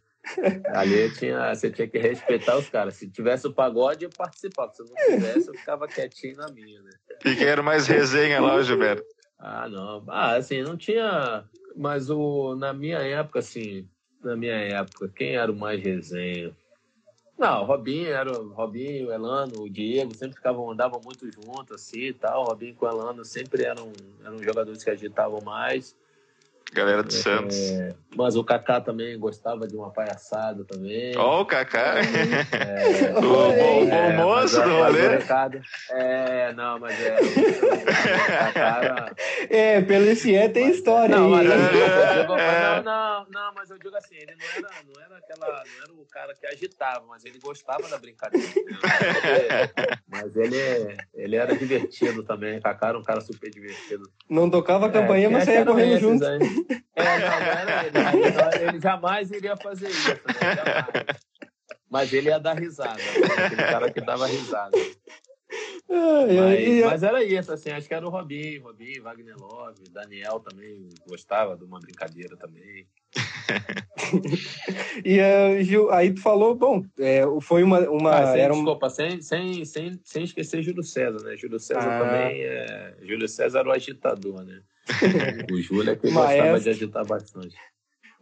Ali 0.75 1.11
tinha, 1.11 1.55
você 1.55 1.71
tinha 1.71 1.87
que 1.87 1.99
respeitar 1.99 2.57
os 2.57 2.69
caras. 2.69 2.95
Se 2.95 3.09
tivesse 3.09 3.47
o 3.47 3.53
pagode, 3.53 4.05
eu 4.05 4.11
participava. 4.11 4.73
Se 4.73 4.83
não 4.83 4.95
tivesse, 4.95 5.49
eu 5.49 5.55
ficava 5.55 5.87
quietinho 5.87 6.37
na 6.37 6.51
minha, 6.51 6.81
né? 6.83 6.91
E 7.25 7.37
quem 7.37 7.47
era 7.47 7.63
mais 7.63 7.87
resenha 7.87 8.41
lá, 8.41 8.61
Gilberto? 8.63 9.05
Ah, 9.39 9.68
não. 9.68 10.05
Ah, 10.09 10.37
assim, 10.37 10.62
não 10.62 10.76
tinha. 10.76 11.45
Mas 11.76 12.09
o, 12.11 12.55
na 12.55 12.72
minha 12.72 12.99
época, 12.99 13.41
assim, 13.41 13.89
na 14.22 14.37
minha 14.37 14.55
época, 14.55 15.09
quem 15.09 15.37
era 15.37 15.51
o 15.51 15.57
mais 15.57 15.82
resenha? 15.82 16.57
Não, 17.37 17.64
Robinho 17.64 18.09
era 18.09 18.32
Robinho, 18.32 19.12
Elano, 19.12 19.62
o 19.62 19.68
Diego, 19.68 20.14
sempre 20.14 20.37
ficavam, 20.37 20.70
andavam 20.70 21.01
muito 21.01 21.28
juntos, 21.30 21.72
assim 21.72 22.05
e 22.05 22.12
tal. 22.12 22.45
Robinho 22.45 22.74
com 22.76 22.87
o 22.87 22.89
Elano 22.89 23.24
sempre 23.24 23.64
eram, 23.64 23.93
eram 24.24 24.41
jogadores 24.43 24.85
que 24.85 24.91
agitavam 24.91 25.41
mais. 25.41 25.97
Galera 26.75 27.05
do 27.05 27.14
é, 27.14 27.16
Santos. 27.16 27.57
Mas 28.16 28.35
o 28.35 28.43
Kaká 28.43 28.81
também 28.81 29.16
gostava 29.16 29.66
de 29.66 29.77
uma 29.77 29.91
palhaçada 29.91 30.64
também. 30.64 31.16
Ó, 31.16 31.39
oh, 31.39 31.43
o 31.43 31.47
Kaká. 31.47 31.99
É, 31.99 33.14
o 33.16 33.20
bom, 33.20 33.87
bom 33.87 34.12
moço 34.25 34.61
do 34.61 34.70
rolê. 34.70 35.18
É, 35.91 36.53
não, 36.53 36.81
mas 36.81 37.01
é. 37.01 37.16
O, 37.20 38.27
Kaká 38.27 38.81
era... 38.83 39.14
É, 39.49 39.81
pelo 39.83 40.11
ICE 40.11 40.49
tem 40.49 40.70
história 40.70 41.16
não, 41.16 41.35
aí. 41.35 41.47
Mas, 41.47 41.70
digo, 41.70 42.37
não, 42.37 42.83
não, 42.83 43.27
não, 43.31 43.55
mas 43.55 43.70
eu 43.70 43.79
digo 43.79 43.97
assim, 43.97 44.16
ele 44.16 44.35
não 44.35 44.47
era, 44.57 44.68
não 44.85 45.03
era 45.03 45.16
aquela. 45.18 45.47
Não 45.47 45.83
era 45.83 45.93
o 45.93 46.07
cara 46.07 46.35
que 46.35 46.47
agitava, 46.47 47.05
mas 47.09 47.25
ele 47.25 47.39
gostava 47.39 47.89
da 47.89 47.99
brincadeira. 47.99 48.49
mas 50.09 50.37
ele, 50.37 50.97
ele 51.14 51.37
era 51.37 51.57
divertido 51.57 52.25
também. 52.25 52.61
Kaká 52.61 52.89
era 52.89 52.99
um 52.99 53.03
cara 53.03 53.20
super 53.20 53.51
divertido. 53.51 54.11
Não 54.29 54.51
tocava 54.51 54.87
a 54.87 54.91
campainha, 54.91 55.27
é, 55.27 55.31
mas 55.31 55.45
saía 55.45 55.64
correndo 55.64 55.99
junto. 56.01 56.25
Aí. 56.25 56.64
É, 56.97 57.19
não, 57.19 57.33
era 57.33 57.87
ele. 57.87 58.69
Ele 58.69 58.81
jamais 58.81 59.31
iria 59.31 59.57
fazer 59.57 59.89
isso, 59.89 60.11
né? 60.11 61.19
Mas 61.91 62.12
ele 62.12 62.29
ia 62.29 62.39
dar 62.41 62.59
risada. 62.59 62.97
Né? 62.97 63.45
Aquele 63.47 63.62
cara 63.62 63.91
que 63.91 64.01
dava 64.01 64.27
risada. 64.27 64.77
Mas, 65.89 66.85
mas, 66.93 67.03
era 67.03 67.23
isso, 67.23 67.53
assim, 67.53 67.71
acho 67.71 67.87
que 67.87 67.95
era 67.95 68.07
o 68.07 68.11
Robinho, 68.11 68.63
Robinho, 68.63 69.03
Wagner 69.03 69.37
Love, 69.37 69.85
Daniel 69.91 70.41
também 70.41 70.89
gostava 71.07 71.57
de 71.57 71.65
uma 71.65 71.79
brincadeira 71.79 72.37
também. 72.37 72.87
e 75.05 75.19
uh, 75.21 75.63
Gil, 75.63 75.93
aí 75.93 76.13
tu 76.13 76.21
falou, 76.21 76.55
bom, 76.55 76.85
é, 76.99 77.23
foi 77.41 77.63
uma. 77.63 77.81
uma 77.89 78.11
ah, 78.11 78.33
sem, 78.33 78.41
era 78.41 78.55
desculpa, 78.55 78.91
sem, 78.91 79.21
sem, 79.21 79.65
sem, 79.65 80.01
sem 80.03 80.25
esquecer 80.25 80.63
Júlio 80.63 80.83
César, 80.83 81.23
né? 81.23 81.37
Júlio 81.37 81.61
César 81.61 81.81
ah. 81.81 81.99
também 82.01 82.43
é. 82.43 82.97
Júlio 83.03 83.29
César 83.29 83.61
era 83.61 83.69
o 83.69 83.73
agitador, 83.73 84.43
né? 84.45 84.63
o 85.53 85.61
Júlio 85.61 85.93
é 85.93 85.97
que 85.97 86.11
gostava 86.11 86.61
de 86.61 86.71
agitar 86.71 87.07
bastante. 87.07 87.57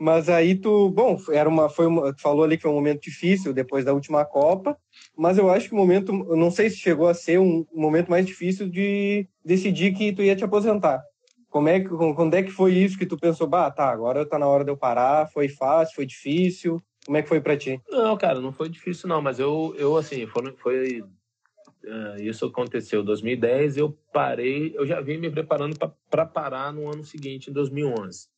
Mas 0.03 0.29
aí 0.29 0.57
tu, 0.57 0.91
bom, 0.91 1.17
era 1.31 1.49
uma, 1.49 1.69
foi 1.69 1.87
uma, 1.87 2.13
tu 2.13 2.21
falou 2.21 2.43
ali 2.43 2.57
que 2.57 2.63
foi 2.63 2.73
um 2.73 2.75
momento 2.75 3.03
difícil 3.03 3.53
depois 3.53 3.85
da 3.85 3.93
última 3.93 4.25
Copa, 4.25 4.77
mas 5.17 5.39
eu 5.39 5.49
acho 5.49 5.69
que 5.69 5.75
o 5.77 5.79
momento, 5.79 6.13
não 6.13 6.51
sei 6.51 6.69
se 6.71 6.79
chegou 6.79 7.07
a 7.07 7.15
ser 7.15 7.39
um, 7.39 7.65
momento 7.73 8.11
mais 8.11 8.27
difícil 8.27 8.69
de 8.69 9.29
decidir 9.45 9.95
que 9.95 10.13
tu 10.13 10.21
ia 10.21 10.35
te 10.35 10.43
aposentar. 10.43 11.01
Como 11.49 11.69
é 11.69 11.79
que, 11.79 11.89
quando 11.89 12.35
é 12.35 12.43
que 12.43 12.51
foi 12.51 12.73
isso 12.73 12.99
que 12.99 13.07
tu 13.07 13.17
pensou, 13.17 13.47
bah, 13.47 13.71
tá, 13.71 13.91
agora 13.91 14.27
tá 14.27 14.41
na 14.41 14.49
hora 14.49 14.65
de 14.65 14.73
eu 14.73 14.77
parar, 14.77 15.31
foi 15.31 15.49
fácil, 15.49 15.95
foi 15.95 16.05
difícil? 16.05 16.83
Como 17.07 17.17
é 17.17 17.23
que 17.23 17.29
foi 17.29 17.41
para 17.41 17.57
ti? 17.57 17.81
Não, 17.89 18.17
cara, 18.17 18.41
não 18.41 18.53
foi 18.53 18.69
difícil 18.69 19.09
não, 19.09 19.23
mas 19.23 19.39
eu, 19.39 19.73
eu 19.79 19.97
assim, 19.97 20.27
foi, 20.27 20.53
foi 20.57 21.01
uh, 21.01 22.21
isso 22.21 22.47
aconteceu 22.47 23.03
em 23.03 23.05
2010, 23.05 23.77
eu 23.77 23.97
parei, 24.13 24.73
eu 24.75 24.85
já 24.85 25.01
vim 25.01 25.19
me 25.19 25.31
preparando 25.31 25.79
para 26.11 26.27
parar 26.27 26.73
no 26.73 26.93
ano 26.93 27.05
seguinte, 27.05 27.51
em 27.51 27.53
2011. 27.53 28.32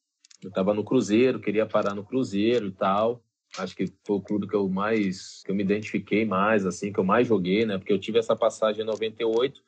Eu 0.44 0.50
estava 0.50 0.74
no 0.74 0.84
Cruzeiro, 0.84 1.40
queria 1.40 1.64
parar 1.64 1.94
no 1.94 2.04
Cruzeiro 2.04 2.66
e 2.66 2.70
tal. 2.70 3.24
acho 3.56 3.74
que 3.74 3.86
foi 4.04 4.16
o 4.16 4.20
clube 4.20 4.46
que 4.46 4.54
eu 4.54 4.68
mais 4.68 5.42
que 5.42 5.50
eu 5.50 5.54
me 5.54 5.62
identifiquei 5.62 6.26
mais 6.26 6.66
assim 6.66 6.92
que 6.92 7.00
eu 7.00 7.04
mais 7.04 7.26
joguei 7.26 7.64
né? 7.64 7.78
Porque 7.78 7.92
eu 7.92 7.98
tive 7.98 8.18
essa 8.18 8.36
passagem 8.36 8.82
em 8.82 8.86
98 8.86 9.62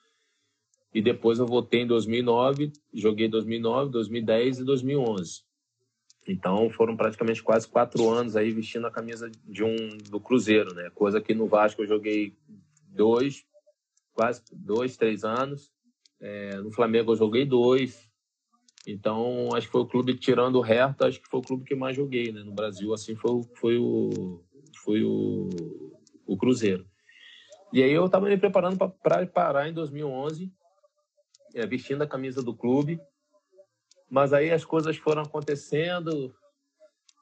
e 0.93 1.01
depois 1.01 1.39
eu 1.39 1.47
voltei 1.47 1.81
em 1.81 1.87
2009 1.87 2.73
joguei 2.93 3.27
2009 3.27 3.91
2010 3.91 4.59
e 4.59 4.65
2011 4.65 5.45
então 6.29 6.69
foram 6.71 6.95
praticamente 6.95 7.43
quase 7.43 7.67
quatro 7.67 8.11
anos 8.11 8.37
aí 8.37 8.51
vestindo 8.51 8.87
a 8.87 8.91
camisa 8.91 9.31
de 9.45 9.65
um 9.65 9.97
do 10.11 10.21
Cruzeiro 10.21 10.75
né? 10.75 10.91
Coisa 10.95 11.23
que 11.23 11.33
no 11.33 11.47
Vasco 11.47 11.83
eu 11.83 11.87
joguei 11.87 12.37
dois 12.89 13.47
quase 14.13 14.43
dois 14.53 14.97
três 14.97 15.25
anos. 15.25 15.71
É, 16.21 16.57
no 16.57 16.73
Flamengo 16.73 17.13
eu 17.13 17.17
joguei 17.17 17.45
dois 17.45 18.06
então, 18.87 19.49
acho 19.55 19.67
que 19.67 19.73
foi 19.73 19.81
o 19.81 19.87
clube, 19.87 20.17
tirando 20.17 20.61
o 20.61 20.65
acho 21.05 21.21
que 21.21 21.29
foi 21.29 21.41
o 21.41 21.43
clube 21.43 21.65
que 21.65 21.75
mais 21.75 21.97
joguei, 21.97 22.31
né? 22.31 22.45
No 22.45 22.53
Brasil, 22.53 22.95
assim, 22.95 23.17
foi, 23.17 23.43
foi, 23.57 23.79
o, 23.79 24.41
foi 24.85 25.03
o, 25.03 25.49
o 26.25 26.37
Cruzeiro. 26.37 26.87
E 27.73 27.83
aí 27.83 27.91
eu 27.91 28.07
estava 28.07 28.29
me 28.29 28.39
preparando 28.39 28.79
para 29.03 29.27
parar 29.27 29.69
em 29.69 29.73
2011, 29.73 30.53
é, 31.55 31.67
vestindo 31.67 32.03
a 32.03 32.07
camisa 32.07 32.43
do 32.43 32.55
clube. 32.55 33.01
Mas 34.09 34.33
aí 34.33 34.53
as 34.53 34.65
coisas 34.65 34.97
foram 34.97 35.23
acontecendo, 35.23 36.33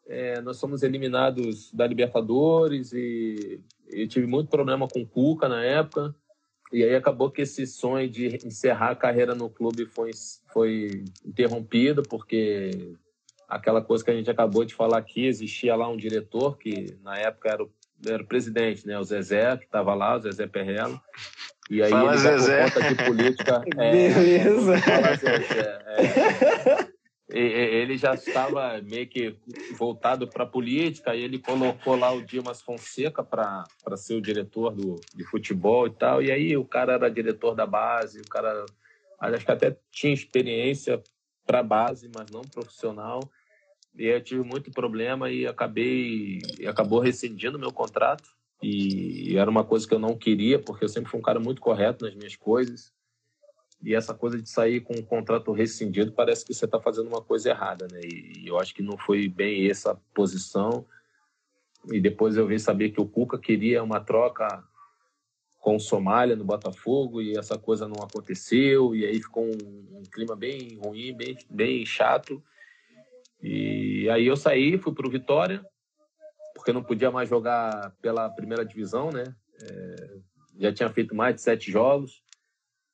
é, 0.06 0.42
nós 0.42 0.58
somos 0.58 0.82
eliminados 0.82 1.72
da 1.72 1.86
Libertadores 1.86 2.92
e 2.92 3.64
eu 3.88 4.06
tive 4.06 4.26
muito 4.26 4.50
problema 4.50 4.86
com 4.86 5.00
o 5.00 5.08
Cuca 5.08 5.48
na 5.48 5.64
época. 5.64 6.14
E 6.72 6.82
aí 6.82 6.94
acabou 6.94 7.30
que 7.30 7.42
esse 7.42 7.66
sonho 7.66 8.08
de 8.08 8.38
encerrar 8.44 8.90
a 8.90 8.96
carreira 8.96 9.34
no 9.34 9.48
clube 9.48 9.86
foi, 9.86 10.10
foi 10.52 11.04
interrompido, 11.24 12.02
porque 12.02 12.94
aquela 13.48 13.80
coisa 13.82 14.04
que 14.04 14.10
a 14.10 14.14
gente 14.14 14.30
acabou 14.30 14.64
de 14.64 14.74
falar 14.74 14.98
aqui, 14.98 15.26
existia 15.26 15.76
lá 15.76 15.88
um 15.88 15.96
diretor 15.96 16.58
que 16.58 16.96
na 17.02 17.16
época 17.16 17.50
era 17.50 17.62
o, 17.62 17.70
era 18.06 18.22
o 18.22 18.26
presidente, 18.26 18.86
né? 18.86 18.98
O 18.98 19.04
Zezé, 19.04 19.56
que 19.56 19.64
estava 19.64 19.94
lá, 19.94 20.16
o 20.16 20.20
Zezé 20.20 20.46
Perrello. 20.46 21.00
E 21.70 21.82
aí 21.82 21.90
Fala, 21.90 22.12
ele, 22.12 22.18
Zezé. 22.18 22.64
por 22.64 22.72
conta 22.72 22.88
de 22.88 23.04
política... 23.04 23.62
é, 23.78 23.92
Beleza. 23.92 24.74
É, 25.86 26.80
e- 26.90 26.93
ele 27.38 27.96
já 27.96 28.14
estava 28.14 28.80
meio 28.80 29.08
que 29.08 29.36
voltado 29.76 30.28
para 30.28 30.44
a 30.44 30.48
política, 30.48 31.16
e 31.16 31.22
ele 31.22 31.38
colocou 31.38 31.96
lá 31.96 32.12
o 32.12 32.24
Dimas 32.24 32.62
Fonseca 32.62 33.24
para 33.24 33.66
ser 33.96 34.14
o 34.14 34.22
diretor 34.22 34.72
do, 34.72 35.00
de 35.14 35.24
futebol 35.24 35.86
e 35.86 35.90
tal. 35.90 36.22
E 36.22 36.30
aí 36.30 36.56
o 36.56 36.64
cara 36.64 36.92
era 36.92 37.10
diretor 37.10 37.54
da 37.54 37.66
base, 37.66 38.20
o 38.20 38.28
cara 38.28 38.64
acho 39.18 39.44
que 39.44 39.50
até 39.50 39.76
tinha 39.90 40.12
experiência 40.12 41.02
para 41.44 41.62
base, 41.62 42.08
mas 42.14 42.30
não 42.30 42.42
profissional. 42.42 43.20
E 43.96 44.06
eu 44.06 44.22
tive 44.22 44.42
muito 44.42 44.70
problema 44.70 45.30
e 45.30 45.46
acabei 45.46 46.40
acabou 46.66 47.00
rescindindo 47.00 47.58
meu 47.58 47.72
contrato. 47.72 48.28
E 48.62 49.36
era 49.36 49.50
uma 49.50 49.64
coisa 49.64 49.86
que 49.86 49.94
eu 49.94 49.98
não 49.98 50.16
queria, 50.16 50.58
porque 50.58 50.84
eu 50.84 50.88
sempre 50.88 51.10
fui 51.10 51.20
um 51.20 51.22
cara 51.22 51.38
muito 51.38 51.60
correto 51.60 52.04
nas 52.04 52.14
minhas 52.14 52.36
coisas. 52.36 52.92
E 53.84 53.94
essa 53.94 54.14
coisa 54.14 54.40
de 54.40 54.48
sair 54.48 54.80
com 54.80 54.94
um 54.94 55.02
contrato 55.02 55.52
rescindido 55.52 56.12
parece 56.12 56.44
que 56.44 56.54
você 56.54 56.64
está 56.64 56.80
fazendo 56.80 57.08
uma 57.08 57.20
coisa 57.20 57.50
errada, 57.50 57.86
né? 57.92 58.00
E 58.02 58.46
eu 58.46 58.58
acho 58.58 58.74
que 58.74 58.82
não 58.82 58.96
foi 58.96 59.28
bem 59.28 59.68
essa 59.68 59.94
posição. 60.14 60.86
E 61.92 62.00
depois 62.00 62.36
eu 62.36 62.46
vim 62.46 62.58
saber 62.58 62.90
que 62.90 63.00
o 63.00 63.06
Cuca 63.06 63.38
queria 63.38 63.82
uma 63.82 64.00
troca 64.00 64.64
com 65.60 65.76
o 65.76 65.80
Somália 65.80 66.34
no 66.34 66.44
Botafogo 66.44 67.20
e 67.20 67.36
essa 67.36 67.58
coisa 67.58 67.86
não 67.86 68.02
aconteceu. 68.02 68.96
E 68.96 69.04
aí 69.04 69.20
ficou 69.20 69.44
um, 69.44 69.98
um 69.98 70.02
clima 70.10 70.34
bem 70.34 70.78
ruim, 70.82 71.14
bem, 71.14 71.36
bem 71.50 71.84
chato. 71.84 72.42
E 73.42 74.08
aí 74.08 74.26
eu 74.26 74.36
saí, 74.36 74.78
fui 74.78 74.94
para 74.94 75.06
o 75.06 75.10
Vitória, 75.10 75.62
porque 76.54 76.72
não 76.72 76.82
podia 76.82 77.10
mais 77.10 77.28
jogar 77.28 77.94
pela 78.00 78.30
primeira 78.30 78.64
divisão, 78.64 79.10
né? 79.10 79.24
É, 79.62 80.16
já 80.58 80.72
tinha 80.72 80.88
feito 80.88 81.14
mais 81.14 81.34
de 81.34 81.42
sete 81.42 81.70
jogos. 81.70 82.23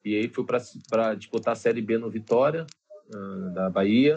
E 0.05 0.17
aí 0.17 0.29
fui 0.29 0.45
para 0.45 1.15
disputar 1.15 1.53
a 1.53 1.57
Série 1.57 1.83
B 1.83 1.99
no 1.99 2.11
Vitória, 2.11 2.67
uh, 3.15 3.53
da 3.53 3.69
Bahia. 3.69 4.17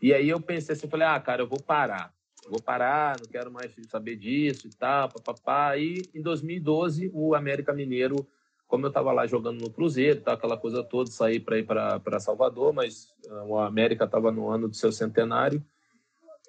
E 0.00 0.12
aí 0.12 0.28
eu 0.28 0.40
pensei 0.40 0.74
assim, 0.74 0.88
falei, 0.88 1.06
ah, 1.06 1.18
cara, 1.18 1.42
eu 1.42 1.48
vou 1.48 1.60
parar. 1.60 2.12
Vou 2.48 2.60
parar, 2.60 3.16
não 3.18 3.26
quero 3.26 3.50
mais 3.50 3.74
saber 3.88 4.16
disso 4.16 4.66
e 4.66 4.70
tal, 4.70 5.08
papapá. 5.08 5.78
E 5.78 6.02
em 6.14 6.20
2012, 6.20 7.10
o 7.14 7.34
América 7.34 7.72
Mineiro, 7.72 8.26
como 8.66 8.84
eu 8.84 8.88
estava 8.88 9.12
lá 9.12 9.26
jogando 9.26 9.62
no 9.62 9.70
Cruzeiro, 9.70 10.20
tá, 10.20 10.34
aquela 10.34 10.58
coisa 10.58 10.84
toda, 10.84 11.10
saí 11.10 11.40
para 11.40 11.58
ir 11.58 11.64
para 11.64 12.20
Salvador, 12.20 12.74
mas 12.74 13.14
uh, 13.26 13.46
o 13.46 13.58
América 13.58 14.04
estava 14.04 14.30
no 14.30 14.50
ano 14.50 14.68
do 14.68 14.76
seu 14.76 14.92
centenário. 14.92 15.64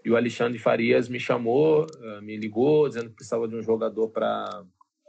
E 0.03 0.11
o 0.11 0.17
Alexandre 0.17 0.59
Farias 0.59 1.07
me 1.07 1.19
chamou, 1.19 1.85
uh, 1.85 2.21
me 2.21 2.35
ligou, 2.35 2.89
dizendo 2.89 3.09
que 3.09 3.15
precisava 3.15 3.47
de 3.47 3.55
um 3.55 3.61
jogador 3.61 4.09
para... 4.09 4.65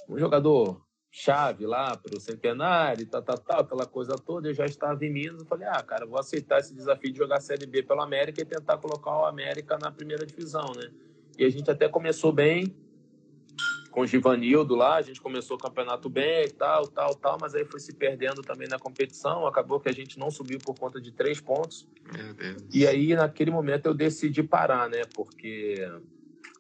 Um 0.09 0.17
jogador 0.17 0.86
chave 1.19 1.65
lá 1.65 1.97
para 1.97 2.15
o 2.15 2.21
centenário, 2.21 3.07
tal, 3.07 3.23
tal, 3.23 3.39
tal, 3.39 3.61
aquela 3.61 3.87
coisa 3.87 4.17
toda, 4.17 4.49
eu 4.49 4.55
já 4.55 4.67
estava 4.67 5.03
em 5.03 5.11
Minas, 5.11 5.41
eu 5.41 5.47
falei, 5.47 5.67
ah, 5.67 5.83
cara, 5.83 6.05
vou 6.05 6.19
aceitar 6.19 6.61
esse 6.61 6.75
desafio 6.75 7.11
de 7.11 7.17
jogar 7.17 7.41
Série 7.41 7.65
B 7.65 7.83
pelo 7.83 8.03
América 8.03 8.43
e 8.43 8.45
tentar 8.45 8.77
colocar 8.77 9.23
o 9.23 9.25
América 9.25 9.79
na 9.81 9.91
primeira 9.91 10.27
divisão, 10.27 10.73
né? 10.77 10.91
E 11.39 11.45
a 11.47 11.49
gente 11.49 11.71
até 11.71 11.89
começou 11.89 12.33
bem 12.33 12.77
com 13.91 14.03
o 14.03 14.07
Givanildo 14.07 14.75
lá, 14.75 14.97
a 14.97 15.03
gente 15.03 15.19
começou 15.19 15.57
o 15.57 15.59
campeonato 15.59 16.11
bem 16.11 16.45
e 16.45 16.51
tal, 16.51 16.87
tal, 16.87 17.15
tal, 17.15 17.39
mas 17.41 17.55
aí 17.55 17.65
foi 17.65 17.81
se 17.81 17.95
perdendo 17.95 18.43
também 18.43 18.69
na 18.69 18.79
competição, 18.79 19.47
acabou 19.47 19.81
que 19.81 19.89
a 19.89 19.95
gente 19.95 20.19
não 20.19 20.31
subiu 20.31 20.59
por 20.59 20.79
conta 20.79 21.01
de 21.01 21.13
três 21.13 21.41
pontos. 21.41 21.89
E 22.71 22.87
aí, 22.87 23.15
naquele 23.15 23.51
momento, 23.51 23.87
eu 23.87 23.95
decidi 23.95 24.43
parar, 24.43 24.91
né? 24.91 25.01
Porque, 25.15 25.77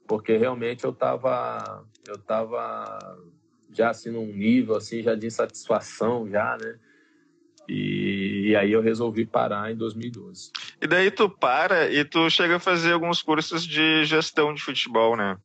porque 0.06 0.34
realmente 0.38 0.82
eu 0.82 0.92
estava 0.92 1.84
eu 2.08 2.16
tava 2.16 3.18
já 3.76 3.90
assim 3.90 4.10
num 4.10 4.26
nível 4.26 4.76
assim 4.76 5.02
já 5.02 5.14
de 5.14 5.26
insatisfação 5.26 6.28
já, 6.28 6.56
né? 6.60 6.78
E, 7.68 8.50
e, 8.50 8.56
aí 8.56 8.70
eu 8.70 8.80
resolvi 8.80 9.26
parar 9.26 9.72
em 9.72 9.76
2012. 9.76 10.52
E 10.80 10.86
daí 10.86 11.10
tu 11.10 11.28
para 11.28 11.90
e 11.90 12.04
tu 12.04 12.30
chega 12.30 12.56
a 12.56 12.60
fazer 12.60 12.92
alguns 12.92 13.22
cursos 13.22 13.66
de 13.66 14.04
gestão 14.04 14.54
de 14.54 14.62
futebol, 14.62 15.16
né? 15.16 15.36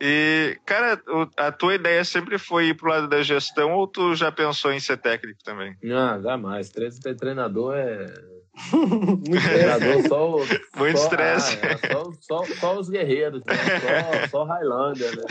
E, 0.00 0.58
cara, 0.66 1.00
a 1.36 1.52
tua 1.52 1.76
ideia 1.76 2.04
sempre 2.04 2.36
foi 2.36 2.70
ir 2.70 2.74
pro 2.74 2.90
lado 2.90 3.06
da 3.06 3.22
gestão 3.22 3.74
ou 3.74 3.86
tu 3.86 4.16
já 4.16 4.32
pensou 4.32 4.72
em 4.72 4.80
ser 4.80 4.96
técnico 4.96 5.38
também? 5.44 5.76
Não, 5.80 6.20
jamais. 6.20 6.68
Treinador 6.70 7.76
é. 7.76 8.12
treinador 9.24 10.08
só. 10.08 10.36
Muito 10.76 10.98
só, 10.98 11.04
estresse. 11.04 11.58
Ah, 11.62 11.66
é, 11.66 11.92
só, 11.92 12.12
só, 12.20 12.44
só, 12.54 12.78
os 12.78 12.88
guerreiros, 12.90 13.42
né? 13.44 13.54
Só, 13.80 14.28
só 14.28 14.44
Highlander, 14.44 15.16
né? 15.16 15.24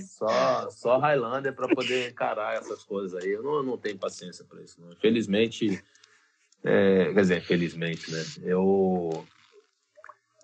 Só, 0.16 0.70
só 0.70 0.98
Highlander 0.98 1.52
para 1.52 1.68
poder 1.68 2.10
encarar 2.10 2.56
essas 2.56 2.82
coisas 2.84 3.22
aí. 3.22 3.30
Eu 3.30 3.42
não, 3.42 3.62
não 3.62 3.76
tenho 3.76 3.98
paciência 3.98 4.44
para 4.44 4.62
isso, 4.62 4.80
não. 4.80 4.96
Felizmente. 4.96 5.82
É, 6.64 7.12
quer 7.12 7.20
dizer, 7.20 7.42
felizmente, 7.42 8.10
né? 8.10 8.24
Eu 8.42 9.26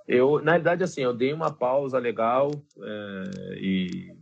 eu, 0.07 0.43
na 0.43 0.53
verdade, 0.53 0.83
assim, 0.83 1.01
eu 1.03 1.15
dei 1.15 1.33
uma 1.33 1.51
pausa 1.51 1.99
legal 1.99 2.51
é, 2.81 3.55
e 3.57 4.15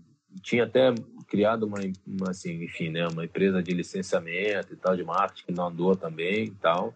tinha 0.42 0.64
até 0.64 0.94
criado 1.26 1.64
uma, 1.64 1.78
uma, 2.06 2.30
assim, 2.30 2.62
enfim, 2.64 2.90
né, 2.90 3.06
uma 3.08 3.24
empresa 3.24 3.62
de 3.62 3.72
licenciamento 3.72 4.72
e 4.72 4.76
tal, 4.76 4.96
de 4.96 5.04
marketing, 5.04 5.46
que 5.46 5.52
não 5.52 5.68
andou 5.68 5.96
também 5.96 6.44
e 6.44 6.50
tal. 6.50 6.94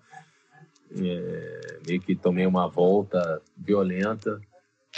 É, 0.90 1.78
meio 1.86 2.00
que 2.00 2.14
tomei 2.14 2.46
uma 2.46 2.68
volta 2.68 3.42
violenta. 3.56 4.40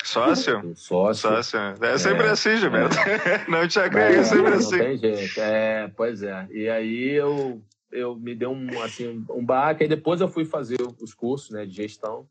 Sócio? 0.05 0.75
Sócio. 0.75 1.31
Sócio. 1.31 1.59
É 1.83 1.99
sempre 1.99 2.27
é, 2.27 2.31
assim, 2.31 2.57
Gilberto. 2.57 2.97
É. 2.99 3.47
Não 3.49 3.67
te 3.67 3.79
agrega, 3.79 4.21
é 4.21 4.25
sempre 4.25 4.51
não 4.51 4.59
assim. 4.59 4.79
Tem 4.79 4.99
jeito. 4.99 5.41
É, 5.41 5.89
pois 5.97 6.23
é. 6.23 6.47
E 6.51 6.69
aí 6.69 7.11
eu, 7.13 7.63
eu 7.91 8.15
me 8.15 8.35
dei 8.35 8.47
um, 8.47 8.83
assim, 8.83 9.25
um 9.31 9.45
baque, 9.45 9.85
e 9.85 9.89
depois 9.89 10.21
eu 10.21 10.29
fui 10.29 10.45
fazer 10.45 10.77
os 11.01 11.15
cursos 11.15 11.51
né, 11.51 11.65
de 11.65 11.73
gestão. 11.73 12.29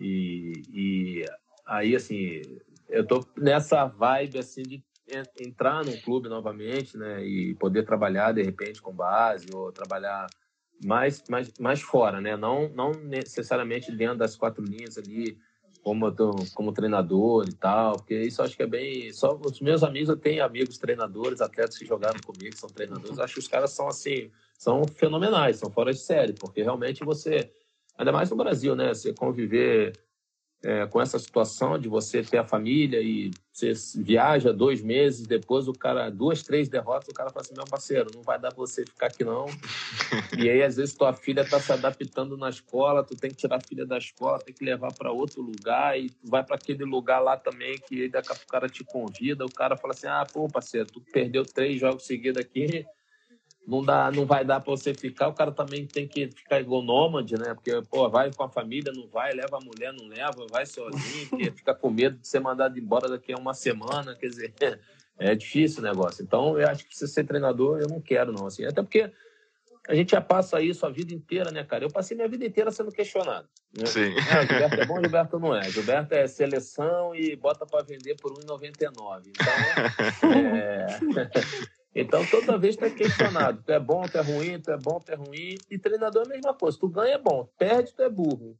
E, 0.00 0.62
e, 0.72 1.24
aí, 1.66 1.94
assim, 1.94 2.40
eu 2.88 3.06
tô 3.06 3.24
nessa 3.36 3.84
vibe, 3.86 4.38
assim, 4.38 4.62
de 4.62 4.82
entrar 5.38 5.84
num 5.84 5.96
clube 6.00 6.28
novamente, 6.28 6.96
né? 6.96 7.24
E 7.24 7.54
poder 7.54 7.84
trabalhar, 7.84 8.32
de 8.32 8.42
repente, 8.42 8.80
com 8.80 8.92
base 8.92 9.46
ou 9.52 9.70
trabalhar 9.70 10.26
mais, 10.84 11.22
mais, 11.28 11.52
mais 11.58 11.80
fora, 11.80 12.20
né? 12.20 12.36
Não, 12.36 12.68
não 12.68 12.92
necessariamente 12.92 13.92
dentro 13.92 14.18
das 14.18 14.36
quatro 14.36 14.64
linhas 14.64 14.98
ali, 14.98 15.38
como, 15.82 16.10
tô, 16.12 16.30
como 16.54 16.72
treinador 16.72 17.46
e 17.48 17.52
tal, 17.52 17.96
porque 17.96 18.20
isso 18.20 18.42
acho 18.42 18.56
que 18.56 18.62
é 18.62 18.66
bem... 18.66 19.12
Só 19.12 19.38
os 19.44 19.60
meus 19.60 19.82
amigos, 19.82 20.08
eu 20.08 20.16
tenho 20.16 20.44
amigos 20.44 20.78
treinadores, 20.78 21.40
atletas 21.40 21.76
que 21.76 21.84
jogaram 21.84 22.20
comigo, 22.20 22.54
que 22.54 22.58
são 22.58 22.68
treinadores, 22.68 23.18
acho 23.18 23.34
que 23.34 23.40
os 23.40 23.48
caras 23.48 23.70
são, 23.70 23.88
assim, 23.88 24.30
são 24.58 24.82
fenomenais, 24.84 25.56
são 25.56 25.70
fora 25.70 25.92
de 25.92 25.98
série, 25.98 26.32
porque 26.32 26.62
realmente 26.62 27.04
você 27.04 27.50
ainda 27.98 28.12
mais 28.12 28.30
no 28.30 28.36
Brasil, 28.36 28.76
né? 28.76 28.94
Você 28.94 29.12
conviver 29.12 29.92
é, 30.64 30.86
com 30.86 31.00
essa 31.00 31.18
situação 31.18 31.78
de 31.78 31.88
você 31.88 32.22
ter 32.22 32.38
a 32.38 32.44
família 32.44 33.00
e 33.00 33.30
você 33.52 33.72
viaja 33.96 34.52
dois 34.52 34.80
meses, 34.80 35.26
depois 35.26 35.68
o 35.68 35.72
cara, 35.72 36.08
duas, 36.08 36.42
três 36.42 36.68
derrotas, 36.68 37.08
o 37.08 37.12
cara 37.12 37.30
fala 37.30 37.44
assim, 37.44 37.54
meu 37.54 37.66
parceiro, 37.66 38.10
não 38.14 38.22
vai 38.22 38.38
dar 38.38 38.48
pra 38.48 38.58
você 38.58 38.84
ficar 38.84 39.06
aqui 39.06 39.24
não. 39.24 39.46
e 40.38 40.48
aí, 40.48 40.62
às 40.62 40.76
vezes, 40.76 40.94
tua 40.94 41.12
filha 41.12 41.44
tá 41.44 41.60
se 41.60 41.72
adaptando 41.72 42.36
na 42.36 42.48
escola, 42.48 43.04
tu 43.04 43.14
tem 43.14 43.30
que 43.30 43.36
tirar 43.36 43.56
a 43.56 43.60
filha 43.60 43.84
da 43.84 43.98
escola, 43.98 44.38
tem 44.38 44.54
que 44.54 44.64
levar 44.64 44.92
para 44.94 45.12
outro 45.12 45.42
lugar, 45.42 45.98
e 45.98 46.08
tu 46.08 46.30
vai 46.30 46.42
para 46.42 46.56
aquele 46.56 46.84
lugar 46.84 47.20
lá 47.20 47.36
também, 47.36 47.78
que 47.86 48.08
daqui 48.08 48.28
a 48.28 48.34
pouco 48.34 48.44
o 48.44 48.52
cara 48.52 48.68
te 48.68 48.84
convida, 48.84 49.44
o 49.44 49.52
cara 49.52 49.76
fala 49.76 49.92
assim, 49.92 50.06
ah, 50.06 50.24
pô, 50.32 50.48
parceiro, 50.48 50.86
tu 50.86 51.00
perdeu 51.00 51.44
três 51.44 51.78
jogos 51.78 52.06
seguidos 52.06 52.40
aqui, 52.40 52.86
não 53.66 53.82
dá, 53.82 54.10
não 54.10 54.26
vai 54.26 54.44
dar 54.44 54.60
para 54.60 54.70
você 54.70 54.92
ficar, 54.92 55.28
o 55.28 55.34
cara 55.34 55.52
também 55.52 55.86
tem 55.86 56.06
que 56.06 56.28
ficar 56.30 56.60
igual 56.60 56.82
nômade, 56.82 57.38
né? 57.38 57.54
Porque, 57.54 57.80
pô, 57.88 58.08
vai 58.08 58.32
com 58.32 58.42
a 58.42 58.48
família, 58.48 58.92
não 58.94 59.06
vai, 59.08 59.32
leva 59.32 59.56
a 59.56 59.60
mulher, 59.60 59.92
não 59.92 60.06
leva, 60.08 60.46
vai 60.50 60.66
sozinho, 60.66 61.28
porque 61.28 61.50
fica 61.52 61.74
com 61.74 61.90
medo 61.90 62.18
de 62.18 62.26
ser 62.26 62.40
mandado 62.40 62.78
embora 62.78 63.08
daqui 63.08 63.32
a 63.32 63.36
uma 63.36 63.54
semana, 63.54 64.16
quer 64.16 64.28
dizer, 64.28 64.54
é 65.18 65.34
difícil 65.34 65.80
o 65.80 65.82
negócio. 65.82 66.22
Então, 66.22 66.58
eu 66.58 66.68
acho 66.68 66.86
que 66.86 66.96
se 66.96 67.06
ser 67.06 67.24
treinador, 67.24 67.80
eu 67.80 67.88
não 67.88 68.00
quero, 68.00 68.32
não, 68.32 68.46
assim, 68.46 68.64
até 68.64 68.82
porque 68.82 69.10
a 69.88 69.94
gente 69.94 70.12
já 70.12 70.20
passa 70.20 70.60
isso 70.60 70.86
a 70.86 70.90
vida 70.90 71.12
inteira, 71.12 71.50
né, 71.50 71.64
cara? 71.64 71.84
Eu 71.84 71.90
passei 71.90 72.16
minha 72.16 72.28
vida 72.28 72.44
inteira 72.44 72.70
sendo 72.70 72.92
questionado. 72.92 73.48
Né? 73.76 73.86
Sim. 73.86 74.14
Ah, 74.30 74.44
Gilberto 74.44 74.80
é 74.80 74.86
bom, 74.86 74.98
Gilberto 75.02 75.38
não 75.40 75.56
é. 75.56 75.62
Gilberto 75.70 76.14
é 76.14 76.26
seleção 76.26 77.14
e 77.14 77.34
bota 77.34 77.66
para 77.66 77.84
vender 77.84 78.16
por 78.16 78.32
1,99. 78.32 79.22
Então, 79.26 80.32
é... 80.32 80.86
Então, 81.94 82.24
toda 82.26 82.56
vez 82.56 82.76
tu 82.76 82.84
é 82.84 82.90
questionado. 82.90 83.62
Tu 83.62 83.70
é 83.70 83.78
bom, 83.78 84.02
tu 84.02 84.16
é 84.16 84.22
ruim, 84.22 84.60
tu 84.60 84.70
é 84.70 84.78
bom, 84.78 84.98
tu 84.98 85.10
é 85.10 85.14
ruim. 85.14 85.56
E 85.70 85.78
treinador 85.78 86.22
é 86.22 86.26
a 86.26 86.28
mesma 86.30 86.54
coisa. 86.54 86.78
Tu 86.78 86.88
ganha 86.88 87.14
é 87.14 87.18
bom, 87.18 87.48
perde, 87.58 87.94
tu 87.94 88.02
é 88.02 88.08
burro. 88.08 88.58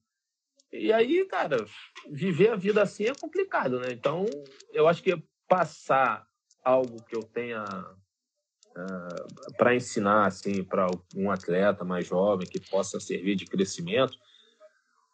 E 0.71 0.93
aí, 0.93 1.25
cara, 1.27 1.65
viver 2.11 2.51
a 2.51 2.57
vida 2.57 2.83
assim 2.83 3.05
é 3.05 3.15
complicado, 3.15 3.79
né? 3.81 3.89
Então, 3.91 4.25
eu 4.73 4.89
acho 4.89 5.03
que 5.03 5.23
passar 5.49 6.27
algo 6.65 7.03
que 7.05 7.15
eu 7.15 7.23
tenha 7.23 7.63
uh, 7.63 8.77
ah, 8.77 9.17
para 9.59 9.75
ensinar, 9.75 10.27
assim, 10.27 10.65
para 10.65 10.87
um 11.15 11.31
atleta 11.31 11.85
mais 11.85 12.07
jovem 12.07 12.47
que 12.47 12.61
possa 12.71 12.99
servir 13.01 13.35
de 13.35 13.45
crescimento, 13.45 14.17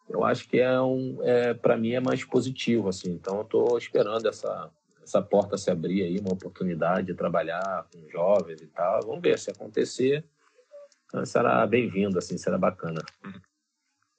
eu 0.09 0.23
acho 0.23 0.47
que 0.47 0.59
é 0.59 0.81
um, 0.81 1.19
é, 1.21 1.53
para 1.53 1.77
mim 1.77 1.91
é 1.91 1.99
mais 1.99 2.23
positivo, 2.23 2.87
assim. 2.87 3.11
Então, 3.11 3.37
eu 3.37 3.43
estou 3.43 3.77
esperando 3.77 4.27
essa 4.27 4.71
essa 5.09 5.21
porta 5.21 5.57
se 5.57 5.71
abrir 5.71 6.03
aí, 6.03 6.19
uma 6.19 6.33
oportunidade 6.33 7.07
de 7.07 7.13
trabalhar 7.15 7.87
com 7.91 8.07
jovens 8.09 8.61
e 8.61 8.67
tal. 8.67 9.01
Vamos 9.01 9.21
ver 9.21 9.39
se 9.39 9.49
acontecer, 9.49 10.23
então, 11.07 11.25
será 11.25 11.65
bem-vindo, 11.65 12.19
assim, 12.19 12.37
será 12.37 12.57
bacana. 12.57 13.01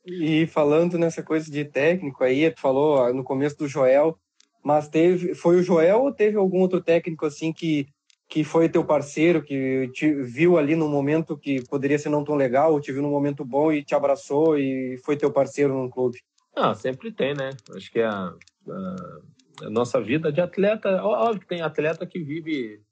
E 0.04 0.46
falando 0.48 0.98
nessa 0.98 1.22
coisa 1.22 1.48
de 1.48 1.64
técnico 1.64 2.24
aí, 2.24 2.50
tu 2.50 2.60
falou 2.60 3.14
no 3.14 3.22
começo 3.22 3.56
do 3.56 3.68
Joel, 3.68 4.18
mas 4.64 4.88
teve, 4.88 5.34
foi 5.34 5.56
o 5.56 5.62
Joel 5.62 6.02
ou 6.02 6.12
teve 6.12 6.36
algum 6.36 6.60
outro 6.60 6.80
técnico 6.80 7.24
assim 7.24 7.52
que 7.52 7.86
que 8.28 8.44
foi 8.44 8.68
teu 8.68 8.84
parceiro, 8.84 9.42
que 9.42 9.90
te 9.92 10.14
viu 10.22 10.56
ali 10.56 10.76
no 10.76 10.88
momento 10.88 11.36
que 11.36 11.66
poderia 11.66 11.98
ser 11.98 12.10
não 12.10 12.22
tão 12.22 12.36
legal, 12.36 12.72
ou 12.72 12.80
te 12.80 12.92
viu 12.92 13.02
num 13.02 13.10
momento 13.10 13.44
bom 13.44 13.72
e 13.72 13.82
te 13.82 13.92
abraçou 13.92 14.56
e 14.56 15.00
foi 15.04 15.16
teu 15.16 15.32
parceiro 15.32 15.74
no 15.74 15.90
clube? 15.90 16.16
Ah, 16.54 16.72
sempre 16.72 17.10
tem, 17.10 17.34
né? 17.34 17.50
Acho 17.74 17.90
que 17.90 18.00
a, 18.00 18.32
a 18.68 19.20
a 19.39 19.39
nossa 19.68 20.00
vida 20.00 20.32
de 20.32 20.40
atleta, 20.40 21.02
óbvio 21.02 21.40
que 21.40 21.46
tem 21.46 21.60
atleta 21.60 22.06
que 22.06 22.18
vive 22.18 22.82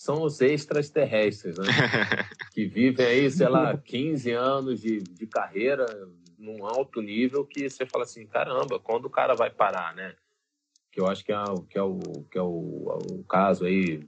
são 0.00 0.22
os 0.22 0.40
extraterrestres, 0.40 1.58
né? 1.58 1.64
que 2.54 2.64
vivem 2.64 3.04
aí, 3.04 3.30
sei 3.30 3.48
lá, 3.48 3.76
15 3.76 4.30
anos 4.32 4.80
de, 4.80 4.98
de 4.98 5.26
carreira 5.26 5.84
num 6.38 6.64
alto 6.64 7.02
nível 7.02 7.44
que 7.44 7.68
você 7.68 7.84
fala 7.84 8.04
assim, 8.04 8.26
caramba, 8.26 8.80
quando 8.80 9.04
o 9.04 9.10
cara 9.10 9.34
vai 9.34 9.50
parar, 9.50 9.94
né? 9.94 10.14
Que 10.90 11.02
eu 11.02 11.06
acho 11.06 11.22
que 11.22 11.30
é, 11.30 11.44
que 11.68 11.76
é, 11.76 11.82
o, 11.82 11.98
que 12.30 12.38
é 12.38 12.42
o, 12.42 12.98
o 13.12 13.24
caso 13.28 13.66
aí, 13.66 14.02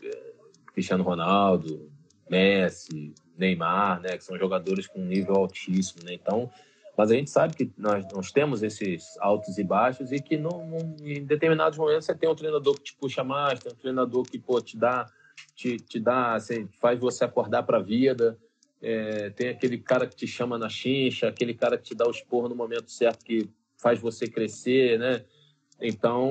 é, 0.00 0.32
Cristiano 0.72 1.02
Ronaldo, 1.02 1.90
Messi, 2.30 3.12
Neymar, 3.36 4.00
né? 4.00 4.16
Que 4.16 4.22
são 4.22 4.38
jogadores 4.38 4.86
com 4.86 5.04
nível 5.04 5.34
altíssimo, 5.34 6.04
né? 6.04 6.14
Então, 6.14 6.48
mas 6.96 7.10
a 7.10 7.14
gente 7.14 7.30
sabe 7.30 7.54
que 7.54 7.72
nós, 7.76 8.04
nós 8.12 8.30
temos 8.30 8.62
esses 8.62 9.16
altos 9.18 9.58
e 9.58 9.64
baixos 9.64 10.12
e 10.12 10.20
que 10.20 10.36
não, 10.36 10.66
não, 10.66 10.96
em 11.02 11.24
determinados 11.24 11.76
momentos 11.76 12.06
você 12.06 12.14
tem 12.14 12.28
um 12.28 12.34
treinador 12.34 12.74
que 12.76 12.84
te 12.84 12.96
puxa 12.96 13.24
mais, 13.24 13.58
tem 13.58 13.72
um 13.72 13.76
treinador 13.76 14.22
que 14.22 14.38
pô, 14.38 14.60
te 14.60 14.76
dá, 14.76 15.06
te, 15.54 15.76
te 15.78 15.98
dá, 15.98 16.34
assim, 16.34 16.68
faz 16.80 16.98
você 16.98 17.24
acordar 17.24 17.64
para 17.64 17.78
a 17.78 17.82
vida. 17.82 18.38
É, 18.80 19.30
tem 19.30 19.48
aquele 19.48 19.78
cara 19.78 20.06
que 20.06 20.14
te 20.14 20.26
chama 20.26 20.58
na 20.58 20.68
chincha, 20.68 21.28
aquele 21.28 21.54
cara 21.54 21.76
que 21.76 21.84
te 21.84 21.94
dá 21.94 22.06
o 22.06 22.10
esporro 22.10 22.48
no 22.48 22.54
momento 22.54 22.90
certo 22.90 23.24
que 23.24 23.48
faz 23.78 23.98
você 23.98 24.28
crescer, 24.28 24.98
né? 24.98 25.24
Então, 25.80 26.30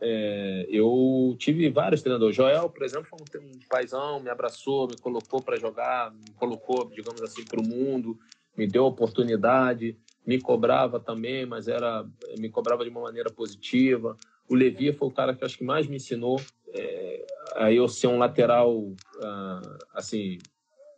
é, 0.00 0.66
eu 0.68 1.34
tive 1.38 1.68
vários 1.70 2.02
treinadores. 2.02 2.36
Joel, 2.36 2.70
por 2.70 2.84
exemplo, 2.84 3.08
foi 3.08 3.40
um, 3.40 3.50
paizão, 3.68 4.20
me 4.20 4.30
abraçou, 4.30 4.86
me 4.86 4.96
colocou 4.96 5.42
para 5.42 5.58
jogar, 5.58 6.12
me 6.12 6.30
colocou, 6.36 6.88
digamos 6.90 7.20
assim, 7.22 7.44
para 7.44 7.60
o 7.60 7.66
mundo 7.66 8.16
me 8.56 8.66
deu 8.66 8.84
oportunidade, 8.84 9.96
me 10.26 10.40
cobrava 10.40 11.00
também, 11.00 11.46
mas 11.46 11.68
era 11.68 12.06
me 12.38 12.48
cobrava 12.48 12.84
de 12.84 12.90
uma 12.90 13.02
maneira 13.02 13.30
positiva. 13.30 14.16
O 14.48 14.54
Levi 14.54 14.92
foi 14.92 15.08
o 15.08 15.12
cara 15.12 15.34
que 15.34 15.44
acho 15.44 15.58
que 15.58 15.64
mais 15.64 15.86
me 15.86 15.96
ensinou 15.96 16.40
é, 16.68 17.26
a 17.56 17.72
eu 17.72 17.88
ser 17.88 18.06
um 18.06 18.18
lateral 18.18 18.78
uh, 18.78 19.78
assim 19.94 20.38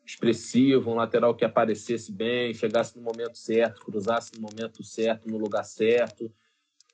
expressivo, 0.07 0.91
um 0.91 0.97
lateral 0.97 1.35
que 1.35 1.45
aparecesse 1.45 2.13
bem, 2.13 2.53
chegasse 2.53 2.97
no 2.97 3.03
momento 3.03 3.39
certo, 3.39 3.85
cruzasse 3.85 4.33
no 4.35 4.43
momento 4.43 4.85
certo, 4.85 5.31
no 5.31 5.39
lugar 5.39 5.65
certo. 5.65 6.31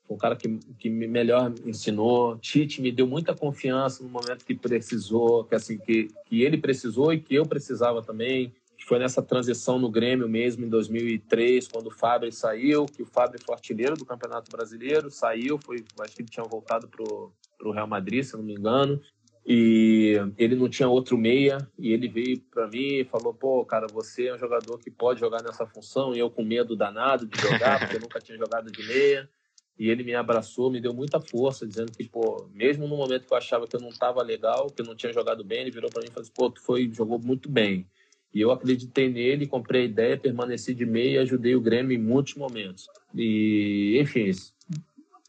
Foi 0.07 0.15
um 0.15 0.19
cara 0.19 0.35
que, 0.35 0.47
que 0.79 0.89
me 0.89 1.07
melhor 1.07 1.53
ensinou. 1.65 2.37
Tite 2.37 2.81
me 2.81 2.91
deu 2.91 3.05
muita 3.05 3.35
confiança 3.35 4.01
no 4.01 4.09
momento 4.09 4.45
que 4.45 4.55
precisou, 4.55 5.43
que 5.43 5.55
assim 5.55 5.77
que, 5.77 6.07
que 6.25 6.41
ele 6.41 6.57
precisou 6.57 7.11
e 7.11 7.19
que 7.19 7.35
eu 7.35 7.45
precisava 7.45 8.01
também 8.01 8.53
foi 8.85 8.99
nessa 8.99 9.21
transição 9.21 9.77
no 9.79 9.89
Grêmio 9.89 10.27
mesmo, 10.27 10.65
em 10.65 10.69
2003, 10.69 11.67
quando 11.67 11.87
o 11.87 11.91
Fábio 11.91 12.31
saiu, 12.31 12.85
que 12.85 13.03
o 13.03 13.05
Fábio 13.05 13.39
foi 13.43 13.55
artilheiro 13.55 13.95
do 13.95 14.05
Campeonato 14.05 14.51
Brasileiro, 14.51 15.09
saiu, 15.09 15.59
foi, 15.63 15.83
acho 15.99 16.15
que 16.15 16.21
ele 16.21 16.29
tinha 16.29 16.45
voltado 16.45 16.87
para 16.87 17.03
o 17.03 17.71
Real 17.71 17.87
Madrid, 17.87 18.23
se 18.23 18.35
não 18.35 18.43
me 18.43 18.53
engano, 18.53 19.01
e 19.45 20.15
ele 20.37 20.55
não 20.55 20.69
tinha 20.69 20.87
outro 20.87 21.17
meia, 21.17 21.57
e 21.77 21.91
ele 21.91 22.07
veio 22.07 22.39
para 22.51 22.67
mim 22.67 22.99
e 22.99 23.05
falou, 23.05 23.33
pô, 23.33 23.63
cara, 23.65 23.87
você 23.91 24.27
é 24.27 24.35
um 24.35 24.39
jogador 24.39 24.77
que 24.79 24.91
pode 24.91 25.19
jogar 25.19 25.41
nessa 25.43 25.65
função, 25.65 26.13
e 26.13 26.19
eu 26.19 26.29
com 26.29 26.43
medo 26.43 26.75
danado 26.75 27.25
de 27.25 27.39
jogar, 27.39 27.79
porque 27.79 27.95
eu 27.97 28.01
nunca 28.01 28.19
tinha 28.19 28.37
jogado 28.37 28.71
de 28.71 28.83
meia, 28.85 29.29
e 29.77 29.89
ele 29.89 30.03
me 30.03 30.13
abraçou, 30.13 30.69
me 30.69 30.81
deu 30.81 30.93
muita 30.93 31.19
força, 31.19 31.65
dizendo 31.65 31.91
que, 31.91 32.03
pô, 32.07 32.47
mesmo 32.53 32.87
no 32.87 32.97
momento 32.97 33.25
que 33.25 33.33
eu 33.33 33.37
achava 33.37 33.67
que 33.67 33.75
eu 33.75 33.79
não 33.79 33.89
estava 33.89 34.21
legal, 34.21 34.67
que 34.67 34.81
eu 34.81 34.85
não 34.85 34.95
tinha 34.95 35.13
jogado 35.13 35.43
bem, 35.43 35.61
ele 35.61 35.71
virou 35.71 35.89
para 35.89 36.01
mim 36.01 36.07
e 36.07 36.11
falou 36.11 36.21
assim, 36.21 36.33
pô, 36.33 36.49
tu 36.49 36.61
foi, 36.61 36.91
jogou 36.93 37.17
muito 37.17 37.49
bem. 37.49 37.87
E 38.33 38.39
eu 38.39 38.51
acreditei 38.51 39.09
nele, 39.09 39.47
comprei 39.47 39.81
a 39.81 39.85
ideia, 39.85 40.17
permaneci 40.17 40.73
de 40.73 40.85
meio 40.85 41.13
e 41.13 41.17
ajudei 41.17 41.55
o 41.55 41.61
Grêmio 41.61 41.95
em 41.95 42.01
muitos 42.01 42.35
momentos. 42.35 42.87
E, 43.13 43.97
enfim, 43.99 44.31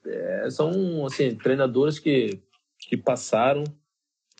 é, 0.07 0.48
são 0.50 1.05
assim, 1.05 1.34
treinadores 1.34 1.98
que, 1.98 2.40
que 2.78 2.96
passaram 2.96 3.64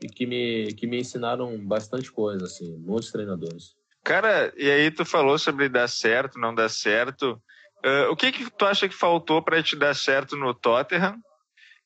e 0.01 0.09
que 0.09 0.27
me, 0.27 0.73
que 0.75 0.87
me 0.87 1.01
ensinaram 1.01 1.59
bastante 1.59 2.11
coisa, 2.11 2.45
assim, 2.45 2.77
muitos 2.79 3.11
treinadores. 3.11 3.75
Cara, 4.05 4.53
e 4.57 4.71
aí 4.71 4.91
tu 4.91 5.05
falou 5.05 5.39
sobre 5.39 5.69
dar 5.69 5.89
certo, 5.89 6.39
não 6.39 6.55
dar 6.55 6.69
certo. 6.69 7.41
Uh, 7.85 8.11
o 8.11 8.17
que 8.17 8.31
que 8.31 8.51
tu 8.51 8.65
acha 8.65 8.89
que 8.89 8.95
faltou 8.95 9.43
para 9.43 9.63
te 9.63 9.77
dar 9.77 9.95
certo 9.95 10.37
no 10.37 10.55
Tottenham? 10.55 11.17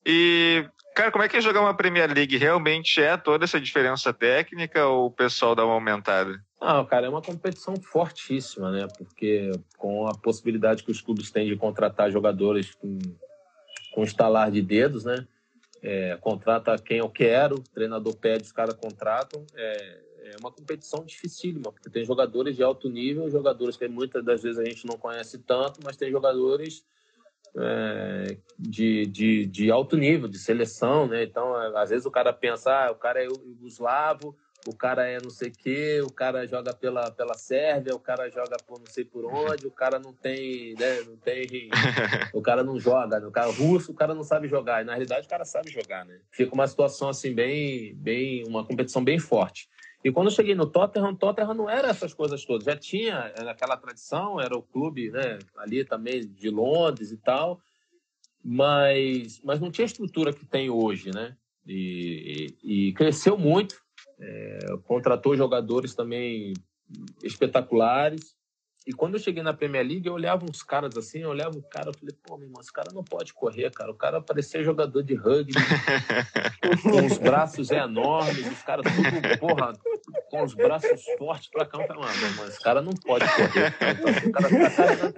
E 0.05 0.69
Cara, 0.97 1.13
como 1.13 1.23
é 1.23 1.29
que 1.29 1.37
é 1.37 1.43
jogar 1.43 1.61
uma 1.61 1.77
Premier 1.77 2.11
League? 2.11 2.39
Realmente 2.39 3.03
é 3.03 3.19
toda 3.19 3.45
essa 3.45 3.61
diferença 3.61 4.15
técnica 4.15 4.87
ou 4.87 5.09
o 5.09 5.11
pessoal 5.11 5.55
dá 5.55 5.63
uma 5.63 5.75
aumentada? 5.75 6.43
Não, 6.61 6.85
cara, 6.87 7.07
é 7.07 7.09
uma 7.09 7.23
competição 7.23 7.77
fortíssima, 7.77 8.71
né? 8.71 8.89
Porque 8.97 9.51
com 9.77 10.07
a 10.07 10.15
possibilidade 10.15 10.83
que 10.83 10.91
os 10.91 11.01
clubes 11.01 11.31
têm 11.31 11.47
de 11.47 11.57
contratar 11.57 12.11
jogadores 12.11 12.75
com, 12.75 12.99
com 13.93 14.03
estalar 14.03 14.51
de 14.51 14.63
dedos, 14.63 15.05
né? 15.05 15.27
É, 15.83 16.17
contrata 16.17 16.77
quem 16.79 16.99
eu 16.99 17.09
quero, 17.11 17.57
o 17.57 17.63
treinador 17.75 18.17
pede, 18.17 18.45
os 18.45 18.53
caras 18.53 18.75
contratam. 18.75 19.45
É, 19.55 20.07
é 20.27 20.37
uma 20.41 20.51
competição 20.51 21.05
dificílima, 21.05 21.71
porque 21.71 21.91
tem 21.91 22.05
jogadores 22.05 22.57
de 22.57 22.63
alto 22.63 22.89
nível, 22.89 23.31
jogadores 23.31 23.77
que 23.77 23.87
muitas 23.87 24.25
das 24.25 24.43
vezes 24.43 24.59
a 24.59 24.65
gente 24.65 24.87
não 24.87 24.99
conhece 24.99 25.39
tanto, 25.39 25.81
mas 25.85 25.97
tem 25.97 26.11
jogadores 26.11 26.85
é, 27.57 28.37
de, 28.59 29.07
de, 29.07 29.47
de, 29.47 29.71
alto 29.71 29.97
nível, 29.97 30.29
de 30.29 30.39
seleção, 30.39 31.07
né? 31.07 31.23
Então, 31.23 31.55
às 31.77 31.91
vezes 31.91 32.07
o 32.07 32.11
cara 32.11 32.33
pensa, 32.33 32.73
ah, 32.73 32.91
o 32.91 32.97
cara 32.97 33.23
é 33.23 33.27
yugoslavo, 33.27 34.31
o 34.31 34.37
cara 34.75 35.07
é 35.07 35.19
não 35.23 35.31
sei 35.31 35.49
o 35.49 35.53
quê, 35.53 36.01
o 36.03 36.11
cara 36.11 36.47
joga 36.47 36.73
pela, 36.73 37.11
pela 37.11 37.35
Sérvia, 37.35 37.95
o 37.95 38.01
cara 38.01 38.31
joga 38.31 38.57
por 38.67 38.79
não 38.79 38.87
sei 38.87 39.05
por 39.05 39.25
onde, 39.25 39.67
o 39.67 39.71
cara 39.71 39.99
não 39.99 40.13
tem, 40.13 40.75
né, 40.75 41.03
não 41.03 41.17
tem, 41.17 41.69
o 42.33 42.41
cara 42.41 42.65
não 42.65 42.79
joga, 42.81 43.21
né? 43.21 43.27
o 43.27 43.31
cara 43.31 43.51
russo, 43.51 43.93
o 43.93 43.95
cara 43.95 44.15
não 44.15 44.23
sabe 44.23 44.49
jogar, 44.49 44.83
e 44.83 44.85
na 44.85 44.93
realidade 44.93 45.27
o 45.27 45.31
cara 45.31 45.45
sabe 45.45 45.71
jogar, 45.71 46.05
né? 46.05 46.19
Fica 46.31 46.55
uma 46.55 46.67
situação 46.67 47.09
assim 47.09 47.35
bem, 47.35 47.95
bem, 47.95 48.45
uma 48.47 48.65
competição 48.65 49.05
bem 49.05 49.19
forte. 49.19 49.69
E 50.05 50.13
quando 50.13 50.29
eu 50.29 50.33
cheguei 50.33 50.55
no 50.55 50.67
Tottenham, 50.67 51.17
Tottenham 51.17 51.55
não 51.55 51.69
era 51.69 51.89
essas 51.89 52.15
coisas 52.15 52.45
todas. 52.45 52.65
Já 52.65 52.77
tinha 52.77 53.33
aquela 53.49 53.77
tradição, 53.77 54.41
era 54.41 54.57
o 54.57 54.63
clube 54.63 55.11
né, 55.11 55.39
ali 55.57 55.85
também 55.85 56.27
de 56.27 56.49
Londres 56.49 57.11
e 57.11 57.17
tal. 57.17 57.61
mas, 58.45 59.41
mas 59.43 59.59
não 59.59 59.71
tinha 59.71 59.85
a 59.85 59.87
estrutura 59.87 60.33
que 60.33 60.47
tem 60.47 60.71
hoje, 60.71 61.11
né? 61.13 61.37
E, 61.67 62.55
e, 62.63 62.89
e 62.89 62.93
cresceu 62.93 63.37
muito, 63.37 63.83
é, 64.21 64.59
contratou 64.85 65.37
jogadores 65.37 65.95
também 65.95 66.53
espetaculares. 67.23 68.37
E 68.87 68.93
quando 68.93 69.15
eu 69.15 69.21
cheguei 69.21 69.43
na 69.43 69.53
Premier 69.53 69.85
League, 69.85 70.07
eu 70.07 70.15
olhava 70.15 70.45
uns 70.45 70.63
caras 70.63 70.97
assim, 70.97 71.19
eu 71.19 71.31
olhava 71.31 71.59
o 71.59 71.63
cara, 71.63 71.89
eu 71.89 71.95
falei, 71.95 72.15
pô, 72.23 72.37
meu 72.37 72.47
irmão, 72.47 72.61
esse 72.61 72.73
cara 72.73 72.93
não 72.95 73.03
pode 73.03 73.35
correr, 73.35 73.69
cara. 73.73 73.91
O 73.91 73.97
cara 73.97 74.21
parecia 74.21 74.63
jogador 74.63 75.03
de 75.03 75.15
rugby, 75.15 75.55
com 76.85 77.05
os 77.05 77.19
braços 77.19 77.73
enormes, 77.73 78.47
os 78.47 78.63
caras 78.63 78.87
tudo, 78.95 79.39
porra, 79.41 79.73
com 80.31 80.45
os 80.45 80.55
braços 80.55 81.03
fortes 81.19 81.51
pra 81.51 81.67
cá. 81.67 81.83
Eu 81.83 81.87
falei, 81.89 82.03
mano, 82.03 82.27
irmão, 82.27 82.47
esse 82.47 82.61
cara 82.61 82.81
não 82.81 82.93
pode 82.93 83.27
correr. 83.35 83.73
Cara. 83.73 83.93
Então, 83.93 84.09
assim, 84.09 84.29
o 84.29 84.33
cara 84.33 84.49
tá 84.49 84.71
carregando 84.71 85.15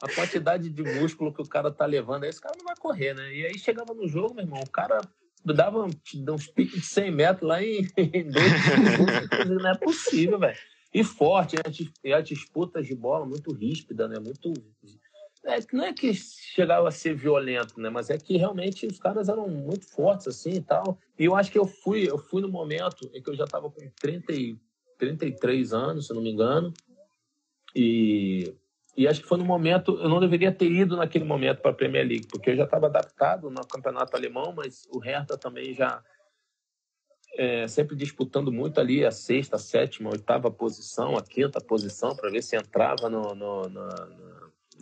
a 0.00 0.14
quantidade 0.14 0.70
de 0.70 0.82
músculo 0.82 1.32
que 1.32 1.42
o 1.42 1.48
cara 1.48 1.70
tá 1.70 1.84
levando, 1.84 2.24
aí 2.24 2.30
esse 2.30 2.40
cara 2.40 2.54
não 2.56 2.64
vai 2.64 2.76
correr, 2.76 3.14
né? 3.14 3.34
E 3.34 3.46
aí 3.46 3.58
chegava 3.58 3.92
no 3.92 4.06
jogo, 4.06 4.34
meu 4.34 4.44
irmão, 4.44 4.60
o 4.60 4.70
cara 4.70 5.00
dava 5.44 5.84
uns 5.84 6.46
piques 6.46 6.80
de 6.80 6.86
100 6.86 7.10
metros 7.10 7.48
lá 7.48 7.62
em, 7.62 7.88
em 7.96 8.30
dois. 8.30 8.52
Não 9.48 9.70
é 9.70 9.76
possível, 9.76 10.38
velho. 10.38 10.58
E 10.92 11.04
forte, 11.04 11.56
e 12.02 12.12
a 12.12 12.20
disputa 12.20 12.82
de 12.82 12.94
bola 12.94 13.26
muito 13.26 13.52
ríspida, 13.52 14.08
né? 14.08 14.18
Muito. 14.18 14.52
É, 15.44 15.58
não 15.72 15.84
é 15.84 15.92
que 15.92 16.12
chegava 16.14 16.88
a 16.88 16.90
ser 16.90 17.14
violento, 17.14 17.78
né? 17.78 17.90
Mas 17.90 18.10
é 18.10 18.18
que 18.18 18.36
realmente 18.36 18.86
os 18.86 18.98
caras 18.98 19.28
eram 19.28 19.48
muito 19.48 19.86
fortes 19.86 20.26
assim 20.28 20.54
e 20.54 20.60
tal. 20.62 20.98
E 21.18 21.26
eu 21.26 21.36
acho 21.36 21.52
que 21.52 21.58
eu 21.58 21.66
fui, 21.66 22.08
eu 22.08 22.18
fui 22.18 22.40
no 22.40 22.48
momento 22.48 23.08
em 23.14 23.22
que 23.22 23.30
eu 23.30 23.36
já 23.36 23.44
estava 23.44 23.70
com 23.70 23.90
30 24.00 24.32
e, 24.32 24.58
33 24.98 25.72
anos, 25.72 26.06
se 26.06 26.14
não 26.14 26.22
me 26.22 26.30
engano. 26.30 26.72
E, 27.74 28.54
e 28.98 29.06
acho 29.06 29.22
que 29.22 29.28
foi 29.28 29.38
no 29.38 29.44
momento, 29.44 29.96
eu 30.00 30.08
não 30.08 30.18
deveria 30.18 30.50
ter 30.50 30.68
ido 30.68 30.96
naquele 30.96 31.24
momento 31.24 31.62
para 31.62 31.70
a 31.70 31.74
Premier 31.74 32.04
League, 32.04 32.26
porque 32.26 32.50
eu 32.50 32.56
já 32.56 32.64
estava 32.64 32.86
adaptado 32.86 33.48
no 33.48 33.64
campeonato 33.64 34.16
alemão, 34.16 34.52
mas 34.52 34.88
o 34.92 34.98
Hertha 34.98 35.38
também 35.38 35.72
já 35.72 36.02
é, 37.36 37.68
sempre 37.68 37.94
disputando 37.94 38.50
muito 38.50 38.80
ali 38.80 39.04
a 39.04 39.12
sexta, 39.12 39.54
a 39.54 39.58
sétima, 39.60 40.10
a 40.10 40.14
oitava 40.14 40.50
posição, 40.50 41.16
a 41.16 41.22
quinta 41.22 41.60
posição, 41.60 42.16
para 42.16 42.28
ver 42.28 42.42
se 42.42 42.56
entrava 42.56 43.08
no, 43.08 43.36
no, 43.36 43.68
na, 43.68 44.08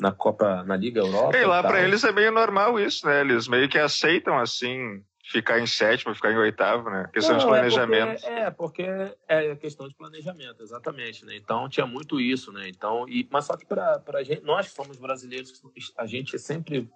na 0.01 0.13
Copa, 0.13 0.65
na 0.65 0.79
Liga 0.79 1.01
Europa. 1.01 1.37
E 1.37 1.45
lá 1.45 1.63
para 1.63 1.83
eles 1.83 2.03
é 2.03 2.11
meio 2.11 2.33
normal 2.33 2.81
isso, 2.81 3.07
né? 3.07 3.21
Eles 3.21 3.47
meio 3.47 3.69
que 3.69 3.79
aceitam 3.79 4.39
assim 4.39 5.05
ficar 5.31 5.59
em 5.59 5.67
sétimo, 5.67 6.15
ficar 6.15 6.33
em 6.33 6.37
oitavo, 6.37 6.89
né? 6.89 7.11
Questão 7.13 7.35
Não, 7.35 7.41
de 7.41 7.47
planejamento. 7.47 8.25
É 8.25 8.51
porque, 8.51 8.83
é, 8.83 9.11
porque 9.11 9.23
é 9.29 9.57
questão 9.57 9.89
de 9.89 9.95
planejamento, 9.95 10.63
exatamente, 10.63 11.25
né? 11.25 11.37
Então 11.37 11.69
tinha 11.69 11.87
muito 11.87 12.21
isso, 12.21 12.53
né? 12.53 12.69
Então, 12.69 13.09
e, 13.09 13.27
mas 13.31 13.45
só 13.45 13.57
que 13.57 13.67
para 13.67 14.03
a 14.15 14.23
gente, 14.23 14.43
nós 14.43 14.69
que 14.69 14.75
somos 14.75 14.97
brasileiros, 14.97 15.61
a 15.97 16.07
gente 16.07 16.39
sempre 16.39 16.89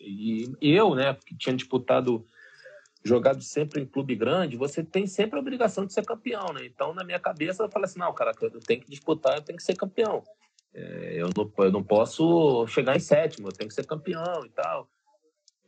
e 0.00 0.54
eu, 0.60 0.94
né, 0.94 1.14
que 1.14 1.36
tinha 1.36 1.54
disputado 1.54 2.26
jogado 3.04 3.42
sempre 3.42 3.80
em 3.80 3.86
clube 3.86 4.16
grande, 4.16 4.56
você 4.56 4.82
tem 4.82 5.06
sempre 5.06 5.36
a 5.36 5.40
obrigação 5.40 5.86
de 5.86 5.92
ser 5.92 6.04
campeão, 6.04 6.52
né? 6.52 6.64
Então, 6.64 6.92
na 6.92 7.04
minha 7.04 7.20
cabeça, 7.20 7.62
eu 7.62 7.70
falo 7.70 7.84
assim, 7.84 8.00
não, 8.00 8.12
cara, 8.12 8.32
eu 8.40 8.60
tenho 8.60 8.80
que 8.80 8.90
disputar, 8.90 9.36
eu 9.36 9.42
tenho 9.42 9.56
que 9.56 9.62
ser 9.62 9.76
campeão. 9.76 10.24
É, 10.74 11.14
eu, 11.14 11.30
não, 11.36 11.52
eu 11.64 11.72
não 11.72 11.84
posso 11.84 12.66
chegar 12.66 12.96
em 12.96 13.00
sétimo, 13.00 13.48
eu 13.48 13.52
tenho 13.52 13.68
que 13.68 13.74
ser 13.74 13.86
campeão 13.86 14.44
e 14.44 14.50
tal. 14.50 14.88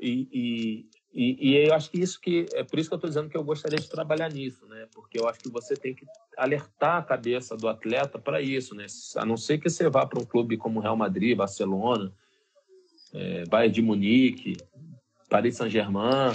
E, 0.01 0.89
e, 1.13 1.51
e, 1.51 1.57
eu 1.67 1.75
acho 1.75 1.91
que 1.91 1.99
isso 1.99 2.21
que 2.21 2.47
é 2.53 2.63
por 2.63 2.79
isso 2.79 2.89
que 2.91 2.95
eu 2.95 2.99
estou 2.99 3.09
dizendo 3.09 3.31
que 3.31 3.37
eu 3.37 3.43
gostaria 3.43 3.79
de 3.79 3.89
trabalhar 3.89 4.31
nisso, 4.31 4.67
né? 4.67 4.87
Porque 4.95 5.19
eu 5.19 5.27
acho 5.27 5.41
que 5.41 5.51
você 5.51 5.75
tem 5.75 5.95
que 5.95 6.05
alertar 6.37 6.99
a 6.99 7.03
cabeça 7.03 7.57
do 7.57 7.67
atleta 7.67 8.19
para 8.19 8.43
isso, 8.43 8.75
né? 8.75 8.87
A 9.17 9.25
não 9.25 9.37
ser 9.37 9.59
que 9.59 9.71
você 9.71 9.89
vá 9.89 10.07
para 10.07 10.21
um 10.21 10.25
clube 10.25 10.57
como 10.57 10.81
Real 10.81 10.97
Madrid, 10.97 11.37
Barcelona, 11.37 12.13
é, 13.15 13.45
Bayern 13.47 13.75
de 13.75 13.83
Munique, 13.83 14.57
Paris 15.29 15.57
Saint-Germain, 15.57 16.33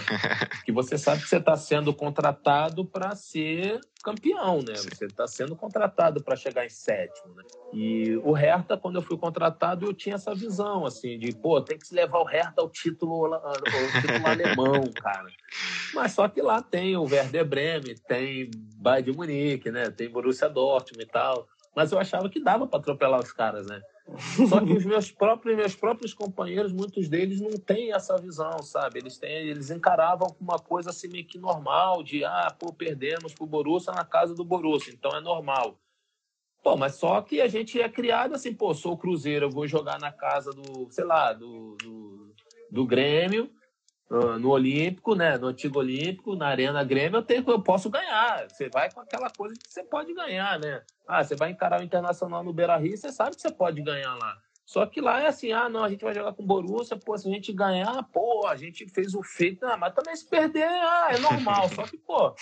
que 0.65 0.71
você 0.71 0.97
sabe 0.97 1.23
que 1.23 1.27
você 1.27 1.37
está 1.37 1.55
sendo 1.57 1.93
contratado 1.93 2.85
para 2.85 3.15
ser 3.15 3.79
campeão, 4.03 4.57
né? 4.57 4.75
Você 4.75 5.05
está 5.05 5.25
sendo 5.25 5.55
contratado 5.55 6.21
para 6.23 6.35
chegar 6.35 6.65
em 6.65 6.69
sétimo, 6.69 7.33
né? 7.33 7.43
E 7.73 8.15
o 8.17 8.33
Hertha, 8.33 8.77
quando 8.77 8.97
eu 8.97 9.01
fui 9.01 9.17
contratado, 9.17 9.85
eu 9.85 9.93
tinha 9.93 10.15
essa 10.15 10.35
visão, 10.35 10.85
assim, 10.85 11.17
de, 11.17 11.33
pô, 11.33 11.59
tem 11.61 11.77
que 11.77 11.93
levar 11.93 12.19
o 12.19 12.25
Hertha 12.25 12.61
ao 12.61 12.69
título, 12.69 13.33
ao 13.33 13.53
título 13.53 14.27
alemão, 14.27 14.83
cara. 15.01 15.27
Mas 15.93 16.11
só 16.11 16.27
que 16.27 16.41
lá 16.41 16.61
tem 16.61 16.95
o 16.95 17.03
Werder 17.03 17.45
Bremen, 17.45 17.95
tem 18.07 18.51
Bayern 18.77 19.11
de 19.11 19.17
Munique, 19.17 19.71
né? 19.71 19.89
Tem 19.89 20.09
Borussia 20.09 20.49
Dortmund 20.49 21.03
e 21.03 21.07
tal. 21.07 21.47
Mas 21.75 21.91
eu 21.91 21.97
achava 21.97 22.29
que 22.29 22.39
dava 22.39 22.67
para 22.67 22.79
atropelar 22.79 23.19
os 23.19 23.31
caras, 23.31 23.65
né? 23.65 23.81
Só 24.47 24.59
que 24.59 24.73
os 24.73 24.85
meus 24.85 25.11
próprios, 25.11 25.55
meus 25.55 25.75
próprios 25.75 26.13
companheiros, 26.13 26.73
muitos 26.73 27.07
deles 27.07 27.39
não 27.39 27.51
têm 27.51 27.93
essa 27.93 28.17
visão, 28.17 28.61
sabe? 28.61 28.99
Eles 28.99 29.17
têm, 29.17 29.47
eles 29.47 29.71
encaravam 29.71 30.35
uma 30.39 30.59
coisa 30.59 30.89
assim 30.89 31.07
meio 31.07 31.25
que 31.25 31.39
normal, 31.39 32.03
de 32.03 32.23
ah, 32.25 32.53
pô, 32.57 32.73
perdemos 32.73 33.33
pro 33.33 33.45
Borussia 33.47 33.93
na 33.93 34.03
casa 34.03 34.35
do 34.35 34.43
Borussia, 34.43 34.93
então 34.93 35.15
é 35.15 35.21
normal. 35.21 35.79
Pô, 36.61 36.77
mas 36.77 36.95
só 36.95 37.21
que 37.21 37.41
a 37.41 37.47
gente 37.47 37.81
é 37.81 37.89
criado 37.89 38.35
assim, 38.35 38.53
pô, 38.53 38.73
sou 38.73 38.93
o 38.93 38.97
Cruzeiro, 38.97 39.45
eu 39.45 39.51
vou 39.51 39.67
jogar 39.67 39.99
na 39.99 40.11
casa 40.11 40.51
do, 40.51 40.89
sei 40.91 41.05
lá, 41.05 41.33
do, 41.33 41.75
do, 41.81 42.35
do 42.71 42.85
Grêmio, 42.85 43.49
ah, 44.13 44.37
no 44.37 44.49
Olímpico, 44.49 45.15
né? 45.15 45.37
No 45.39 45.47
antigo 45.47 45.79
Olímpico, 45.79 46.35
na 46.35 46.47
Arena 46.47 46.83
Grêmio, 46.83 47.17
eu, 47.17 47.23
tenho, 47.23 47.43
eu 47.47 47.61
posso 47.61 47.89
ganhar. 47.89 48.47
Você 48.47 48.69
vai 48.69 48.91
com 48.91 49.01
aquela 49.01 49.29
coisa 49.31 49.55
que 49.55 49.71
você 49.71 49.83
pode 49.83 50.13
ganhar, 50.13 50.59
né? 50.59 50.83
Ah, 51.07 51.23
você 51.23 51.35
vai 51.35 51.49
encarar 51.49 51.81
o 51.81 51.83
Internacional 51.83 52.43
no 52.43 52.53
Beira 52.53 52.77
Rio, 52.77 52.95
você 52.95 53.11
sabe 53.11 53.35
que 53.35 53.41
você 53.41 53.51
pode 53.51 53.81
ganhar 53.81 54.13
lá. 54.15 54.37
Só 54.65 54.85
que 54.85 55.01
lá 55.01 55.21
é 55.21 55.27
assim, 55.27 55.51
ah, 55.51 55.67
não, 55.67 55.83
a 55.83 55.89
gente 55.89 56.03
vai 56.03 56.13
jogar 56.13 56.33
com 56.33 56.43
o 56.43 56.45
Borussia, 56.45 56.95
pô, 56.95 57.17
se 57.17 57.27
a 57.27 57.31
gente 57.31 57.51
ganhar, 57.51 58.01
pô, 58.13 58.45
a 58.47 58.55
gente 58.55 58.87
fez 58.87 59.13
o 59.15 59.23
feito, 59.23 59.65
ah, 59.65 59.77
mas 59.77 59.93
também 59.93 60.15
se 60.15 60.29
perder, 60.29 60.63
ah, 60.63 61.09
é 61.11 61.19
normal. 61.19 61.67
Só 61.69 61.83
que, 61.83 61.97
pô, 61.97 62.35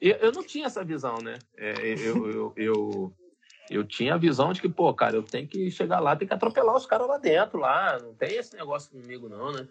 eu, 0.00 0.16
eu 0.16 0.32
não 0.32 0.42
tinha 0.42 0.66
essa 0.66 0.84
visão, 0.84 1.16
né? 1.22 1.38
É, 1.56 1.72
eu, 1.98 2.30
eu, 2.30 2.52
eu, 2.56 3.12
eu, 3.70 3.84
tinha 3.84 4.14
a 4.14 4.18
visão 4.18 4.52
de 4.52 4.60
que, 4.60 4.68
pô, 4.68 4.92
cara, 4.94 5.16
eu 5.16 5.22
tenho 5.22 5.48
que 5.48 5.70
chegar 5.70 6.00
lá, 6.00 6.14
tenho 6.14 6.28
que 6.28 6.34
atropelar 6.34 6.76
os 6.76 6.86
caras 6.86 7.08
lá 7.08 7.18
dentro, 7.18 7.58
lá, 7.58 7.98
não 7.98 8.14
tem 8.14 8.36
esse 8.36 8.54
negócio 8.54 8.90
comigo, 8.90 9.28
não, 9.28 9.52
né? 9.52 9.66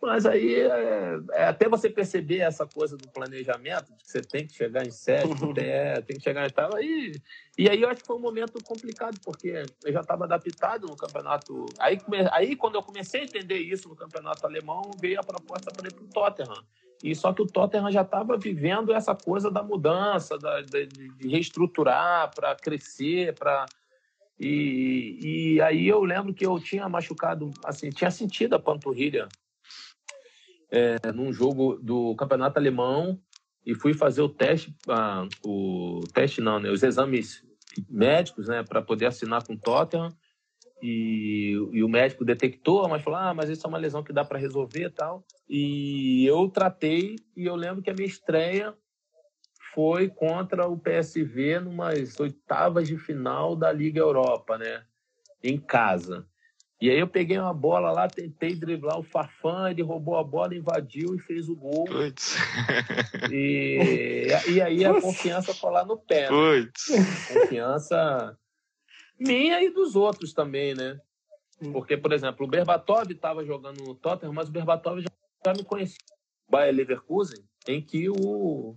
Mas 0.00 0.24
aí, 0.24 0.54
é, 0.54 1.20
é, 1.32 1.44
até 1.46 1.68
você 1.68 1.90
perceber 1.90 2.38
essa 2.38 2.64
coisa 2.64 2.96
do 2.96 3.08
planejamento, 3.08 3.92
de 3.92 4.04
que 4.04 4.10
você 4.10 4.22
tem 4.22 4.46
que 4.46 4.54
chegar 4.54 4.86
em 4.86 4.92
sétimo, 4.92 5.52
tem, 5.52 5.64
é, 5.64 6.00
tem 6.00 6.16
que 6.16 6.22
chegar 6.22 6.46
em 6.46 6.50
tal, 6.50 6.76
aí, 6.76 7.12
e 7.58 7.68
aí 7.68 7.82
eu 7.82 7.88
acho 7.88 8.02
que 8.02 8.06
foi 8.06 8.16
um 8.16 8.20
momento 8.20 8.62
complicado, 8.62 9.18
porque 9.24 9.64
eu 9.84 9.92
já 9.92 10.00
estava 10.00 10.24
adaptado 10.24 10.86
no 10.86 10.96
campeonato. 10.96 11.66
Aí, 11.80 11.98
aí, 12.30 12.54
quando 12.54 12.76
eu 12.76 12.82
comecei 12.82 13.22
a 13.22 13.24
entender 13.24 13.58
isso 13.58 13.88
no 13.88 13.96
campeonato 13.96 14.46
alemão, 14.46 14.82
veio 15.00 15.18
a 15.18 15.24
proposta 15.24 15.72
para 15.72 15.88
ir 15.88 15.92
para 15.92 16.04
o 16.04 16.08
Tottenham. 16.08 16.64
E 17.02 17.14
só 17.14 17.32
que 17.32 17.42
o 17.42 17.46
Tottenham 17.46 17.90
já 17.90 18.02
estava 18.02 18.36
vivendo 18.36 18.92
essa 18.92 19.16
coisa 19.16 19.50
da 19.50 19.64
mudança, 19.64 20.38
da, 20.38 20.60
de, 20.60 20.86
de 20.86 21.28
reestruturar 21.28 22.32
para 22.32 22.54
crescer, 22.54 23.34
para 23.34 23.66
e, 24.38 25.18
e 25.56 25.60
aí 25.60 25.88
eu 25.88 26.04
lembro 26.04 26.32
que 26.32 26.46
eu 26.46 26.60
tinha 26.60 26.88
machucado, 26.88 27.50
assim, 27.64 27.90
tinha 27.90 28.10
sentido 28.10 28.54
a 28.54 28.58
panturrilha 28.60 29.26
é, 30.70 31.12
num 31.12 31.32
jogo 31.32 31.78
do 31.82 32.14
campeonato 32.16 32.58
alemão 32.58 33.20
e 33.64 33.74
fui 33.74 33.92
fazer 33.94 34.22
o 34.22 34.28
teste, 34.28 34.74
ah, 34.88 35.26
o 35.44 36.00
teste 36.12 36.40
não, 36.40 36.58
né, 36.58 36.70
os 36.70 36.82
exames 36.82 37.44
médicos, 37.88 38.48
né, 38.48 38.62
para 38.62 38.82
poder 38.82 39.06
assinar 39.06 39.46
com 39.46 39.54
o 39.54 39.58
Tottenham. 39.58 40.10
E, 40.80 41.54
e, 41.72 41.82
o 41.82 41.88
médico 41.88 42.24
detectou, 42.24 42.88
mas 42.88 43.02
falou: 43.02 43.18
ah, 43.18 43.34
mas 43.34 43.50
isso 43.50 43.66
é 43.66 43.68
uma 43.68 43.78
lesão 43.78 44.02
que 44.02 44.12
dá 44.12 44.24
para 44.24 44.38
resolver 44.38 44.86
e 44.86 44.90
tal. 44.90 45.24
E 45.48 46.24
eu 46.24 46.48
tratei, 46.48 47.16
e 47.36 47.44
eu 47.44 47.56
lembro 47.56 47.82
que 47.82 47.90
a 47.90 47.94
minha 47.94 48.06
estreia 48.06 48.72
foi 49.74 50.08
contra 50.08 50.68
o 50.68 50.78
PSV 50.78 51.60
numas 51.60 52.18
oitavas 52.20 52.86
de 52.86 52.96
final 52.96 53.56
da 53.56 53.72
Liga 53.72 54.00
Europa, 54.00 54.56
né? 54.56 54.84
Em 55.42 55.58
casa. 55.58 56.26
E 56.80 56.90
aí 56.90 56.98
eu 56.98 57.08
peguei 57.08 57.36
uma 57.38 57.52
bola 57.52 57.90
lá, 57.90 58.06
tentei 58.06 58.54
driblar 58.54 58.98
o 58.98 59.02
Farfã, 59.02 59.68
ele 59.68 59.82
roubou 59.82 60.16
a 60.16 60.22
bola, 60.22 60.54
invadiu 60.54 61.14
e 61.14 61.18
fez 61.18 61.48
o 61.48 61.56
gol. 61.56 61.84
Puts. 61.86 62.36
E, 63.32 64.28
e 64.48 64.62
aí 64.62 64.84
a 64.84 65.00
confiança 65.00 65.52
foi 65.52 65.72
lá 65.72 65.84
no 65.84 65.96
pé. 65.96 66.30
Né? 66.30 66.68
Confiança 67.32 68.38
minha 69.18 69.60
e 69.62 69.70
dos 69.70 69.96
outros 69.96 70.32
também, 70.32 70.74
né? 70.74 71.00
Porque, 71.72 71.96
por 71.96 72.12
exemplo, 72.12 72.46
o 72.46 72.48
Berbatov 72.48 73.10
estava 73.10 73.44
jogando 73.44 73.82
no 73.82 73.96
Tottenham, 73.96 74.32
mas 74.32 74.48
o 74.48 74.52
Berbatov 74.52 75.00
já, 75.00 75.08
já 75.44 75.52
me 75.52 75.64
conhecia. 75.64 75.98
Bayer 76.48 76.72
Leverkusen, 76.72 77.44
em 77.66 77.82
que 77.82 78.08
o, 78.08 78.76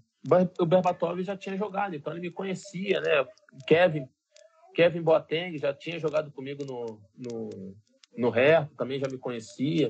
o 0.60 0.66
Berbatov 0.66 1.22
já 1.22 1.38
tinha 1.38 1.56
jogado, 1.56 1.96
então 1.96 2.12
ele 2.12 2.22
me 2.22 2.32
conhecia, 2.32 3.00
né? 3.00 3.26
Kevin 3.68 4.10
Kevin 4.74 5.02
Boateng 5.02 5.58
já 5.58 5.74
tinha 5.74 6.00
jogado 6.00 6.32
comigo 6.32 6.64
no, 6.66 7.02
no, 7.18 7.76
no 8.18 8.36
Herto, 8.36 8.76
também 8.76 9.00
já 9.00 9.08
me 9.08 9.18
conhecia. 9.18 9.88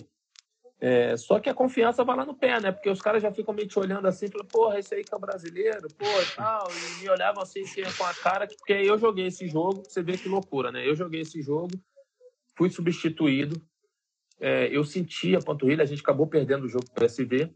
É, 0.80 1.16
só 1.16 1.40
que 1.40 1.48
a 1.48 1.54
confiança 1.54 2.04
vai 2.04 2.18
lá 2.18 2.26
no 2.26 2.34
pé, 2.34 2.60
né? 2.60 2.72
Porque 2.72 2.90
os 2.90 3.00
caras 3.00 3.22
já 3.22 3.32
ficam 3.32 3.54
meio 3.54 3.68
te 3.68 3.78
olhando 3.78 4.08
assim, 4.08 4.28
falam, 4.28 4.48
porra, 4.48 4.80
esse 4.80 4.96
aí 4.96 5.04
que 5.04 5.14
é 5.14 5.18
o 5.18 5.20
brasileiro, 5.20 5.88
pô, 5.96 6.06
e 6.06 6.36
tal. 6.36 6.68
E 6.72 7.04
me 7.04 7.10
olhavam 7.10 7.44
assim, 7.44 7.64
com 7.96 8.04
a 8.04 8.14
cara, 8.16 8.48
porque 8.48 8.74
eu 8.74 8.98
joguei 8.98 9.28
esse 9.28 9.48
jogo, 9.48 9.84
você 9.84 10.02
vê 10.02 10.18
que 10.18 10.28
loucura, 10.28 10.72
né? 10.72 10.88
Eu 10.88 10.96
joguei 10.96 11.22
esse 11.22 11.40
jogo, 11.42 11.72
fui 12.58 12.70
substituído. 12.70 13.62
é, 14.40 14.76
eu 14.76 14.84
senti 14.84 15.36
a 15.36 15.40
panturrilha, 15.40 15.84
a 15.84 15.86
gente 15.86 16.02
acabou 16.02 16.26
perdendo 16.26 16.66
o 16.66 16.68
jogo 16.68 16.86
para 16.92 17.06
o 17.06 17.08
PSV. 17.08 17.54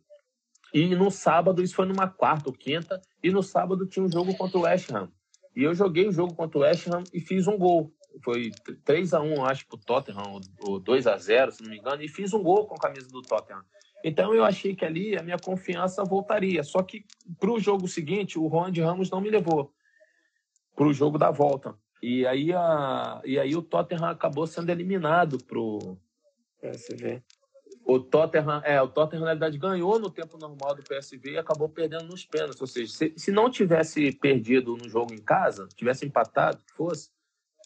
E 0.72 0.95
no 0.95 1.09
sábado, 1.09 1.63
isso 1.63 1.74
foi 1.74 1.88
numa 1.88 2.07
quarta 2.07 2.49
ou 2.49 2.53
quinta, 2.53 3.01
e 3.24 3.32
no 3.32 3.41
sábado 3.41 3.88
tinha 3.88 4.05
um 4.05 4.11
jogo 4.11 4.36
contra 4.38 4.57
o 4.59 4.61
West 4.61 4.91
Ham. 4.91 5.11
E 5.55 5.63
eu 5.63 5.74
joguei 5.74 6.07
o 6.07 6.11
jogo 6.11 6.36
contra 6.36 6.59
o 6.59 6.61
West 6.61 6.88
Ham 6.88 7.03
e 7.11 7.20
fiz 7.20 7.47
um 7.47 7.57
gol. 7.57 7.91
Foi 8.24 8.51
3 8.84 9.13
a 9.13 9.22
1 9.22 9.45
acho, 9.45 9.68
pro 9.68 9.78
Tottenham, 9.78 10.39
ou 10.61 10.80
2 10.80 11.07
a 11.07 11.18
0 11.18 11.51
se 11.51 11.63
não 11.63 11.70
me 11.70 11.78
engano, 11.78 12.01
e 12.01 12.07
fiz 12.07 12.34
um 12.34 12.41
gol 12.41 12.66
com 12.66 12.76
a 12.76 12.80
camisa 12.80 13.09
do 13.09 13.22
Tottenham. 13.22 13.63
Então 14.03 14.34
eu 14.34 14.43
achei 14.43 14.76
que 14.76 14.86
ali 14.86 15.18
a 15.18 15.24
minha 15.24 15.39
confiança 15.39 16.03
voltaria. 16.03 16.63
Só 16.63 16.84
que 16.84 17.05
para 17.39 17.51
o 17.51 17.59
jogo 17.59 17.88
seguinte, 17.88 18.38
o 18.38 18.47
Juan 18.47 18.72
de 18.72 18.82
Ramos 18.82 19.09
não 19.09 19.20
me 19.20 19.30
levou 19.30 19.74
para 20.76 20.88
o 20.88 20.93
jogo 20.93 21.18
da 21.18 21.32
volta. 21.32 21.76
E 22.01 22.26
aí, 22.28 22.53
a, 22.53 23.20
e 23.26 23.39
aí 23.39 23.55
o 23.55 23.63
Tottenham 23.63 24.05
acabou 24.05 24.45
sendo 24.45 24.70
eliminado 24.70 25.43
pro 25.43 25.97
PSV. 26.61 27.24
O 27.84 27.99
Tottenham, 27.99 28.61
é, 28.63 28.80
o 28.82 28.88
Tottenham 28.88 29.22
na 29.22 29.28
realidade 29.28 29.57
ganhou 29.57 29.97
no 29.99 30.11
tempo 30.11 30.38
normal 30.38 30.76
do 30.76 30.84
PSV 30.84 31.32
e 31.32 31.38
acabou 31.38 31.70
perdendo 31.70 32.05
nos 32.05 32.26
pênaltis. 32.26 32.61
Ou 32.61 32.68
seja, 32.68 32.91
se, 32.91 33.13
se 33.16 33.32
não 33.32 33.49
tivesse 33.49 34.11
perdido 34.11 34.76
no 34.76 34.88
jogo 34.88 35.13
em 35.13 35.22
casa, 35.22 35.68
tivesse 35.76 36.05
empatado, 36.05 36.57
que 36.57 36.74
fosse, 36.74 37.09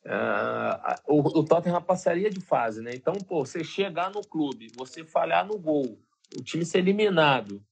uh, 0.05 0.95
o, 1.07 1.39
o 1.39 1.43
Tottenham 1.43 1.81
passaria 1.81 2.29
de 2.29 2.39
fase, 2.39 2.81
né? 2.81 2.91
Então, 2.93 3.13
pô, 3.13 3.45
você 3.45 3.63
chegar 3.63 4.11
no 4.11 4.21
clube, 4.21 4.71
você 4.75 5.03
falhar 5.03 5.45
no 5.45 5.57
gol, 5.57 5.99
o 6.37 6.43
time 6.43 6.65
ser 6.65 6.79
eliminado. 6.79 7.63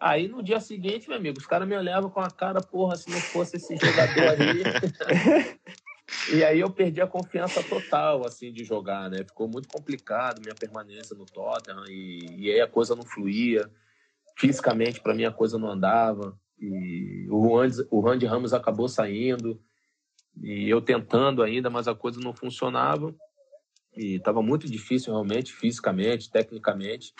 Aí 0.00 0.28
no 0.28 0.42
dia 0.42 0.60
seguinte, 0.60 1.08
meu 1.08 1.18
amigo, 1.18 1.38
os 1.38 1.46
caras 1.46 1.66
me 1.66 1.76
olhavam 1.76 2.08
com 2.08 2.20
a 2.20 2.30
cara, 2.30 2.60
porra, 2.60 2.96
se 2.96 3.10
não 3.10 3.18
fosse 3.18 3.56
esse 3.56 3.76
jogador 3.76 4.28
aí. 4.28 5.58
e 6.32 6.44
aí 6.44 6.60
eu 6.60 6.70
perdi 6.70 7.00
a 7.00 7.06
confiança 7.06 7.62
total, 7.64 8.24
assim, 8.24 8.52
de 8.52 8.62
jogar, 8.62 9.10
né? 9.10 9.18
Ficou 9.18 9.48
muito 9.48 9.68
complicado 9.68 10.40
minha 10.40 10.54
permanência 10.54 11.16
no 11.16 11.26
Tottenham 11.26 11.84
e, 11.88 12.26
e 12.36 12.50
aí 12.50 12.60
a 12.60 12.68
coisa 12.68 12.94
não 12.94 13.02
fluía. 13.02 13.68
Fisicamente, 14.36 15.00
para 15.00 15.14
mim, 15.14 15.24
a 15.24 15.32
coisa 15.32 15.58
não 15.58 15.68
andava. 15.68 16.38
E 16.60 17.26
o 17.28 17.48
Juan, 17.48 17.68
o 17.90 18.00
Juan 18.00 18.18
de 18.18 18.26
Ramos 18.26 18.54
acabou 18.54 18.88
saindo 18.88 19.60
e 20.42 20.68
eu 20.68 20.80
tentando 20.80 21.42
ainda, 21.42 21.68
mas 21.68 21.88
a 21.88 21.94
coisa 21.94 22.20
não 22.20 22.32
funcionava. 22.32 23.14
E 23.96 24.16
estava 24.16 24.42
muito 24.42 24.68
difícil 24.68 25.12
realmente, 25.12 25.52
fisicamente, 25.52 26.30
tecnicamente. 26.30 27.12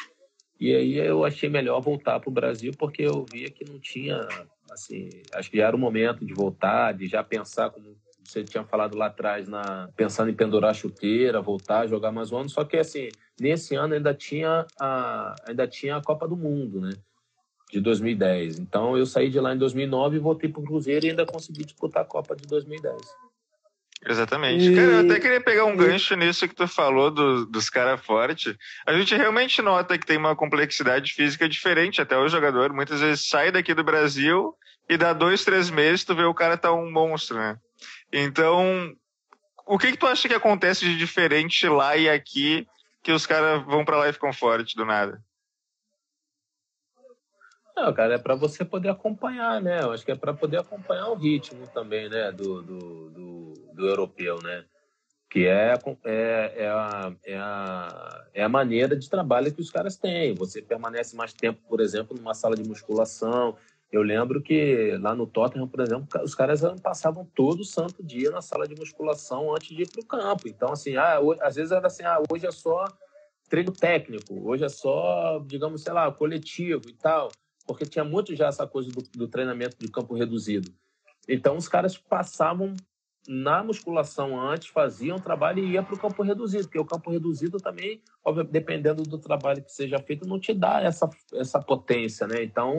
E 0.61 0.75
aí 0.75 0.97
eu 0.97 1.25
achei 1.25 1.49
melhor 1.49 1.81
voltar 1.81 2.21
para 2.21 2.31
o 2.31 2.33
Brasil 2.33 2.73
porque 2.79 3.03
eu 3.03 3.25
via 3.31 3.51
que 3.51 3.65
não 3.65 3.79
tinha, 3.79 4.27
assim, 4.71 5.09
acho 5.35 5.51
que 5.51 5.57
já 5.57 5.67
era 5.67 5.77
o 5.77 5.79
momento 5.79 6.25
de 6.25 6.35
voltar, 6.35 6.93
de 6.93 7.07
já 7.07 7.23
pensar 7.23 7.71
como 7.71 7.97
você 8.25 8.45
tinha 8.45 8.65
falado 8.65 8.97
lá 8.97 9.07
atrás, 9.07 9.49
na, 9.49 9.89
pensando 9.97 10.31
em 10.31 10.35
pendurar 10.35 10.71
a 10.73 10.75
chuteira, 10.75 11.41
voltar, 11.41 11.89
jogar 11.89 12.13
mais 12.13 12.31
um 12.31 12.39
ano. 12.39 12.49
Só 12.49 12.65
que 12.65 12.77
assim, 12.77 13.09
nesse 13.41 13.75
ano 13.75 13.95
ainda 13.95 14.13
tinha 14.13 14.67
a, 14.79 15.35
ainda 15.49 15.67
tinha 15.67 15.97
a 15.97 16.03
Copa 16.03 16.29
do 16.29 16.37
Mundo, 16.37 16.81
né? 16.81 16.91
De 17.71 17.81
2010. 17.81 18.59
Então 18.59 18.97
eu 18.97 19.05
saí 19.05 19.29
de 19.29 19.39
lá 19.39 19.55
em 19.55 19.59
2009 19.59 20.17
e 20.17 20.21
voltei 20.21 20.49
para 20.49 20.61
o 20.61 20.65
Cruzeiro 20.65 21.07
e 21.07 21.11
ainda 21.11 21.27
consegui 21.27 21.65
disputar 21.65 22.03
a 22.03 22.07
Copa 22.07 22.35
de 22.35 22.47
2010. 22.47 22.97
Exatamente. 24.07 24.71
E... 24.71 24.75
Cara, 24.75 24.87
eu 24.87 25.01
até 25.01 25.21
queria 25.21 25.41
pegar 25.41 25.65
um 25.65 25.77
gancho 25.77 26.15
nisso 26.15 26.47
que 26.47 26.55
tu 26.55 26.69
falou 26.69 27.11
do, 27.11 27.47
dos 27.47 27.69
caras 27.69 28.01
fortes. 28.01 28.55
A 28.87 28.93
gente 28.93 29.15
realmente 29.15 29.61
nota 29.61 29.99
que 29.99 30.07
tem 30.07 30.17
uma 30.17 30.37
complexidade 30.37 31.13
física 31.13 31.49
diferente. 31.49 32.01
Até 32.01 32.17
o 32.17 32.29
jogador 32.29 32.73
muitas 32.73 33.01
vezes 33.01 33.29
sai 33.29 33.51
daqui 33.51 33.75
do 33.75 33.85
Brasil 33.85 34.55
e 34.89 34.97
dá 34.97 35.13
dois, 35.13 35.45
três 35.45 35.71
meses 35.71 36.05
tu 36.05 36.15
vê 36.15 36.25
o 36.25 36.35
cara 36.35 36.57
tá 36.57 36.73
um 36.73 36.91
monstro, 36.91 37.37
né? 37.37 37.59
Então, 38.13 38.93
o 39.67 39.79
que 39.79 39.93
que 39.93 39.99
tu 39.99 40.07
acha 40.07 40.29
que 40.29 40.35
acontece 40.35 40.85
de 40.85 40.97
diferente 40.97 41.69
lá 41.69 41.97
e 41.97 42.09
aqui 42.09 42.67
que 43.03 43.13
os 43.13 43.27
caras 43.27 43.65
vão 43.65 43.85
para 43.85 43.99
lá 43.99 44.09
e 44.09 44.13
ficam 44.13 44.33
fortes 44.33 44.75
do 44.75 44.85
nada? 44.85 45.21
Não, 47.81 47.93
cara, 47.93 48.15
é 48.15 48.19
para 48.19 48.35
você 48.35 48.65
poder 48.65 48.89
acompanhar, 48.89 49.63
né? 49.63 49.83
Eu 49.83 49.93
acho 49.93 50.05
que 50.05 50.11
é 50.11 50.17
para 50.17 50.35
poder 50.35 50.59
acompanhar 50.59 51.11
o 51.11 51.15
ritmo 51.15 51.65
também, 51.69 52.09
né? 52.09 52.33
Do, 52.33 52.61
do, 52.61 53.11
do, 53.11 53.53
do 53.73 53.87
europeu, 53.87 54.43
né? 54.43 54.65
Que 55.31 55.47
é, 55.47 55.79
é, 56.05 56.55
é, 56.57 56.69
a, 56.69 57.13
é, 57.25 57.37
a, 57.39 58.27
é 58.35 58.43
a 58.43 58.49
maneira 58.49 58.97
de 58.97 59.09
trabalho 59.09 59.55
que 59.55 59.61
os 59.61 59.71
caras 59.71 59.97
têm. 59.97 60.35
Você 60.35 60.61
permanece 60.61 61.15
mais 61.15 61.33
tempo, 61.33 61.61
por 61.69 61.81
exemplo, 61.81 62.17
numa 62.17 62.35
sala 62.35 62.57
de 62.57 62.69
musculação. 62.69 63.57
Eu 63.93 64.03
lembro 64.03 64.43
que 64.43 64.97
lá 65.01 65.15
no 65.15 65.27
Tottenham, 65.29 65.69
por 65.69 65.81
exemplo, 65.81 66.09
os 66.25 66.35
caras 66.35 66.63
passavam 66.83 67.25
todo 67.33 67.63
santo 67.65 68.03
dia 68.03 68.33
na 68.33 68.43
sala 68.43 68.67
de 68.67 68.75
musculação 68.75 69.55
antes 69.55 69.69
de 69.69 69.85
ir 69.85 69.89
para 69.89 70.01
o 70.01 70.05
campo. 70.05 70.49
Então, 70.49 70.73
assim, 70.73 70.97
ah, 70.97 71.21
hoje, 71.21 71.41
às 71.43 71.55
vezes 71.55 71.71
era 71.71 71.87
assim, 71.87 72.03
ah, 72.03 72.21
hoje 72.29 72.45
é 72.45 72.51
só 72.51 72.87
treino 73.49 73.71
técnico, 73.71 74.35
hoje 74.51 74.65
é 74.65 74.69
só, 74.69 75.39
digamos, 75.47 75.83
sei 75.83 75.93
lá, 75.93 76.11
coletivo 76.11 76.83
e 76.89 76.93
tal 76.95 77.31
porque 77.69 77.85
tinha 77.85 78.05
muito 78.05 78.35
já 78.35 78.47
essa 78.47 78.67
coisa 78.67 78.91
do, 78.91 79.03
do 79.15 79.29
treinamento 79.29 79.77
de 79.79 79.89
campo 79.89 80.15
reduzido. 80.15 80.73
Então, 81.29 81.55
os 81.55 81.69
caras 81.69 81.99
passavam 81.99 82.75
na 83.29 83.63
musculação 83.63 84.41
antes, 84.41 84.69
faziam 84.69 85.19
trabalho 85.19 85.63
e 85.63 85.73
ia 85.73 85.83
para 85.83 85.95
o 85.95 85.99
campo 85.99 86.23
reduzido, 86.23 86.65
porque 86.65 86.79
o 86.79 86.85
campo 86.87 87.11
reduzido 87.11 87.59
também, 87.59 88.01
dependendo 88.51 89.03
do 89.03 89.19
trabalho 89.19 89.63
que 89.63 89.71
seja 89.71 89.99
feito, 89.99 90.27
não 90.27 90.41
te 90.41 90.55
dá 90.55 90.81
essa, 90.81 91.11
essa 91.35 91.61
potência, 91.61 92.27
né? 92.27 92.43
Então, 92.43 92.77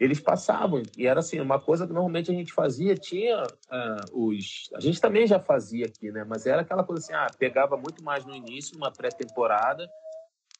eles 0.00 0.18
passavam, 0.18 0.82
e 0.98 1.06
era 1.06 1.20
assim, 1.20 1.38
uma 1.38 1.60
coisa 1.60 1.86
que 1.86 1.92
normalmente 1.92 2.28
a 2.28 2.34
gente 2.34 2.52
fazia, 2.52 2.96
tinha 2.96 3.44
uh, 3.44 4.26
os... 4.26 4.68
A 4.74 4.80
gente 4.80 5.00
também 5.00 5.28
já 5.28 5.38
fazia 5.38 5.86
aqui, 5.86 6.10
né? 6.10 6.24
Mas 6.24 6.44
era 6.44 6.62
aquela 6.62 6.82
coisa 6.82 7.00
assim, 7.00 7.14
ah, 7.14 7.28
pegava 7.38 7.76
muito 7.76 8.02
mais 8.02 8.26
no 8.26 8.34
início, 8.34 8.76
numa 8.76 8.90
pré-temporada, 8.90 9.88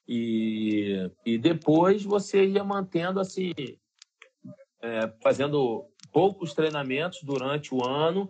e, 0.07 1.09
e 1.25 1.37
depois 1.37 2.03
você 2.03 2.45
ia 2.45 2.63
mantendo 2.63 3.19
assim, 3.19 3.53
é, 4.81 5.11
fazendo 5.21 5.85
poucos 6.11 6.53
treinamentos 6.53 7.23
durante 7.23 7.73
o 7.73 7.83
ano, 7.83 8.29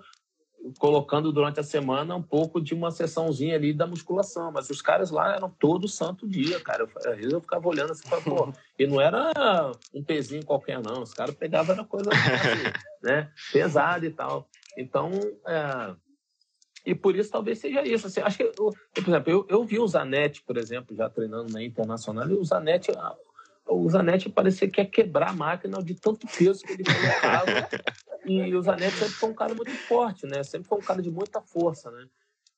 colocando 0.79 1.31
durante 1.31 1.59
a 1.59 1.63
semana 1.63 2.15
um 2.15 2.21
pouco 2.21 2.61
de 2.61 2.73
uma 2.73 2.91
sessãozinha 2.91 3.55
ali 3.55 3.73
da 3.73 3.85
musculação. 3.85 4.51
Mas 4.51 4.69
os 4.69 4.81
caras 4.81 5.11
lá 5.11 5.35
eram 5.35 5.49
todo 5.49 5.87
santo 5.87 6.27
dia, 6.27 6.59
cara. 6.59 6.87
Às 7.05 7.17
vezes 7.17 7.33
eu 7.33 7.41
ficava 7.41 7.67
olhando 7.67 7.91
assim, 7.91 8.07
pô, 8.23 8.53
e 8.79 8.87
não 8.87 9.01
era 9.01 9.31
um 9.93 10.03
pezinho 10.03 10.45
qualquer, 10.45 10.81
não. 10.81 11.01
Os 11.01 11.13
caras 11.13 11.35
pegavam 11.35 11.75
era 11.75 11.83
coisa 11.83 12.09
assim, 12.11 12.63
né? 13.03 13.31
pesada 13.51 14.05
e 14.05 14.11
tal. 14.11 14.47
Então, 14.77 15.11
é, 15.47 15.95
e 16.85 16.93
por 16.93 17.15
isso 17.15 17.31
talvez 17.31 17.59
seja 17.59 17.81
isso. 17.87 18.07
Assim, 18.07 18.21
acho 18.21 18.37
que, 18.37 18.43
eu, 18.43 18.53
por 18.55 19.07
exemplo, 19.07 19.31
eu, 19.31 19.45
eu 19.49 19.63
vi 19.63 19.79
o 19.79 19.87
Zanetti, 19.87 20.41
por 20.41 20.57
exemplo, 20.57 20.95
já 20.95 21.09
treinando 21.09 21.51
na 21.51 21.63
Internacional, 21.63 22.29
e 22.29 22.33
o 22.33 22.43
Zanetti, 22.43 22.91
o 23.67 23.89
Zanetti 23.89 24.29
parecia 24.29 24.69
que 24.69 24.81
ia 24.81 24.85
quebrar 24.85 25.29
a 25.29 25.33
máquina 25.33 25.81
de 25.81 25.95
tanto 25.95 26.27
peso 26.27 26.63
que 26.63 26.73
ele 26.73 26.83
colocava. 26.83 27.69
e 28.25 28.55
o 28.55 28.61
Zanetti 28.61 28.97
sempre 28.97 29.13
foi 29.13 29.29
um 29.29 29.35
cara 29.35 29.53
muito 29.53 29.71
forte, 29.71 30.25
né? 30.25 30.43
Sempre 30.43 30.67
foi 30.67 30.77
um 30.77 30.81
cara 30.81 31.01
de 31.01 31.09
muita 31.09 31.41
força, 31.41 31.89
né? 31.89 32.05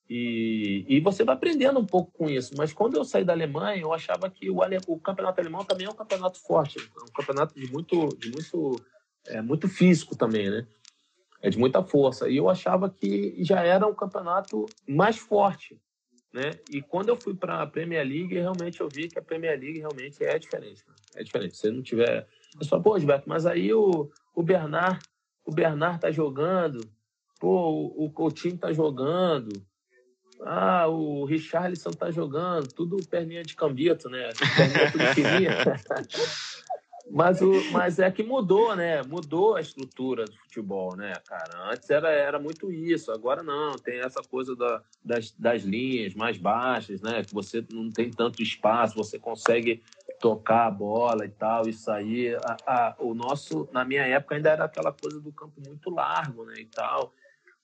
E, 0.08 0.84
e 0.88 1.00
você 1.00 1.24
vai 1.24 1.34
aprendendo 1.34 1.80
um 1.80 1.86
pouco 1.86 2.12
com 2.12 2.30
isso. 2.30 2.54
Mas 2.56 2.72
quando 2.72 2.96
eu 2.96 3.04
saí 3.04 3.24
da 3.24 3.32
Alemanha, 3.32 3.82
eu 3.82 3.92
achava 3.92 4.30
que 4.30 4.48
o, 4.48 4.58
o 4.86 5.00
campeonato 5.00 5.40
alemão 5.40 5.64
também 5.64 5.86
é 5.86 5.90
um 5.90 5.94
campeonato 5.94 6.40
forte, 6.40 6.78
é 6.78 7.02
um 7.02 7.12
campeonato 7.12 7.54
de 7.54 7.70
muito, 7.72 8.08
de 8.16 8.30
muito, 8.30 8.80
é, 9.26 9.42
muito 9.42 9.68
físico 9.68 10.16
também, 10.16 10.48
né? 10.48 10.66
É 11.42 11.50
de 11.50 11.58
muita 11.58 11.82
força. 11.82 12.28
E 12.28 12.36
eu 12.36 12.48
achava 12.48 12.90
que 12.90 13.36
já 13.44 13.62
era 13.62 13.86
um 13.86 13.94
campeonato 13.94 14.66
mais 14.86 15.16
forte, 15.16 15.80
né? 16.32 16.50
E 16.70 16.82
quando 16.82 17.08
eu 17.08 17.16
fui 17.16 17.34
para 17.34 17.62
a 17.62 17.66
Premier 17.66 18.06
League, 18.06 18.34
realmente 18.34 18.80
eu 18.80 18.88
vi 18.88 19.08
que 19.08 19.18
a 19.18 19.22
Premier 19.22 19.58
League 19.58 19.78
realmente 19.78 20.22
é 20.24 20.38
diferente. 20.38 20.84
Né? 20.86 20.94
É 21.16 21.24
diferente. 21.24 21.56
Se 21.56 21.70
não 21.70 21.82
tiver, 21.82 22.26
eu 22.58 22.66
só 22.66 22.78
pô, 22.78 22.98
Gilberto, 22.98 23.28
mas 23.28 23.46
aí 23.46 23.72
o, 23.72 24.10
o 24.34 24.42
Bernard, 24.42 24.98
o 25.44 25.52
Bernard 25.52 26.00
tá 26.00 26.10
jogando, 26.10 26.80
pô, 27.40 27.92
o, 27.96 28.10
Coutinho 28.10 28.58
tá 28.58 28.72
jogando. 28.72 29.50
Ah, 30.42 30.86
o 30.86 31.24
Richarlison 31.24 31.90
tá 31.92 32.10
jogando, 32.10 32.68
tudo 32.68 32.98
perninha 33.08 33.42
de 33.42 33.56
cambito, 33.56 34.10
né? 34.10 34.28
Perninha 34.56 35.14
fininha. 35.14 35.50
Mas, 37.16 37.40
o, 37.40 37.50
mas 37.72 37.98
é 37.98 38.10
que 38.10 38.22
mudou, 38.22 38.76
né? 38.76 39.02
Mudou 39.02 39.56
a 39.56 39.60
estrutura 39.62 40.26
do 40.26 40.36
futebol, 40.36 40.94
né, 40.94 41.14
cara? 41.26 41.72
Antes 41.72 41.88
era, 41.88 42.10
era 42.10 42.38
muito 42.38 42.70
isso, 42.70 43.10
agora 43.10 43.42
não. 43.42 43.74
Tem 43.76 44.00
essa 44.00 44.20
coisa 44.20 44.54
da, 44.54 44.82
das, 45.02 45.30
das 45.30 45.62
linhas 45.62 46.12
mais 46.14 46.36
baixas, 46.36 47.00
né? 47.00 47.24
Que 47.24 47.32
você 47.32 47.64
não 47.72 47.90
tem 47.90 48.10
tanto 48.10 48.42
espaço, 48.42 48.94
você 48.94 49.18
consegue 49.18 49.82
tocar 50.20 50.66
a 50.66 50.70
bola 50.70 51.24
e 51.24 51.30
tal, 51.30 51.66
e 51.66 51.72
sair. 51.72 52.36
A, 52.44 52.56
a, 52.66 52.96
o 52.98 53.14
nosso, 53.14 53.66
na 53.72 53.82
minha 53.82 54.02
época, 54.02 54.34
ainda 54.34 54.50
era 54.50 54.64
aquela 54.66 54.92
coisa 54.92 55.18
do 55.18 55.32
campo 55.32 55.58
muito 55.66 55.88
largo, 55.88 56.44
né? 56.44 56.56
E 56.58 56.66
tal. 56.66 57.14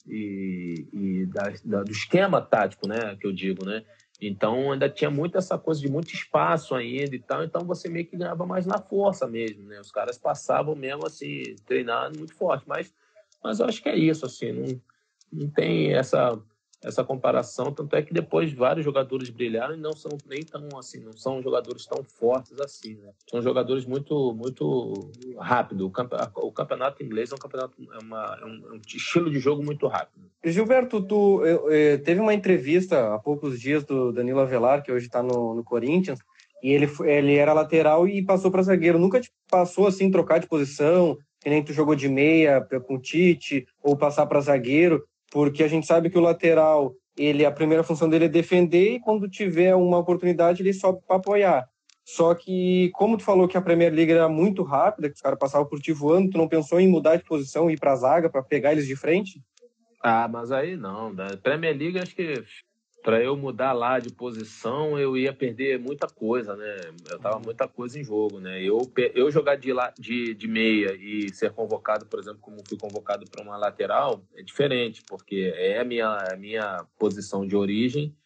E, 0.08 0.88
e 0.94 1.26
da, 1.26 1.52
da, 1.62 1.82
do 1.82 1.92
esquema 1.92 2.40
tático, 2.40 2.88
né? 2.88 3.16
Que 3.20 3.26
eu 3.26 3.32
digo, 3.32 3.66
né? 3.66 3.84
Então 4.26 4.70
ainda 4.70 4.88
tinha 4.88 5.10
muito 5.10 5.36
essa 5.36 5.58
coisa 5.58 5.80
de 5.80 5.90
muito 5.90 6.14
espaço 6.14 6.74
ainda 6.76 7.16
e 7.16 7.18
tal, 7.18 7.42
então 7.42 7.64
você 7.64 7.88
meio 7.88 8.06
que 8.06 8.16
ganhava 8.16 8.46
mais 8.46 8.64
na 8.64 8.78
força 8.78 9.26
mesmo, 9.26 9.64
né? 9.64 9.80
Os 9.80 9.90
caras 9.90 10.16
passavam 10.16 10.76
mesmo 10.76 11.04
assim, 11.04 11.56
treinando 11.66 12.18
muito 12.18 12.34
forte, 12.34 12.64
mas, 12.66 12.94
mas 13.42 13.58
eu 13.58 13.66
acho 13.66 13.82
que 13.82 13.88
é 13.88 13.96
isso, 13.96 14.24
assim, 14.24 14.52
não, 14.52 14.80
não 15.32 15.50
tem 15.50 15.92
essa. 15.92 16.38
Essa 16.84 17.04
comparação, 17.04 17.72
tanto 17.72 17.94
é 17.94 18.02
que 18.02 18.12
depois 18.12 18.52
vários 18.52 18.84
jogadores 18.84 19.30
brilharam 19.30 19.74
e 19.74 19.78
não 19.78 19.92
são 19.92 20.10
nem 20.28 20.42
tão 20.42 20.66
assim, 20.76 21.00
não 21.00 21.12
são 21.12 21.40
jogadores 21.40 21.86
tão 21.86 22.02
fortes 22.02 22.58
assim, 22.60 22.94
né? 22.96 23.12
São 23.30 23.40
jogadores 23.40 23.86
muito 23.86 24.34
muito 24.34 25.10
rápido. 25.38 25.90
O 26.36 26.52
campeonato 26.52 27.02
inglês 27.02 27.30
é 27.30 27.34
um 27.34 27.38
campeonato 27.38 27.76
é, 27.80 27.98
uma, 28.04 28.38
é, 28.40 28.44
um, 28.44 28.72
é 28.72 28.72
um, 28.72 28.80
estilo 28.86 29.30
de 29.30 29.38
jogo 29.38 29.62
muito 29.64 29.86
rápido. 29.86 30.26
Gilberto, 30.44 31.00
tu 31.00 31.44
eu, 31.44 31.68
teve 32.02 32.20
uma 32.20 32.34
entrevista 32.34 33.14
há 33.14 33.18
poucos 33.18 33.60
dias 33.60 33.84
do 33.84 34.12
Danilo 34.12 34.40
Avelar, 34.40 34.82
que 34.82 34.90
hoje 34.90 35.06
está 35.06 35.22
no, 35.22 35.54
no 35.54 35.62
Corinthians, 35.62 36.18
e 36.62 36.70
ele, 36.70 36.88
ele 37.04 37.36
era 37.36 37.52
lateral 37.52 38.08
e 38.08 38.24
passou 38.24 38.50
para 38.50 38.62
zagueiro. 38.62 38.98
Nunca 38.98 39.20
te 39.20 39.30
passou 39.48 39.86
assim 39.86 40.10
trocar 40.10 40.38
de 40.38 40.48
posição, 40.48 41.16
que 41.40 41.50
nem 41.50 41.62
tu 41.62 41.72
jogou 41.72 41.94
de 41.94 42.08
meia 42.08 42.60
com 42.86 42.94
o 42.94 43.00
Tite, 43.00 43.66
ou 43.82 43.96
passar 43.96 44.26
para 44.26 44.40
zagueiro 44.40 45.04
porque 45.32 45.64
a 45.64 45.68
gente 45.68 45.86
sabe 45.86 46.10
que 46.10 46.18
o 46.18 46.20
lateral, 46.20 46.94
ele 47.16 47.44
a 47.46 47.50
primeira 47.50 47.82
função 47.82 48.08
dele 48.08 48.26
é 48.26 48.28
defender 48.28 48.94
e 48.94 49.00
quando 49.00 49.28
tiver 49.28 49.74
uma 49.74 49.98
oportunidade 49.98 50.62
ele 50.62 50.74
sobe 50.74 51.00
para 51.06 51.16
apoiar. 51.16 51.66
Só 52.04 52.34
que, 52.34 52.90
como 52.94 53.16
tu 53.16 53.24
falou 53.24 53.48
que 53.48 53.56
a 53.56 53.62
Premier 53.62 53.92
League 53.92 54.12
era 54.12 54.28
muito 54.28 54.62
rápida, 54.62 55.08
que 55.08 55.14
os 55.14 55.20
caras 55.20 55.38
passavam 55.38 55.66
por 55.66 55.80
ti 55.80 55.92
voando, 55.92 56.30
tu 56.30 56.38
não 56.38 56.48
pensou 56.48 56.78
em 56.78 56.88
mudar 56.88 57.16
de 57.16 57.24
posição 57.24 57.70
e 57.70 57.74
ir 57.74 57.80
para 57.80 57.92
a 57.92 57.96
zaga 57.96 58.28
para 58.28 58.42
pegar 58.42 58.72
eles 58.72 58.86
de 58.86 58.96
frente? 58.96 59.40
Ah, 60.02 60.28
mas 60.28 60.50
aí 60.50 60.76
não. 60.76 61.14
Da 61.14 61.36
Premier 61.36 61.76
League 61.78 61.98
acho 61.98 62.14
que 62.14 62.42
para 63.02 63.20
eu 63.20 63.36
mudar 63.36 63.72
lá 63.72 63.98
de 63.98 64.10
posição, 64.10 64.98
eu 64.98 65.16
ia 65.16 65.32
perder 65.32 65.78
muita 65.78 66.06
coisa, 66.06 66.54
né? 66.54 66.76
Eu 67.10 67.18
tava 67.18 67.36
uhum. 67.36 67.42
muita 67.44 67.66
coisa 67.66 67.98
em 67.98 68.04
jogo, 68.04 68.38
né? 68.38 68.62
Eu, 68.62 68.80
eu 69.14 69.30
jogar 69.30 69.56
de, 69.56 69.72
de, 69.98 70.34
de 70.34 70.48
meia 70.48 70.94
e 70.94 71.32
ser 71.34 71.50
convocado, 71.50 72.06
por 72.06 72.20
exemplo, 72.20 72.38
como 72.40 72.62
fui 72.66 72.78
convocado 72.78 73.28
para 73.28 73.42
uma 73.42 73.56
lateral, 73.56 74.24
é 74.36 74.42
diferente, 74.42 75.02
porque 75.08 75.52
é 75.56 75.80
a 75.80 75.84
minha, 75.84 76.08
a 76.32 76.36
minha 76.36 76.86
posição 76.96 77.44
de 77.44 77.56
origem. 77.56 78.16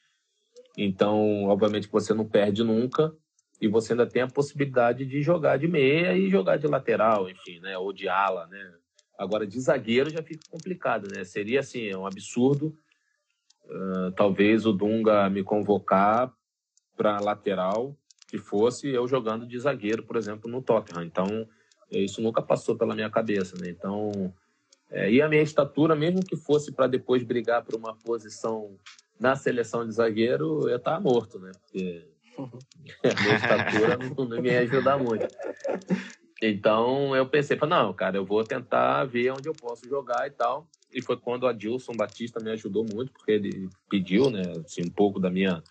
Então, 0.77 1.45
obviamente, 1.45 1.89
você 1.89 2.13
não 2.13 2.29
perde 2.29 2.63
nunca 2.63 3.15
e 3.59 3.67
você 3.67 3.95
ainda 3.95 4.07
tem 4.07 4.23
a 4.23 4.29
possibilidade 4.29 5.07
de 5.07 5.23
jogar 5.23 5.57
de 5.57 5.67
meia 5.67 6.15
e 6.15 6.29
jogar 6.29 6.59
de 6.59 6.67
lateral, 6.67 7.31
enfim, 7.31 7.61
né? 7.61 7.79
Ou 7.79 7.95
de 7.95 8.09
ala, 8.09 8.47
né? 8.49 8.75
Agora, 9.19 9.47
de 9.47 9.59
zagueiro 9.59 10.11
já 10.11 10.23
fica 10.23 10.43
complicado, 10.51 11.09
né? 11.11 11.25
Seria, 11.25 11.61
assim, 11.61 11.95
um 11.95 12.07
absurdo 12.07 12.77
Uh, 13.69 14.13
talvez 14.13 14.65
o 14.65 14.73
Dunga 14.73 15.29
me 15.29 15.43
convocar 15.43 16.33
para 16.97 17.21
lateral 17.21 17.97
que 18.29 18.39
fosse 18.39 18.89
eu 18.89 19.07
jogando 19.07 19.47
de 19.47 19.59
zagueiro, 19.59 20.03
por 20.03 20.17
exemplo, 20.17 20.51
no 20.51 20.63
Tottenham. 20.63 21.05
Então, 21.05 21.49
isso 21.91 22.21
nunca 22.21 22.43
passou 22.43 22.77
pela 22.77 22.95
minha 22.95 23.11
cabeça, 23.11 23.57
né? 23.61 23.69
Então, 23.71 24.33
é, 24.91 25.11
e 25.11 25.23
a 25.23 25.29
minha 25.29 25.43
estatura, 25.43 25.95
mesmo 25.95 26.25
que 26.25 26.37
fosse 26.37 26.73
para 26.73 26.87
depois 26.87 27.23
brigar 27.23 27.65
por 27.65 27.75
uma 27.75 27.95
posição 27.95 28.77
na 29.19 29.37
seleção 29.37 29.87
de 29.87 29.95
zagueiro, 29.95 30.63
eu 30.63 30.71
ia 30.71 30.77
estar 30.77 31.01
morto, 31.01 31.39
né? 31.39 31.53
Porque 31.63 32.07
a 32.37 33.23
minha 33.23 33.37
estatura 33.37 33.97
não, 33.97 34.25
não 34.27 34.43
me 34.43 34.51
ia 34.51 34.61
ajudar 34.61 34.99
muito. 34.99 35.27
Então, 36.43 37.17
eu 37.17 37.27
pensei, 37.27 37.59
não, 37.69 37.93
cara, 37.95 38.17
eu 38.17 38.25
vou 38.25 38.45
tentar 38.45 39.05
ver 39.05 39.33
onde 39.33 39.49
eu 39.49 39.55
posso 39.55 39.89
jogar 39.89 40.27
e 40.27 40.31
tal. 40.31 40.69
E 40.93 41.03
foi 41.03 41.17
quando 41.17 41.45
o 41.45 41.47
Adilson 41.47 41.93
Batista 41.95 42.41
me 42.41 42.51
ajudou 42.51 42.85
muito, 42.85 43.13
porque 43.13 43.33
ele 43.33 43.69
pediu, 43.89 44.31
né, 44.31 44.43
assim, 44.65 44.83
um 44.83 44.91
pouco 44.91 45.19
da 45.19 45.31
minha... 45.31 45.63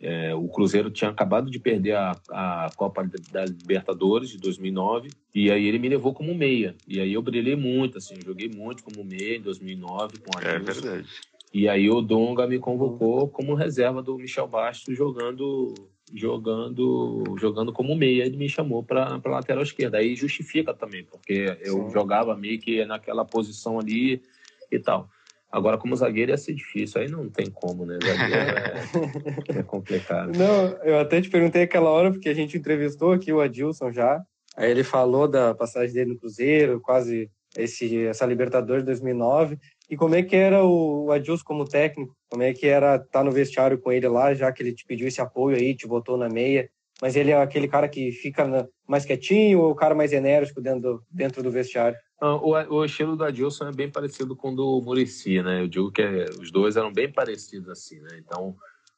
É, 0.00 0.32
o 0.32 0.46
Cruzeiro 0.48 0.92
tinha 0.92 1.10
acabado 1.10 1.50
de 1.50 1.58
perder 1.58 1.96
a, 1.96 2.12
a 2.30 2.70
Copa 2.76 3.04
da 3.32 3.44
Libertadores 3.44 4.30
de 4.30 4.38
2009 4.38 5.10
e 5.34 5.50
aí 5.50 5.66
ele 5.66 5.80
me 5.80 5.88
levou 5.88 6.14
como 6.14 6.32
meia. 6.36 6.76
E 6.86 7.00
aí 7.00 7.12
eu 7.12 7.20
brilhei 7.20 7.56
muito 7.56 7.98
assim 7.98 8.14
joguei 8.24 8.48
muito 8.48 8.84
como 8.84 9.02
meia 9.02 9.38
em 9.38 9.40
2009 9.40 10.18
com 10.18 10.38
a 10.38 10.48
é 10.48 10.56
verdade. 10.60 11.08
E 11.52 11.68
aí 11.68 11.90
o 11.90 12.00
Donga 12.00 12.46
me 12.46 12.60
convocou 12.60 13.28
como 13.28 13.54
reserva 13.54 14.00
do 14.00 14.16
Michel 14.16 14.46
Bastos 14.46 14.96
jogando 14.96 15.74
jogando 16.14 17.24
jogando 17.38 17.72
como 17.72 17.94
meia 17.94 18.24
ele 18.24 18.36
me 18.36 18.48
chamou 18.48 18.82
para 18.82 19.20
lateral 19.24 19.62
esquerda. 19.62 19.98
Aí 19.98 20.14
justifica 20.14 20.74
também 20.74 21.04
porque 21.04 21.56
eu 21.60 21.86
Sim. 21.86 21.90
jogava 21.90 22.36
meio 22.36 22.58
que 22.58 22.84
naquela 22.84 23.24
posição 23.24 23.78
ali 23.78 24.22
e 24.70 24.78
tal. 24.78 25.08
Agora 25.50 25.78
como 25.78 25.96
zagueiro 25.96 26.30
ia 26.30 26.36
ser 26.36 26.54
difícil. 26.54 27.00
Aí 27.00 27.08
não 27.08 27.28
tem 27.28 27.50
como 27.50 27.86
né? 27.86 27.98
Zagueiro 28.02 29.54
é, 29.54 29.58
é 29.60 29.62
complicado. 29.62 30.36
Não 30.36 30.68
eu 30.82 30.98
até 30.98 31.20
te 31.20 31.30
perguntei 31.30 31.62
aquela 31.62 31.90
hora 31.90 32.10
porque 32.10 32.28
a 32.28 32.34
gente 32.34 32.56
entrevistou 32.56 33.12
aqui 33.12 33.32
o 33.32 33.40
Adilson 33.40 33.90
já. 33.92 34.22
Aí 34.56 34.70
ele 34.70 34.84
falou 34.84 35.28
da 35.28 35.54
passagem 35.54 35.94
dele 35.94 36.10
no 36.12 36.18
Cruzeiro 36.18 36.80
quase 36.80 37.30
esse 37.56 38.06
essa 38.06 38.26
Libertadores 38.26 38.84
2009 38.84 39.58
e 39.90 39.96
como 39.96 40.14
é 40.14 40.22
que 40.22 40.36
era 40.36 40.64
o 40.64 41.10
Adilson 41.10 41.44
como 41.44 41.64
técnico? 41.64 42.14
Como 42.30 42.42
é 42.42 42.52
que 42.52 42.66
era 42.66 42.96
estar 42.96 43.06
tá 43.06 43.24
no 43.24 43.32
vestiário 43.32 43.78
com 43.78 43.90
ele 43.90 44.06
lá, 44.08 44.34
já 44.34 44.52
que 44.52 44.62
ele 44.62 44.74
te 44.74 44.84
pediu 44.84 45.08
esse 45.08 45.20
apoio 45.20 45.56
aí, 45.56 45.74
te 45.74 45.86
botou 45.86 46.16
na 46.16 46.28
meia? 46.28 46.68
Mas 47.00 47.16
ele 47.16 47.30
é 47.30 47.40
aquele 47.40 47.68
cara 47.68 47.88
que 47.88 48.10
fica 48.12 48.68
mais 48.86 49.04
quietinho 49.04 49.60
ou 49.60 49.70
o 49.70 49.74
cara 49.74 49.94
mais 49.94 50.12
enérgico 50.12 50.60
dentro 50.60 50.80
do, 50.80 51.02
dentro 51.10 51.42
do 51.42 51.50
vestiário? 51.50 51.96
O, 52.20 52.50
o, 52.50 52.84
estilo 52.84 53.16
do 53.16 53.24
Adilson 53.24 53.68
é 53.68 53.72
bem 53.72 53.88
parecido 53.88 54.34
com 54.34 54.50
o 54.50 54.56
do 54.56 54.82
Murici, 54.82 55.40
né? 55.40 55.62
Eu 55.62 55.68
digo 55.68 55.92
que 55.92 56.02
é, 56.02 56.24
os 56.40 56.50
dois 56.50 56.76
eram 56.76 56.92
bem 56.92 57.10
parecidos 57.10 57.68
assim, 57.68 58.00
né? 58.00 58.18
Então, 58.18 58.56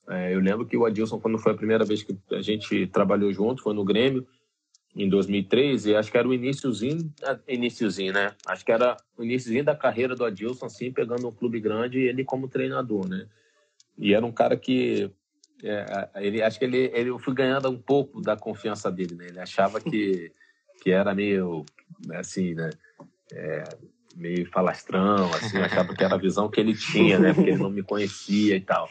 é, 0.08 0.34
eu 0.34 0.40
lembro 0.40 0.64
que 0.64 0.76
o 0.76 0.86
Adilson, 0.86 1.20
quando 1.20 1.38
foi 1.38 1.52
a 1.52 1.56
primeira 1.56 1.84
vez 1.84 2.02
que 2.02 2.16
a 2.32 2.40
gente 2.40 2.86
trabalhou 2.86 3.30
junto, 3.32 3.62
foi 3.62 3.74
no 3.74 3.84
Grêmio, 3.84 4.26
em 4.94 5.08
2013, 5.08 5.94
acho 5.94 6.10
que 6.10 6.18
era 6.18 6.26
o 6.26 6.34
iníciozinho, 6.34 7.12
ah, 7.22 7.38
iníciozinho, 7.48 8.12
né? 8.12 8.34
Acho 8.46 8.64
que 8.64 8.72
era 8.72 8.96
o 9.16 9.22
iníciozinho 9.22 9.64
da 9.64 9.74
carreira 9.74 10.16
do 10.16 10.24
Adilson, 10.24 10.66
assim, 10.66 10.92
pegando 10.92 11.28
um 11.28 11.32
clube 11.32 11.60
grande 11.60 12.00
e 12.00 12.08
ele 12.08 12.24
como 12.24 12.48
treinador, 12.48 13.08
né? 13.08 13.26
E 13.96 14.14
era 14.14 14.24
um 14.24 14.32
cara 14.32 14.56
que 14.56 15.10
é, 15.62 16.08
ele 16.16 16.42
acho 16.42 16.58
que 16.58 16.64
ele, 16.64 16.90
ele 16.94 17.10
eu 17.10 17.18
fui 17.18 17.34
ganhando 17.34 17.68
um 17.70 17.78
pouco 17.78 18.20
da 18.20 18.36
confiança 18.36 18.90
dele, 18.90 19.14
né? 19.14 19.28
Ele 19.28 19.40
achava 19.40 19.80
que 19.80 20.32
que 20.82 20.90
era 20.90 21.14
meio 21.14 21.64
assim, 22.14 22.54
né? 22.54 22.70
É, 23.32 23.64
meio 24.16 24.50
falastrão, 24.50 25.30
assim, 25.34 25.58
achava 25.58 25.94
que 25.94 26.02
era 26.02 26.14
a 26.14 26.18
visão 26.18 26.48
que 26.48 26.58
ele 26.58 26.74
tinha, 26.74 27.18
né? 27.18 27.32
Porque 27.32 27.50
ele 27.50 27.62
não 27.62 27.70
me 27.70 27.82
conhecia 27.82 28.56
e 28.56 28.60
tal. 28.60 28.88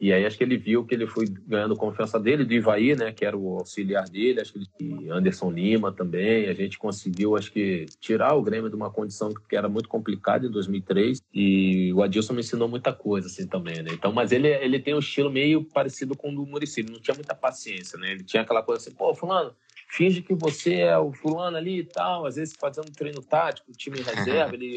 E 0.00 0.14
aí 0.14 0.24
acho 0.24 0.38
que 0.38 0.44
ele 0.44 0.56
viu 0.56 0.84
que 0.84 0.94
ele 0.94 1.06
foi 1.06 1.26
ganhando 1.46 1.76
confiança 1.76 2.18
dele, 2.18 2.42
do 2.42 2.54
Ivaí, 2.54 2.96
né, 2.96 3.12
que 3.12 3.24
era 3.24 3.36
o 3.36 3.58
auxiliar 3.58 4.08
dele, 4.08 4.40
acho 4.40 4.54
que 4.54 4.66
ele, 4.80 5.10
Anderson 5.10 5.50
Lima 5.50 5.92
também, 5.92 6.48
a 6.48 6.54
gente 6.54 6.78
conseguiu, 6.78 7.36
acho 7.36 7.52
que, 7.52 7.84
tirar 8.00 8.34
o 8.34 8.42
Grêmio 8.42 8.70
de 8.70 8.76
uma 8.76 8.90
condição 8.90 9.30
que 9.46 9.54
era 9.54 9.68
muito 9.68 9.90
complicada 9.90 10.46
em 10.46 10.50
2003, 10.50 11.20
e 11.34 11.92
o 11.92 12.02
Adilson 12.02 12.32
me 12.32 12.40
ensinou 12.40 12.66
muita 12.66 12.94
coisa, 12.94 13.26
assim, 13.26 13.46
também, 13.46 13.82
né, 13.82 13.90
então, 13.92 14.10
mas 14.10 14.32
ele, 14.32 14.48
ele 14.48 14.80
tem 14.80 14.94
um 14.94 15.00
estilo 15.00 15.30
meio 15.30 15.62
parecido 15.64 16.16
com 16.16 16.32
o 16.32 16.34
do 16.34 16.46
Muricy, 16.46 16.80
ele 16.80 16.92
não 16.92 17.00
tinha 17.00 17.14
muita 17.14 17.34
paciência, 17.34 17.98
né, 17.98 18.12
ele 18.12 18.24
tinha 18.24 18.42
aquela 18.42 18.62
coisa 18.62 18.80
assim, 18.80 18.96
pô, 18.96 19.14
fulano, 19.14 19.52
finge 19.90 20.22
que 20.22 20.34
você 20.34 20.76
é 20.76 20.96
o 20.96 21.12
fulano 21.12 21.56
ali 21.56 21.80
e 21.80 21.84
tal, 21.84 22.24
às 22.24 22.36
vezes 22.36 22.54
fazendo 22.58 22.90
treino 22.92 23.20
tático, 23.20 23.72
time 23.72 23.98
em 23.98 24.02
reserva, 24.02 24.54
ele 24.54 24.76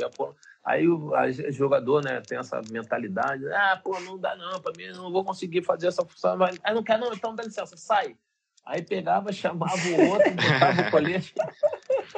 aí 0.65 0.87
o 0.87 1.11
jogador, 1.51 2.03
né, 2.03 2.21
tem 2.21 2.37
essa 2.37 2.61
mentalidade, 2.71 3.45
ah, 3.53 3.79
pô, 3.83 3.99
não 3.99 4.17
dá 4.17 4.35
não, 4.35 4.59
para 4.59 4.73
mim 4.75 4.91
não 4.95 5.11
vou 5.11 5.23
conseguir 5.23 5.63
fazer 5.63 5.87
essa 5.87 6.03
função, 6.03 6.37
mas 6.37 6.57
aí 6.63 6.73
não 6.73 6.83
quer 6.83 6.97
não, 6.97 7.13
então 7.13 7.35
dá 7.35 7.43
licença, 7.43 7.77
sai. 7.77 8.15
Aí 8.65 8.81
pegava, 8.81 9.31
chamava 9.33 9.75
o 9.75 10.09
outro, 10.09 10.31
botava 10.31 10.81
o 10.87 10.91
colete. 10.91 11.33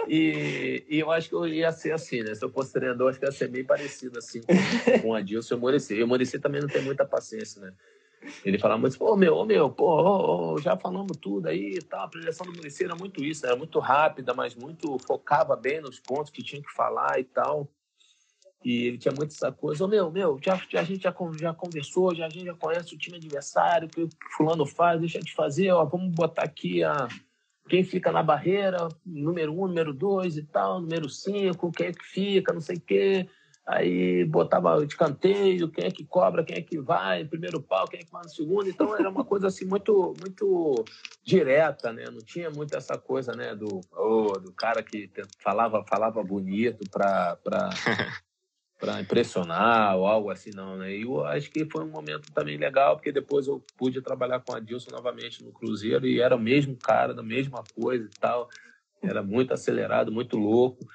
E, 0.07 0.85
e, 0.87 0.99
eu 0.99 1.09
acho 1.09 1.29
que 1.29 1.35
eu 1.35 1.47
ia 1.47 1.71
ser 1.71 1.91
assim, 1.91 2.21
né? 2.21 2.35
Se 2.35 2.43
eu 2.43 2.49
fosse 2.49 2.73
treinador, 2.73 3.09
acho 3.09 3.19
que 3.19 3.25
ia 3.25 3.31
ser 3.31 3.47
bem 3.47 3.63
parecido 3.63 4.19
assim 4.19 4.41
com, 4.41 4.53
com 5.01 5.15
a 5.15 5.21
Dilson 5.21 5.55
e 5.55 5.57
o 5.57 5.61
Muricy. 5.61 5.95
E 5.95 6.03
o 6.03 6.07
Muricy 6.07 6.37
também 6.37 6.61
não 6.61 6.67
tem 6.67 6.83
muita 6.83 7.05
paciência, 7.05 7.61
né? 7.61 7.73
Ele 8.43 8.59
falava 8.59 8.79
muito, 8.79 8.97
pô, 8.97 9.15
meu, 9.15 9.35
ô, 9.35 9.45
meu, 9.45 9.69
pô, 9.69 10.57
já 10.61 10.77
falamos 10.77 11.17
tudo 11.17 11.47
aí 11.47 11.75
e 11.75 11.81
tal. 11.81 12.05
A 12.05 12.07
preleção 12.07 12.45
do 12.45 12.53
Muricy 12.53 12.85
era 12.85 12.95
muito 12.95 13.23
isso, 13.23 13.45
era 13.45 13.55
muito 13.55 13.79
rápida, 13.79 14.33
mas 14.33 14.55
muito 14.55 14.97
focava 14.99 15.55
bem 15.55 15.81
nos 15.81 15.99
pontos 15.99 16.31
que 16.31 16.43
tinha 16.43 16.61
que 16.61 16.71
falar 16.73 17.19
e 17.19 17.23
tal. 17.23 17.69
E 18.63 18.87
ele 18.87 18.97
tinha 18.97 19.13
muito 19.15 19.31
essa 19.31 19.51
coisa, 19.51 19.85
ô, 19.85 19.87
meu, 19.87 20.09
meu, 20.09 20.39
já, 20.43 20.59
já, 20.69 20.79
a 20.79 20.83
gente 20.83 21.03
já, 21.03 21.15
já 21.39 21.53
conversou, 21.53 22.15
já, 22.15 22.25
a 22.25 22.29
gente 22.29 22.45
já 22.45 22.53
conhece 22.55 22.95
o 22.95 22.97
time 22.97 23.17
adversário, 23.17 23.87
o 23.87 23.91
que 23.91 24.01
o 24.01 24.09
fulano 24.35 24.65
faz, 24.65 24.99
deixa 24.99 25.19
de 25.19 25.31
fazer, 25.33 25.71
ó, 25.71 25.85
vamos 25.85 26.15
botar 26.15 26.43
aqui 26.43 26.83
a, 26.83 27.07
quem 27.69 27.83
fica 27.83 28.11
na 28.11 28.23
barreira, 28.23 28.87
número 29.05 29.53
um, 29.53 29.67
número 29.67 29.93
dois 29.93 30.35
e 30.35 30.41
tal, 30.41 30.81
número 30.81 31.07
cinco, 31.07 31.71
quem 31.71 31.87
é 31.87 31.93
que 31.93 32.03
fica, 32.05 32.53
não 32.53 32.61
sei 32.61 32.77
o 32.77 32.81
quê 32.81 33.29
aí 33.65 34.23
botava 34.25 34.85
de 34.85 34.95
canteio, 34.95 35.69
quem 35.69 35.85
é 35.85 35.91
que 35.91 36.05
cobra, 36.05 36.43
quem 36.43 36.57
é 36.57 36.61
que 36.61 36.79
vai, 36.79 37.25
primeiro 37.25 37.61
pau, 37.61 37.87
quem 37.87 37.99
é 37.99 38.03
que 38.03 38.11
vai 38.11 38.23
no 38.23 38.29
segundo, 38.29 38.69
então 38.69 38.95
era 38.95 39.09
uma 39.09 39.25
coisa 39.25 39.47
assim 39.47 39.65
muito 39.65 40.13
muito 40.19 40.85
direta, 41.23 41.91
né? 41.91 42.05
Não 42.11 42.19
tinha 42.19 42.49
muito 42.49 42.75
essa 42.75 42.97
coisa, 42.97 43.33
né, 43.33 43.55
do 43.55 43.81
oh, 43.91 44.39
do 44.39 44.51
cara 44.53 44.83
que 44.83 45.09
falava 45.41 45.83
falava 45.83 46.23
bonito 46.23 46.83
para 46.91 47.37
para 47.37 47.69
para 48.77 49.01
impressionar 49.01 49.97
ou 49.97 50.05
algo 50.05 50.29
assim 50.29 50.51
não, 50.53 50.77
né? 50.77 50.95
E 50.95 51.01
eu 51.01 51.25
acho 51.25 51.49
que 51.49 51.65
foi 51.65 51.83
um 51.83 51.89
momento 51.89 52.31
também 52.31 52.57
legal, 52.57 52.95
porque 52.95 53.11
depois 53.11 53.47
eu 53.47 53.63
pude 53.75 54.01
trabalhar 54.01 54.41
com 54.41 54.53
a 54.53 54.59
Dilson 54.59 54.91
novamente 54.91 55.43
no 55.43 55.51
Cruzeiro 55.51 56.05
e 56.05 56.21
era 56.21 56.35
o 56.35 56.39
mesmo 56.39 56.75
cara, 56.75 57.13
da 57.13 57.23
mesma 57.23 57.63
coisa 57.73 58.05
e 58.05 58.19
tal. 58.19 58.47
Era 59.01 59.23
muito 59.23 59.53
acelerado, 59.53 60.11
muito 60.11 60.37
louco. 60.37 60.85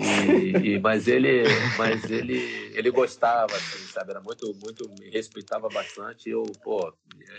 E, 0.00 0.74
e, 0.74 0.80
mas 0.80 1.06
ele, 1.06 1.44
mas 1.76 2.10
ele, 2.10 2.72
ele 2.74 2.90
gostava, 2.90 3.54
assim, 3.54 3.86
sabe? 3.92 4.10
Era 4.10 4.20
muito, 4.20 4.54
muito, 4.62 4.88
me 4.98 5.10
respeitava 5.10 5.68
bastante. 5.68 6.28
E 6.28 6.32
eu, 6.32 6.42
pô, 6.64 6.92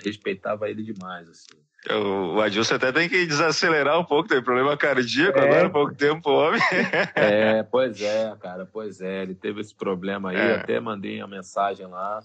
respeitava 0.03 0.69
ele 0.69 0.83
demais, 0.83 1.27
assim. 1.27 1.59
O 1.89 2.39
Adilson 2.39 2.75
até 2.75 2.91
tem 2.91 3.09
que 3.09 3.25
desacelerar 3.25 3.99
um 3.99 4.03
pouco, 4.03 4.29
tem 4.29 4.43
problema 4.43 4.77
cardíaco 4.77 5.39
é. 5.39 5.43
agora, 5.43 5.69
pouco 5.69 5.95
tempo, 5.95 6.29
homem. 6.29 6.61
É, 7.15 7.63
pois 7.63 7.99
é, 8.01 8.35
cara, 8.39 8.67
pois 8.71 9.01
é. 9.01 9.23
Ele 9.23 9.33
teve 9.33 9.61
esse 9.61 9.73
problema 9.73 10.29
aí, 10.29 10.37
é. 10.37 10.55
até 10.57 10.79
mandei 10.79 11.17
uma 11.17 11.27
mensagem 11.27 11.87
lá 11.87 12.21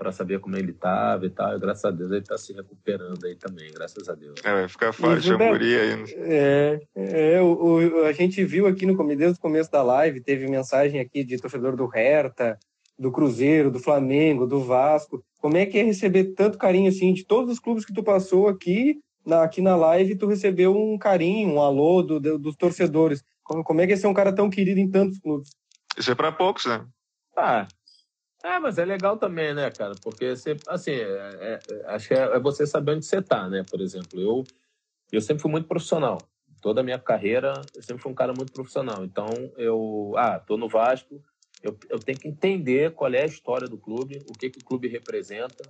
para 0.00 0.12
saber 0.12 0.40
como 0.40 0.56
ele 0.56 0.70
estava 0.70 1.26
e 1.26 1.30
tal. 1.30 1.54
E 1.54 1.60
graças 1.60 1.84
a 1.84 1.90
Deus 1.90 2.10
ele 2.10 2.22
está 2.22 2.38
se 2.38 2.54
recuperando 2.54 3.22
aí 3.26 3.36
também, 3.36 3.70
graças 3.70 4.08
a 4.08 4.14
Deus. 4.14 4.40
É, 4.42 4.50
vai 4.50 4.66
ficar 4.66 4.94
forte 4.94 5.30
a 5.30 5.36
Muri 5.36 5.78
ainda. 5.78 6.10
É, 6.16 6.80
é 6.96 7.42
o, 7.42 7.52
o, 7.52 8.04
a 8.06 8.12
gente 8.12 8.42
viu 8.42 8.66
aqui 8.66 8.86
no 8.86 8.96
desde 9.14 9.38
o 9.38 9.42
começo 9.42 9.70
da 9.70 9.82
live, 9.82 10.22
teve 10.22 10.48
mensagem 10.48 10.98
aqui 10.98 11.22
de 11.22 11.36
torcedor 11.36 11.76
do 11.76 11.84
Hertha, 11.84 12.58
do 12.98 13.12
Cruzeiro, 13.12 13.70
do 13.70 13.78
Flamengo, 13.78 14.46
do 14.46 14.64
Vasco. 14.64 15.22
Como 15.38 15.58
é 15.58 15.66
que 15.66 15.78
é 15.78 15.82
receber 15.82 16.32
tanto 16.34 16.56
carinho 16.56 16.88
assim 16.88 17.12
de 17.12 17.26
todos 17.26 17.52
os 17.52 17.60
clubes 17.60 17.84
que 17.84 17.92
tu 17.92 18.02
passou 18.02 18.48
aqui 18.48 18.98
na, 19.26 19.42
aqui 19.42 19.60
na 19.60 19.76
live? 19.76 20.16
Tu 20.16 20.26
recebeu 20.26 20.74
um 20.74 20.96
carinho, 20.96 21.50
um 21.50 21.60
alô 21.60 22.02
do, 22.02 22.18
do, 22.18 22.38
dos 22.38 22.56
torcedores. 22.56 23.22
Como, 23.42 23.62
como 23.62 23.82
é 23.82 23.86
que 23.86 23.92
é 23.92 23.96
ser 23.96 24.06
um 24.06 24.14
cara 24.14 24.34
tão 24.34 24.48
querido 24.48 24.80
em 24.80 24.90
tantos 24.90 25.18
clubes? 25.18 25.50
Isso 25.94 26.10
é 26.10 26.14
para 26.14 26.32
poucos, 26.32 26.64
né? 26.64 26.86
Ah, 27.36 27.68
é, 28.42 28.58
mas 28.58 28.78
é 28.78 28.84
legal 28.84 29.16
também, 29.16 29.54
né, 29.54 29.70
cara? 29.70 29.94
Porque 30.02 30.34
você, 30.34 30.56
assim, 30.66 30.92
é, 30.92 31.02
é, 31.02 31.58
é, 31.68 31.86
acho 31.94 32.08
que 32.08 32.14
é, 32.14 32.18
é, 32.18 32.38
você 32.38 32.66
saber 32.66 32.92
onde 32.92 33.04
você 33.04 33.20
tá, 33.20 33.48
né? 33.48 33.64
Por 33.70 33.80
exemplo, 33.80 34.20
eu, 34.20 34.46
eu 35.12 35.20
sempre 35.20 35.42
fui 35.42 35.50
muito 35.50 35.68
profissional. 35.68 36.18
Toda 36.62 36.80
a 36.80 36.84
minha 36.84 36.98
carreira, 36.98 37.60
eu 37.74 37.82
sempre 37.82 38.02
fui 38.02 38.12
um 38.12 38.14
cara 38.14 38.32
muito 38.32 38.52
profissional. 38.52 39.04
Então, 39.04 39.28
eu, 39.56 40.12
ah, 40.16 40.38
tô 40.38 40.56
no 40.56 40.68
Vasco, 40.68 41.22
eu, 41.62 41.76
eu 41.90 41.98
tenho 41.98 42.18
que 42.18 42.28
entender 42.28 42.92
qual 42.92 43.12
é 43.12 43.22
a 43.22 43.26
história 43.26 43.68
do 43.68 43.78
clube, 43.78 44.22
o 44.28 44.32
que, 44.32 44.48
que 44.48 44.58
o 44.58 44.64
clube 44.64 44.88
representa 44.88 45.62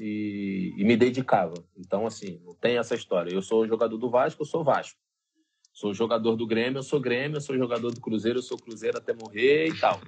e, 0.00 0.74
e 0.76 0.84
me 0.84 0.96
dedicava. 0.96 1.54
Então, 1.76 2.06
assim, 2.06 2.40
não 2.44 2.54
tem 2.54 2.78
essa 2.78 2.94
história. 2.94 3.32
Eu 3.32 3.42
sou 3.42 3.66
jogador 3.66 3.96
do 3.96 4.10
Vasco, 4.10 4.42
eu 4.42 4.46
sou 4.46 4.64
Vasco. 4.64 4.98
Sou 5.72 5.92
jogador 5.94 6.36
do 6.36 6.46
Grêmio, 6.46 6.78
eu 6.78 6.82
sou 6.82 6.98
Grêmio. 6.98 7.36
Eu 7.36 7.40
sou 7.40 7.56
jogador 7.56 7.92
do 7.92 8.00
Cruzeiro, 8.00 8.38
eu 8.38 8.42
sou 8.42 8.58
Cruzeiro 8.58 8.98
até 8.98 9.12
morrer 9.12 9.68
e 9.68 9.78
tal. 9.78 10.00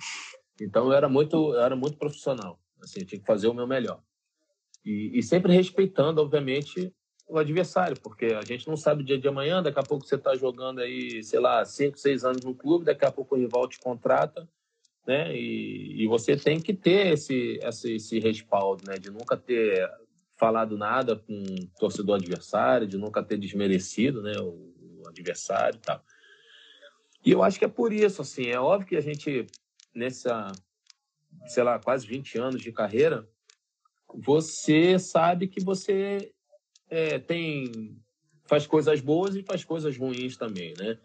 Então, 0.64 0.86
eu 0.86 0.92
era 0.92 1.08
muito, 1.08 1.54
eu 1.54 1.60
era 1.60 1.76
muito 1.76 1.96
profissional. 1.96 2.58
Assim, 2.82 3.00
eu 3.00 3.06
tinha 3.06 3.20
que 3.20 3.26
fazer 3.26 3.48
o 3.48 3.54
meu 3.54 3.66
melhor. 3.66 4.00
E, 4.84 5.18
e 5.18 5.22
sempre 5.22 5.52
respeitando, 5.52 6.20
obviamente, 6.20 6.94
o 7.28 7.38
adversário, 7.38 8.00
porque 8.00 8.26
a 8.26 8.42
gente 8.42 8.66
não 8.66 8.76
sabe 8.76 9.02
o 9.02 9.04
dia 9.04 9.18
de 9.18 9.28
amanhã, 9.28 9.62
daqui 9.62 9.78
a 9.78 9.82
pouco 9.82 10.06
você 10.06 10.14
está 10.14 10.34
jogando 10.34 10.80
aí, 10.80 11.22
sei 11.22 11.40
lá, 11.40 11.64
cinco, 11.64 11.98
seis 11.98 12.24
anos 12.24 12.42
no 12.42 12.54
clube, 12.54 12.86
daqui 12.86 13.04
a 13.04 13.12
pouco 13.12 13.34
o 13.34 13.38
rival 13.38 13.68
te 13.68 13.78
contrata 13.78 14.48
né? 15.08 15.34
E, 15.34 16.04
e 16.04 16.06
você 16.06 16.36
tem 16.36 16.60
que 16.60 16.74
ter 16.74 17.14
esse, 17.14 17.58
esse, 17.62 17.94
esse 17.94 18.18
respaldo, 18.20 18.84
né? 18.86 18.98
De 18.98 19.10
nunca 19.10 19.38
ter 19.38 19.90
falado 20.36 20.76
nada 20.76 21.16
com 21.16 21.32
o 21.32 21.66
torcedor 21.80 22.16
adversário, 22.16 22.86
de 22.86 22.98
nunca 22.98 23.22
ter 23.22 23.38
desmerecido, 23.38 24.22
né? 24.22 24.38
O, 24.38 24.74
o 24.98 25.08
adversário 25.08 25.78
e 25.78 25.80
tal. 25.80 26.04
E 27.24 27.32
eu 27.32 27.42
acho 27.42 27.58
que 27.58 27.64
é 27.64 27.68
por 27.68 27.90
isso, 27.90 28.20
assim, 28.20 28.48
é 28.48 28.60
óbvio 28.60 28.86
que 28.86 28.96
a 28.96 29.00
gente, 29.00 29.46
nessa, 29.94 30.52
sei 31.46 31.62
lá, 31.62 31.78
quase 31.78 32.06
20 32.06 32.38
anos 32.38 32.60
de 32.60 32.72
carreira, 32.72 33.28
você 34.14 34.98
sabe 34.98 35.48
que 35.48 35.60
você 35.60 36.32
é, 36.88 37.18
tem 37.18 37.96
faz 38.46 38.66
coisas 38.66 39.00
boas 39.00 39.36
e 39.36 39.42
faz 39.42 39.62
coisas 39.62 39.96
ruins 39.96 40.36
também, 40.36 40.72
né? 40.78 40.98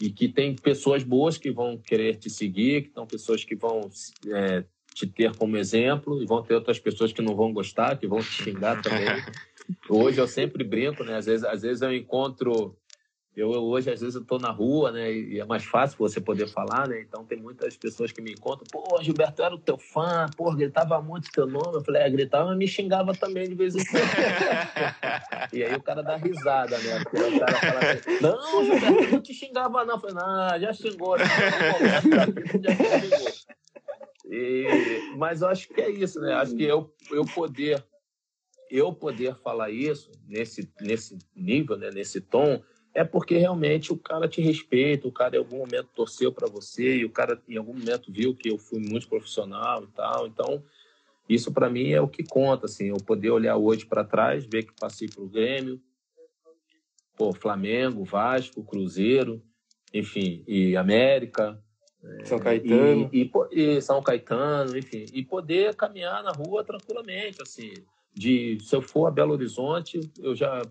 e 0.00 0.10
que 0.10 0.28
tem 0.28 0.56
pessoas 0.56 1.04
boas 1.04 1.36
que 1.36 1.50
vão 1.50 1.76
querer 1.76 2.16
te 2.16 2.30
seguir, 2.30 2.84
que 2.84 2.92
são 2.92 3.06
pessoas 3.06 3.44
que 3.44 3.54
vão 3.54 3.90
é, 4.28 4.64
te 4.94 5.06
ter 5.06 5.36
como 5.36 5.58
exemplo, 5.58 6.22
e 6.22 6.26
vão 6.26 6.42
ter 6.42 6.54
outras 6.54 6.78
pessoas 6.78 7.12
que 7.12 7.20
não 7.20 7.36
vão 7.36 7.52
gostar, 7.52 7.98
que 7.98 8.06
vão 8.06 8.20
te 8.20 8.42
xingar 8.42 8.80
também. 8.80 9.06
Hoje 9.88 10.18
eu 10.18 10.26
sempre 10.26 10.64
brinco, 10.64 11.04
né? 11.04 11.16
Às 11.16 11.26
vezes, 11.26 11.44
às 11.44 11.62
vezes 11.62 11.82
eu 11.82 11.94
encontro 11.94 12.76
eu, 13.36 13.48
hoje, 13.48 13.90
às 13.90 14.00
vezes, 14.00 14.16
eu 14.16 14.22
estou 14.22 14.40
na 14.40 14.50
rua, 14.50 14.90
né? 14.90 15.12
E 15.12 15.38
é 15.38 15.44
mais 15.44 15.64
fácil 15.64 15.96
você 15.98 16.20
poder 16.20 16.48
falar, 16.48 16.88
né? 16.88 17.00
Então, 17.00 17.24
tem 17.24 17.38
muitas 17.38 17.76
pessoas 17.76 18.10
que 18.10 18.20
me 18.20 18.32
encontram. 18.32 18.66
Pô, 18.70 19.00
Gilberto, 19.00 19.40
eu 19.40 19.46
era 19.46 19.54
o 19.54 19.58
teu 19.58 19.78
fã. 19.78 20.26
Pô, 20.36 20.52
gritava 20.52 21.00
muito 21.00 21.30
teu 21.30 21.46
nome. 21.46 21.76
Eu 21.76 21.84
falei, 21.84 22.02
é, 22.02 22.10
gritava, 22.10 22.46
mas 22.48 22.58
me 22.58 22.66
xingava 22.66 23.14
também 23.14 23.48
de 23.48 23.54
vez 23.54 23.76
em 23.76 23.84
quando. 23.84 24.02
e 25.54 25.62
aí 25.62 25.74
o 25.74 25.82
cara 25.82 26.02
dá 26.02 26.16
risada, 26.16 26.76
né? 26.78 27.04
Porque 27.04 27.16
o 27.18 27.38
cara 27.38 27.54
fala 27.54 27.92
assim, 27.92 28.20
não, 28.20 28.64
Gilberto, 28.64 29.04
eu 29.04 29.12
não 29.12 29.22
te 29.22 29.32
xingava 29.32 29.84
não. 29.84 29.94
Eu 29.94 30.00
falei, 30.00 30.16
não, 30.16 30.60
já 30.60 30.72
xingou. 30.72 31.16
Né? 31.16 31.24
já 32.60 33.00
xingou. 33.00 33.50
E, 34.32 35.14
mas 35.16 35.42
eu 35.42 35.48
acho 35.48 35.68
que 35.68 35.80
é 35.80 35.90
isso, 35.90 36.20
né? 36.20 36.34
Acho 36.34 36.54
que 36.56 36.64
eu, 36.64 36.92
eu 37.10 37.24
poder 37.24 37.84
eu 38.70 38.92
poder 38.92 39.34
falar 39.34 39.70
isso 39.70 40.12
nesse, 40.28 40.72
nesse 40.80 41.18
nível, 41.34 41.76
né? 41.76 41.90
nesse 41.90 42.20
tom 42.20 42.62
é 42.94 43.04
porque 43.04 43.36
realmente 43.36 43.92
o 43.92 43.96
cara 43.96 44.28
te 44.28 44.40
respeita, 44.40 45.06
o 45.06 45.12
cara 45.12 45.36
em 45.36 45.38
algum 45.38 45.58
momento 45.58 45.88
torceu 45.94 46.32
para 46.32 46.48
você 46.48 46.96
e 46.96 47.04
o 47.04 47.10
cara 47.10 47.40
em 47.48 47.56
algum 47.56 47.72
momento 47.72 48.12
viu 48.12 48.34
que 48.34 48.50
eu 48.50 48.58
fui 48.58 48.80
muito 48.80 49.08
profissional 49.08 49.84
e 49.84 49.88
tal. 49.88 50.26
Então, 50.26 50.62
isso 51.28 51.52
para 51.52 51.70
mim 51.70 51.90
é 51.90 52.00
o 52.00 52.08
que 52.08 52.24
conta, 52.24 52.66
assim, 52.66 52.88
eu 52.88 52.96
poder 52.96 53.30
olhar 53.30 53.56
hoje 53.56 53.86
para 53.86 54.02
trás, 54.02 54.44
ver 54.44 54.64
que 54.64 54.72
passei 54.78 55.08
pro 55.08 55.28
Grêmio, 55.28 55.80
pô, 57.16 57.32
Flamengo, 57.32 58.04
Vasco, 58.04 58.64
Cruzeiro, 58.64 59.40
enfim, 59.94 60.42
e 60.48 60.76
América, 60.76 61.62
São 62.24 62.40
Caetano. 62.40 63.08
E, 63.12 63.30
e, 63.52 63.76
e, 63.76 63.80
São 63.80 64.02
Caetano, 64.02 64.76
enfim, 64.76 65.04
e 65.12 65.22
poder 65.22 65.76
caminhar 65.76 66.24
na 66.24 66.32
rua 66.32 66.64
tranquilamente, 66.64 67.40
assim, 67.40 67.72
de 68.12 68.58
se 68.60 68.74
eu 68.74 68.82
for 68.82 69.06
a 69.06 69.10
Belo 69.10 69.32
Horizonte, 69.32 70.00
eu 70.18 70.34
já 70.34 70.62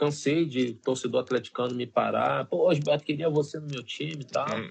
cansei 0.00 0.46
de 0.46 0.72
torcedor 0.72 1.20
atleticano 1.20 1.74
me 1.74 1.86
parar. 1.86 2.46
Pô, 2.46 2.72
Gilberto, 2.72 3.04
queria 3.04 3.28
você 3.28 3.60
no 3.60 3.66
meu 3.66 3.84
time 3.84 4.22
e 4.22 4.24
tal. 4.24 4.48
Hum. 4.48 4.70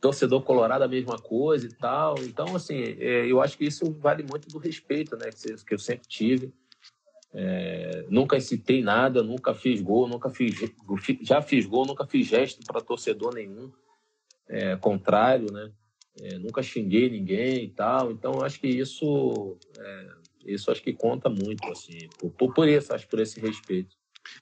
Torcedor 0.00 0.40
colorado, 0.42 0.82
a 0.82 0.88
mesma 0.88 1.18
coisa 1.18 1.66
e 1.66 1.74
tal. 1.74 2.14
Então, 2.22 2.56
assim, 2.56 2.82
é, 2.98 3.30
eu 3.30 3.42
acho 3.42 3.58
que 3.58 3.66
isso 3.66 3.92
vale 4.00 4.22
muito 4.22 4.48
do 4.48 4.58
respeito, 4.58 5.14
né? 5.16 5.28
Que 5.66 5.74
eu 5.74 5.78
sempre 5.78 6.08
tive. 6.08 6.54
É, 7.34 8.06
nunca 8.08 8.38
incitei 8.38 8.82
nada, 8.82 9.22
nunca 9.22 9.52
fiz 9.52 9.82
gol, 9.82 10.08
nunca 10.08 10.30
fiz. 10.30 10.54
Já 11.20 11.42
fiz 11.42 11.66
gol, 11.66 11.84
nunca 11.84 12.06
fiz 12.06 12.26
gesto 12.26 12.64
para 12.64 12.80
torcedor 12.80 13.34
nenhum. 13.34 13.70
É, 14.48 14.74
contrário, 14.76 15.52
né? 15.52 15.70
É, 16.22 16.38
nunca 16.38 16.62
xinguei 16.62 17.10
ninguém 17.10 17.64
e 17.64 17.68
tal. 17.68 18.10
Então, 18.10 18.42
acho 18.42 18.58
que 18.58 18.68
isso 18.68 19.58
é, 19.78 20.08
isso 20.46 20.70
acho 20.70 20.82
que 20.82 20.92
conta 20.92 21.28
muito, 21.28 21.68
assim, 21.70 22.08
por, 22.38 22.54
por 22.54 22.68
isso, 22.68 22.94
acho 22.94 23.08
por 23.08 23.20
esse 23.20 23.40
respeito. 23.40 23.94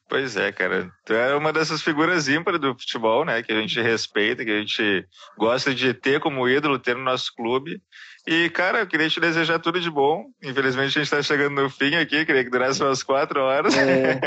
Pois 0.08 0.36
é, 0.36 0.52
cara. 0.52 0.90
Tu 1.04 1.12
é 1.12 1.34
uma 1.34 1.52
dessas 1.52 1.82
figuras 1.82 2.28
ímpares 2.28 2.60
do 2.60 2.74
futebol, 2.78 3.24
né? 3.24 3.42
Que 3.42 3.52
a 3.52 3.60
gente 3.60 3.80
respeita, 3.80 4.44
que 4.44 4.50
a 4.50 4.58
gente 4.58 5.06
gosta 5.36 5.74
de 5.74 5.92
ter 5.92 6.20
como 6.20 6.48
ídolo, 6.48 6.78
ter 6.78 6.96
no 6.96 7.02
nosso 7.02 7.34
clube. 7.34 7.80
E, 8.26 8.48
cara, 8.50 8.80
eu 8.80 8.86
queria 8.86 9.08
te 9.08 9.20
desejar 9.20 9.58
tudo 9.58 9.80
de 9.80 9.90
bom. 9.90 10.26
Infelizmente, 10.42 10.86
a 10.98 11.02
gente 11.02 11.02
está 11.02 11.22
chegando 11.22 11.60
no 11.60 11.68
fim 11.68 11.94
aqui, 11.94 12.24
queria 12.24 12.44
que 12.44 12.50
durasse 12.50 12.82
umas 12.82 13.02
quatro 13.02 13.40
horas. 13.40 13.74
É. 13.76 14.20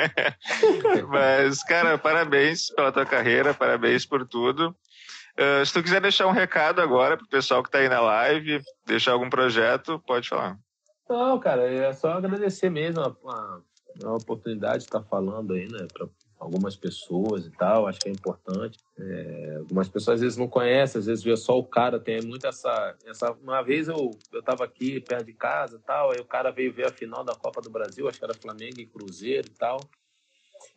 Mas, 1.09 1.63
cara, 1.63 1.97
parabéns 1.97 2.69
pela 2.75 2.91
tua 2.91 3.05
carreira, 3.05 3.53
parabéns 3.53 4.05
por 4.05 4.27
tudo. 4.27 4.75
Uh, 5.39 5.63
se 5.63 5.71
tu 5.71 5.83
quiser 5.83 6.01
deixar 6.01 6.27
um 6.27 6.31
recado 6.31 6.81
agora 6.81 7.15
pro 7.15 7.27
pessoal 7.27 7.61
que 7.61 7.69
está 7.69 7.79
aí 7.79 7.87
na 7.87 7.99
live, 7.99 8.59
deixar 8.85 9.11
algum 9.11 9.29
projeto, 9.29 10.01
pode 10.05 10.27
falar. 10.27 10.57
Não, 11.09 11.39
cara, 11.39 11.63
é 11.63 11.93
só 11.93 12.11
agradecer 12.11 12.69
mesmo 12.69 13.01
a, 13.01 13.15
a, 13.25 13.61
a 14.03 14.13
oportunidade 14.13 14.79
de 14.79 14.83
estar 14.85 15.01
falando 15.03 15.53
aí, 15.53 15.67
né, 15.71 15.87
para 15.93 16.07
algumas 16.39 16.75
pessoas 16.75 17.45
e 17.45 17.51
tal, 17.51 17.87
acho 17.87 17.99
que 17.99 18.09
é 18.09 18.11
importante. 18.11 18.77
É, 18.99 19.55
algumas 19.57 19.87
pessoas 19.87 20.15
às 20.15 20.21
vezes 20.21 20.37
não 20.37 20.47
conhecem, 20.47 20.99
às 20.99 21.05
vezes 21.05 21.23
vê 21.23 21.35
só 21.35 21.57
o 21.57 21.63
cara, 21.63 21.99
tem 21.99 22.21
muito 22.21 22.45
essa. 22.45 22.95
essa 23.05 23.31
uma 23.31 23.61
vez 23.61 23.87
eu, 23.87 24.11
eu 24.31 24.43
tava 24.43 24.63
aqui 24.63 24.99
perto 24.99 25.25
de 25.25 25.33
casa 25.33 25.77
e 25.77 25.79
tal, 25.79 26.11
aí 26.11 26.19
o 26.19 26.25
cara 26.25 26.51
veio 26.51 26.73
ver 26.73 26.87
a 26.87 26.91
final 26.91 27.23
da 27.23 27.35
Copa 27.35 27.61
do 27.61 27.69
Brasil, 27.69 28.07
acho 28.07 28.19
que 28.19 28.25
era 28.25 28.33
Flamengo 28.33 28.79
e 28.79 28.85
Cruzeiro 28.85 29.47
e 29.47 29.57
tal. 29.57 29.79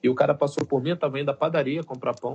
E 0.03 0.09
o 0.09 0.15
cara 0.15 0.35
passou 0.35 0.65
por 0.65 0.83
mim, 0.83 0.91
eu 0.91 0.97
tava 0.97 1.21
indo 1.21 1.31
à 1.31 1.35
padaria 1.35 1.83
comprar 1.83 2.15
pão, 2.15 2.35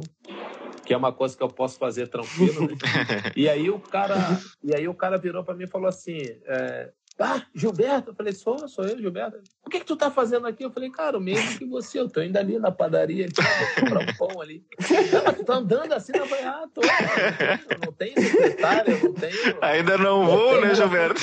que 0.86 0.94
é 0.94 0.98
uma 0.98 1.12
coisa 1.12 1.36
que 1.36 1.44
eu 1.44 1.48
posso 1.48 1.80
fazer 1.80 2.08
tranquilo, 2.08 2.68
né? 2.68 2.76
E 3.36 3.50
aí 3.50 3.70
o 3.70 3.80
cara, 3.80 4.16
e 4.64 4.74
aí 4.74 4.88
o 4.88 4.94
cara 4.94 5.18
virou 5.18 5.44
para 5.44 5.56
mim 5.56 5.64
e 5.64 5.70
falou 5.70 5.88
assim: 5.88 6.20
é, 6.46 6.92
ah, 7.20 7.42
Gilberto? 7.54 8.12
Eu 8.12 8.16
falei, 8.16 8.34
sou, 8.34 8.68
sou 8.68 8.86
eu, 8.86 8.98
Gilberto. 8.98 9.42
O 9.66 9.70
que, 9.70 9.80
que 9.80 9.86
tu 9.86 9.96
tá 9.96 10.12
fazendo 10.12 10.46
aqui? 10.48 10.64
Eu 10.64 10.72
falei, 10.72 10.90
cara, 10.90 11.18
o 11.18 11.22
mesmo 11.22 11.58
que 11.58 11.66
você, 11.66 12.00
eu 12.00 12.10
tô 12.10 12.22
indo 12.22 12.38
ali 12.38 12.60
na 12.60 12.72
padaria, 12.72 13.28
vou 13.34 13.46
comprar 13.80 14.02
um 14.02 14.16
pão 14.16 14.42
ali. 14.42 14.66
Não, 15.14 15.24
mas 15.24 15.36
tu 15.38 15.46
tá 15.46 15.56
andando 15.56 15.94
assim, 15.94 16.12
eu 16.16 16.26
falei, 16.26 16.46
ah, 16.46 16.66
tô. 16.74 16.82
Eu 16.82 17.80
não 17.86 17.94
tenho 17.94 18.22
secretária, 18.22 18.98
não 18.98 19.14
tenho. 19.14 19.58
Ainda 19.62 19.98
não 19.98 20.26
vou, 20.26 20.60
né, 20.60 20.76
Gilberto? 20.76 21.22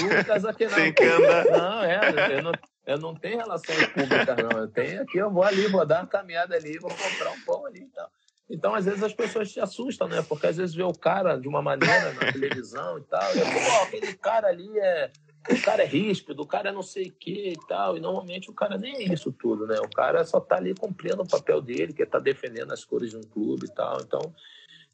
Aqui, 0.48 0.66
não. 0.66 0.74
Tem 0.74 0.93
que 0.93 1.05
andar. 1.05 1.44
Não, 1.44 1.85
é, 1.85 2.36
eu 2.39 2.43
não, 2.43 2.52
eu 2.86 2.98
não 2.98 3.14
tenho 3.14 3.39
relações 3.39 3.86
públicas, 3.89 4.36
não. 4.36 4.60
Eu 4.60 4.69
tenho 4.69 5.02
aqui, 5.02 5.19
eu 5.19 5.31
vou 5.31 5.43
ali, 5.43 5.66
vou 5.66 5.85
dar 5.85 6.01
uma 6.01 6.06
caminhada 6.06 6.56
ali, 6.56 6.78
vou 6.78 6.90
comprar 6.90 7.31
um 7.31 7.40
pão 7.44 7.66
ali 7.66 7.82
e 7.82 7.89
tal. 7.89 8.10
Então, 8.51 8.74
às 8.74 8.85
vezes, 8.85 9.02
as 9.02 9.14
pessoas 9.14 9.51
se 9.51 9.60
assustam, 9.60 10.09
né? 10.09 10.23
Porque 10.28 10.47
às 10.47 10.56
vezes 10.56 10.74
vê 10.74 10.82
o 10.82 10.93
cara 10.93 11.36
de 11.36 11.48
uma 11.48 11.62
maneira 11.62 12.12
na 12.12 12.32
televisão 12.32 12.98
e 12.98 13.02
tal. 13.02 13.35
E, 13.35 13.40
pô, 13.40 13.82
aquele 13.82 14.12
cara 14.14 14.48
ali 14.48 14.70
é. 14.78 15.10
O 15.51 15.62
cara 15.62 15.82
é 15.82 15.86
ríspido, 15.86 16.43
o 16.43 16.47
cara 16.47 16.69
é 16.69 16.73
não 16.73 16.82
sei 16.82 17.09
o 17.09 17.12
que 17.12 17.51
e 17.51 17.66
tal. 17.69 17.97
E 17.97 18.01
normalmente 18.01 18.51
o 18.51 18.55
cara 18.55 18.78
nem 18.78 18.94
é 18.94 19.12
isso 19.12 19.32
tudo, 19.32 19.66
né? 19.66 19.78
O 19.81 19.89
cara 19.89 20.24
só 20.24 20.39
tá 20.39 20.56
ali 20.56 20.74
cumprindo 20.74 21.23
o 21.23 21.28
papel 21.28 21.60
dele, 21.60 21.93
que 21.93 22.02
é 22.02 22.06
tá 22.06 22.19
defendendo 22.19 22.73
as 22.73 22.85
cores 22.85 23.10
de 23.10 23.16
um 23.16 23.23
clube 23.23 23.66
e 23.66 23.74
tal. 23.74 24.01
Então, 24.01 24.32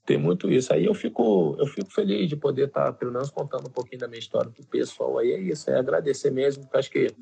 tem 0.07 0.17
muito 0.17 0.51
isso. 0.51 0.73
Aí 0.73 0.87
eu 0.87 0.95
fico, 0.95 1.55
eu 1.59 1.67
fico 1.67 1.93
feliz 1.93 2.29
de 2.29 2.37
poder 2.37 2.69
estar, 2.69 2.87
tá, 2.87 2.93
pelo 2.93 3.13
menos, 3.13 3.31
contando 3.31 3.69
um 3.69 3.73
pouquinho 3.73 4.01
da 4.01 4.09
minha 4.09 4.19
história 4.19 4.51
pro 4.51 4.65
pessoal. 4.65 5.19
Aí 5.19 5.33
é 5.33 5.39
isso, 5.39 5.71
é 5.71 5.79
agradecer 5.79 6.31
mesmo, 6.31 6.63
porque 6.63 6.79
acho 6.79 6.91
que 6.91 7.15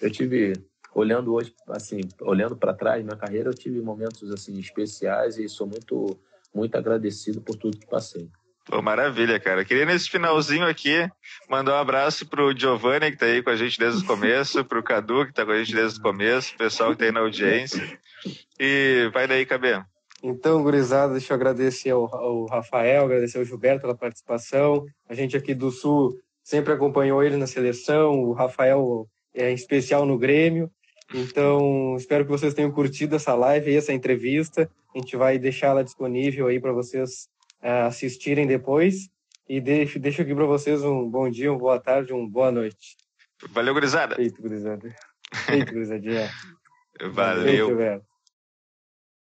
eu 0.00 0.10
tive 0.10 0.54
olhando 0.94 1.34
hoje, 1.34 1.54
assim, 1.68 2.00
olhando 2.22 2.56
para 2.56 2.74
trás, 2.74 3.04
minha 3.04 3.16
carreira, 3.16 3.50
eu 3.50 3.54
tive 3.54 3.80
momentos 3.80 4.30
assim 4.32 4.58
especiais 4.58 5.38
e 5.38 5.48
sou 5.48 5.66
muito, 5.66 6.18
muito 6.54 6.74
agradecido 6.76 7.40
por 7.40 7.56
tudo 7.56 7.78
que 7.78 7.86
passei. 7.86 8.28
Pô, 8.70 8.80
maravilha, 8.80 9.40
cara. 9.40 9.64
Queria 9.64 9.84
nesse 9.84 10.08
finalzinho 10.08 10.64
aqui 10.64 11.04
mandar 11.48 11.72
um 11.72 11.80
abraço 11.80 12.24
pro 12.24 12.56
Giovanni, 12.56 13.08
que 13.08 13.14
está 13.14 13.26
aí 13.26 13.42
com 13.42 13.50
a 13.50 13.56
gente 13.56 13.76
desde 13.76 14.04
o 14.04 14.06
começo, 14.06 14.64
pro 14.64 14.80
Cadu, 14.80 15.24
que 15.24 15.30
está 15.30 15.44
com 15.44 15.50
a 15.50 15.58
gente 15.58 15.74
desde 15.74 15.98
o 15.98 16.02
começo, 16.02 16.54
o 16.54 16.58
pessoal 16.58 16.90
que 16.90 16.94
está 16.94 17.06
aí 17.06 17.10
na 17.10 17.18
audiência. 17.18 17.82
E 18.60 19.10
vai 19.12 19.26
daí, 19.26 19.44
Cabê. 19.44 19.82
Então, 20.22 20.62
gurizada, 20.62 21.14
deixa 21.14 21.32
eu 21.32 21.34
agradecer 21.34 21.90
ao, 21.90 22.14
ao, 22.14 22.46
Rafael, 22.46 23.06
agradecer 23.06 23.38
ao 23.38 23.44
Gilberto 23.44 23.80
pela 23.80 23.96
participação. 23.96 24.86
A 25.08 25.14
gente 25.14 25.36
aqui 25.36 25.52
do 25.52 25.72
Sul 25.72 26.16
sempre 26.44 26.72
acompanhou 26.72 27.24
ele 27.24 27.36
na 27.36 27.48
seleção, 27.48 28.20
o 28.22 28.32
Rafael 28.32 29.08
é 29.34 29.50
em 29.50 29.54
especial 29.54 30.06
no 30.06 30.16
Grêmio. 30.16 30.70
Então, 31.12 31.96
espero 31.96 32.24
que 32.24 32.30
vocês 32.30 32.54
tenham 32.54 32.70
curtido 32.70 33.16
essa 33.16 33.34
live 33.34 33.72
e 33.72 33.76
essa 33.76 33.92
entrevista. 33.92 34.70
A 34.94 34.98
gente 34.98 35.16
vai 35.16 35.40
deixá-la 35.40 35.82
disponível 35.82 36.46
aí 36.46 36.60
para 36.60 36.72
vocês 36.72 37.28
assistirem 37.60 38.46
depois. 38.46 39.08
E 39.48 39.60
deixo, 39.60 39.98
deixo 39.98 40.22
aqui 40.22 40.34
para 40.34 40.46
vocês 40.46 40.84
um 40.84 41.08
bom 41.08 41.28
dia, 41.28 41.50
uma 41.50 41.58
boa 41.58 41.80
tarde, 41.80 42.12
uma 42.12 42.28
boa 42.28 42.52
noite. 42.52 42.96
Valeu, 43.50 43.74
gurizada. 43.74 44.14
Feito, 44.14 44.40
gurizada. 44.40 44.94
Feito, 45.46 45.72
gurizadinha. 45.72 46.30
Valeu. 47.12 47.76
Feito, 47.76 48.04